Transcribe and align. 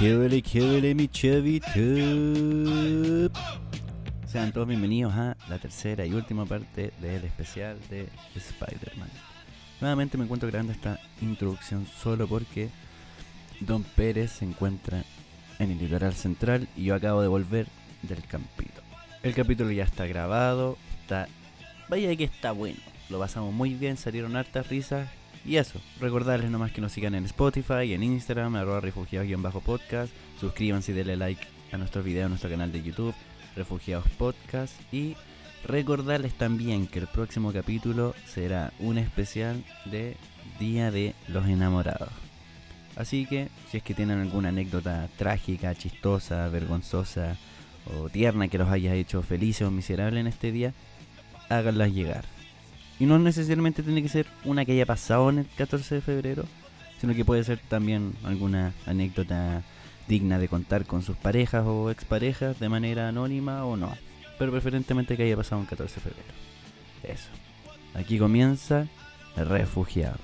Kibble, 0.00 0.40
kibble, 0.40 0.94
mi 0.94 1.08
chavito. 1.08 1.68
Sean 4.26 4.50
todos 4.50 4.66
bienvenidos 4.66 5.12
a 5.12 5.36
la 5.46 5.58
tercera 5.58 6.06
y 6.06 6.14
última 6.14 6.46
parte 6.46 6.94
del 7.02 7.22
especial 7.22 7.78
de 7.90 8.08
Spider-Man. 8.34 9.10
Nuevamente 9.78 10.16
me 10.16 10.24
encuentro 10.24 10.48
grabando 10.48 10.72
esta 10.72 10.98
introducción 11.20 11.86
solo 11.86 12.26
porque 12.26 12.70
Don 13.60 13.82
Pérez 13.82 14.32
se 14.32 14.46
encuentra 14.46 15.04
en 15.58 15.70
el 15.70 15.78
litoral 15.78 16.14
central 16.14 16.66
y 16.74 16.84
yo 16.84 16.94
acabo 16.94 17.20
de 17.20 17.28
volver 17.28 17.66
del 18.00 18.22
campito. 18.22 18.80
El 19.22 19.34
capítulo 19.34 19.70
ya 19.70 19.84
está 19.84 20.06
grabado, 20.06 20.78
está... 21.02 21.28
Vaya 21.90 22.16
que 22.16 22.24
está 22.24 22.52
bueno. 22.52 22.80
Lo 23.10 23.18
pasamos 23.18 23.52
muy 23.52 23.74
bien, 23.74 23.98
salieron 23.98 24.34
hartas 24.34 24.66
risas 24.68 25.10
y 25.44 25.56
eso, 25.56 25.80
recordarles 26.00 26.50
nomás 26.50 26.70
que 26.72 26.80
nos 26.80 26.92
sigan 26.92 27.14
en 27.14 27.24
Spotify, 27.24 27.94
en 27.94 28.02
Instagram, 28.02 28.56
arroba 28.56 28.80
refugiados-podcast. 28.80 30.12
Suscríbanse 30.38 30.92
y 30.92 30.94
denle 30.94 31.16
like 31.16 31.42
a 31.72 31.78
nuestros 31.78 32.04
videos, 32.04 32.26
a 32.26 32.28
nuestro 32.28 32.50
canal 32.50 32.72
de 32.72 32.82
YouTube, 32.82 33.14
Refugiados 33.56 34.08
Podcast. 34.18 34.74
Y 34.92 35.16
recordarles 35.64 36.34
también 36.34 36.86
que 36.86 36.98
el 36.98 37.06
próximo 37.06 37.52
capítulo 37.52 38.14
será 38.26 38.72
un 38.78 38.98
especial 38.98 39.64
de 39.86 40.16
Día 40.58 40.90
de 40.90 41.14
los 41.28 41.46
Enamorados. 41.46 42.10
Así 42.96 43.24
que, 43.24 43.48
si 43.70 43.78
es 43.78 43.82
que 43.82 43.94
tienen 43.94 44.20
alguna 44.20 44.50
anécdota 44.50 45.08
trágica, 45.16 45.74
chistosa, 45.74 46.48
vergonzosa 46.48 47.38
o 47.86 48.10
tierna 48.10 48.48
que 48.48 48.58
los 48.58 48.68
haya 48.68 48.94
hecho 48.94 49.22
felices 49.22 49.66
o 49.66 49.70
miserables 49.70 50.20
en 50.20 50.26
este 50.26 50.52
día, 50.52 50.74
háganlas 51.48 51.92
llegar. 51.92 52.39
Y 53.00 53.06
no 53.06 53.18
necesariamente 53.18 53.82
tiene 53.82 54.02
que 54.02 54.08
ser 54.08 54.26
una 54.44 54.64
que 54.64 54.72
haya 54.72 54.86
pasado 54.86 55.30
en 55.30 55.38
el 55.38 55.46
14 55.56 55.96
de 55.96 56.00
febrero, 56.00 56.44
sino 57.00 57.14
que 57.14 57.24
puede 57.24 57.42
ser 57.42 57.58
también 57.58 58.14
alguna 58.22 58.74
anécdota 58.86 59.62
digna 60.06 60.38
de 60.38 60.48
contar 60.48 60.84
con 60.84 61.02
sus 61.02 61.16
parejas 61.16 61.64
o 61.66 61.90
exparejas 61.90 62.60
de 62.60 62.68
manera 62.68 63.08
anónima 63.08 63.64
o 63.64 63.76
no. 63.76 63.92
Pero 64.38 64.52
preferentemente 64.52 65.16
que 65.16 65.24
haya 65.24 65.36
pasado 65.36 65.60
un 65.60 65.66
14 65.66 65.94
de 65.94 66.00
febrero. 66.00 66.34
Eso. 67.02 67.30
Aquí 67.94 68.18
comienza 68.18 68.86
Refugiado. 69.36 70.18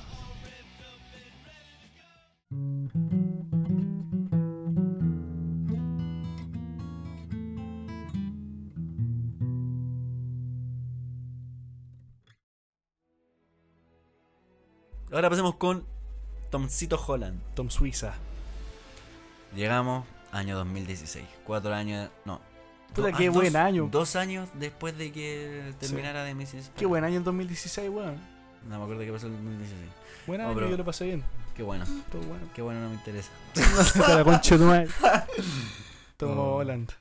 Ahora 15.17 15.31
pasemos 15.31 15.55
con 15.55 15.83
Tomcito 16.51 17.03
Holland. 17.07 17.41
Tom 17.55 17.71
Suiza. 17.71 18.13
Llegamos 19.55 20.05
año 20.31 20.55
2016. 20.59 21.25
Cuatro 21.43 21.73
años. 21.73 22.11
No. 22.27 22.43
Puta, 22.95 23.09
Do- 23.09 23.17
qué 23.17 23.29
ah, 23.29 23.31
buen 23.31 23.53
dos- 23.55 23.63
año. 23.63 23.89
Dos 23.91 24.15
años 24.15 24.51
después 24.53 24.99
de 24.99 25.13
que 25.13 25.73
terminara 25.81 26.23
de 26.23 26.35
Mrs. 26.35 26.71
Qué 26.77 26.85
buen 26.85 27.03
año 27.03 27.17
en 27.17 27.25
2016, 27.25 27.89
weón. 27.89 28.21
No 28.69 28.77
me 28.77 28.83
acuerdo 28.85 29.05
qué 29.05 29.11
pasó 29.13 29.29
en 29.29 29.37
el 29.37 29.43
2016. 29.45 29.91
Buen 30.27 30.41
No, 30.43 30.49
año, 30.49 30.55
pero- 30.55 30.69
yo 30.69 30.77
lo 30.77 30.85
pasé 30.85 31.07
bien. 31.07 31.25
Qué 31.55 31.63
bueno. 31.63 31.87
Todo 32.13 32.21
bueno. 32.21 32.47
Qué 32.55 32.61
bueno, 32.61 32.81
no 32.81 32.91
me 32.91 32.97
interesa. 32.97 33.31
Te 33.55 34.15
la 34.15 34.23
concha 34.23 34.55
de 34.57 34.59
tu 34.59 34.67
madre. 34.67 34.89
Tom 36.19 36.35
No. 36.35 36.57
Holland. 36.57 36.93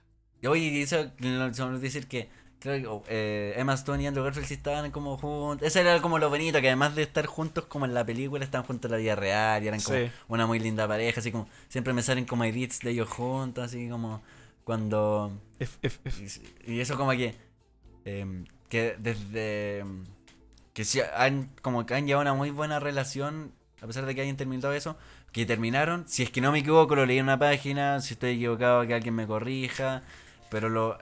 Oye, 0.48 0.82
eso 0.84 1.00
olvidó 1.20 1.80
decir 1.80 2.08
que 2.08 2.30
creo 2.60 2.82
que 2.82 2.88
oh, 2.88 3.04
eh, 3.08 3.54
Emma 3.58 3.74
Stone 3.74 4.04
y 4.04 4.08
Andrew 4.08 4.24
Garfield 4.26 4.48
sí 4.48 4.56
estaban 4.56 4.92
como 4.92 5.18
juntos. 5.18 5.68
Eso 5.68 5.80
era 5.80 6.02
como 6.02 6.20
lo 6.20 6.30
bonito, 6.30 6.62
que 6.62 6.68
además 6.68 6.96
de 6.96 7.04
estar 7.04 7.26
juntos 7.26 7.66
como 7.66 7.86
en 7.86 7.94
la 7.94 8.06
película, 8.06 8.44
estaban 8.44 8.66
juntos 8.66 8.90
en 8.90 8.92
la 8.94 8.98
vida 8.98 9.16
real 9.16 9.64
y 9.64 9.68
eran 9.68 9.82
como 9.82 10.00
Sí. 10.00 10.12
una 10.28 10.48
muy 10.48 10.60
linda 10.60 10.88
pareja, 10.88 11.20
así 11.20 11.32
como 11.32 11.48
siempre 11.70 11.94
me 11.94 12.02
salen 12.04 12.26
como 12.26 12.44
edits 12.44 12.80
de 12.80 12.92
ellos 12.92 13.10
juntos, 13.10 13.64
así 13.66 13.88
como 13.90 14.22
cuando... 14.64 15.32
F, 15.60 15.78
F, 15.82 16.00
F. 16.06 16.24
Y, 16.66 16.74
y 16.74 16.80
eso 16.82 16.98
como 16.98 17.12
que... 17.12 17.36
em, 18.06 18.46
que 18.70 18.96
desde... 19.00 19.80
em, 19.80 20.06
que 20.74 20.84
sí 20.86 21.00
han, 21.16 21.52
como 21.62 21.86
que 21.86 21.94
han 21.96 22.06
llevado 22.08 22.22
una 22.24 22.34
muy 22.34 22.50
buena 22.50 22.80
relación, 22.80 23.54
a 23.82 23.88
pesar 23.88 24.06
de 24.06 24.14
que 24.16 24.22
hayan 24.22 24.36
terminado 24.38 24.74
eso, 24.74 24.98
que 25.32 25.46
terminaron, 25.46 26.06
si 26.08 26.24
es 26.24 26.32
que 26.32 26.42
no 26.42 26.52
me 26.52 26.60
equivoco, 26.60 26.96
lo 26.96 27.06
leí 27.06 27.18
en 27.20 27.26
una 27.26 27.40
página, 27.40 28.02
si 28.02 28.14
estoy 28.16 28.32
equivocado 28.32 28.86
que 28.88 28.94
alguien 28.94 29.16
me 29.16 29.28
corrija, 29.28 30.04
pero 30.50 30.70
lo... 30.70 30.98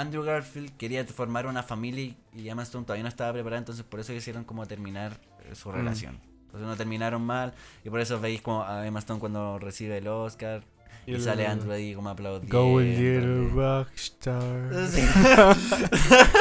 Andrew 0.00 0.22
Garfield 0.22 0.76
quería 0.76 1.04
formar 1.06 1.46
una 1.46 1.62
familia 1.62 2.14
y- 2.34 2.48
Emma 2.48 2.62
Stone 2.62 2.84
todavía 2.84 3.02
no 3.02 3.08
estaba 3.08 3.32
preparada, 3.32 3.58
entonces 3.58 3.84
por 3.84 4.00
eso 4.00 4.12
quisieron 4.12 4.44
como 4.44 4.66
terminar 4.66 5.18
eh, 5.44 5.54
su 5.54 5.68
Mm. 5.70 5.72
relación. 5.72 6.20
Entonces 6.46 6.66
no 6.68 6.76
terminaron 6.76 7.22
mal 7.22 7.52
y 7.84 7.90
por 7.90 8.00
eso 8.00 8.20
veis 8.20 8.40
como 8.42 8.62
a 8.64 8.86
Emma 8.86 8.98
Stone 9.00 9.20
cuando 9.20 9.58
recibe 9.58 9.98
el 9.98 10.08
Oscar 10.08 10.62
y, 11.06 11.20
sale 11.20 11.46
Andrew 11.46 11.72
ahí 11.72 11.94
como 11.94 12.10
aplaudiendo. 12.10 12.58
Go 12.58 12.78
a 12.78 12.82
little 12.82 13.48
rockstar. 13.50 14.70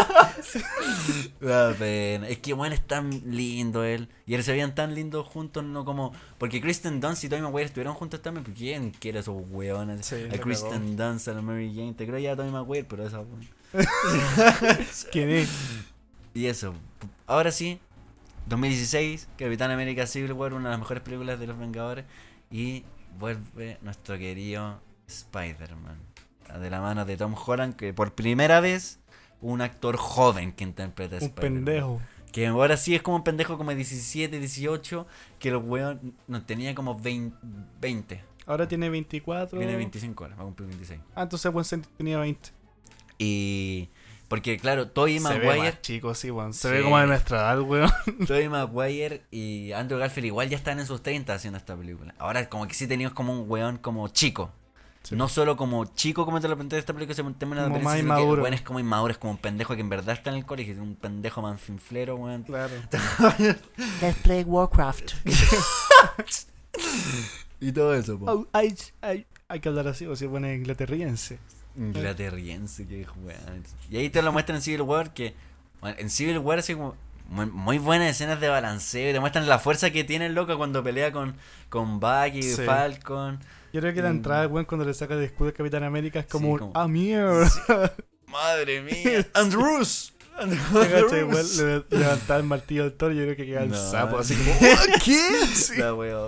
Da 1.40 1.74
pena. 1.74 2.28
Es 2.28 2.40
que 2.40 2.54
bueno, 2.54 2.76
es 2.76 2.86
tan 2.86 3.10
lindo 3.26 3.84
él. 3.84 4.10
Y 4.26 4.34
él 4.34 4.44
se 4.44 4.52
veían 4.52 4.74
tan 4.74 4.96
lindos 4.96 5.28
juntos, 5.28 5.64
no 5.64 5.86
como. 5.86 6.14
Porque 6.38 6.62
Kristen 6.62 7.00
Dunst 7.00 7.24
y 7.24 7.30
Tobey 7.30 7.42
Maguire 7.42 7.66
estuvieron 7.66 7.94
juntos 7.94 8.22
también. 8.22 8.44
¿Por 8.44 8.54
quién 8.54 8.92
quiere 8.92 9.20
esos 9.20 9.36
hueones? 9.50 10.06
Sí, 10.06 10.16
a 10.32 10.38
Kristen 10.40 10.96
Dunst, 10.96 11.28
a 11.28 11.34
la 11.34 11.42
Mary 11.42 11.72
Jane. 11.76 11.94
Te 11.94 12.08
creo 12.08 12.20
ya 12.20 12.34
a 12.34 12.36
Tobey 12.36 12.52
Maguire, 12.52 12.86
pero 12.86 13.06
eso. 13.06 13.26
¿Quién 15.12 15.30
es? 15.30 15.50
Y 16.34 16.48
eso. 16.48 16.74
Ahora 17.28 17.52
sí, 17.52 17.80
2016, 18.48 19.28
Capitán 19.38 19.72
América 19.72 20.08
Civil 20.08 20.34
War, 20.34 20.54
una 20.54 20.66
de 20.66 20.72
las 20.72 20.80
mejores 20.80 21.04
películas 21.04 21.40
de 21.40 21.48
los 21.48 21.58
Vengadores. 21.58 22.06
Y 22.52 22.84
vuelve 23.20 23.78
nuestro 23.82 24.18
querido 24.18 24.80
Spider-Man. 25.08 25.98
De 26.60 26.70
la 26.70 26.82
mano 26.82 27.06
de 27.06 27.18
Tom 27.18 27.36
Holland, 27.36 27.76
que 27.76 27.94
por 27.94 28.14
primera 28.14 28.60
vez 28.60 29.00
un 29.42 29.62
actor 29.62 29.98
joven 29.98 30.52
que 30.54 30.64
interpreta 30.64 31.16
a 31.16 31.20
Un 31.20 31.26
Spider-Man. 31.26 31.66
pendejo. 31.66 32.02
Que 32.32 32.48
ahora 32.48 32.78
sí 32.78 32.96
es 32.96 33.02
como 33.02 33.18
un 33.18 33.24
pendejo 33.24 33.58
como 33.58 33.70
de 33.72 33.78
17, 33.78 34.40
18, 34.40 35.08
que 35.40 35.50
el 35.50 35.56
weón 35.58 36.14
no 36.28 36.44
tenía 36.44 36.76
como 36.76 37.00
20. 37.00 37.36
20. 37.82 38.24
Ahora 38.46 38.68
tiene 38.68 38.90
24. 38.90 39.58
Tiene 39.58 39.76
25 39.76 40.24
ahora, 40.24 40.36
va 40.36 40.42
a 40.44 40.46
cumplir 40.46 40.68
26. 40.68 41.00
Ah, 41.16 41.24
entonces 41.24 41.52
buen 41.52 41.66
sentido 41.66 41.94
tenía 41.98 42.20
20. 42.20 42.50
Y. 43.18 43.90
Porque 44.28 44.58
claro, 44.58 44.88
Tobey 44.90 45.20
Se 45.20 45.30
ve 45.38 45.46
Maguire. 45.46 45.72
más 45.72 45.82
chico, 45.82 46.16
sí, 46.16 46.32
weón. 46.32 46.54
Se 46.54 46.68
Sí. 46.70 46.74
ve 46.74 46.84
como 46.84 46.98
de 47.00 47.08
nuestra 47.08 47.38
edad, 47.40 47.62
weón. 47.62 47.92
Tobey 48.28 48.50
Maguire 48.50 49.24
y 49.32 49.72
Andrew 49.74 50.00
Garfield 50.00 50.26
igual 50.28 50.50
ya 50.50 50.58
están 50.58 50.80
en 50.80 50.88
sus 50.88 51.04
30 51.04 51.34
haciendo 51.34 51.58
esta 51.58 51.76
película. 51.76 52.16
Ahora 52.18 52.50
como 52.50 52.68
que 52.68 52.74
sí 52.74 52.88
teníamos 52.88 53.14
como 53.14 53.34
un 53.34 53.50
weón 53.50 53.78
como 53.78 54.08
chico. 54.08 54.52
Sí. 55.04 55.16
No 55.16 55.30
solo 55.30 55.56
como 55.56 55.86
chico 55.86 56.26
como 56.26 56.42
te 56.42 56.48
lo 56.48 56.56
planteé 56.56 56.78
de 56.78 56.80
esta 56.80 56.94
película, 56.94 57.14
se 57.16 57.22
mantiene 57.22 57.52
una 57.54 57.64
Como 57.66 57.76
apariencia, 57.76 58.04
más 58.08 58.16
que 58.18 58.22
el 58.22 58.26
inmaduro. 58.26 58.42
weón 58.42 58.54
es 58.56 58.62
como 58.64 58.80
inmaduro, 58.80 59.12
es 59.12 59.20
como 59.20 59.32
un 59.34 59.38
pendejo 59.38 59.76
que 59.76 59.82
en 59.82 59.90
verdad 59.90 60.16
está 60.16 60.32
en 60.32 60.38
el 60.38 60.46
colegio, 60.48 60.74
es 60.74 60.80
un 60.80 60.96
pendejo 60.96 61.44
manfinflero, 61.44 62.16
weón. 62.16 62.42
Claro. 62.42 62.74
Let's 64.02 64.18
play 64.24 64.44
Warcraft. 64.44 65.12
Y 67.62 67.72
todo 67.72 67.96
eso, 67.96 68.20
po. 68.20 68.26
Oh, 68.32 68.48
hay, 68.52 68.76
hay, 69.02 69.26
hay 69.48 69.60
que 69.60 69.70
hablar 69.70 69.88
así, 69.88 70.06
o 70.06 70.16
se 70.16 70.28
pone 70.28 70.54
inglaterriense. 70.56 71.40
Inglaterriense, 71.78 72.88
que 72.88 73.06
weón. 73.24 73.64
Y 73.90 73.98
ahí 73.98 74.10
te 74.10 74.22
lo 74.22 74.32
muestran 74.32 74.58
en 74.58 74.62
Civil 74.62 74.82
War 74.82 75.14
que 75.14 75.34
bueno, 75.82 75.98
en 76.00 76.10
Civil 76.10 76.38
War 76.40 76.60
así 76.60 76.74
como 76.74 76.96
muy, 77.28 77.46
muy 77.48 77.78
buenas 77.80 78.10
escenas 78.10 78.40
de 78.40 78.48
balanceo 78.50 79.10
y 79.10 79.14
te 79.14 79.20
muestran 79.20 79.48
la 79.48 79.60
fuerza 79.60 79.92
que 79.92 80.04
tiene 80.04 80.28
el 80.28 80.36
loco 80.36 80.58
cuando 80.58 80.84
pelea 80.84 81.12
con, 81.12 81.36
con 81.70 82.00
Bucky, 82.00 82.44
Sí. 82.44 82.62
Falcon. 82.64 83.40
Yo 83.74 83.82
creo 83.82 83.94
que 83.94 84.02
la 84.02 84.10
entrada, 84.10 84.48
weón, 84.48 84.66
cuando 84.66 84.86
le 84.86 84.94
saca 84.94 85.16
el 85.16 85.24
escudo 85.24 85.48
de 85.48 85.54
Capitán 85.54 85.84
América 85.84 86.20
es 86.20 86.28
como 86.28 86.54
Sí, 86.54 86.60
como- 86.60 86.72
¡Ah, 86.76 86.88
mierda! 86.88 87.50
Madre 88.28 88.82
mía. 88.82 89.28
Andrews. 89.34 90.14
¿Te 90.38 90.90
cachai, 90.90 91.24
weón? 91.24 91.46
Le 91.90 91.98
levantaba 91.98 92.40
el 92.40 92.46
martillo 92.46 92.84
del 92.84 92.94
toro 92.94 93.14
y 93.14 93.18
yo 93.18 93.24
creo 93.24 93.36
que 93.38 93.46
queda 93.46 93.64
el 93.64 93.70
No. 93.70 93.78
sapo 93.92 94.18
así 94.20 94.36
como. 94.36 94.60
¿Qué? 95.04 95.20
Sí. 95.54 95.76
La 95.78 95.94
wea. 95.94 96.28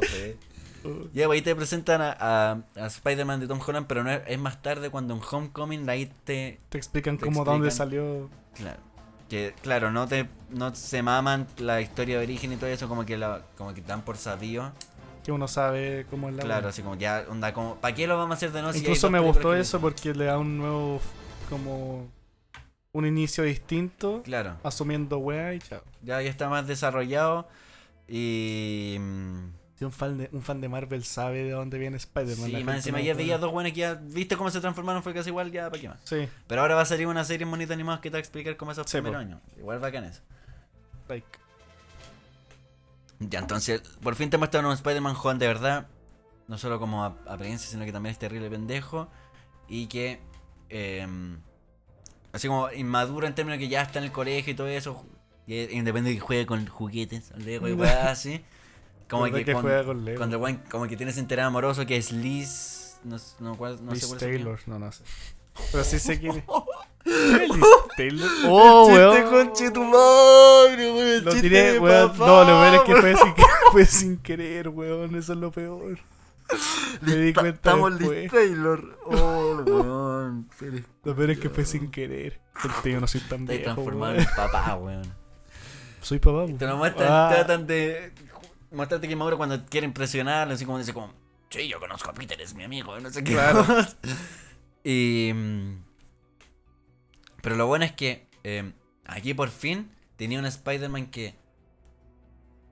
Ya, 1.14 1.26
pues, 1.28 1.38
ahí 1.38 1.42
te 1.42 1.56
presentan 1.56 2.02
a, 2.02 2.16
a, 2.20 2.52
a 2.76 2.86
Spider-Man 2.88 3.40
de 3.40 3.48
Tom 3.48 3.60
Holland, 3.66 3.88
pero 3.88 4.04
no 4.04 4.12
es, 4.12 4.22
es 4.28 4.40
más 4.40 4.62
tarde 4.62 4.90
cuando 4.90 5.14
en 5.16 5.22
Homecoming 5.30 5.90
ahí 5.90 6.12
te, 6.24 6.60
Te 6.70 6.78
explican 6.78 7.18
Te 7.18 7.26
cómo 7.26 7.44
dónde 7.44 7.68
explican. 7.68 7.90
salió. 7.90 8.30
Claro. 8.56 8.80
Que 9.30 9.54
claro, 9.62 9.92
no 9.92 10.08
te 10.08 10.30
no 10.50 10.74
se 10.74 11.04
maman 11.04 11.48
la 11.58 11.82
historia 11.82 12.18
de 12.18 12.24
origen 12.24 12.54
y 12.54 12.56
todo 12.56 12.70
eso 12.70 12.88
como 12.88 13.06
que 13.06 13.18
la, 13.18 13.42
como 13.58 13.74
que 13.74 13.82
dan 13.82 14.02
por 14.04 14.16
sabido. 14.18 14.72
Que 15.26 15.34
uno 15.34 15.50
sabe 15.50 16.06
cómo 16.10 16.30
es 16.30 16.36
la. 16.36 16.44
Claro, 16.44 16.70
así 16.70 16.82
como 16.82 16.96
ya 16.96 17.26
onda 17.30 17.54
como 17.54 17.76
¿para 17.76 17.94
qué 17.94 18.08
lo 18.08 18.16
vamos 18.18 18.32
a 18.32 18.38
hacer 18.38 18.54
de 18.54 18.62
nuevo? 18.62 18.78
Incluso 18.78 19.10
me 19.10 19.20
gustó 19.20 19.54
eso 19.54 19.82
porque 19.82 20.14
le 20.14 20.26
da 20.26 20.38
un 20.38 20.58
nuevo. 20.58 21.02
Como. 21.50 22.08
Un 22.94 23.06
inicio 23.06 23.44
distinto. 23.44 24.22
Claro. 24.24 24.56
Asumiendo 24.64 25.18
weá 25.18 25.54
y 25.54 25.60
chao. 25.60 25.82
Ya 26.02 26.22
ya 26.22 26.30
está 26.30 26.48
más 26.48 26.66
desarrollado 26.66 27.50
y 28.08 28.96
mm, 28.98 29.50
Si 29.78 29.86
un 29.86 29.92
fan, 29.92 30.18
de, 30.18 30.30
un 30.32 30.42
fan 30.42 30.60
de 30.60 30.70
Marvel 30.70 31.04
sabe 31.04 31.44
de 31.44 31.52
dónde 31.52 31.78
viene 31.78 31.98
Spider-Man. 31.98 32.50
sí, 32.50 32.64
más 32.64 32.76
encima 32.78 32.98
no 32.98 33.04
ya 33.04 33.14
veía 33.14 33.38
dos 33.38 33.52
buenas 33.52 33.74
que 33.74 33.82
ya 33.82 33.94
viste 33.94 34.36
cómo 34.36 34.50
se 34.50 34.60
transformaron 34.60 35.04
fue 35.04 35.14
casi 35.14 35.30
igual 35.30 35.52
ya 35.52 35.70
para 35.70 35.80
qué 35.82 35.90
más. 35.90 36.00
Sí, 36.04 36.28
Pero 36.48 36.62
ahora 36.62 36.74
va 36.76 36.82
a 36.82 36.86
salir 36.86 37.06
una 37.06 37.24
serie 37.24 37.46
bonita 37.46 37.74
animados 37.76 38.02
que 38.02 38.10
te 38.10 38.14
va 38.16 38.18
a 38.18 38.22
explicar 38.22 38.58
cómo 38.58 38.72
esos 38.72 38.90
Sí, 38.90 38.98
primeros 38.98 39.22
años. 39.22 39.40
Igual 39.58 39.78
bacán 39.80 40.06
eso. 40.06 40.22
like. 41.08 41.28
Ya, 43.20 43.40
entonces, 43.40 43.82
por 44.02 44.16
fin 44.16 44.30
te 44.30 44.38
muestran 44.38 44.66
un 44.66 44.74
Spider-Man 44.74 45.14
joven 45.16 45.40
de 45.40 45.48
verdad. 45.48 45.88
no 46.48 46.58
solo 46.58 46.80
como 46.80 47.04
ap- 47.04 47.28
apariencia, 47.28 47.70
sino 47.70 47.84
que 47.84 47.92
también 47.92 48.12
es 48.14 48.20
terrible 48.20 48.50
pendejo. 48.50 49.10
Y 49.68 49.88
que, 49.88 50.22
em, 50.70 51.40
así 52.32 52.48
como 52.48 52.72
inmaduro 52.72 53.28
en 53.28 53.36
términos 53.36 53.60
que 53.60 53.68
ya 53.68 53.82
está 53.82 54.00
en 54.00 54.06
el 54.06 54.12
colegio 54.12 54.54
y 54.54 54.56
todo 54.56 54.68
eso. 54.68 55.06
Y 55.46 55.56
es 55.58 55.72
independiente 55.74 56.12
de 56.12 56.16
que 56.16 56.22
juegue 56.22 56.46
con 56.46 56.66
juguetes, 56.68 57.32
Lego 57.38 57.68
y 57.68 57.72
así. 57.86 58.44
Como 59.10 59.24
¿Verdad 59.24 59.38
que, 59.40 59.46
que 59.46 59.54
con- 59.54 59.62
juega 59.62 59.84
con 59.86 60.04
Lego? 60.06 60.18
cuando 60.18 60.36
el 60.38 60.42
weón 60.42 60.62
como 60.70 60.88
que 60.88 60.98
tiene 60.98 61.12
ese 61.12 61.22
interés 61.22 61.46
amoroso 61.46 61.86
que 61.86 61.98
es 61.98 62.12
Liz. 62.12 62.98
No, 63.04 63.18
no, 63.40 63.56
cuál- 63.58 63.84
no 63.86 63.92
sé 63.92 63.96
Liz 63.96 64.06
cuál 64.06 64.18
es 64.18 64.20
su 64.20 64.26
apellido. 64.26 64.44
Taylor, 64.56 64.60
no, 64.68 64.80
no 64.80 64.92
sé. 64.92 65.04
Pero 65.72 65.84
sí 65.84 66.00
sé 66.00 66.20
quién 66.20 66.38
es. 66.38 66.44
¿Quién 67.04 67.42
es 67.42 67.50
Liz 67.56 67.66
Taylor? 67.96 68.30
Oh, 68.48 68.88
weón. 68.88 69.30
conche 69.30 69.72
tu 69.72 69.84
madre, 69.84 70.92
weón. 70.92 71.08
el 71.08 71.24
Lo 71.24 71.32
chiste 71.32 71.48
tiré, 71.50 71.74
de 71.74 71.80
weón. 71.80 72.12
papá, 72.12 72.26
No, 72.28 72.40
lo 72.42 72.46
peor 72.48 72.74
es 72.76 72.82
que 72.82 72.96
fue 72.96 73.16
sin, 73.16 73.34
fue 73.72 73.86
sin 73.86 74.18
querer, 74.18 74.70
weón. 74.70 75.16
Eso 75.16 75.34
es 75.34 75.40
lo 75.40 75.52
peor. 75.52 75.98
Me 77.02 77.16
di 77.16 77.34
Ta- 77.34 77.42
cuenta 77.42 77.56
Estamos. 77.72 78.00
Liz 78.00 78.32
Taylor. 78.32 79.00
Oh, 79.06 79.64
weón. 79.66 80.50
Lo 81.04 81.16
peor 81.16 81.32
es 81.32 81.40
que 81.40 81.50
fue 81.50 81.66
sin 81.66 81.90
querer. 81.92 82.40
Gente, 82.56 82.92
yo 82.92 83.00
no 83.00 83.08
soy 83.08 83.22
tan 83.22 83.42
Está 83.42 83.52
viejo, 83.54 83.64
transformado 83.64 84.14
weón. 84.14 84.28
en 84.28 84.36
papá, 84.36 84.76
weón. 84.76 85.14
Soy 86.02 86.20
papá, 86.20 86.38
weón. 86.44 86.58
Te 86.58 86.66
lo 86.68 86.78
muestran, 86.78 87.08
Ah, 87.12 87.30
tratan 87.34 87.68
de 87.68 88.12
mostrarte 88.72 89.08
que 89.08 89.16
Mauro 89.16 89.38
cuando 89.38 89.66
quiere 89.66 89.86
impresionarlo, 89.86 90.54
así 90.54 90.66
como 90.66 90.78
dice 90.80 90.94
como, 90.94 91.14
sí, 91.50 91.68
yo 91.68 91.80
conozco 91.80 92.10
a 92.10 92.14
Peter, 92.14 92.40
es 92.42 92.54
mi 92.54 92.64
amigo, 92.64 93.00
no 93.00 93.10
sé 93.10 93.24
qué. 93.24 93.34
Claro. 93.34 93.66
y 94.84 95.32
mm, 95.34 95.84
pero 97.42 97.56
lo 97.56 97.68
bueno 97.68 97.86
es 97.86 97.94
que 97.94 98.28
eh, 98.44 98.72
aquí 99.06 99.34
por 99.34 99.50
fin 99.50 99.92
tenía 100.16 100.40
un 100.40 100.46
Spider-Man 100.46 101.08
que 101.08 101.36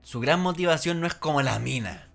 su 0.02 0.20
gran 0.20 0.40
motivación 0.40 1.00
no 1.00 1.06
es 1.06 1.14
como 1.14 1.42
la 1.42 1.58
mina. 1.58 2.08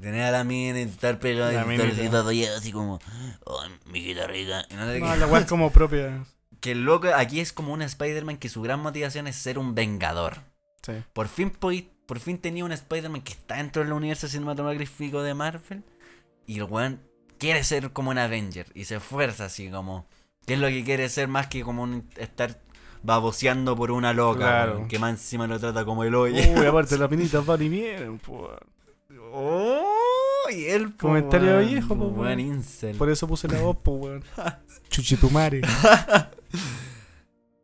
Tener 0.00 0.22
a 0.24 0.30
la 0.30 0.44
mina 0.44 0.80
y 0.80 0.82
estar 0.82 1.18
pegado 1.18 1.52
y 1.52 1.56
estar 1.56 2.32
y 2.34 2.44
así 2.44 2.70
como, 2.70 2.98
oh, 3.44 3.62
mi 3.86 4.04
guitarrita. 4.04 4.66
No 4.74 4.86
sé 4.86 5.00
No, 5.00 5.16
la 5.16 5.38
es 5.38 5.46
como 5.46 5.70
propia. 5.72 6.26
Que 6.60 6.72
el 6.72 6.84
loco 6.84 7.08
aquí 7.14 7.40
es 7.40 7.52
como 7.52 7.72
un 7.72 7.82
Spider-Man 7.82 8.36
que 8.36 8.48
su 8.48 8.60
gran 8.60 8.80
motivación 8.80 9.26
es 9.26 9.36
ser 9.36 9.58
un 9.58 9.74
vengador. 9.74 10.38
Sí. 10.82 10.92
Por 11.12 11.28
fin, 11.28 11.50
poi- 11.50 11.90
por 12.06 12.18
fin 12.20 12.38
tenía 12.38 12.64
un 12.64 12.72
Spider-Man 12.72 13.22
que 13.22 13.32
está 13.32 13.56
dentro 13.56 13.82
del 13.82 13.92
universo 13.92 14.28
cinematográfico 14.28 15.22
de 15.22 15.34
Marvel. 15.34 15.82
Y 16.46 16.56
el 16.58 16.64
weón 16.64 17.00
quiere 17.38 17.64
ser 17.64 17.92
como 17.92 18.10
un 18.10 18.18
Avenger. 18.18 18.66
Y 18.74 18.84
se 18.84 18.96
esfuerza 18.96 19.46
así 19.46 19.68
como. 19.70 20.06
¿Qué 20.46 20.54
es 20.54 20.60
lo 20.60 20.68
que 20.68 20.84
quiere 20.84 21.08
ser 21.08 21.26
más 21.28 21.48
que 21.48 21.62
como 21.64 21.82
un- 21.82 22.08
estar 22.16 22.60
baboseando 23.02 23.74
por 23.76 23.90
una 23.90 24.12
loca? 24.12 24.38
Claro. 24.38 24.86
que 24.88 24.98
más 25.00 25.10
encima 25.10 25.46
lo 25.48 25.58
trata 25.58 25.84
como 25.84 26.04
el 26.04 26.14
hoyo. 26.14 26.40
Uy, 26.54 26.64
aparte 26.66 26.96
las 26.98 27.08
pinitas 27.08 27.44
van 27.44 27.62
y 27.62 27.68
vienen, 27.68 28.18
po. 28.20 28.50
¡Oh! 29.32 29.82
Y 30.50 30.66
él, 30.66 30.92
po, 30.92 31.08
Comentario 31.08 31.58
viejo, 31.58 31.96
po, 31.96 32.04
Weón 32.06 32.18
weón. 32.20 32.40
incel. 32.40 32.96
Por 32.96 33.10
eso 33.10 33.26
puse 33.26 33.48
la 33.48 33.60
voz, 33.60 33.76
po, 33.78 33.92
weón. 33.94 34.22
Chuchitumare. 34.88 35.62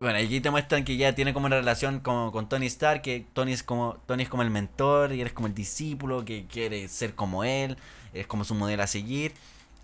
Bueno, 0.02 0.18
aquí 0.18 0.40
te 0.40 0.50
muestran 0.50 0.82
que 0.82 0.96
ya 0.96 1.14
tiene 1.14 1.32
como 1.32 1.46
una 1.46 1.58
relación 1.58 2.00
con, 2.00 2.32
con 2.32 2.48
Tony 2.48 2.66
Stark, 2.66 3.02
que 3.02 3.24
Tony 3.34 3.52
es 3.52 3.62
como 3.62 3.98
Tony 4.04 4.24
es 4.24 4.28
como 4.28 4.42
el 4.42 4.50
mentor 4.50 5.12
y 5.12 5.20
él 5.20 5.28
es 5.28 5.32
como 5.32 5.46
el 5.46 5.54
discípulo 5.54 6.24
que 6.24 6.44
quiere 6.46 6.88
ser 6.88 7.14
como 7.14 7.44
él, 7.44 7.76
es 8.12 8.26
como 8.26 8.42
su 8.42 8.56
modelo 8.56 8.82
a 8.82 8.88
seguir. 8.88 9.32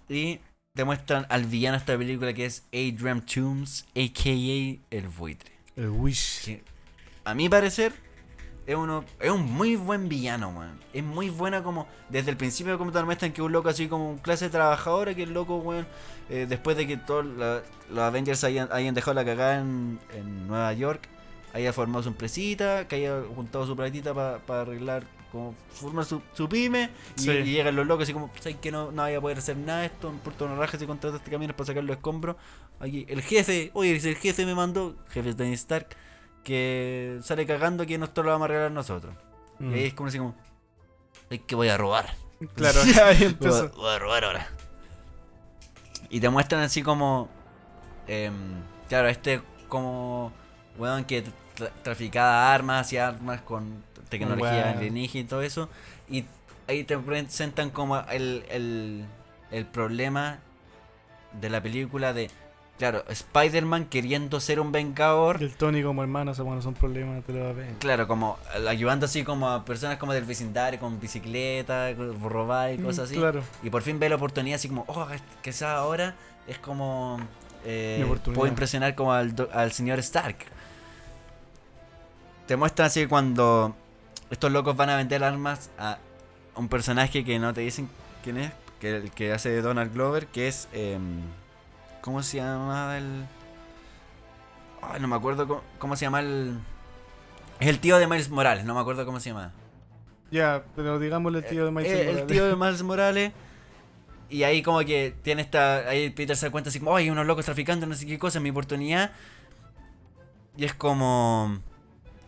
Y 0.09 0.41
te 0.75 0.83
muestran 0.83 1.25
al 1.29 1.45
villano 1.45 1.77
de 1.77 1.79
esta 1.79 1.97
película 1.97 2.33
que 2.33 2.47
es 2.47 2.65
Adrian 2.73 3.25
Toomes, 3.25 3.87
a.k.a. 3.95 4.97
el 4.97 5.07
buitre. 5.07 5.53
El 5.77 5.91
Wish. 5.91 6.47
Que, 6.47 6.65
a 7.25 7.33
mi 7.35 7.49
parecer, 7.49 7.93
es, 8.69 8.77
uno, 8.77 9.05
es 9.19 9.31
un 9.31 9.51
muy 9.51 9.77
buen 9.77 10.09
villano, 10.09 10.51
weón. 10.51 10.79
Es 10.93 11.03
muy 11.03 11.31
buena 11.31 11.63
como, 11.63 11.89
desde 12.09 12.31
el 12.31 12.37
principio 12.37 12.77
como 12.79 12.93
te 12.93 13.03
muestran 13.03 13.33
que 13.33 13.43
un 13.43 13.51
loco 13.51 13.69
así 13.71 13.89
como 13.89 14.11
un 14.11 14.19
clase 14.19 14.51
trabajadora, 14.51 15.15
que 15.15 15.23
el 15.25 15.33
loco, 15.33 15.57
weón, 15.57 15.87
eh, 16.29 16.47
después 16.49 16.77
de 16.77 16.87
que 16.87 16.97
todos 16.99 17.25
los 17.25 17.99
Avengers 17.99 18.45
hayan, 18.45 18.69
hayan 18.71 18.95
dejado 18.95 19.15
la 19.15 19.25
cagada 19.25 19.59
en, 19.61 19.99
en 20.15 20.47
Nueva 20.47 20.73
York, 20.75 21.09
haya 21.55 21.73
formado 21.73 22.03
su 22.03 22.11
empresita, 22.11 22.87
que 22.87 22.97
haya 22.97 23.23
juntado 23.35 23.67
su 23.67 23.75
platita 23.75 24.13
para 24.15 24.61
arreglar, 24.61 25.05
como 25.33 25.55
formar 25.73 26.05
su, 26.05 26.21
su 26.35 26.49
pyme, 26.49 26.91
y, 27.17 27.21
Sí. 27.23 27.31
y 27.31 27.45
llegan 27.53 27.75
los 27.75 27.87
locos 27.87 28.03
así 28.05 28.13
como, 28.13 28.31
¿sabes 28.39 28.57
que 28.59 28.71
no, 28.71 28.93
no 28.93 29.03
vaya 29.03 29.19
a 29.19 29.21
poder 29.21 29.39
hacer 29.39 29.57
nada 29.57 29.81
de 29.81 29.87
esto? 29.87 30.11
Me 30.11 30.17
importa 30.17 30.45
una 30.45 30.57
raja 30.57 30.79
si 30.79 30.87
contrataste 30.87 31.31
camiones 31.31 31.55
para 31.57 31.67
sacar 31.67 31.85
los 31.85 31.97
escombros. 31.97 32.37
Aquí, 32.81 33.07
el 33.09 33.23
jefe, 33.23 33.71
oye, 33.75 33.97
el 33.97 34.17
jefe 34.17 34.45
me 34.47 34.55
mandó, 34.55 34.95
jefe 35.11 35.33
de 35.35 35.53
Stark, 35.55 35.89
que 36.49 37.21
sale 37.23 37.45
cagando 37.47 37.85
que 37.85 37.99
nosotros 37.99 38.25
lo 38.27 38.33
vamos 38.33 38.47
a 38.47 38.49
arreglar 38.51 38.73
nosotros. 38.73 39.15
Mm. 39.59 39.71
Y 39.71 39.75
ahí 39.75 39.85
es 39.85 39.95
como 39.95 40.09
así 40.09 40.19
como, 40.19 40.35
es 41.29 41.41
que 41.47 41.55
voy 41.55 41.69
a 41.69 41.77
robar. 41.77 42.15
Claro, 42.55 42.81
ahí 42.83 42.93
Voy 42.95 43.03
a, 43.03 43.29
empezó. 43.29 43.69
voy 43.71 43.91
a 43.95 43.99
robar 43.99 44.25
ahora. 44.25 44.49
Y 46.11 46.21
te 46.21 46.29
muestran 46.31 46.63
así 46.63 46.83
como, 46.83 47.29
em, 48.07 48.33
claro, 48.89 49.09
este 49.09 49.43
como, 49.69 50.33
weón, 50.79 51.05
que 51.05 51.25
tra- 51.57 51.71
traficaba 51.83 52.53
armas 52.55 52.91
y 52.93 52.97
armas 52.97 53.43
con 53.43 53.85
tecnología 54.09 54.51
Weón. 54.65 54.79
alienígena 54.79 55.25
y 55.25 55.29
todo 55.29 55.43
eso. 55.43 55.69
Y 56.09 56.25
ahí 56.67 56.85
te 56.85 56.97
presentan 56.97 57.69
como 57.71 57.99
el, 58.09 58.45
el, 58.49 59.05
el 59.51 59.67
problema 59.67 60.39
de 61.39 61.51
la 61.51 61.61
película 61.63 62.15
de, 62.15 62.31
claro, 62.79 63.05
Spider-Man 63.09 63.87
queriendo 63.87 64.41
ser 64.41 64.61
un 64.61 64.73
vengador. 64.73 65.39
Y 65.41 65.45
el 65.45 65.55
Tony 65.55 65.83
como 65.83 66.03
hermano, 66.03 66.31
o 66.31 66.35
sea, 66.35 66.45
bueno, 66.45 66.63
son 66.63 66.75
problemas, 66.75 67.25
te 67.25 67.33
lo 67.33 67.45
va 67.45 67.51
a 67.51 67.53
ver. 67.53 67.75
Claro, 67.79 68.07
como 68.09 68.39
eh, 68.57 68.69
ayudando 68.69 69.07
así 69.07 69.25
como 69.25 69.49
a 69.49 69.65
personas 69.65 69.99
como 69.99 70.13
del 70.13 70.25
vecindario 70.25 70.79
con 70.81 71.01
bicicleta, 71.01 71.93
robar 72.23 72.73
y 72.73 72.79
cosas 72.79 73.07
así. 73.07 73.17
Mm, 73.17 73.21
Claro. 73.21 73.43
Y 73.63 73.71
por 73.71 73.83
fin 73.83 73.99
ve 73.99 74.09
la 74.09 74.17
oportunidad 74.17 74.57
así 74.57 74.69
como, 74.69 74.85
oh, 74.87 75.07
quizás 75.43 75.63
ahora 75.77 76.15
es 76.47 76.59
como... 76.59 77.19
eh, 77.65 78.05
puedo 78.25 78.47
impresionar 78.47 78.95
como 78.95 79.13
al, 79.13 79.35
al 79.53 79.73
señor 79.73 79.99
Stark. 79.99 80.37
Te 82.47 82.57
muestran 82.57 82.87
así 82.87 83.07
cuando 83.07 83.77
estos 84.31 84.51
locos 84.53 84.77
van 84.77 84.89
a 84.91 84.97
vender 84.97 85.23
armas 85.23 85.71
a 85.79 85.99
un 86.57 86.69
personaje 86.69 87.25
que 87.25 87.39
no 87.39 87.53
te 87.53 87.61
dicen 87.61 87.89
quién 88.25 88.39
es, 88.39 88.53
que 88.81 88.97
el 88.97 89.11
que 89.11 89.33
hace 89.33 89.51
de 89.51 89.61
Donald 89.63 89.93
Glover, 89.93 90.27
que 90.29 90.49
es... 90.49 90.69
em, 90.73 91.21
¿Cómo 92.01 92.23
se 92.23 92.39
llama 92.39 92.97
el...? 92.99 93.27
Ay, 94.83 95.01
no 95.01 95.09
me 95.09 95.17
acuerdo 95.17 95.47
cómo, 95.47 95.63
cómo 95.79 95.97
se 95.97 96.05
llama 96.07 96.21
el... 96.21 96.59
Es 97.61 97.69
el 97.69 97.81
tío 97.81 97.99
de 97.99 98.07
Miles 98.07 98.31
Morales, 98.31 98.65
no 98.65 98.75
me 98.75 98.81
acuerdo 98.81 99.05
cómo 99.05 99.19
se 99.21 99.31
llama. 99.31 99.53
Ya, 100.31 100.63
pero 100.77 100.99
digámosle 100.99 101.39
el 101.41 101.47
tío 101.47 101.65
de 101.65 101.71
Miles 101.71 101.91
Eh, 101.91 102.01
el 102.03 102.07
Morales. 102.09 102.27
tío 102.29 102.45
de 102.47 102.57
Miles 102.57 102.83
Morales. 102.83 103.33
Y 104.31 104.43
ahí 104.45 104.63
como 104.63 104.79
que 104.81 105.15
tiene 105.23 105.43
esta... 105.43 105.89
Ahí 105.89 106.11
Peter 106.11 106.37
se 106.37 106.47
da 106.47 106.53
cuenta 106.53 106.71
así 106.71 106.79
como, 106.79 106.93
"Oh, 106.93 106.97
hay 106.97 107.11
unos 107.11 107.27
locos 107.27 107.45
traficando, 107.47 107.87
no 107.87 107.95
sé 107.95 108.07
qué 108.07 108.19
cosa, 108.19 108.39
mi 108.41 108.51
oportunidad. 108.51 109.11
Y 110.57 110.65
es 110.65 110.75
como... 110.75 111.59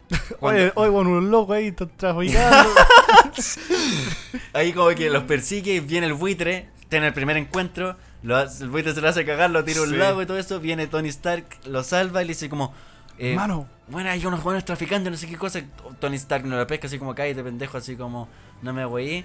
cuando- 0.41 0.61
Oye, 0.63 0.73
oye, 0.75 0.91
bueno, 0.91 1.11
un 1.11 1.31
loco 1.31 1.53
ahí, 1.53 1.71
traficando. 1.73 2.71
Ahí 4.53 4.73
como 4.73 4.89
que 4.91 5.11
los 5.11 5.23
persigue, 5.25 5.81
viene 5.81 6.07
el 6.07 6.15
buitre, 6.15 6.69
tiene 6.89 7.09
el 7.09 7.13
primer 7.13 7.37
encuentro, 7.37 7.97
lo 8.23 8.37
hace- 8.37 8.65
el 8.65 8.71
buitre 8.71 8.93
se 8.95 9.01
lo 9.01 9.09
hace 9.09 9.25
cagar, 9.25 9.51
lo 9.51 9.65
tira 9.65 9.81
a 9.81 9.83
un 9.83 9.91
Sí. 9.91 9.97
lago 9.97 10.23
y 10.23 10.27
todo 10.27 10.39
eso, 10.39 10.61
viene 10.61 10.87
Tony 10.87 11.09
Stark, 11.09 11.45
lo 11.67 11.83
salva 11.83 12.23
y 12.23 12.27
le 12.27 12.29
dice 12.33 12.49
como... 12.49 12.73
eh, 13.19 13.35
Mano, 13.35 13.67
bueno, 13.89 14.09
hay 14.11 14.25
unos 14.25 14.43
buenos 14.43 14.65
traficando, 14.65 15.11
no 15.11 15.17
sé 15.17 15.27
qué 15.27 15.37
cosa. 15.37 15.61
Tony 15.99 16.17
Stark 16.17 16.45
no 16.45 16.57
lo 16.57 16.67
pesca 16.67 16.87
así 16.87 16.99
como 16.99 17.15
cállate 17.15 17.43
pendejo, 17.43 17.77
así 17.79 17.97
como 17.97 18.29
no 18.63 18.73
me 18.73 18.85
voy. 18.85 19.25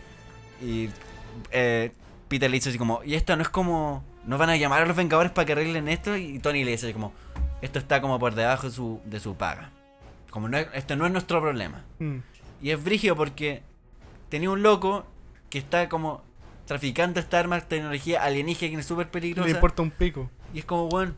Y 0.62 0.90
eh, 1.52 1.92
Peter 2.28 2.50
le 2.50 2.56
dice 2.58 2.70
así 2.70 2.78
como, 2.78 3.02
y 3.04 3.16
esto 3.16 3.36
no 3.36 3.42
es 3.42 3.50
como, 3.50 4.04
no 4.26 4.38
van 4.38 4.50
a 4.50 4.56
llamar 4.58 4.82
a 4.82 4.86
los 4.86 4.96
Vengadores 4.98 5.32
para 5.32 5.46
que 5.46 5.52
arreglen 5.54 5.88
esto. 5.88 6.16
Y 6.18 6.40
Tony 6.40 6.64
le 6.64 6.72
dice 6.72 6.88
así 6.88 6.94
como, 6.94 7.14
esto 7.62 7.80
está 7.80 8.02
como 8.02 8.18
por 8.20 8.36
debajo 8.36 8.68
de 8.68 8.74
su, 8.74 9.02
de 9.06 9.20
su 9.20 9.36
paga. 9.36 9.70
Como 10.30 10.50
no 10.50 10.58
es- 10.58 10.68
esto 10.74 10.96
no 10.96 11.06
es 11.06 11.12
nuestro 11.12 11.40
problema. 11.42 11.84
mm, 12.00 12.18
Y 12.62 12.72
es 12.72 12.84
brígido 12.84 13.16
porque 13.16 13.62
tenía 14.30 14.50
un 14.50 14.62
loco 14.64 15.06
que 15.50 15.60
está 15.60 15.88
como 15.90 16.24
traficando 16.66 17.20
esta 17.20 17.40
arma, 17.40 17.62
tecnología 17.62 18.24
alienígena 18.24 18.74
que 18.76 18.80
es 18.80 18.86
súper 18.86 19.06
le 19.08 19.12
peligrosa. 19.12 19.50
importa 19.50 19.82
un 19.82 19.92
pico. 19.92 20.30
Y 20.54 20.60
es 20.60 20.66
como, 20.66 20.88
weón, 20.88 21.16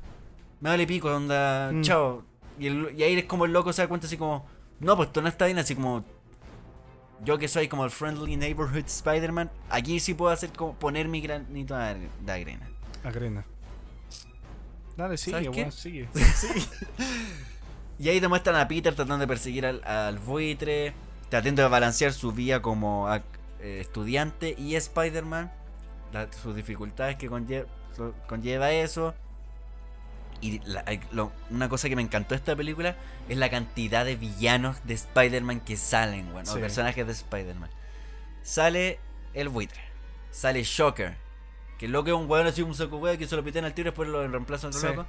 me 0.59 0.69
vale 0.69 0.85
pico, 0.87 1.09
onda, 1.13 1.71
Mm. 1.73 1.81
chao. 1.81 2.23
Y, 2.59 2.67
el- 2.67 2.93
y 2.97 3.03
ahí 3.03 3.13
es 3.17 3.25
como 3.25 3.45
el 3.45 3.53
loco 3.53 3.71
se 3.73 3.81
da 3.83 3.87
cuenta 3.87 4.07
así 4.07 4.17
como, 4.17 4.45
no, 4.79 4.95
pues 4.95 5.07
esto 5.07 5.21
no 5.21 5.27
está 5.29 5.45
bien, 5.45 5.57
así 5.59 5.75
como, 5.75 6.03
yo 7.23 7.37
que 7.37 7.47
soy 7.47 7.67
como 7.67 7.83
el 7.85 7.91
Friendly 7.91 8.35
Neighborhood 8.35 8.85
Spider-Man, 8.85 9.49
aquí 9.69 9.99
sí 9.99 10.13
puedo 10.13 10.31
hacer 10.31 10.51
como 10.51 10.73
poner 10.75 11.07
mi 11.07 11.21
granito 11.21 11.75
de 11.75 12.31
arena. 12.31 12.67
Agrena. 13.03 13.45
Dale, 14.95 15.17
sigue, 15.17 15.49
weón, 15.49 15.71
sigue. 15.71 16.09
Y 17.99 18.09
ahí 18.09 18.21
te 18.21 18.27
muestran 18.27 18.55
a 18.57 18.67
Peter 18.67 18.93
tratando 18.93 19.17
de 19.17 19.27
perseguir 19.27 19.65
al, 19.65 19.83
al 19.83 20.19
buitre, 20.19 20.93
tratando 21.29 21.63
de 21.63 21.67
balancear 21.67 22.13
su 22.13 22.31
vida 22.31 22.61
como 22.61 23.07
eh, 23.59 23.79
estudiante 23.81 24.55
y 24.57 24.75
Spider-Man, 24.75 25.51
sus 26.41 26.55
dificultades 26.55 27.17
que 27.17 27.29
conlleva 28.27 28.71
eso. 28.71 29.13
Y 30.39 30.59
la- 30.65 30.85
lo- 31.11 31.31
una 31.49 31.67
cosa 31.67 31.89
que 31.89 31.95
me 31.95 32.01
encantó 32.03 32.29
de 32.29 32.35
esta 32.35 32.55
película 32.55 32.95
es 33.27 33.37
la 33.37 33.49
cantidad 33.49 34.05
de 34.05 34.15
villanos 34.15 34.77
de 34.85 34.93
Spider-Man 34.93 35.61
que 35.61 35.77
salen, 35.77 36.31
bueno, 36.31 36.51
Sí. 36.53 36.59
personajes 36.59 37.05
de 37.07 37.11
Spider-Man. 37.13 37.69
Sale 38.43 38.99
el 39.33 39.49
buitre, 39.49 39.81
sale 40.29 40.63
Shocker. 40.63 41.17
Que 41.79 41.85
el 41.87 41.91
loco 41.91 42.09
es 42.09 42.15
un 42.15 42.29
weón 42.29 42.45
así, 42.47 42.61
un 42.61 42.75
saco 42.75 42.97
weón 42.97 43.17
que 43.17 43.27
se 43.27 43.35
lo 43.35 43.43
pitean 43.43 43.65
al 43.65 43.73
tiro 43.73 43.87
y 43.87 43.91
después 43.91 44.07
lo 44.09 44.27
reemplazan 44.27 44.73
Sí. 44.73 44.85
loco. 44.85 45.05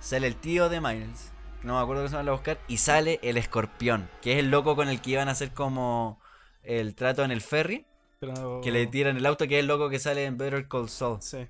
Sale 0.00 0.26
el 0.26 0.36
tío 0.36 0.68
de 0.70 0.80
Miles, 0.80 1.32
que 1.60 1.66
no 1.66 1.76
me 1.76 1.82
acuerdo 1.82 2.02
que 2.04 2.08
se 2.08 2.16
llama 2.16 2.30
a 2.30 2.34
buscar, 2.34 2.58
y 2.66 2.78
sale 2.78 3.20
el 3.22 3.36
escorpión, 3.36 4.08
que 4.22 4.32
es 4.32 4.38
el 4.38 4.50
loco 4.50 4.74
con 4.74 4.88
el 4.88 5.00
que 5.02 5.10
iban 5.10 5.28
a 5.28 5.32
hacer 5.32 5.52
como 5.52 6.18
el 6.62 6.94
trato 6.94 7.24
en 7.24 7.30
el 7.30 7.40
ferry, 7.40 7.84
Pero... 8.20 8.60
que 8.62 8.70
le 8.70 8.86
tiran 8.86 9.16
el 9.16 9.26
auto, 9.26 9.46
que 9.48 9.56
es 9.56 9.60
el 9.60 9.66
loco 9.66 9.88
que 9.90 9.98
sale 9.98 10.24
en 10.24 10.36
Better 10.38 10.68
Call 10.68 10.88
Saul. 10.88 11.20
Sí. 11.22 11.46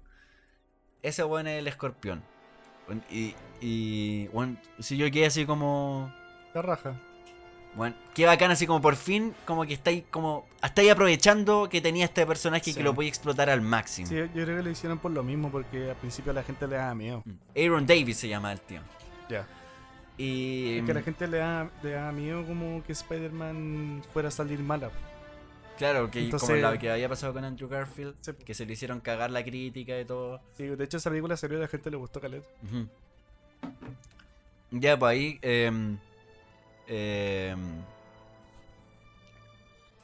Ese 1.03 1.25
weón 1.25 1.47
es 1.49 1.59
el 1.59 1.67
escorpión. 1.67 2.23
Y, 3.11 3.35
y 3.61 4.29
weón, 4.33 4.59
si 4.79 4.97
yo 4.97 5.11
quedé 5.11 5.27
así 5.27 5.47
como... 5.47 6.13
La 6.55 6.63
raja. 6.63 7.01
Bueno, 7.75 7.97
qué 8.15 8.27
bacán, 8.27 8.51
así 8.51 8.67
como 8.67 8.83
por 8.83 8.97
fin, 8.97 9.35
como 9.47 9.65
que 9.65 9.73
estáis 9.73 10.05
como. 10.11 10.47
Estáis 10.63 10.91
aprovechando 10.91 11.71
que 11.71 11.81
tenía 11.81 12.05
este 12.05 12.27
personaje 12.27 12.69
y 12.69 12.73
Sí. 12.75 12.79
que 12.79 12.85
lo 12.85 12.95
podía 12.95 13.09
explotar 13.09 13.49
al 13.49 13.63
máximo. 13.63 14.09
Sí, 14.09 14.15
yo 14.17 14.29
creo 14.31 14.59
que 14.59 14.63
lo 14.63 14.69
hicieron 14.69 14.99
por 14.99 15.11
lo 15.11 15.23
mismo, 15.23 15.51
porque 15.51 15.89
al 15.89 15.97
principio 15.97 16.33
a 16.33 16.35
la 16.35 16.43
gente 16.43 16.69
le 16.69 16.77
daba 16.77 16.95
miedo. 16.95 17.23
Mm. 17.25 17.33
Aaron 17.59 17.87
Davis 17.87 18.19
se 18.19 18.29
llama 18.29 18.53
el 18.53 18.61
tío. 18.61 18.83
Ya. 19.31 19.47
Y. 20.23 20.79
Es 20.79 20.85
que 20.85 20.91
a 20.93 20.95
la 20.95 21.03
gente 21.03 21.27
le 21.27 21.39
da, 21.39 21.71
le 21.83 21.91
da 21.91 22.13
miedo 22.13 22.45
como 22.47 22.83
que 22.85 22.93
Spider-Man 22.93 24.03
fuera 24.13 24.29
a 24.29 24.31
salir 24.31 24.61
mala. 24.61 24.91
Claro, 25.79 26.11
que 26.11 26.31
como 26.31 26.53
lo 26.55 26.79
que 26.79 26.91
había 26.91 27.09
pasado 27.09 27.33
con 27.33 27.45
Andrew 27.45 27.69
Garfield, 27.69 28.15
Sí. 28.21 28.33
que 28.45 28.55
se 28.55 28.65
le 28.67 28.75
hicieron 28.75 29.01
cagar 29.01 29.31
la 29.31 29.43
crítica 29.43 29.99
y 29.99 30.05
todo. 30.05 30.41
Sí, 30.57 30.67
de 30.67 30.85
hecho 30.85 30.99
esa 30.99 31.11
película 31.11 31.37
salió 31.37 31.57
y 31.57 31.61
a 31.61 31.63
la 31.63 31.69
gente 31.69 31.91
le 31.91 31.97
gustó 31.97 32.21
caleta. 32.21 32.47
Ya, 34.71 34.99
pues 34.99 35.11
ahí. 35.11 35.39
em, 35.43 35.99
em, 36.87 37.83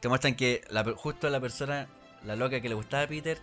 te 0.01 0.09
muestran 0.09 0.35
que 0.35 0.63
la 0.71 0.85
justo 0.97 1.29
la 1.31 1.41
persona, 1.41 1.89
la 2.25 2.37
loca 2.37 2.61
que 2.61 2.69
le 2.69 2.75
gustaba 2.75 3.05
a 3.05 3.07
Peter, 3.09 3.39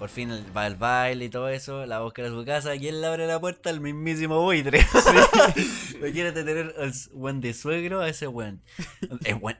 por 0.00 0.08
fin 0.08 0.30
el- 0.30 0.56
va 0.56 0.64
al 0.64 0.76
baile 0.76 1.26
y 1.26 1.28
todo 1.28 1.50
eso, 1.50 1.84
la 1.84 2.00
busca 2.00 2.24
a 2.24 2.28
su 2.28 2.42
casa 2.44 2.74
y 2.74 2.88
él 2.88 3.02
le 3.02 3.06
abre 3.06 3.26
la 3.26 3.38
puerta 3.38 3.68
al 3.68 3.80
mismísimo 3.80 4.40
buitre. 4.42 4.80
Lo 6.00 6.10
quiere 6.10 6.32
tener 6.32 6.74
al 6.80 6.92
buen 7.12 7.42
de 7.42 7.52
suegro 7.52 8.00
a 8.00 8.08
ese 8.08 8.26
buen. 8.26 8.62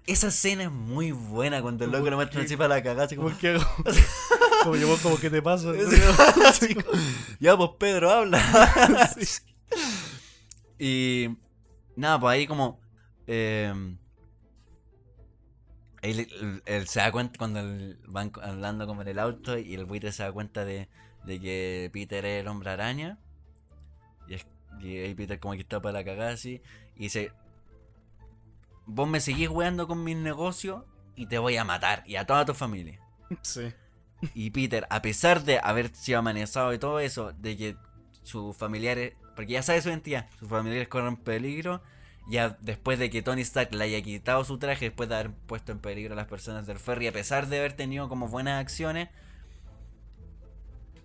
esa 0.07 0.29
escena 0.29 0.65
es 0.65 0.71
muy 0.71 1.13
buena 1.13 1.61
cuando 1.61 1.85
el 1.85 1.91
loco 1.93 2.09
lo 2.09 2.17
muestra 2.17 2.41
así 2.41 2.57
para 2.57 2.77
la 2.77 2.83
cagada. 2.83 3.05
Así 3.05 3.17
como, 3.17 3.37
que 3.39 3.49
hago. 3.51 3.65
como 4.63 4.77
yo, 4.77 4.97
como 5.03 5.19
que 5.21 5.29
te 5.29 5.43
paso. 5.43 5.75
Así 6.47 6.75
como, 6.75 6.99
ya 7.39 7.57
pues 7.59 7.71
Pedro 7.79 8.11
habla. 8.11 8.41
Y 10.79 11.29
nada, 11.97 12.19
pues 12.19 12.33
ahí 12.33 12.47
como 12.47 12.81
eh, 13.27 13.75
él, 16.03 16.21
él- 16.41 16.63
él 16.67 16.89
se 16.89 17.01
da 17.01 17.13
cuenta 17.13 17.39
cuando 17.39 17.61
van 18.09 18.33
hablando 18.43 18.87
como 18.87 19.03
en 19.03 19.09
el 19.09 19.19
auto 19.19 19.59
y 19.59 19.75
el 19.75 19.85
buitre 19.85 20.13
se 20.13 20.23
da 20.23 20.33
cuenta 20.33 20.65
de, 20.65 20.89
de 21.25 21.41
que 21.41 21.91
Peter 21.93 22.25
es 22.25 22.41
el 22.43 22.49
hombre 22.49 22.71
araña. 22.71 23.19
Y, 24.29 24.35
es, 24.35 24.47
y 24.81 24.99
ahí 24.99 25.15
Peter 25.15 25.39
como 25.41 25.55
que 25.55 25.61
está 25.61 25.81
para 25.81 25.99
la 26.01 26.05
cagada 26.05 26.33
así. 26.33 26.63
Y 26.97 27.05
dice, 27.05 27.33
vos 28.87 29.09
me 29.09 29.21
seguís 29.21 29.49
weando 29.49 29.87
con 29.87 30.03
mis 30.05 30.17
negocios 30.17 30.85
y 31.17 31.27
te 31.27 31.39
voy 31.39 31.57
a 31.57 31.65
matar 31.65 32.03
y 32.07 32.17
a 32.17 32.27
toda 32.27 32.45
tu 32.45 32.55
familia. 32.55 33.01
Sí. 33.43 33.73
Y 34.35 34.51
Peter, 34.51 34.87
a 34.91 35.03
pesar 35.03 35.45
de 35.45 35.59
haber 35.63 35.95
sido 35.95 36.19
amenazado 36.19 36.73
y 36.75 36.79
todo 36.79 37.01
eso, 37.01 37.33
de 37.33 37.57
que 37.57 37.77
sus 38.23 38.57
familiares, 38.57 39.17
porque 39.35 39.53
ya 39.55 39.63
sabe 39.63 39.81
su 39.83 39.89
identidad, 39.89 40.29
sus 40.39 40.49
familiares 40.49 40.89
corren 40.89 41.17
peligro, 41.17 41.83
ya 42.31 42.57
después 42.61 42.99
de 43.01 43.11
que 43.11 43.23
Tony 43.23 43.43
Stark 43.43 43.75
le 43.75 43.85
haya 43.85 44.01
quitado 44.03 44.45
su 44.45 44.57
traje, 44.59 44.87
después 44.87 45.09
de 45.09 45.17
haber 45.17 45.33
puesto 45.33 45.73
en 45.73 45.81
peligro 45.81 46.13
a 46.15 46.17
las 46.17 46.29
personas 46.29 46.65
del 46.65 46.79
ferry, 46.79 47.09
a 47.09 47.13
pesar 47.13 47.49
de 47.49 47.59
haber 47.59 47.73
tenido 47.73 48.09
como 48.09 48.29
buenas 48.29 48.61
acciones, 48.61 49.09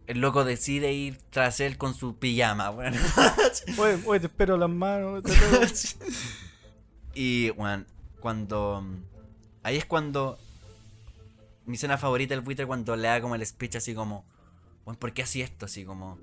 el 0.05 0.19
loco 0.19 0.45
decide 0.45 0.93
ir 0.93 1.17
tras 1.31 1.59
él 1.59 1.79
con 1.79 1.95
su 1.95 2.17
pijama, 2.19 2.69
bueno. 2.69 2.97
Oye, 3.79 3.99
oye, 4.05 4.19
te 4.19 4.27
espero 4.27 4.55
las 4.55 4.69
manos. 4.69 5.23
te 5.23 5.31
espero. 5.33 5.65
Y, 7.15 7.49
bueno, 7.51 7.85
cuando... 8.19 8.83
Ahí 9.63 9.77
es 9.77 9.85
cuando... 9.85 10.37
Mi 11.65 11.75
escena 11.75 11.97
favorita 11.97 12.35
del 12.35 12.43
buitre 12.43 12.67
cuando 12.67 12.95
le 12.95 13.07
da 13.07 13.19
como 13.19 13.33
el 13.33 13.43
speech 13.43 13.77
así 13.77 13.95
como... 13.95 14.25
Bueno, 14.83 14.99
¿por 14.99 15.11
qué 15.13 15.23
así 15.23 15.41
esto? 15.41 15.65
Así 15.65 15.85
como... 15.85 16.19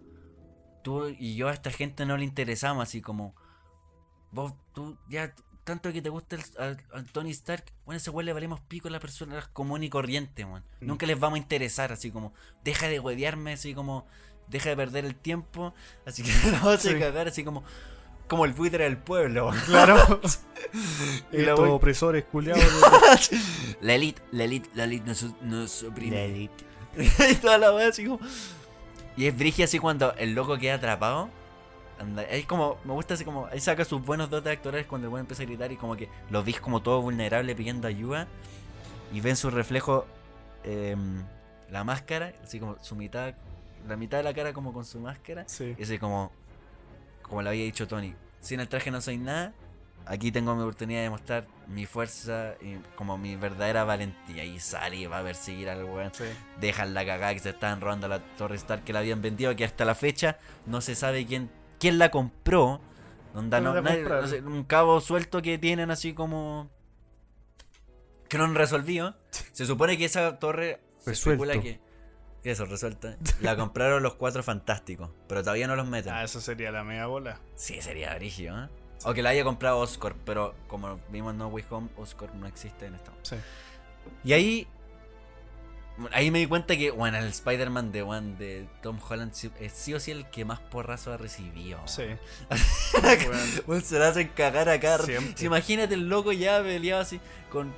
Tú 0.85 1.09
y 1.09 1.35
yo 1.35 1.49
a 1.49 1.53
esta 1.53 1.73
gente 1.73 2.07
no 2.07 2.17
le 2.17 2.25
interesamos 2.25 2.85
así 2.85 3.01
como... 3.01 3.35
Vos, 4.33 4.53
tú, 4.73 4.97
ya, 5.09 5.35
tanto 5.65 5.93
que 5.93 6.03
te 6.03 6.09
gusta 6.09 6.37
el, 6.37 6.43
a- 6.59 6.99
a 6.99 7.03
Tony 7.13 7.31
Stark, 7.31 7.65
bueno, 7.87 7.99
ese 7.99 8.11
güey 8.11 8.27
le 8.27 8.33
valemos 8.33 8.61
pico 8.61 8.89
a 8.89 8.91
las 8.91 9.01
personas 9.01 9.47
común 9.49 9.85
y 9.85 9.91
corriente, 9.91 10.45
man. 10.47 10.65
Mm. 10.81 10.87
Nunca 10.87 11.07
les 11.07 11.19
vamos 11.21 11.37
a 11.37 11.43
interesar, 11.43 11.93
así 11.93 12.11
como... 12.11 12.33
Deja 12.65 12.89
de 12.89 12.99
huevearme, 13.01 13.53
así 13.53 13.75
como... 13.75 14.07
Deja 14.49 14.71
de 14.71 14.77
perder 14.77 15.05
el 15.05 15.15
tiempo, 15.15 15.73
así 16.05 16.23
que 16.23 16.33
la 16.51 16.61
vas 16.61 16.85
a 16.87 16.99
cagar, 16.99 17.29
así 17.29 17.45
como... 17.45 17.63
Como 18.29 18.45
el 18.47 18.53
buitre 18.55 18.85
del 18.85 18.97
pueblo. 18.97 19.51
Claro. 19.67 20.21
Y 21.33 21.39
Estos 21.41 21.59
voy- 21.59 21.69
opresores 21.71 22.25
culiados. 22.25 22.63
La 23.83 23.95
elite, 23.95 24.23
la 24.31 24.45
elite, 24.45 24.71
la 24.75 24.85
elite 24.85 25.05
nos, 25.07 25.23
nos 25.43 25.83
oprime. 25.83 26.17
La 26.17 26.23
elite. 26.23 26.65
y 27.31 27.35
toda 27.35 27.59
la 27.59 27.75
wea 27.75 27.89
así 27.89 28.07
como. 28.07 28.21
Y 29.17 29.27
es 29.27 29.37
brigia 29.37 29.65
así 29.67 29.79
cuando 29.81 30.15
el 30.15 30.35
loco 30.35 30.57
queda 30.59 30.75
atrapado. 30.77 31.29
Anda, 32.03 32.25
es 32.25 32.47
como, 32.47 32.79
me 32.85 32.93
gusta 32.93 33.15
así 33.15 33.25
como, 33.25 33.47
ahí 33.47 33.61
saca 33.61 33.85
sus 33.85 34.05
buenos 34.05 34.29
dotes 34.29 34.53
actorales 34.53 34.87
cuando 34.87 35.07
el 35.07 35.13
weón 35.13 35.23
empieza 35.23 35.45
a 35.45 35.47
gritar 35.47 35.71
y 35.71 35.77
como 35.77 35.97
que 35.97 36.09
lo 36.31 36.43
ves 36.43 36.61
como 36.61 36.83
todo 36.83 37.01
vulnerable 37.01 37.55
pidiendo 37.55 37.87
ayuda. 37.87 38.27
Y 39.13 39.21
ven 39.21 39.37
su 39.37 39.51
reflejo, 39.51 40.07
em, 40.65 41.23
la 41.71 41.85
máscara, 41.85 42.33
así 42.43 42.59
como 42.59 42.77
su 42.83 42.97
mitad, 42.97 43.35
la 43.87 43.97
mitad 43.97 44.19
de 44.19 44.25
la 44.25 44.35
cara 44.35 44.53
como 44.53 44.73
con 44.73 44.85
su 44.85 44.99
máscara. 44.99 45.45
Sí. 45.47 45.77
Y 45.79 45.83
así 45.83 45.99
como, 45.99 46.33
como 47.23 47.43
le 47.43 47.51
había 47.51 47.65
dicho 47.65 47.87
Tony, 47.87 48.15
sin 48.41 48.61
el 48.61 48.69
traje 48.69 48.91
no 48.91 49.01
soy 49.01 49.19
nada. 49.19 49.53
Aquí 50.05 50.33
tengo 50.33 50.57
mi 50.57 50.63
oportunidad 50.63 51.03
de 51.03 51.11
mostrar 51.11 51.47
mi 51.69 51.87
fuerza 51.87 52.55
y 52.61 52.77
como 52.97 53.17
mi 53.19 53.37
verdadera 53.37 53.85
valentía. 53.85 54.45
Y 54.45 54.59
sale 54.59 54.97
y 54.97 55.07
va 55.07 55.21
a 55.21 55.23
perseguir 55.23 55.69
al 55.69 55.85
weón. 55.85 56.13
Sí. 56.13 56.25
Dejan 56.61 56.93
la 56.93 57.07
cagada 57.07 57.33
que 57.35 57.39
se 57.39 57.51
estaban 57.51 57.81
robando 57.81 58.09
la 58.09 58.19
Torre 58.19 58.57
Stark 58.57 58.83
que 58.83 58.93
la 58.93 58.99
habían 58.99 59.23
vendido. 59.23 59.55
Que 59.55 59.65
hasta 59.65 59.85
la 59.85 59.95
fecha 59.95 60.39
no 60.67 60.81
se 60.81 60.97
sabe 60.97 61.25
quién, 61.25 61.51
quién 61.83 61.99
la 61.99 62.11
compró. 62.11 62.81
¿Quién 63.33 63.51
no, 63.51 63.59
la 63.75 63.83
nadie- 63.83 63.99
compraron? 64.01 64.21
no 64.25 64.27
sé, 64.29 64.41
un 64.41 64.65
cabo 64.65 65.01
suelto 65.01 65.43
que 65.43 65.59
tienen 65.59 65.91
así 65.91 66.15
como. 66.15 66.71
Que 68.29 68.39
no 68.39 68.45
han 68.45 68.55
resolvido. 68.55 69.17
Se 69.53 69.67
supone 69.67 69.99
que 69.99 70.05
esa 70.07 70.39
torre. 70.39 70.81
Se 71.01 71.13
especula 71.13 71.55
Resuelto. 71.55 71.81
que. 72.43 72.51
Eso, 72.51 72.65
resuelta. 72.67 73.17
La 73.41 73.57
compraron 73.57 74.03
los 74.03 74.15
cuatro 74.15 74.43
fantásticos. 74.43 75.11
Pero 75.29 75.43
todavía 75.43 75.67
no 75.67 75.77
los 75.77 75.87
meten. 75.87 76.13
Ah, 76.13 76.25
eso 76.25 76.41
sería 76.41 76.71
la 76.73 76.85
mega 76.85 77.07
bola. 77.07 77.41
Sí, 77.57 77.81
sería 77.83 78.15
brígido, 78.15 78.65
¿eh? 78.65 78.69
O 79.05 79.13
que 79.15 79.23
la 79.23 79.31
haya 79.31 79.43
comprado 79.45 79.79
Oscar, 79.79 80.15
pero 80.25 80.55
como 80.69 81.01
vimos 81.11 81.33
en 81.33 81.39
No 81.39 81.49
Way 81.49 81.65
Home, 81.71 81.89
Oscar 81.97 82.35
no 82.37 82.47
existe 82.47 82.87
en 82.87 82.95
esta. 82.95 83.13
Sí. 83.23 83.37
Y 84.25 84.33
ahí. 84.33 84.69
Ahí 86.13 86.31
me 86.31 86.39
di 86.39 86.47
cuenta 86.47 86.77
que, 86.77 86.91
bueno, 86.91 87.19
el 87.19 87.27
Spider-Man 87.29 87.93
de, 87.93 88.03
One 88.03 88.37
de 88.37 88.67
Tom 88.83 88.99
Holland 89.07 89.33
sí- 89.35 89.51
es 89.61 89.73
sí 89.73 89.93
o 89.95 90.01
sí 90.01 90.11
el 90.11 90.25
que 90.31 90.45
más 90.45 90.59
porrazo 90.59 91.13
ha 91.13 91.17
recibido. 91.19 91.79
Sí. 91.87 92.05
Bueno, 93.67 93.83
se 93.85 93.99
la 93.99 94.09
hacen 94.09 94.29
cagar 94.29 94.69
acá. 94.69 94.99
Siempre. 94.99 95.35
Si 95.37 95.47
imagínate 95.47 95.95
el 95.95 96.09
loco 96.09 96.33
ya 96.33 96.63
peleado 96.63 97.03
así 97.03 97.21
con. 97.51 97.75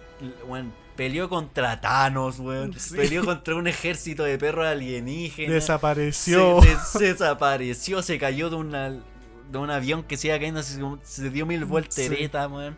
Bueno, 0.47 0.73
peleó 0.97 1.29
contra 1.29 1.81
Thanos, 1.81 2.39
weón. 2.39 2.73
Sí. 2.79 2.95
Peleó 2.97 3.25
contra 3.25 3.57
un 3.57 3.67
ejército 3.67 4.23
de 4.25 4.39
perros 4.39 4.67
alienígenas. 4.67 5.53
Desapareció. 5.53 6.63
Se, 6.63 6.69
des- 6.69 6.89
se 6.89 7.05
desapareció, 7.13 8.03
se 8.03 8.19
cayó 8.19 8.49
de 8.49 8.57
una 8.57 8.91
de 8.91 9.59
un 9.59 9.71
avión 9.71 10.03
que 10.05 10.17
se 10.17 10.29
iba 10.29 10.39
cayendo, 10.39 10.63
se, 10.63 10.81
se 11.03 11.31
dio 11.31 11.47
mil 11.47 11.65
volteretas, 11.65 12.51
weón. 12.51 12.77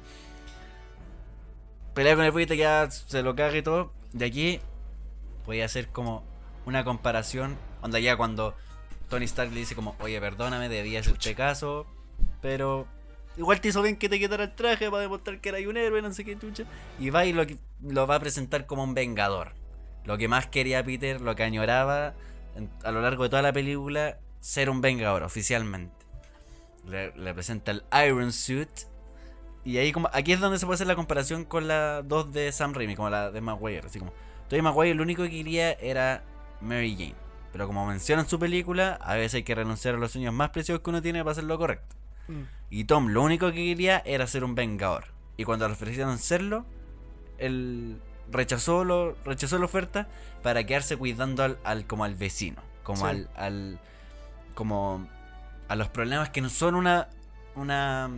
Pelea 1.95 2.17
con 2.17 2.25
el 2.25 2.33
buitre 2.33 2.57
que 2.57 2.63
ya 2.63 2.89
se 2.91 3.23
lo 3.23 3.35
caga 3.37 3.57
y 3.57 3.63
todo. 3.63 3.93
De 4.13 4.25
aquí 4.27 4.61
voy 5.47 5.61
a 5.63 5.65
hacer 5.67 5.89
como 5.89 6.25
una 6.67 6.85
comparación. 6.85 7.57
Onda 7.83 7.99
ya 8.01 8.17
cuando 8.17 8.55
Tony 9.09 9.25
Stark 9.25 9.53
le 9.53 9.61
dice 9.61 9.75
como, 9.75 9.95
oye, 10.01 10.21
perdóname, 10.21 10.69
debía 10.69 11.01
hacerte 11.01 11.35
caso, 11.35 11.87
pero 12.43 12.87
igual 13.37 13.61
te 13.61 13.69
hizo 13.69 13.83
bien 13.83 13.97
que 13.97 14.09
te 14.09 14.19
quitara 14.19 14.45
el 14.45 14.55
traje 14.55 14.91
para 14.91 15.03
demostrar 15.03 15.41
que 15.41 15.49
era 15.51 15.59
un 15.69 15.77
héroe, 15.77 16.03
no 16.03 16.13
sé 16.13 16.25
qué 16.25 16.39
chucha. 16.39 16.65
Y 16.99 17.11
va 17.11 17.25
y 17.25 17.33
lo, 17.33 17.45
lo 17.83 18.07
va 18.07 18.17
a 18.17 18.21
presentar 18.21 18.67
como 18.67 18.83
un 18.85 18.95
vengador. 18.95 19.53
Lo 20.05 20.19
que 20.19 20.29
más 20.29 20.47
quería 20.47 20.85
Peter, 20.85 21.21
lo 21.21 21.35
que 21.37 21.43
añoraba 21.43 22.15
en- 22.55 22.71
a 22.85 22.91
lo 22.93 23.01
largo 23.01 23.25
de 23.25 23.29
toda 23.29 23.43
la 23.43 23.53
película, 23.53 24.19
ser 24.41 24.71
un 24.71 24.81
vengador 24.81 25.23
oficialmente. 25.23 25.95
Le, 26.87 27.13
le 27.17 27.35
presenta 27.35 27.73
el 27.73 27.83
Iron 28.07 28.33
Suit. 28.33 28.71
Y 29.65 29.79
ahí 29.79 29.91
como, 29.91 30.09
aquí 30.13 30.33
es 30.33 30.39
donde 30.39 30.59
se 30.61 30.67
puede 30.67 30.77
hacer 30.77 30.87
la 30.87 30.95
comparación 30.95 31.45
con 31.45 31.67
la 31.67 32.03
2 32.03 32.33
de 32.33 32.53
Sam 32.53 32.73
Raimi, 32.73 32.95
como 32.95 33.11
la 33.11 33.33
de 33.33 33.41
Maguire. 33.41 33.87
Así 33.87 33.99
como, 33.99 34.13
Tobey 34.49 34.63
Maguire 34.63 34.95
lo 34.95 35.03
único 35.03 35.23
que 35.25 35.31
quería 35.31 35.73
era 35.73 36.23
Mary 36.61 36.95
Jane. 36.97 37.15
Pero 37.53 37.67
como 37.67 37.87
menciona 37.87 38.23
en 38.23 38.29
su 38.29 38.39
película, 38.39 38.99
a 39.01 39.15
veces 39.15 39.35
hay 39.35 39.43
que 39.43 39.55
renunciar 39.55 39.95
a 39.95 39.99
los 39.99 40.13
sueños 40.13 40.35
más 40.35 40.51
preciosos 40.51 40.83
que 40.83 40.91
uno 40.91 41.01
tiene 41.03 41.21
para 41.21 41.33
hacer 41.33 41.45
lo 41.45 41.57
correcto. 41.59 41.97
Mm. 42.29 42.43
Y 42.71 42.85
Tom 42.85 43.09
lo 43.09 43.23
único 43.23 43.49
que 43.49 43.65
quería 43.65 43.99
era 44.05 44.27
ser 44.27 44.45
un 44.45 44.55
vengador. 44.55 45.07
Y 45.37 45.45
cuando 45.45 45.67
le 45.67 45.73
ofrecieron 45.75 46.19
serlo, 46.19 46.67
él 47.39 48.01
rechazó, 48.31 48.85
lo, 48.85 49.17
rechazó 49.25 49.59
la 49.59 49.65
oferta 49.67 50.09
para 50.43 50.65
quedarse 50.65 50.97
cuidando 50.97 51.43
al, 51.45 51.59
al- 51.65 51.87
como 51.87 52.05
al 52.05 52.15
vecino. 52.15 52.61
Como 52.83 53.03
Sí. 53.03 53.07
al, 53.07 53.31
al. 53.37 53.81
como. 54.55 55.09
a 55.69 55.77
los 55.77 55.89
problemas 55.89 56.31
que 56.31 56.41
no 56.41 56.49
son 56.49 56.75
una. 56.75 57.09
una 57.55 58.11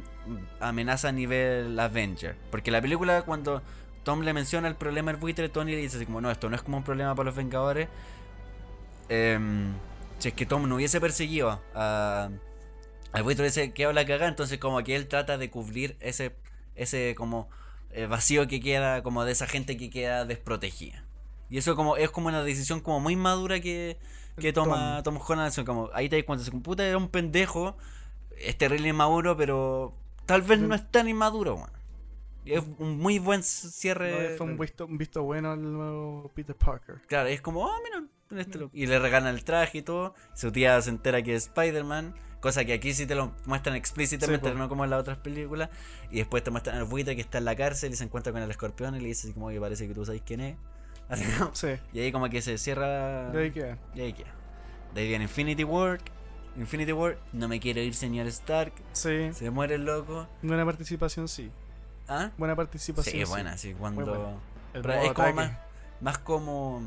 amenaza 0.60 1.08
a 1.08 1.12
nivel 1.12 1.78
Avenger. 1.78 2.36
Porque 2.50 2.70
la 2.70 2.80
película 2.80 3.22
cuando 3.22 3.62
Tom 4.08 4.22
le 4.22 4.32
menciona 4.32 4.68
el 4.68 4.74
problema 4.74 5.10
al 5.10 5.18
buitre, 5.18 5.50
Tony 5.50 5.72
le 5.72 5.82
dice 5.82 5.98
así 5.98 6.06
como, 6.06 6.22
no, 6.22 6.30
esto 6.30 6.48
no 6.48 6.56
es 6.56 6.62
como 6.62 6.78
un 6.78 6.82
problema 6.82 7.14
para 7.14 7.26
los 7.26 7.36
Vengadores. 7.36 7.90
Em, 9.10 9.74
si 10.18 10.28
es 10.28 10.34
que 10.34 10.46
Tom 10.46 10.66
no 10.66 10.76
hubiese 10.76 10.98
perseguido 10.98 11.60
a, 11.74 12.30
al 13.12 13.22
buitre 13.22 13.48
ese 13.48 13.74
que 13.74 13.84
habla 13.84 14.06
cagada, 14.06 14.30
entonces 14.30 14.56
como 14.56 14.82
que 14.82 14.96
él 14.96 15.08
trata 15.08 15.36
de 15.36 15.50
cubrir 15.50 15.98
ese, 16.00 16.34
ese 16.74 17.14
como 17.18 17.50
eh, 17.90 18.06
vacío 18.06 18.48
que 18.48 18.60
queda, 18.60 19.02
como 19.02 19.26
de 19.26 19.32
esa 19.32 19.46
gente 19.46 19.76
que 19.76 19.90
queda 19.90 20.24
desprotegida. 20.24 21.04
Y 21.50 21.58
eso 21.58 21.76
como 21.76 21.98
es 21.98 22.08
como 22.10 22.28
una 22.28 22.42
decisión 22.42 22.80
como 22.80 23.00
muy 23.00 23.14
madura 23.14 23.60
que, 23.60 23.98
que 24.40 24.54
toma 24.54 25.02
Tom, 25.02 25.18
Holland. 25.18 25.48
así 25.48 25.64
Como, 25.64 25.90
ahí 25.92 26.08
te 26.08 26.16
das 26.16 26.24
cuenta, 26.24 26.40
así 26.40 26.50
como, 26.50 26.62
puta, 26.62 26.82
era 26.82 26.96
un 26.96 27.08
pendejo, 27.08 27.76
es 28.38 28.56
terrible 28.56 28.88
inmaduro, 28.88 29.36
pero 29.36 29.92
tal 30.24 30.40
vez 30.40 30.60
no 30.60 30.74
es 30.74 30.90
tan 30.90 31.10
inmaduro, 31.10 31.56
weón. 31.56 31.77
Es 32.54 32.64
un 32.78 32.98
muy 32.98 33.18
buen 33.18 33.40
No, 33.40 33.44
cierre. 33.44 34.36
fue 34.36 34.46
un 34.46 34.58
visto, 34.58 34.86
un 34.86 34.98
visto 34.98 35.22
bueno 35.22 35.52
al 35.52 35.62
nuevo 35.62 36.30
Peter 36.34 36.54
Parker. 36.56 37.00
Claro, 37.06 37.28
es 37.28 37.40
como, 37.40 37.64
oh, 37.64 37.78
mira, 37.84 38.04
este. 38.42 38.68
Y 38.72 38.86
le 38.86 38.98
regalan 38.98 39.34
el 39.34 39.44
traje 39.44 39.78
y 39.78 39.82
todo. 39.82 40.14
Su 40.34 40.52
tía 40.52 40.80
se 40.82 40.90
entera 40.90 41.22
que 41.22 41.34
es 41.34 41.44
Spider-Man. 41.46 42.14
Cosa 42.40 42.64
que 42.64 42.72
aquí 42.72 42.92
sí 42.94 43.04
te 43.06 43.16
lo 43.16 43.32
muestran 43.46 43.74
explícitamente, 43.74 44.50
Sí, 44.50 44.54
no 44.56 44.68
como 44.68 44.84
en 44.84 44.90
las 44.90 45.00
otras 45.00 45.18
películas. 45.18 45.70
Y 46.10 46.18
después 46.18 46.44
te 46.44 46.50
muestran 46.52 46.76
al 46.76 46.84
buitre 46.84 47.16
que 47.16 47.20
está 47.22 47.38
en 47.38 47.44
la 47.44 47.56
cárcel 47.56 47.92
y 47.92 47.96
se 47.96 48.04
encuentra 48.04 48.32
con 48.32 48.40
el 48.42 48.50
escorpión 48.50 48.94
y 48.94 49.00
le 49.00 49.08
dice 49.08 49.26
así 49.26 49.34
como 49.34 49.48
que 49.48 49.60
parece 49.60 49.88
que 49.88 49.94
tú 49.94 50.04
sabes 50.04 50.22
quién 50.24 50.40
es. 50.40 50.56
Así 51.08 51.24
como- 51.38 51.54
Sí, 51.54 51.68
y 51.94 52.00
ahí 52.00 52.12
como 52.12 52.28
que 52.28 52.42
se 52.42 52.58
cierra. 52.58 53.30
de 53.30 53.42
ahí 53.44 53.50
queda. 53.50 53.78
Y 53.94 54.00
ahí 54.02 54.12
queda. 54.12 54.32
De 54.94 55.00
ahí 55.00 55.08
viene 55.08 55.24
Infinity 55.24 55.64
War. 55.64 55.98
Infinity 56.56 56.92
War, 56.92 57.18
no 57.32 57.48
me 57.48 57.58
quiero 57.60 57.80
ir, 57.80 57.94
señor 57.94 58.26
Stark. 58.26 58.72
Sí, 58.92 59.32
Se 59.32 59.50
muere 59.50 59.76
el 59.76 59.84
loco. 59.84 60.28
buena 60.42 60.64
participación, 60.64 61.26
sí. 61.28 61.50
¿Ah? 62.08 62.30
Buena 62.38 62.56
participación. 62.56 63.14
Sí, 63.16 63.24
buena, 63.24 63.56
sí, 63.58 63.74
cuando. 63.78 64.40
Pero 64.72 64.92
es 64.94 65.12
como 65.12 65.32
más, 65.34 65.50
más 66.00 66.18
como. 66.18 66.82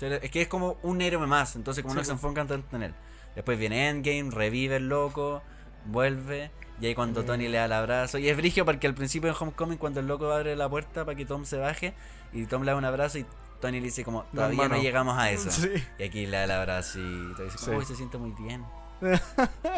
Es 0.00 0.30
que 0.30 0.42
es 0.42 0.48
como 0.48 0.76
un 0.82 1.00
héroe 1.00 1.26
más, 1.26 1.56
entonces 1.56 1.82
como 1.82 1.94
Sí, 1.94 1.98
no 2.00 2.04
se 2.04 2.12
enfocan 2.12 2.46
tanto 2.48 2.76
en 2.76 2.82
él. 2.84 2.94
Después 3.34 3.58
viene 3.58 3.88
Endgame, 3.88 4.30
revive 4.30 4.76
el 4.76 4.88
loco, 4.88 5.42
vuelve. 5.86 6.50
Y 6.80 6.86
ahí 6.86 6.94
cuando 6.94 7.22
Mm. 7.22 7.26
Tony 7.26 7.48
le 7.48 7.58
da 7.58 7.64
el 7.66 7.72
abrazo. 7.72 8.18
Y 8.18 8.28
es 8.28 8.36
brigio 8.36 8.64
porque 8.64 8.86
al 8.88 8.94
principio 8.94 9.30
en 9.30 9.36
Homecoming, 9.38 9.78
cuando 9.78 10.00
el 10.00 10.06
loco 10.08 10.30
abre 10.32 10.56
la 10.56 10.68
puerta 10.68 11.04
para 11.04 11.16
que 11.16 11.24
Tom 11.24 11.44
se 11.44 11.56
baje, 11.56 11.94
y 12.32 12.46
Tom 12.46 12.62
le 12.62 12.72
da 12.72 12.76
un 12.76 12.84
abrazo 12.84 13.18
y 13.18 13.26
Tony 13.60 13.78
le 13.78 13.86
dice 13.86 14.04
como, 14.04 14.24
todavía 14.24 14.68
no 14.68 14.76
llegamos 14.80 15.16
a 15.16 15.30
eso. 15.30 15.50
Sí. 15.50 15.70
Y 15.98 16.02
aquí 16.02 16.26
le 16.26 16.36
da 16.38 16.44
el 16.44 16.50
abrazo 16.50 16.98
y 16.98 17.34
te 17.36 17.44
dice, 17.44 17.58
Sí. 17.58 17.70
uy, 17.70 17.84
se 17.84 17.94
siente 17.94 18.18
muy 18.18 18.32
bien. 18.32 18.64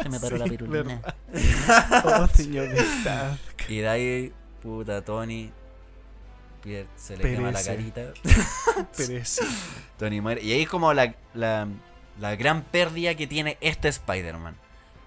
Se 0.03 0.09
me 0.09 0.19
paró 0.19 0.37
la 0.37 0.45
pirulina. 0.45 1.01
Oh, 2.05 2.27
señor. 2.27 2.69
Y 3.67 3.77
de 3.79 3.89
ahí, 3.89 4.33
puta, 4.67 5.03
Tony 5.03 5.51
pier- 6.63 6.87
se 6.95 7.17
le 7.17 7.23
quema 7.23 7.51
la 7.51 7.59
Perece. 7.61 7.69
carita. 7.71 8.13
Perece. 8.97 9.43
Tony 9.97 10.21
muere. 10.21 10.41
Y 10.43 10.51
ahí 10.51 10.61
es 10.63 10.69
como 10.69 10.93
la, 10.93 11.15
la, 11.33 11.67
la 12.19 12.35
gran 12.35 12.63
pérdida 12.63 13.15
que 13.15 13.27
tiene 13.27 13.57
este 13.61 13.87
Spider-Man. 13.87 14.55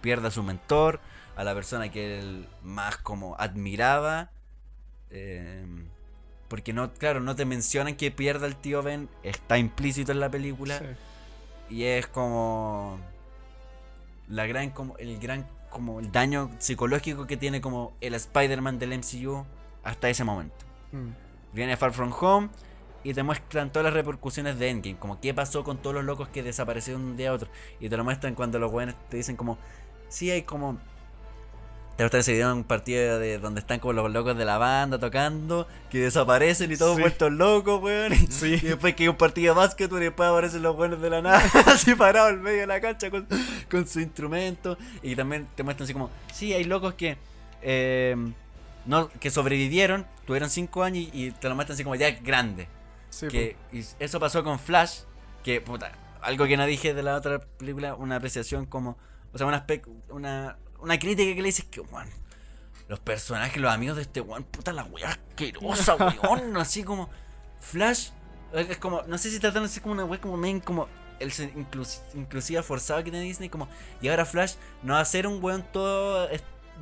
Pierde 0.00 0.28
a 0.28 0.30
su 0.30 0.42
mentor, 0.42 1.00
a 1.36 1.44
la 1.44 1.54
persona 1.54 1.90
que 1.90 2.18
él 2.20 2.48
más 2.62 2.96
como 2.96 3.36
admiraba. 3.38 4.30
eh, 5.10 5.64
porque 6.48 6.72
no, 6.72 6.92
claro, 6.94 7.20
no 7.20 7.36
te 7.36 7.44
mencionan 7.44 7.94
que 7.96 8.10
pierda 8.10 8.46
el 8.48 8.56
tío 8.56 8.82
Ben. 8.82 9.08
Está 9.22 9.56
implícito 9.58 10.10
en 10.10 10.18
la 10.20 10.30
película. 10.30 10.78
Sí. 10.78 11.76
Y 11.76 11.84
es 11.84 12.06
como. 12.08 12.98
La 14.28 14.46
gran, 14.46 14.70
como. 14.70 14.96
El 14.98 15.18
gran. 15.20 15.46
Como 15.70 16.00
el 16.00 16.12
daño 16.12 16.50
psicológico 16.58 17.26
que 17.26 17.36
tiene 17.36 17.60
como 17.60 17.94
el 18.00 18.14
Spider-Man 18.14 18.78
del 18.78 18.98
MCU 18.98 19.44
hasta 19.82 20.08
ese 20.08 20.24
momento. 20.24 20.66
Mm. 20.92 21.10
Viene 21.52 21.76
Far 21.76 21.92
From 21.92 22.12
Home 22.20 22.48
y 23.02 23.14
te 23.14 23.22
muestran 23.22 23.70
todas 23.70 23.84
las 23.84 23.94
repercusiones 23.94 24.58
de 24.58 24.68
Endgame, 24.68 24.98
como 24.98 25.20
qué 25.20 25.32
pasó 25.32 25.64
con 25.64 25.78
todos 25.78 25.94
los 25.94 26.04
locos 26.04 26.28
que 26.28 26.42
desaparecieron 26.42 27.02
de 27.04 27.10
un 27.10 27.16
día 27.16 27.30
a 27.30 27.32
otro. 27.32 27.48
Y 27.80 27.88
te 27.88 27.96
lo 27.96 28.04
muestran 28.04 28.34
cuando 28.34 28.58
los 28.58 28.70
buenos 28.70 28.94
te 29.08 29.16
dicen 29.16 29.36
como, 29.36 29.58
sí 30.08 30.30
hay 30.30 30.42
como... 30.42 30.78
Te 32.00 32.04
muestran 32.04 32.20
ese 32.20 32.32
video 32.32 32.50
en 32.50 32.56
un 32.56 32.64
partido 32.64 33.18
de 33.18 33.38
donde 33.38 33.60
están 33.60 33.78
como 33.78 33.92
los 33.92 34.10
locos 34.10 34.34
de 34.38 34.46
la 34.46 34.56
banda 34.56 34.98
tocando, 34.98 35.68
que 35.90 35.98
desaparecen 35.98 36.72
y 36.72 36.76
todos 36.78 36.96
Sí. 36.96 37.02
vueltos 37.02 37.30
locos, 37.30 37.82
weón. 37.82 38.14
Sí. 38.30 38.54
Y 38.54 38.60
después 38.68 38.94
que 38.94 39.02
hay 39.02 39.08
un 39.10 39.16
partido 39.18 39.52
de 39.52 39.60
básquetbol 39.60 40.00
y 40.00 40.04
después 40.06 40.26
aparecen 40.30 40.62
los 40.62 40.74
buenos 40.74 41.02
de 41.02 41.10
la 41.10 41.20
nada, 41.20 41.42
así 41.66 41.94
parados 41.94 42.32
en 42.32 42.40
medio 42.40 42.60
de 42.60 42.66
la 42.68 42.80
cancha 42.80 43.10
con, 43.10 43.26
con 43.70 43.86
su 43.86 44.00
instrumento. 44.00 44.78
Y 45.02 45.14
también 45.14 45.46
te 45.54 45.62
muestran 45.62 45.84
así 45.84 45.92
como, 45.92 46.08
sí, 46.32 46.54
hay 46.54 46.64
locos 46.64 46.94
que... 46.94 47.18
eh, 47.60 48.16
no, 48.86 49.10
que 49.10 49.30
sobrevivieron, 49.30 50.06
tuvieron 50.24 50.48
5 50.48 50.82
años 50.82 51.06
y, 51.12 51.26
y 51.26 51.30
te 51.32 51.50
lo 51.50 51.54
muestran 51.54 51.74
así 51.74 51.84
como 51.84 51.96
ya 51.96 52.10
grande. 52.12 52.66
Sí, 53.10 53.28
Que 53.28 53.56
y 53.72 53.84
eso 53.98 54.18
pasó 54.18 54.42
con 54.42 54.58
Flash, 54.58 55.00
que 55.44 55.60
puta, 55.60 55.92
algo 56.22 56.46
que 56.46 56.56
no 56.56 56.64
dije 56.64 56.94
de 56.94 57.02
la 57.02 57.14
otra 57.16 57.40
película, 57.40 57.94
una 57.94 58.16
apreciación 58.16 58.64
como, 58.64 58.96
o 59.34 59.36
sea, 59.38 59.46
una, 59.46 59.66
espe- 59.66 59.82
una, 60.08 60.56
una 60.82 60.98
crítica 60.98 61.34
que 61.34 61.42
le 61.42 61.48
dices 61.48 61.64
que, 61.66 61.80
weón, 61.80 62.08
los 62.88 62.98
personajes, 63.00 63.60
los 63.60 63.72
amigos 63.72 63.96
de 63.96 64.02
este 64.02 64.20
weón, 64.20 64.44
puta 64.44 64.72
la 64.72 64.84
weá 64.84 65.10
asquerosa, 65.10 65.94
weón, 66.22 66.56
así 66.56 66.82
como 66.82 67.08
Flash, 67.58 68.10
es 68.52 68.78
como, 68.78 69.02
no 69.02 69.18
sé 69.18 69.30
si 69.30 69.38
tratan 69.38 69.64
así 69.64 69.80
como 69.80 69.94
una 69.94 70.04
weá 70.04 70.20
como 70.20 70.36
medio 70.36 70.62
como 70.62 70.88
el 71.20 71.32
inclusiva 72.14 72.62
forzado 72.62 73.04
que 73.04 73.10
tiene 73.10 73.26
Disney, 73.26 73.48
como, 73.48 73.68
y 74.00 74.08
ahora 74.08 74.24
Flash 74.24 74.54
no 74.82 74.94
va 74.94 75.00
a 75.00 75.04
ser 75.04 75.26
un 75.26 75.42
weón 75.42 75.62
todo 75.72 76.28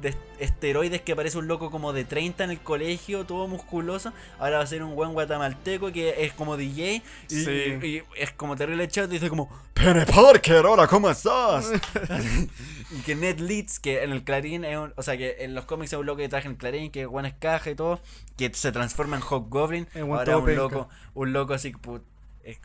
de 0.00 0.14
esteroides 0.38 1.02
que 1.02 1.16
parece 1.16 1.38
un 1.38 1.48
loco 1.48 1.70
como 1.70 1.92
de 1.92 2.04
30 2.04 2.44
en 2.44 2.50
el 2.50 2.60
colegio, 2.60 3.24
todo 3.24 3.48
musculoso. 3.48 4.12
Ahora 4.38 4.58
va 4.58 4.62
a 4.62 4.66
ser 4.66 4.82
un 4.82 4.94
buen 4.94 5.12
guatemalteco 5.12 5.90
que 5.92 6.24
es 6.24 6.32
como 6.32 6.56
DJ 6.56 7.02
y, 7.28 7.34
Sí. 7.34 7.50
y- 7.82 7.86
y 7.86 8.02
es 8.16 8.30
como 8.32 8.54
terrible 8.56 8.86
chat 8.88 9.06
y 9.10 9.14
dice 9.14 9.28
como 9.28 9.48
Pene 9.74 10.06
Parker, 10.06 10.64
hola, 10.66 10.86
¿cómo 10.86 11.10
estás? 11.10 11.70
y 12.90 13.00
que 13.02 13.14
Ned 13.14 13.38
Leeds, 13.40 13.80
que 13.80 14.02
en 14.04 14.12
el 14.12 14.22
Clarín 14.24 14.64
es 14.64 14.76
un- 14.78 14.92
o 14.96 15.02
sea 15.02 15.16
que 15.16 15.36
en 15.40 15.54
los 15.54 15.64
cómics 15.64 15.92
es 15.92 15.98
un 15.98 16.06
loco 16.06 16.18
que 16.18 16.28
traje 16.28 16.46
en 16.46 16.52
el 16.52 16.58
Clarín, 16.58 16.90
que 16.90 17.06
Juan 17.06 17.26
es 17.26 17.34
caja 17.34 17.70
y 17.70 17.74
todo, 17.74 18.00
que 18.36 18.52
se 18.54 18.72
transforma 18.72 19.16
en. 19.22 19.86
Es 19.94 20.04
buen 20.04 20.18
Ahora 20.20 20.36
un 20.38 20.44
penca. 20.44 20.60
loco, 20.62 20.88
un 21.14 21.32
loco 21.32 21.54
así 21.54 21.72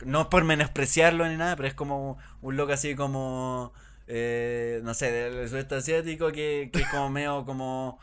no 0.06 0.30
por 0.30 0.44
menospreciarlo 0.44 1.28
ni 1.28 1.36
nada, 1.36 1.56
pero 1.56 1.68
es 1.68 1.74
como 1.74 2.16
un 2.42 2.56
loco 2.56 2.72
así 2.72 2.94
como 2.94 3.72
eh, 4.06 4.80
no 4.82 4.94
sé, 4.94 5.10
del 5.10 5.48
sudeste 5.48 5.76
asiático 5.76 6.32
que, 6.32 6.70
que 6.72 6.82
es 6.82 6.88
como 6.88 7.10
medio 7.10 7.44
como 7.44 7.98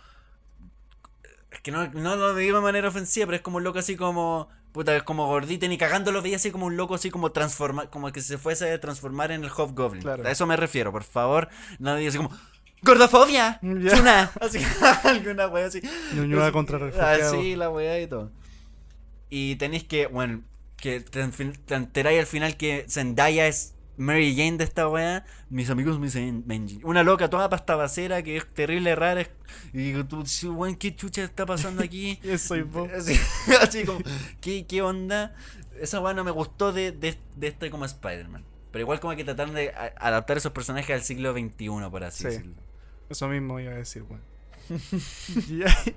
es 1.51 1.61
que 1.61 1.71
no, 1.71 1.87
no 1.89 2.15
lo 2.15 2.33
digo 2.35 2.57
de 2.57 2.63
manera 2.63 2.87
ofensiva, 2.87 3.25
pero 3.27 3.35
es 3.35 3.41
como 3.41 3.57
un 3.57 3.63
loco 3.63 3.79
así 3.79 3.95
como 3.95 4.47
puta, 4.71 4.95
es 4.95 5.03
como 5.03 5.27
gordito 5.27 5.67
ni 5.67 5.77
cagando 5.77 6.11
lo 6.11 6.21
veía 6.21 6.37
así 6.37 6.49
como 6.49 6.65
un 6.65 6.77
loco 6.77 6.95
así 6.95 7.11
como 7.11 7.31
transforma, 7.31 7.89
como 7.89 8.11
que 8.11 8.21
se 8.21 8.37
fuese 8.37 8.71
a 8.71 8.79
transformar 8.79 9.31
en 9.31 9.43
el 9.43 9.49
Hobgoblin. 9.49 10.01
Claro. 10.01 10.25
A 10.25 10.31
eso 10.31 10.47
me 10.47 10.55
refiero, 10.55 10.91
por 10.91 11.03
favor, 11.03 11.49
no 11.79 11.95
diga 11.95 12.09
así 12.09 12.17
como 12.17 12.31
gordofobia. 12.81 13.59
Tuna", 13.61 14.31
así 14.41 14.59
alguna 15.03 15.47
wea 15.47 15.67
así. 15.67 15.81
Ñuñoa 16.15 16.51
contra. 16.51 16.79
Así 17.13 17.55
la 17.55 17.69
weá 17.69 17.99
y 17.99 18.07
todo. 18.07 18.31
Y 19.29 19.55
tenéis 19.57 19.83
que, 19.83 20.07
bueno, 20.07 20.41
que 20.77 20.99
te, 21.01 21.25
te 21.27 21.75
enteráis 21.75 22.19
al 22.19 22.25
final 22.25 22.57
que 22.57 22.85
Zendaya 22.89 23.47
es 23.47 23.75
Mary 23.97 24.36
Jane 24.36 24.58
de 24.58 24.63
esta 24.63 24.88
weá. 24.88 25.25
Mis 25.49 25.69
amigos 25.69 25.99
me 25.99 26.06
dicen 26.08 26.43
Benji. 26.47 26.80
Una 26.84 27.04
loca 27.04 27.30
toda 27.30 27.49
pastabacera 27.49 28.23
que 28.23 28.38
es 28.38 28.47
terrible 28.54 28.95
rara. 28.95 29.21
es- 29.21 29.30
Y 29.73 29.77
digo, 29.80 30.06
tú, 30.06 30.23
weón, 30.56 30.75
¿qué 30.75 30.95
chucha 30.95 31.23
está 31.23 31.45
pasando 31.45 31.84
aquí? 31.84 32.19
Soy 32.38 32.62
vos. 32.63 32.89
Así, 32.95 33.19
así 33.62 33.84
como, 33.86 33.99
¿qué, 34.41 34.65
qué 34.65 34.82
onda? 34.82 35.36
Esa 35.80 35.99
weá 35.99 36.13
no 36.13 36.23
me 36.23 36.32
gustó 36.32 36.71
de, 36.73 36.91
de, 36.91 37.17
de 37.36 37.47
este 37.47 37.69
como 37.71 37.86
Spider-Man. 37.86 38.43
Pero 38.71 38.84
igual 38.84 38.99
como 38.99 39.15
que 39.15 39.23
trataron 39.23 39.54
de 39.54 39.69
a- 39.71 39.93
adaptar 39.99 40.38
esos 40.38 40.51
personajes 40.54 40.95
al 40.95 41.01
siglo 41.04 41.34
XXI, 41.34 41.67
por 41.89 42.04
así 42.04 42.23
Sí. 42.23 42.30
decirlo. 42.30 42.56
Eso 43.10 43.27
mismo 43.27 43.60
iba 43.60 43.71
a 43.73 43.75
decir, 43.75 44.04
weón. 44.04 44.21
y, 45.49 45.63
ahí, 45.63 45.95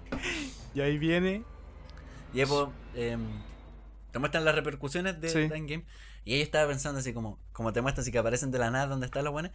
y 0.75 0.81
ahí 0.81 0.99
viene. 0.99 1.43
Y 2.33 2.41
ahí, 2.41 2.47
po, 2.47 2.73
em, 2.97 3.21
te 4.11 4.19
muestran 4.19 4.45
las 4.45 4.55
repercusiones 4.55 5.21
de, 5.21 5.29
Sí. 5.29 5.47
de 5.49 5.57
Endgame. 5.57 5.85
Y 6.25 6.35
ahí 6.35 6.41
estaba 6.41 6.69
pensando 6.69 7.01
así 7.01 7.13
como, 7.13 7.39
como 7.53 7.73
te 7.73 7.83
muestran 7.83 8.03
así 8.03 8.13
que 8.13 8.19
aparecen 8.19 8.51
de 8.51 8.59
la 8.59 8.71
nada 8.71 8.87
donde 8.87 9.07
están 9.07 9.25
los 9.25 9.33
buenos. 9.33 9.53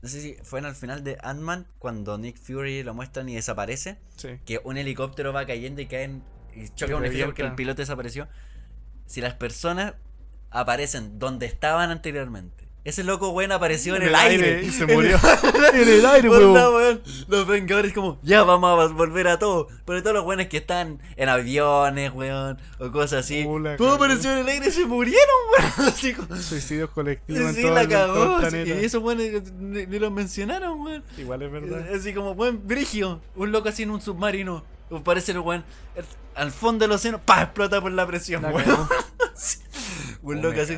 No 0.00 0.08
sé 0.08 0.20
si 0.20 0.36
fue 0.44 0.60
en 0.60 0.66
el 0.66 0.74
final 0.74 1.02
de 1.02 1.18
Ant-Man 1.22 1.66
cuando 1.78 2.18
Nick 2.18 2.36
Fury 2.36 2.82
lo 2.82 2.94
muestran 2.94 3.28
y 3.28 3.34
desaparece. 3.34 3.98
Sí. 4.16 4.38
Que 4.44 4.60
un 4.62 4.76
helicóptero 4.76 5.32
va 5.32 5.44
cayendo 5.46 5.80
y 5.80 5.86
caen 5.86 6.22
y 6.54 6.68
choca 6.68 6.96
un 6.96 7.04
edificio 7.04 7.26
porque 7.26 7.42
el 7.42 7.54
piloto 7.54 7.82
desapareció. 7.82 8.28
Si 9.06 9.20
las 9.20 9.34
personas 9.34 9.94
aparecen 10.50 11.18
donde 11.18 11.46
estaban 11.46 11.90
anteriormente, 11.90 12.67
ese 12.88 13.04
loco 13.04 13.30
weón 13.30 13.52
apareció 13.52 13.94
en, 13.96 14.02
En 14.02 14.08
el, 14.08 14.14
el 14.14 14.20
aire. 14.20 14.44
aire 14.56 14.66
y 14.66 14.70
se 14.70 14.86
murió. 14.94 15.18
En 15.74 15.88
el 15.88 16.06
aire, 16.06 16.28
la 16.28 16.70
weón, 16.70 17.02
Los 17.28 17.46
Vengadores 17.46 17.92
como, 17.92 18.18
ya 18.22 18.42
vamos 18.44 18.70
a 18.80 18.86
volver 18.92 19.28
a 19.28 19.38
todo. 19.38 19.68
Pero 19.84 20.02
todos 20.02 20.14
los 20.16 20.24
weones 20.24 20.48
que 20.48 20.56
están 20.58 21.00
en 21.16 21.28
aviones, 21.28 22.12
weón, 22.12 22.58
o 22.78 22.90
cosas 22.90 23.24
así. 23.24 23.46
Todo 23.76 23.92
apareció 23.94 24.32
en 24.32 24.38
el 24.38 24.48
aire 24.48 24.68
y 24.68 24.70
se 24.70 24.86
murieron, 24.86 25.18
weón. 25.58 25.88
Así 25.88 26.14
Suicidios 26.40 26.90
colectivos 26.90 27.54
sí, 27.54 27.60
en 27.60 27.66
todo, 27.66 27.74
la 27.74 27.80
el, 27.82 27.92
en 27.92 27.98
todo 27.98 28.36
el 28.38 28.42
cagó. 28.50 28.66
Y 28.66 28.84
esos 28.84 29.02
weones 29.02 29.52
ni, 29.54 29.86
ni 29.86 29.98
los 29.98 30.10
mencionaron, 30.12 30.80
weón. 30.80 31.04
Igual 31.16 31.42
es 31.42 31.52
verdad. 31.52 31.94
Así 31.94 32.14
como, 32.14 32.32
weón, 32.32 32.66
brigio. 32.66 33.20
Un 33.36 33.52
loco 33.52 33.68
así 33.68 33.82
en 33.82 33.90
un 33.90 34.00
submarino. 34.00 34.64
Parece 35.04 35.32
el 35.32 35.40
weón. 35.40 35.64
Al 36.34 36.50
fondo 36.52 36.84
del 36.84 36.92
océano, 36.92 37.20
pa, 37.20 37.42
explota 37.42 37.80
por 37.80 37.92
la 37.92 38.06
presión, 38.06 38.42
La 38.42 38.50
weón. 38.50 38.88
Un 40.22 40.38
Oh, 40.38 40.42
loco 40.42 40.60
así. 40.60 40.76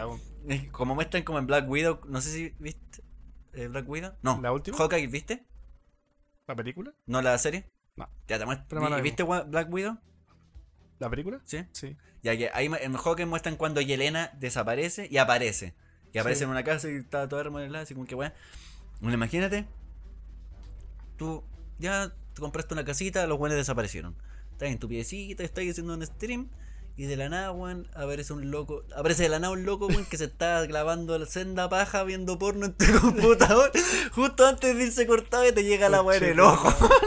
Como 0.73 0.95
muestran 0.95 1.23
como 1.23 1.39
en 1.39 1.47
Black 1.47 1.69
Widow. 1.69 2.01
No 2.09 2.21
sé 2.21 2.31
si 2.31 2.55
viste. 2.59 3.03
eh, 3.53 3.67
Black 3.69 3.89
Widow. 3.89 4.13
No. 4.23 4.41
¿La 4.43 4.53
última? 4.53 4.77
Hawkeye, 4.77 5.07
¿viste? 5.07 5.45
¿La 6.47 6.55
película? 6.57 6.93
¿No 7.07 7.23
la 7.23 7.37
serie? 7.39 7.67
No. 7.97 8.09
Ya 8.29 8.39
te 8.39 8.45
muestro. 8.47 8.67
Pero 8.69 8.81
me 8.83 8.91
la 8.91 8.97
¿vi- 8.97 9.03
veo. 9.03 9.05
¿Viste 9.05 9.23
Black 9.23 9.73
Widow? 9.73 9.99
¿La 10.99 11.09
película? 11.11 11.41
Sí. 11.45 11.65
Sí. 11.73 11.97
Ya 12.23 12.37
que 12.37 12.51
ahí 12.53 12.67
en 12.81 12.95
Hawkeye 12.95 13.27
muestran 13.27 13.57
cuando 13.57 13.81
Yelena 13.81 14.31
desaparece 14.39 15.09
y 15.11 15.17
aparece. 15.19 15.75
Y 16.13 16.19
aparece 16.19 16.41
Sí. 16.41 16.45
en 16.45 16.51
una 16.51 16.65
casa 16.65 16.91
y 16.91 16.97
está 16.97 17.29
toda 17.29 17.43
remodelada, 17.45 17.85
así 17.85 17.95
como 17.95 18.07
que. 18.07 18.15
Bueno, 18.15 18.33
imagínate. 19.01 19.67
Tú 21.17 21.45
ya 21.79 22.13
te 22.35 22.41
compraste 22.41 22.75
una 22.75 22.85
casita, 22.85 23.27
los 23.27 23.39
buenos 23.39 23.57
desaparecieron. 23.57 24.17
Estás 24.53 24.69
en 24.71 24.79
tu 24.79 24.89
piecita, 24.89 25.43
estás 25.43 25.65
haciendo 25.69 25.95
un 25.95 26.05
stream. 26.05 26.49
Y 26.97 27.05
de 27.07 27.17
la 27.17 27.29
nada, 27.31 27.51
weón, 27.53 27.87
aparece 27.95 28.33
un 28.35 28.51
loco. 28.51 28.83
Aparece 28.95 29.23
de 29.23 29.31
la 29.31 29.39
nada 29.39 29.53
un 29.55 29.65
loco, 29.65 29.87
weón, 29.87 30.05
que 30.05 30.19
se 30.19 30.25
está 30.25 30.67
clavando 30.67 31.19
la 31.19 31.25
senda 31.27 31.69
paja 31.71 32.05
viendo 32.05 32.39
porno 32.39 32.67
en 32.67 32.73
tu 32.75 32.85
computador. 33.01 33.71
Justo 34.13 34.47
antes 34.47 34.77
de 34.77 34.85
irse 34.85 35.07
cortado 35.07 35.49
y 35.49 35.53
te 35.53 35.65
llega 35.65 35.89
la 35.89 36.03
weá 36.03 36.19
en 36.19 36.25
el 36.25 36.41
ojo. 36.41 36.69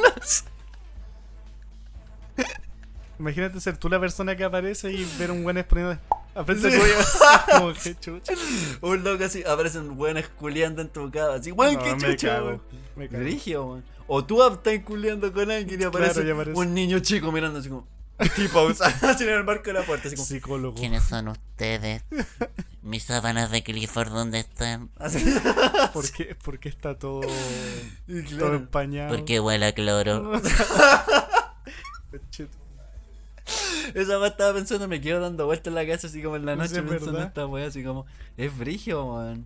Imagínate 3.20 3.60
ser 3.62 3.78
tú 3.78 3.90
la 3.90 4.00
persona 4.00 4.36
que 4.36 4.44
aparece 4.44 4.92
y 4.92 5.06
ver 5.20 5.32
un 5.32 5.44
buen 5.44 5.58
exponiendo 5.58 5.98
a 6.36 6.44
frente 6.44 6.72
Sí. 6.72 6.80
Como 7.52 7.74
que 7.74 7.96
chucha. 8.00 8.34
Un 8.82 9.04
loco 9.04 9.24
así, 9.24 9.44
aparecen 9.44 9.92
weones 9.98 10.28
culiando 10.30 10.82
en 10.82 10.90
tu 10.90 11.10
casa. 11.12 11.36
Así, 11.36 11.52
weón, 11.52 11.76
No, 11.76 11.84
qué 11.84 11.96
chucha, 11.98 12.42
weón. 12.44 12.62
weón. 12.96 13.84
O 14.08 14.26
tú 14.26 14.44
estás 14.46 14.80
culiando 14.84 15.32
con 15.32 15.50
alguien 15.52 15.80
y 15.80 15.84
aparece, 15.84 16.22
Claro, 16.22 16.34
aparece. 16.34 16.60
un 16.60 16.74
niño 16.74 17.00
chico 17.00 17.32
mirando 17.32 17.60
así 17.60 17.70
como. 17.70 17.88
Tipo, 18.36 18.68
así 18.68 19.24
en 19.24 19.30
el 19.30 19.44
marco 19.44 19.64
de 19.66 19.74
la 19.74 19.84
puerta, 19.84 20.08
así 20.08 20.16
como. 20.16 20.28
Psicólogo. 20.28 20.80
¿Quiénes 20.80 21.04
son 21.04 21.30
ustedes? 21.30 22.04
Mis 22.82 23.04
sábanas 23.04 23.50
de 23.50 23.64
Clifford, 23.64 24.10
¿dónde 24.12 24.40
están? 24.40 24.92
Así. 24.98 25.24
¿Por 25.94 26.12
qué, 26.12 26.36
por 26.36 26.60
qué 26.60 26.70
está 26.70 26.98
todo, 26.98 27.22
Y 28.08 28.22
todo 28.24 28.38
claro, 28.38 28.56
empañado? 28.56 29.16
Porque 29.16 29.40
huele 29.40 29.66
a 29.68 29.74
cloro. 29.74 30.34
Esa 33.94 34.18
weá 34.20 34.30
estaba 34.30 34.54
pensando, 34.54 34.88
me 34.88 35.02
quedo 35.02 35.20
dando 35.20 35.46
vueltas 35.46 35.68
en 35.68 35.76
la 35.76 35.86
casa 35.86 36.08
así 36.08 36.24
como 36.24 36.38
en 36.38 36.46
la 36.46 36.54
Sí, 36.54 36.60
noche 36.60 36.80
es 36.80 36.82
pensando 36.84 37.22
esta 37.22 37.46
weá, 37.46 37.68
así 37.68 37.84
como. 37.84 38.06
Es 38.38 38.56
brigio, 38.58 39.06
weón. 39.06 39.46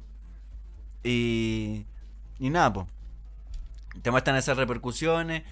Y. 1.04 1.86
Y 2.40 2.50
nada, 2.50 2.74
po. 2.74 2.88
Te 4.02 4.12
muestran 4.12 4.36
esas 4.36 4.58
repercusiones. 4.58 5.44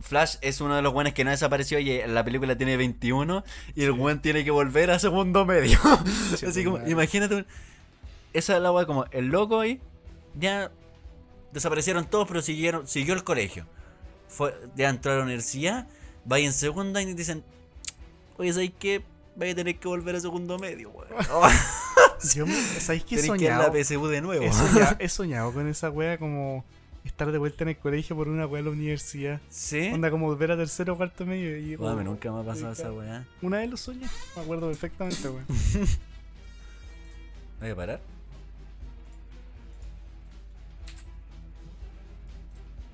Flash 0.00 0.36
es 0.40 0.60
uno 0.60 0.76
de 0.76 0.82
los 0.82 0.92
buenos 0.92 1.12
que 1.14 1.24
no 1.24 1.30
desapareció 1.30 1.78
y 1.78 1.90
en 1.92 2.14
la 2.14 2.24
película 2.24 2.56
tiene 2.56 2.76
21 2.76 3.44
y 3.74 3.84
el 3.84 3.92
buen 3.92 4.20
tiene 4.20 4.44
que 4.44 4.50
volver 4.50 4.90
a 4.90 4.98
segundo 4.98 5.44
medio. 5.46 5.78
Sí, 6.36 6.46
Así 6.46 6.64
como, 6.64 6.78
madre. 6.78 6.90
imagínate, 6.90 7.34
un- 7.36 7.46
esa 8.32 8.56
es 8.56 8.62
la 8.62 8.72
weá 8.72 8.84
como 8.86 9.04
el 9.12 9.26
loco 9.26 9.60
ahí, 9.60 9.80
ya 10.38 10.70
desaparecieron 11.52 12.04
todos, 12.06 12.26
pero 12.28 12.42
siguieron, 12.42 12.86
siguió 12.88 13.14
el 13.14 13.22
colegio. 13.24 13.66
Fue, 14.28 14.52
ya 14.76 14.88
entró 14.88 15.12
a 15.12 15.16
la 15.16 15.22
universidad, 15.22 15.86
va 16.30 16.38
en 16.40 16.52
segunda 16.52 17.00
y 17.00 17.14
dicen, 17.14 17.44
oye, 18.36 18.52
¿sabes 18.52 18.72
qué? 18.78 19.04
Vaya 19.36 19.52
a 19.52 19.54
tener 19.56 19.78
que 19.78 19.88
volver 19.88 20.16
a 20.16 20.20
segundo 20.20 20.58
medio, 20.58 20.90
weón. 20.90 21.08
¿Sabéis 22.18 23.04
qué 23.04 23.16
Tenés 23.16 23.30
que 23.32 23.44
ir 23.44 23.50
a 23.50 23.58
la 23.58 23.64
soñado? 23.66 23.84
PSU 23.84 24.06
de 24.08 24.20
nuevo. 24.20 24.44
He 24.44 24.52
soñado, 24.52 24.96
he 24.98 25.08
soñado 25.08 25.52
con 25.52 25.68
esa 25.68 25.90
wea 25.90 26.18
como 26.18 26.64
estar 27.04 27.30
de 27.30 27.38
vuelta 27.38 27.64
en 27.64 27.68
el 27.70 27.76
colegio 27.78 28.16
por 28.16 28.28
una 28.28 28.46
wea 28.46 28.62
de 28.62 28.68
la 28.68 28.74
universidad. 28.74 29.40
¿Sí? 29.50 29.90
Onda 29.92 30.10
como 30.10 30.26
volver 30.26 30.50
a 30.52 30.56
tercero 30.56 30.94
o 30.94 30.96
cuarto 30.96 31.26
medio. 31.26 31.56
Y 31.58 31.76
como- 31.76 32.02
nunca 32.02 32.32
me 32.32 32.40
ha 32.40 32.44
pasado 32.44 32.72
esa 32.72 32.92
weá. 32.92 33.26
Una 33.42 33.58
vez 33.58 33.70
lo 33.70 33.76
soñé, 33.76 34.06
me 34.36 34.42
acuerdo 34.42 34.68
perfectamente, 34.68 35.28
weón. 35.28 35.44
¿Voy 37.60 37.70
a 37.70 37.76
parar? 37.76 38.00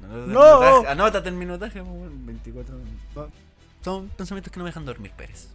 Anótate 0.03 0.25
el 0.27 0.33
¡No! 0.33 0.61
minutaje- 0.61 0.87
Anótate 0.89 1.29
el 1.29 1.35
minutaje, 1.35 1.83
weón, 1.83 2.27
24 2.27 2.77
minutos. 2.77 3.31
Son 3.83 4.09
pensamientos 4.11 4.53
que 4.53 4.59
no 4.59 4.65
me 4.65 4.71
dejan 4.71 4.85
dormir, 4.85 5.13
Pérez. 5.17 5.49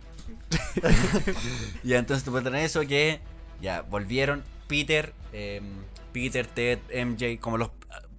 ya, 1.84 2.00
entonces 2.00 2.24
te 2.24 2.32
puedes 2.32 2.44
tener 2.46 2.64
eso 2.66 2.82
que 2.82 3.20
ya 3.62 3.82
volvieron 3.82 4.44
Peter, 4.68 5.14
em, 5.34 5.64
Peter, 6.14 6.48
Ted, 6.48 6.80
MJ, 7.06 7.40
como 7.40 7.58
los 7.58 7.70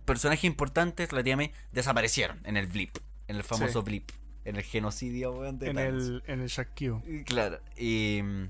personajes 0.06 0.44
importantes, 0.44 1.12
la 1.12 1.22
tía 1.22 1.36
May, 1.36 1.52
desaparecieron 1.72 2.40
en 2.44 2.56
el 2.56 2.66
blip, 2.66 2.96
en 3.28 3.36
el 3.36 3.42
famoso 3.44 3.80
Sí. 3.80 3.84
blip, 3.84 4.10
en 4.44 4.56
el 4.56 4.62
genocidio, 4.62 5.32
weón, 5.32 5.58
de 5.58 5.68
En 5.70 5.76
Thanos. 5.76 6.02
el, 6.04 6.22
en 6.26 6.40
el 6.40 6.48
Shaquille. 6.48 7.00
Y 7.06 7.24
Claro, 7.24 7.60
y 7.76 8.20
mm, 8.22 8.48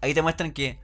ahí 0.00 0.14
te 0.14 0.22
muestran 0.22 0.52
que 0.52 0.78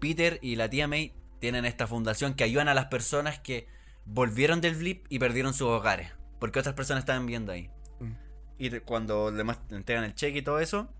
Peter 0.00 0.38
y 0.42 0.56
la 0.56 0.68
tía 0.68 0.88
May 0.88 1.12
tienen 1.38 1.64
esta 1.64 1.86
fundación 1.86 2.34
que 2.34 2.44
ayudan 2.44 2.68
a 2.68 2.74
las 2.74 2.86
personas 2.86 3.38
que 3.38 3.66
volvieron 4.06 4.60
del 4.60 4.74
blip 4.74 5.06
y 5.08 5.18
perdieron 5.18 5.52
sus 5.54 5.68
hogares, 5.68 6.10
porque 6.38 6.58
otras 6.58 6.74
personas 6.74 7.02
estaban 7.02 7.26
viendo 7.26 7.52
ahí. 7.52 7.70
Mm. 8.00 8.12
Y 8.58 8.70
te- 8.70 8.80
cuando 8.80 9.30
le 9.30 9.44
entregan 9.70 10.04
el 10.04 10.14
cheque 10.14 10.38
y 10.38 10.42
todo 10.42 10.58
eso, 10.60 10.92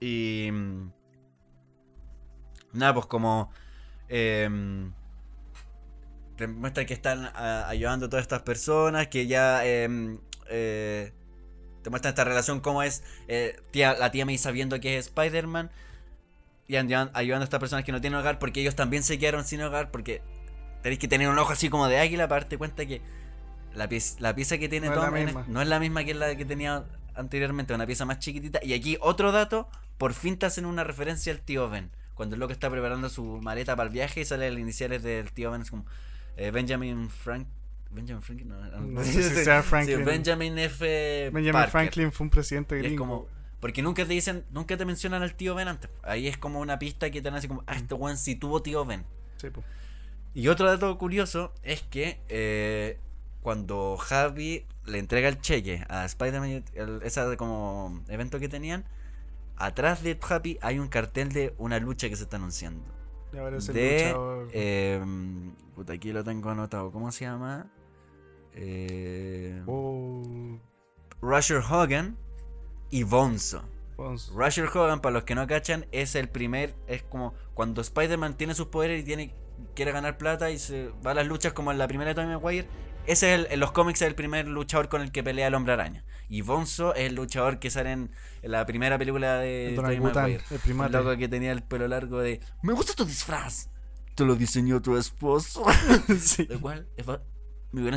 y 0.00 0.48
mm, 0.52 0.90
nada, 2.72 2.94
pues 2.94 3.06
como 3.06 3.50
em, 4.08 4.92
te 6.36 6.46
muestran 6.46 6.86
que 6.86 6.94
están 6.94 7.26
a- 7.34 7.68
ayudando 7.68 8.06
a 8.06 8.08
todas 8.08 8.22
estas 8.22 8.42
personas, 8.42 9.08
que 9.08 9.26
ya 9.26 9.64
em, 9.66 10.18
eh, 10.50 11.12
te 11.82 11.90
muestran 11.90 12.12
esta 12.12 12.24
relación, 12.24 12.60
cómo 12.60 12.82
es 12.82 13.02
eh, 13.28 13.56
tía- 13.70 13.94
la 13.94 14.10
tía 14.10 14.24
May 14.26 14.38
sabiendo 14.38 14.80
que 14.80 14.98
es 14.98 15.06
Spider-Man 15.06 15.70
y 16.66 16.76
ayudan- 16.76 17.10
ayudando 17.14 17.42
a 17.42 17.44
estas 17.44 17.60
personas 17.60 17.84
que 17.84 17.92
no 17.92 18.00
tienen 18.00 18.18
hogar 18.18 18.38
porque 18.38 18.60
ellos 18.60 18.74
también 18.74 19.02
se 19.02 19.18
quedaron 19.18 19.44
sin 19.44 19.60
hogar 19.62 19.90
porque 19.90 20.22
tenéis 20.82 20.98
que 20.98 21.08
tener 21.08 21.28
un 21.28 21.38
ojo 21.38 21.52
así 21.52 21.68
como 21.68 21.88
de 21.88 21.98
águila 21.98 22.26
para 22.28 22.40
darte 22.42 22.58
cuenta 22.58 22.86
que 22.86 23.00
la 23.74 23.88
pieza, 23.88 24.16
la 24.20 24.34
pieza 24.34 24.56
que 24.58 24.68
tiene 24.68 24.86
No 24.88 24.92
es 24.94 24.98
la 25.00 25.04
Tom 25.06 25.14
misma. 25.14 25.44
no 25.48 25.62
es 25.62 25.68
la 25.68 25.78
misma 25.80 26.04
que 26.04 26.14
la 26.14 26.36
que 26.36 26.44
tenía 26.44 26.84
anteriormente, 27.14 27.74
una 27.74 27.86
pieza 27.86 28.04
más 28.04 28.18
chiquitita. 28.18 28.58
Y 28.62 28.72
aquí 28.72 28.96
otro 29.00 29.30
dato, 29.30 29.68
por 29.98 30.14
fin 30.14 30.36
te 30.38 30.46
hacen 30.46 30.64
una 30.66 30.82
referencia 30.84 31.32
al 31.32 31.40
tío 31.40 31.68
Ben. 31.70 31.90
Cuando 32.14 32.34
el 32.34 32.40
loco 32.40 32.52
está 32.52 32.70
preparando 32.70 33.08
su 33.08 33.40
maleta 33.42 33.76
para 33.76 33.86
el 33.88 33.92
viaje 33.92 34.20
y 34.20 34.24
sale 34.24 34.50
las 34.50 34.58
iniciales 34.60 35.02
del 35.02 35.32
tío 35.32 35.50
Ben, 35.52 35.62
es 35.62 35.70
como 35.70 35.84
eh, 36.36 36.50
Benjamin 36.50 37.08
Frank. 37.10 37.46
Benjamin 37.90 38.22
Franklin, 38.22 38.48
no, 38.48 38.56
no, 38.56 38.80
No 38.80 39.04
sé 39.04 39.22
si 39.22 39.44
sea 39.44 39.62
Sí, 39.62 39.68
Franklin. 39.68 40.04
Benjamin 40.04 40.58
F. 40.58 41.30
Benjamin 41.32 41.52
Parker. 41.52 41.70
Franklin 41.70 42.12
fue 42.12 42.24
un 42.24 42.30
presidente 42.30 42.76
Y 42.76 42.78
es 42.80 42.84
gringo. 42.86 43.04
como. 43.04 43.26
Porque 43.60 43.82
nunca 43.82 44.04
te 44.04 44.12
dicen, 44.12 44.44
nunca 44.50 44.76
te 44.76 44.84
mencionan 44.84 45.22
al 45.22 45.34
tío 45.34 45.54
Ben 45.54 45.68
antes. 45.68 45.90
Ahí 46.02 46.26
es 46.28 46.36
como 46.36 46.60
una 46.60 46.78
pista 46.78 47.10
que 47.10 47.22
te 47.22 47.30
dan 47.30 47.36
así 47.36 47.48
como, 47.48 47.62
ah, 47.66 47.76
este 47.76 47.94
weón 47.94 48.18
sí 48.18 48.34
tuvo 48.34 48.60
tío 48.62 48.84
Ben. 48.84 49.04
Sí, 49.36 49.48
po. 49.48 49.62
Y 50.34 50.48
otro 50.48 50.66
dato 50.66 50.98
curioso 50.98 51.54
es 51.62 51.82
que 51.82 52.20
eh, 52.28 52.98
cuando 53.40 53.96
Javi 53.96 54.66
le 54.84 54.98
entrega 54.98 55.28
el 55.28 55.40
cheque 55.40 55.84
a 55.88 56.04
Spider-Man, 56.04 56.64
ese 57.04 57.36
como 57.36 58.02
evento 58.08 58.40
que 58.40 58.48
tenían, 58.48 58.84
atrás 59.56 60.02
de 60.02 60.18
Happy 60.28 60.58
hay 60.60 60.78
un 60.78 60.88
cartel 60.88 61.32
de 61.32 61.54
una 61.56 61.78
lucha 61.78 62.08
que 62.08 62.16
se 62.16 62.24
está 62.24 62.36
anunciando. 62.36 62.82
De. 63.72 64.14
eh, 64.52 65.02
puta, 65.74 65.92
aquí 65.94 66.12
lo 66.12 66.22
tengo 66.24 66.50
anotado. 66.50 66.90
¿Cómo 66.92 67.10
se 67.12 67.24
llama? 67.24 67.66
Eh, 68.54 69.62
Oh, 69.66 70.58
Rusher 71.20 71.62
Hogan 71.68 72.16
y 72.90 73.02
Bonzo. 73.02 73.62
Bonzo. 73.96 74.32
Rusher 74.34 74.66
Hogan, 74.66 75.00
para 75.00 75.12
los 75.14 75.24
que 75.24 75.34
no 75.34 75.46
cachan, 75.46 75.86
es 75.92 76.14
el 76.14 76.28
primer. 76.28 76.74
Es 76.86 77.02
como 77.02 77.34
cuando 77.54 77.80
Spider-Man 77.80 78.36
tiene 78.36 78.54
sus 78.54 78.66
poderes 78.66 79.02
y 79.02 79.04
tiene, 79.04 79.34
quiere 79.74 79.92
ganar 79.92 80.18
plata 80.18 80.50
y 80.50 80.58
se 80.58 80.90
va 81.04 81.12
a 81.12 81.14
las 81.14 81.26
luchas 81.26 81.52
como 81.52 81.72
en 81.72 81.78
la 81.78 81.88
primera 81.88 82.10
de 82.10 82.14
Tobey 82.14 82.28
Maguire. 82.28 82.68
Ese 83.06 83.34
es 83.34 83.40
el, 83.40 83.46
en 83.50 83.60
los 83.60 83.72
cómics 83.72 84.00
es 84.00 84.08
el 84.08 84.14
primer 84.14 84.48
luchador 84.48 84.88
con 84.88 85.02
el 85.02 85.12
que 85.12 85.22
pelea 85.22 85.48
el 85.48 85.54
hombre 85.54 85.74
araña. 85.74 86.04
Y 86.28 86.40
Bonzo 86.40 86.94
es 86.94 87.02
el 87.02 87.14
luchador 87.14 87.58
que 87.58 87.70
sale 87.70 87.92
en, 87.92 88.10
en 88.42 88.50
la 88.50 88.64
primera 88.64 88.96
película 88.96 89.36
de 89.38 89.74
El 89.74 90.00
Maguire. 90.00 90.40
el 90.50 90.92
loco 90.92 91.16
que 91.16 91.28
tenía 91.28 91.52
el 91.52 91.62
pelo 91.62 91.86
largo 91.86 92.20
de. 92.20 92.40
Me 92.62 92.72
gusta 92.72 92.94
tu 92.94 93.04
disfraz. 93.04 93.68
Te 94.14 94.24
lo 94.24 94.36
diseñó 94.36 94.80
tu 94.80 94.96
esposo. 94.96 95.64
sí. 96.18 96.46
Lo 96.48 96.60
cual 96.60 96.88
es, 96.96 97.04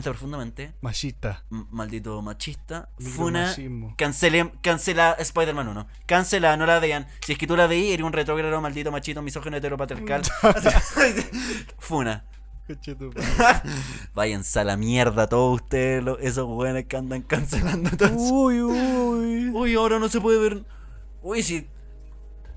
profundamente. 0.03 0.73
Machista. 0.81 1.45
Maldito 1.49 2.21
machista. 2.21 2.89
Funa. 2.99 3.55
Cancele, 3.95 4.51
cancela 4.61 5.15
Spider-Man 5.19 5.69
1. 5.69 5.87
Cancela, 6.05 6.57
no 6.57 6.65
la 6.65 6.79
vean. 6.79 7.07
Si 7.25 7.33
es 7.33 7.37
que 7.37 7.47
tú 7.47 7.55
la 7.55 7.67
veí, 7.67 7.93
eres 7.93 8.05
un 8.05 8.11
retrógrado, 8.11 8.59
maldito 8.59 8.91
machito, 8.91 9.21
misógino, 9.21 9.55
heteropatriarcal. 9.55 10.23
Funa. 11.79 12.25
Váyanse 14.13 14.59
a 14.59 14.63
la 14.63 14.77
mierda 14.77 15.27
todos 15.27 15.61
ustedes, 15.61 16.03
lo- 16.03 16.19
esos 16.19 16.45
weones 16.47 16.85
que 16.85 16.97
andan 16.97 17.21
cancelando 17.21 17.89
todo 17.95 18.07
eso. 18.07 18.17
Uy, 18.17 18.61
uy. 18.61 19.49
Uy, 19.53 19.75
ahora 19.75 19.99
no 19.99 20.09
se 20.09 20.19
puede 20.21 20.39
ver. 20.39 20.63
Uy, 21.21 21.43
si. 21.43 21.67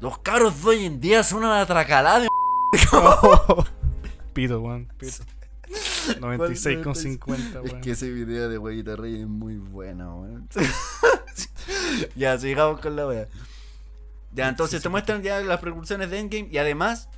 Los 0.00 0.18
cabros 0.18 0.62
de 0.62 0.68
hoy 0.70 0.84
en 0.86 1.00
día 1.00 1.22
son 1.22 1.44
una 1.44 1.64
tracalada 1.66 2.20
de. 2.20 2.28
Pito, 4.32 4.60
weón. 4.60 4.88
Pito. 4.98 5.24
96,50, 6.20 7.64
Es 7.64 7.72
weón. 7.72 7.80
que 7.80 7.92
ese 7.92 8.10
video 8.10 8.48
de 8.48 8.58
Huevita 8.58 8.96
Rey 8.96 9.20
es 9.20 9.26
muy 9.28 9.56
bueno, 9.58 10.20
weón. 10.22 10.48
ya, 12.16 12.36
sigamos 12.38 12.80
con 12.80 12.96
la 12.96 13.06
wea. 13.06 13.26
Ya, 14.32 14.48
entonces 14.48 14.82
te 14.82 14.88
muestran 14.88 15.22
ya 15.22 15.40
las 15.40 15.60
precursiones 15.60 16.10
de 16.10 16.18
Endgame 16.18 16.48
y 16.50 16.58
además. 16.58 17.08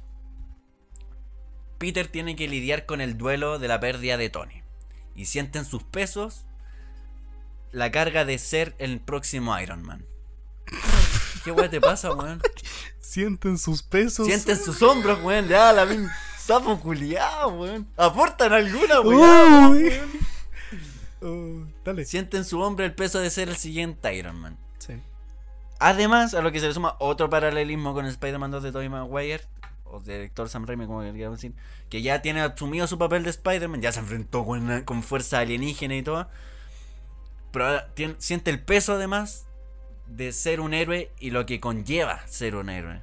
Peter 1.82 2.06
tiene 2.06 2.36
que 2.36 2.46
lidiar 2.46 2.86
con 2.86 3.00
el 3.00 3.18
duelo 3.18 3.58
de 3.58 3.66
la 3.66 3.80
pérdida 3.80 4.16
de 4.16 4.30
Tony. 4.30 4.62
Y 5.16 5.24
siente 5.24 5.58
en 5.58 5.64
sus 5.64 5.82
pesos 5.82 6.44
la 7.72 7.90
carga 7.90 8.24
de 8.24 8.38
ser 8.38 8.76
el 8.78 9.00
próximo 9.00 9.58
Iron 9.58 9.82
Man. 9.82 10.06
¿Qué 11.42 11.50
wea 11.50 11.68
te 11.68 11.80
pasa, 11.80 12.14
weón? 12.14 12.40
Sienten 13.00 13.58
sus 13.58 13.82
pesos. 13.82 14.28
Sienten 14.28 14.56
sus 14.56 14.80
hombros, 14.80 15.24
weón. 15.24 15.48
Ya, 15.48 15.72
la 15.72 15.84
misma. 15.84 16.16
Sapo 16.38 16.78
culiado, 16.78 17.48
weón. 17.48 17.88
Aportan 17.96 18.52
alguna, 18.52 19.00
weón. 19.00 19.72
Uy. 19.72 19.92
Oh, 21.24 21.66
dale. 21.84 22.04
Sienten 22.04 22.44
su 22.44 22.60
hombro 22.60 22.84
el 22.84 22.94
peso 22.94 23.18
de 23.18 23.30
ser 23.30 23.48
el 23.48 23.56
siguiente 23.56 24.14
Iron 24.14 24.36
Man. 24.36 24.56
Sí. 24.78 24.94
Además, 25.80 26.34
a 26.34 26.42
lo 26.42 26.52
que 26.52 26.60
se 26.60 26.68
le 26.68 26.74
suma 26.74 26.96
otro 27.00 27.28
paralelismo 27.28 27.92
con 27.92 28.06
Spider-Man 28.06 28.50
2 28.52 28.62
de 28.62 28.72
Tobey 28.72 28.88
Maguire, 28.88 29.44
o 29.92 30.00
director 30.00 30.48
Sam 30.48 30.66
Raimi, 30.66 30.86
como 30.86 31.02
queríamos 31.02 31.38
decir, 31.38 31.54
que 31.90 32.02
ya 32.02 32.22
tiene 32.22 32.40
asumido 32.40 32.86
su 32.86 32.98
papel 32.98 33.22
de 33.24 33.30
Spider-Man, 33.30 33.80
ya 33.82 33.92
se 33.92 34.00
enfrentó 34.00 34.44
con, 34.44 34.82
con 34.82 35.02
fuerza 35.02 35.38
alienígena 35.40 35.94
y 35.96 36.02
todo. 36.02 36.28
Pero 37.52 37.66
ahora 37.66 37.88
tiene- 37.94 38.14
siente 38.18 38.50
el 38.50 38.60
peso 38.62 38.94
además 38.94 39.46
de 40.06 40.32
ser 40.32 40.60
un 40.60 40.74
héroe 40.74 41.12
y 41.20 41.30
lo 41.30 41.46
que 41.46 41.60
conlleva 41.60 42.26
ser 42.26 42.56
un 42.56 42.68
héroe. 42.70 43.02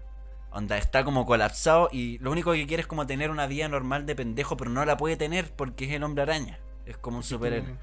Onda, 0.52 0.78
está 0.78 1.04
como 1.04 1.25
colapsado 1.28 1.89
y 1.91 2.17
lo 2.19 2.32
único 2.32 2.52
que 2.54 2.65
quiere 2.65 2.82
es 2.82 2.88
como 2.88 3.06
tener 3.06 3.30
una 3.30 3.45
vida 3.45 3.67
normal 3.69 4.06
de 4.08 4.15
pendejo, 4.15 4.58
pero 4.58 4.71
no 4.71 4.84
la 4.84 4.97
puede 4.97 5.15
tener 5.15 5.52
porque 5.56 5.86
es 5.86 5.91
el 5.91 6.04
hombre 6.04 6.23
araña. 6.23 6.60
Es 6.88 6.97
como 6.97 7.17
un 7.17 7.23
superhéroe. 7.23 7.75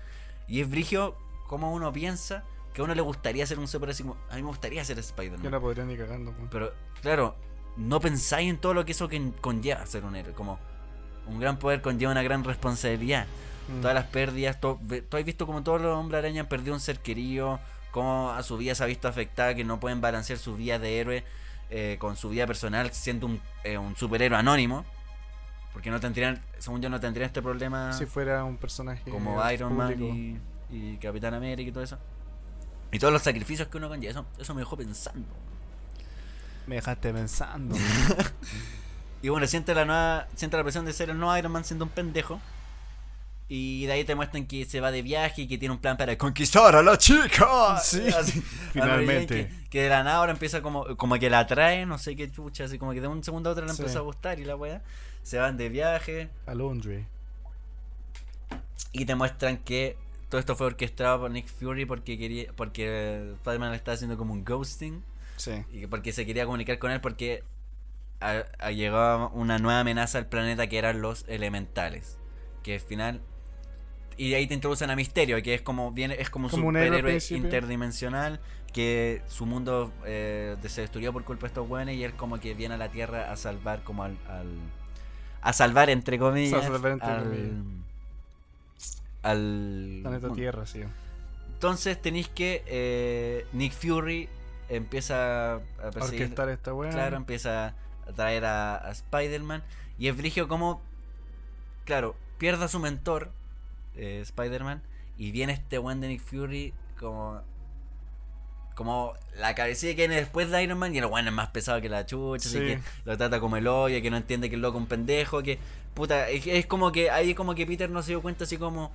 Y 0.49 0.61
es 0.61 0.69
brigio 0.69 1.17
como 1.47 1.73
uno 1.73 1.93
piensa 1.93 2.43
que 2.75 2.81
a 2.81 2.85
uno 2.85 2.95
le 2.95 3.03
gustaría 3.03 3.47
ser 3.47 3.59
un 3.61 3.69
superhéroe 3.69 4.15
a 4.31 4.35
mí 4.35 4.43
me 4.43 4.49
gustaría 4.49 4.85
ser 4.85 4.97
Yo 4.97 5.01
Spider-Man. 5.01 5.49
no 5.51 5.61
podría 5.61 5.85
ni 5.85 5.97
cagando, 5.97 6.33
weón. 6.33 6.49
Pero, 6.51 6.73
claro, 7.03 7.37
no 7.77 8.01
pensáis 8.01 8.49
en 8.51 8.59
todo 8.59 8.75
lo 8.75 8.85
que 8.85 8.93
eso 8.93 9.09
que 9.09 9.33
conlleva 9.41 9.85
ser 9.87 10.05
un 10.05 10.17
héroe. 10.17 10.33
Como 10.35 10.59
un 11.27 11.39
gran 11.41 11.59
poder 11.59 11.83
conlleva 11.83 12.13
una 12.13 12.23
gran 12.23 12.45
responsabilidad. 12.45 13.27
Mm. 13.69 13.81
Todas 13.81 13.95
las 13.95 14.05
pérdidas, 14.07 14.61
to- 14.61 14.79
ve- 14.83 15.03
tú 15.03 15.17
has 15.17 15.25
visto 15.25 15.47
como 15.47 15.63
todos 15.63 15.81
los 15.81 15.97
hombres 15.97 16.21
araña 16.21 16.43
han 16.43 16.49
perdido 16.49 16.73
un 16.75 16.81
ser 16.81 17.01
querido, 17.01 17.59
cómo 17.91 18.31
a 18.31 18.43
su 18.43 18.57
vida 18.57 18.75
se 18.75 18.85
ha 18.85 18.87
visto 18.87 19.09
afectada, 19.09 19.55
que 19.55 19.65
no 19.65 19.81
pueden 19.81 20.01
balancear 20.01 20.39
su 20.39 20.55
vida 20.57 20.79
de 20.79 21.01
héroe 21.01 21.25
eh, 21.71 21.97
con 21.99 22.17
su 22.17 22.29
vida 22.29 22.47
personal 22.47 22.93
siendo 22.93 23.27
un, 23.27 23.41
eh, 23.65 23.77
un 23.79 23.97
superhéroe 23.97 24.39
anónimo. 24.39 24.85
Porque 25.73 25.91
no 25.91 26.01
tendrían, 26.01 26.41
según 26.59 26.81
yo, 26.81 26.89
no 26.89 26.99
tendrían 27.01 27.27
este 27.27 27.43
problema 27.43 27.93
Si 27.93 28.07
fuera 28.07 28.45
un 28.45 28.57
personaje. 28.57 29.11
como 29.11 29.51
Iron 29.51 29.77
Man 29.77 30.01
y, 30.03 30.41
y 30.71 30.97
Capitán 30.97 31.35
América 31.35 31.69
y 31.69 31.73
todo 31.73 31.85
eso. 31.85 31.99
Y 32.93 32.99
todos 32.99 33.13
los 33.13 33.21
sacrificios 33.23 33.69
que 33.69 33.77
uno 33.77 33.89
conlleva, 33.89 34.13
eso, 34.13 34.27
eso 34.39 34.55
me 34.55 34.61
dejó 34.61 34.77
pensando. 34.77 35.27
Me 36.67 36.77
dejaste 36.77 37.13
pensando. 37.13 37.77
Y 39.23 39.29
bueno, 39.31 39.47
siente 39.47 39.75
la 39.75 39.85
nueva, 39.85 40.29
siente 40.37 40.57
la 40.57 40.63
presión 40.63 40.85
de 40.85 40.93
ser 40.93 41.11
el 41.11 41.19
nuevo 41.19 41.37
Iron 41.37 41.51
Man 41.51 41.65
siendo 41.65 41.85
un 41.87 41.91
pendejo. 41.91 42.41
Y 43.49 43.87
de 43.87 43.93
ahí 43.93 44.05
te 44.05 44.15
muestran 44.15 44.47
que 44.47 44.65
se 44.67 44.81
va 44.81 44.93
de 44.93 45.03
viaje 45.03 45.43
y 45.43 45.49
que 45.49 45.57
tiene 45.59 45.73
un 45.75 45.81
plan 45.81 45.97
para 45.97 46.17
conquistar 46.19 46.77
a 46.77 46.83
la 46.83 46.97
chica. 46.99 47.79
Sí, 47.83 48.07
Así, 48.17 48.41
finalmente. 48.73 49.49
Que, 49.49 49.69
que 49.71 49.83
de 49.83 49.89
la 49.89 50.05
nada 50.05 50.19
ahora 50.19 50.33
empieza 50.33 50.61
como, 50.63 50.97
como 50.97 51.19
que 51.19 51.29
la 51.31 51.41
atrae, 51.41 51.87
no 51.87 51.99
sé 51.99 52.15
qué 52.15 52.31
chucha, 52.31 52.65
así 52.65 52.79
como 52.79 52.93
que 52.93 53.01
de 53.01 53.09
un 53.09 53.25
segundo 53.25 53.49
a 53.51 53.53
otro 53.55 53.67
Sí. 53.69 53.71
empieza 53.77 53.99
a 53.99 54.03
gustar 54.03 54.39
y 54.39 54.45
la 54.45 54.55
weá. 54.55 54.83
Se 55.23 55.39
van 55.39 55.57
de 55.57 55.71
viaje 55.71 56.29
A 56.47 56.55
Laundry. 56.55 57.07
y 58.93 59.07
te 59.07 59.15
muestran 59.15 59.57
que 59.59 59.97
todo 60.29 60.39
esto 60.39 60.55
fue 60.55 60.67
orquestado 60.69 61.21
por 61.21 61.31
Nick 61.31 61.47
Fury 61.49 61.85
porque 61.87 62.19
quería 62.19 62.53
porque 62.55 63.33
Spider-Man 63.37 63.71
le 63.71 63.77
estaba 63.77 63.95
haciendo 63.95 64.17
como 64.17 64.35
un 64.35 64.45
ghosting. 64.45 65.03
Sí. 65.37 65.65
Y 65.73 65.81
que 65.81 65.89
porque 65.89 66.13
se 66.13 66.25
quería 66.27 66.45
comunicar 66.45 66.79
con 66.79 66.91
él 66.91 67.01
porque 67.01 67.43
a- 68.21 68.45
a- 68.59 68.71
llegaba 68.73 69.29
una 69.29 69.59
nueva 69.59 69.81
amenaza 69.81 70.19
al 70.19 70.27
planeta 70.27 70.67
que 70.69 70.79
eran 70.79 71.01
los 71.03 71.25
elementales. 71.29 72.19
Que 72.63 72.75
al 72.75 72.81
final. 72.81 73.21
Y 74.17 74.33
ahí 74.35 74.47
te 74.47 74.55
introducen 74.55 74.91
a 74.91 74.97
Misterio, 74.97 75.43
que 75.43 75.53
es 75.55 75.61
como 75.63 75.93
viene, 75.93 76.17
es 76.19 76.31
como 76.31 76.47
un 76.47 76.51
Como 76.51 76.69
superhéroe 76.69 77.19
interdimensional 77.31 78.41
que 78.73 79.23
su 79.29 79.45
mundo 79.47 79.93
eh, 80.07 80.57
se 80.69 80.81
destruyó 80.83 81.13
por 81.13 81.25
culpa 81.25 81.43
de 81.43 81.49
estos 81.49 81.69
buenos 81.69 81.95
y 81.95 82.03
él 82.05 82.15
como 82.15 82.41
que 82.41 82.55
viene 82.55 82.75
a 82.75 82.79
la 82.79 82.89
Tierra 82.91 83.31
a 83.31 83.37
salvar 83.37 83.83
como 83.85 84.05
al, 84.05 84.17
al- 84.29 84.59
a 85.43 85.53
salvar 85.53 85.91
entre 85.91 86.19
comillas 86.19 86.65
A 86.65 86.69
salvar 86.69 86.93
entre 86.93 87.09
al, 87.09 87.23
comillas. 87.25 87.53
al 89.23 89.99
Planeta. 90.03 90.33
Tierra, 90.35 90.67
sí. 90.67 90.81
Entonces 91.55 92.01
tenéis 92.01 92.29
que 92.29 92.63
eh, 92.67 93.47
Nick 93.53 93.73
Fury 93.73 94.29
empieza 94.69 95.55
a 95.55 95.61
perseguir 95.93 96.23
Orquestar 96.23 96.49
esta 96.51 96.75
weá. 96.75 96.91
Claro, 96.91 97.17
empieza 97.17 97.69
a 98.07 98.13
traer 98.15 98.45
a, 98.45 98.77
a 98.77 98.91
Spider-Man. 98.91 99.63
Y 99.99 100.09
es 100.09 100.17
brigio 100.17 100.49
como, 100.49 100.83
claro, 101.85 102.17
pierde 102.39 102.65
a 102.65 102.69
su 102.69 102.79
mentor, 102.79 103.31
eh, 103.95 104.21
Spider-Man, 104.23 104.83
y 105.17 105.31
viene 105.31 105.53
este 105.55 105.79
de 105.79 105.95
Nick 106.09 106.21
Fury 106.21 106.73
como... 106.99 107.43
Como 108.75 109.15
la 109.39 109.55
cabecilla 109.55 109.93
que 109.97 110.03
viene 110.03 110.17
después 110.17 110.51
de 110.51 110.63
Iron 110.63 110.79
Man 110.79 110.95
y 110.95 110.99
el 110.99 111.07
weón 111.07 111.27
es 111.27 111.33
más 111.33 111.49
pesado 111.49 111.81
que 111.81 111.89
la 111.89 112.05
chucha, 112.05 112.47
así 112.47 112.59
Sí. 112.59 112.65
que 112.67 112.81
lo 113.07 113.17
trata 113.17 113.41
como 113.41 113.57
el 113.57 113.67
hoyo, 113.69 114.03
que 114.03 114.11
no 114.11 114.19
entiende 114.19 114.51
que 114.51 114.57
el 114.57 114.61
loco 114.61 114.77
es 114.77 114.83
un 114.83 114.87
pendejo, 114.87 115.43
que 115.43 115.59
puta, 115.95 116.29
es, 116.29 116.47
es 116.47 116.67
como 116.67 116.93
que 116.93 117.11
ahí 117.11 117.35
como 117.35 117.55
que 117.55 117.65
Peter 117.67 117.89
no 117.89 118.03
se 118.03 118.11
dio 118.13 118.21
cuenta 118.21 118.45
así 118.45 118.59
como 118.59 118.93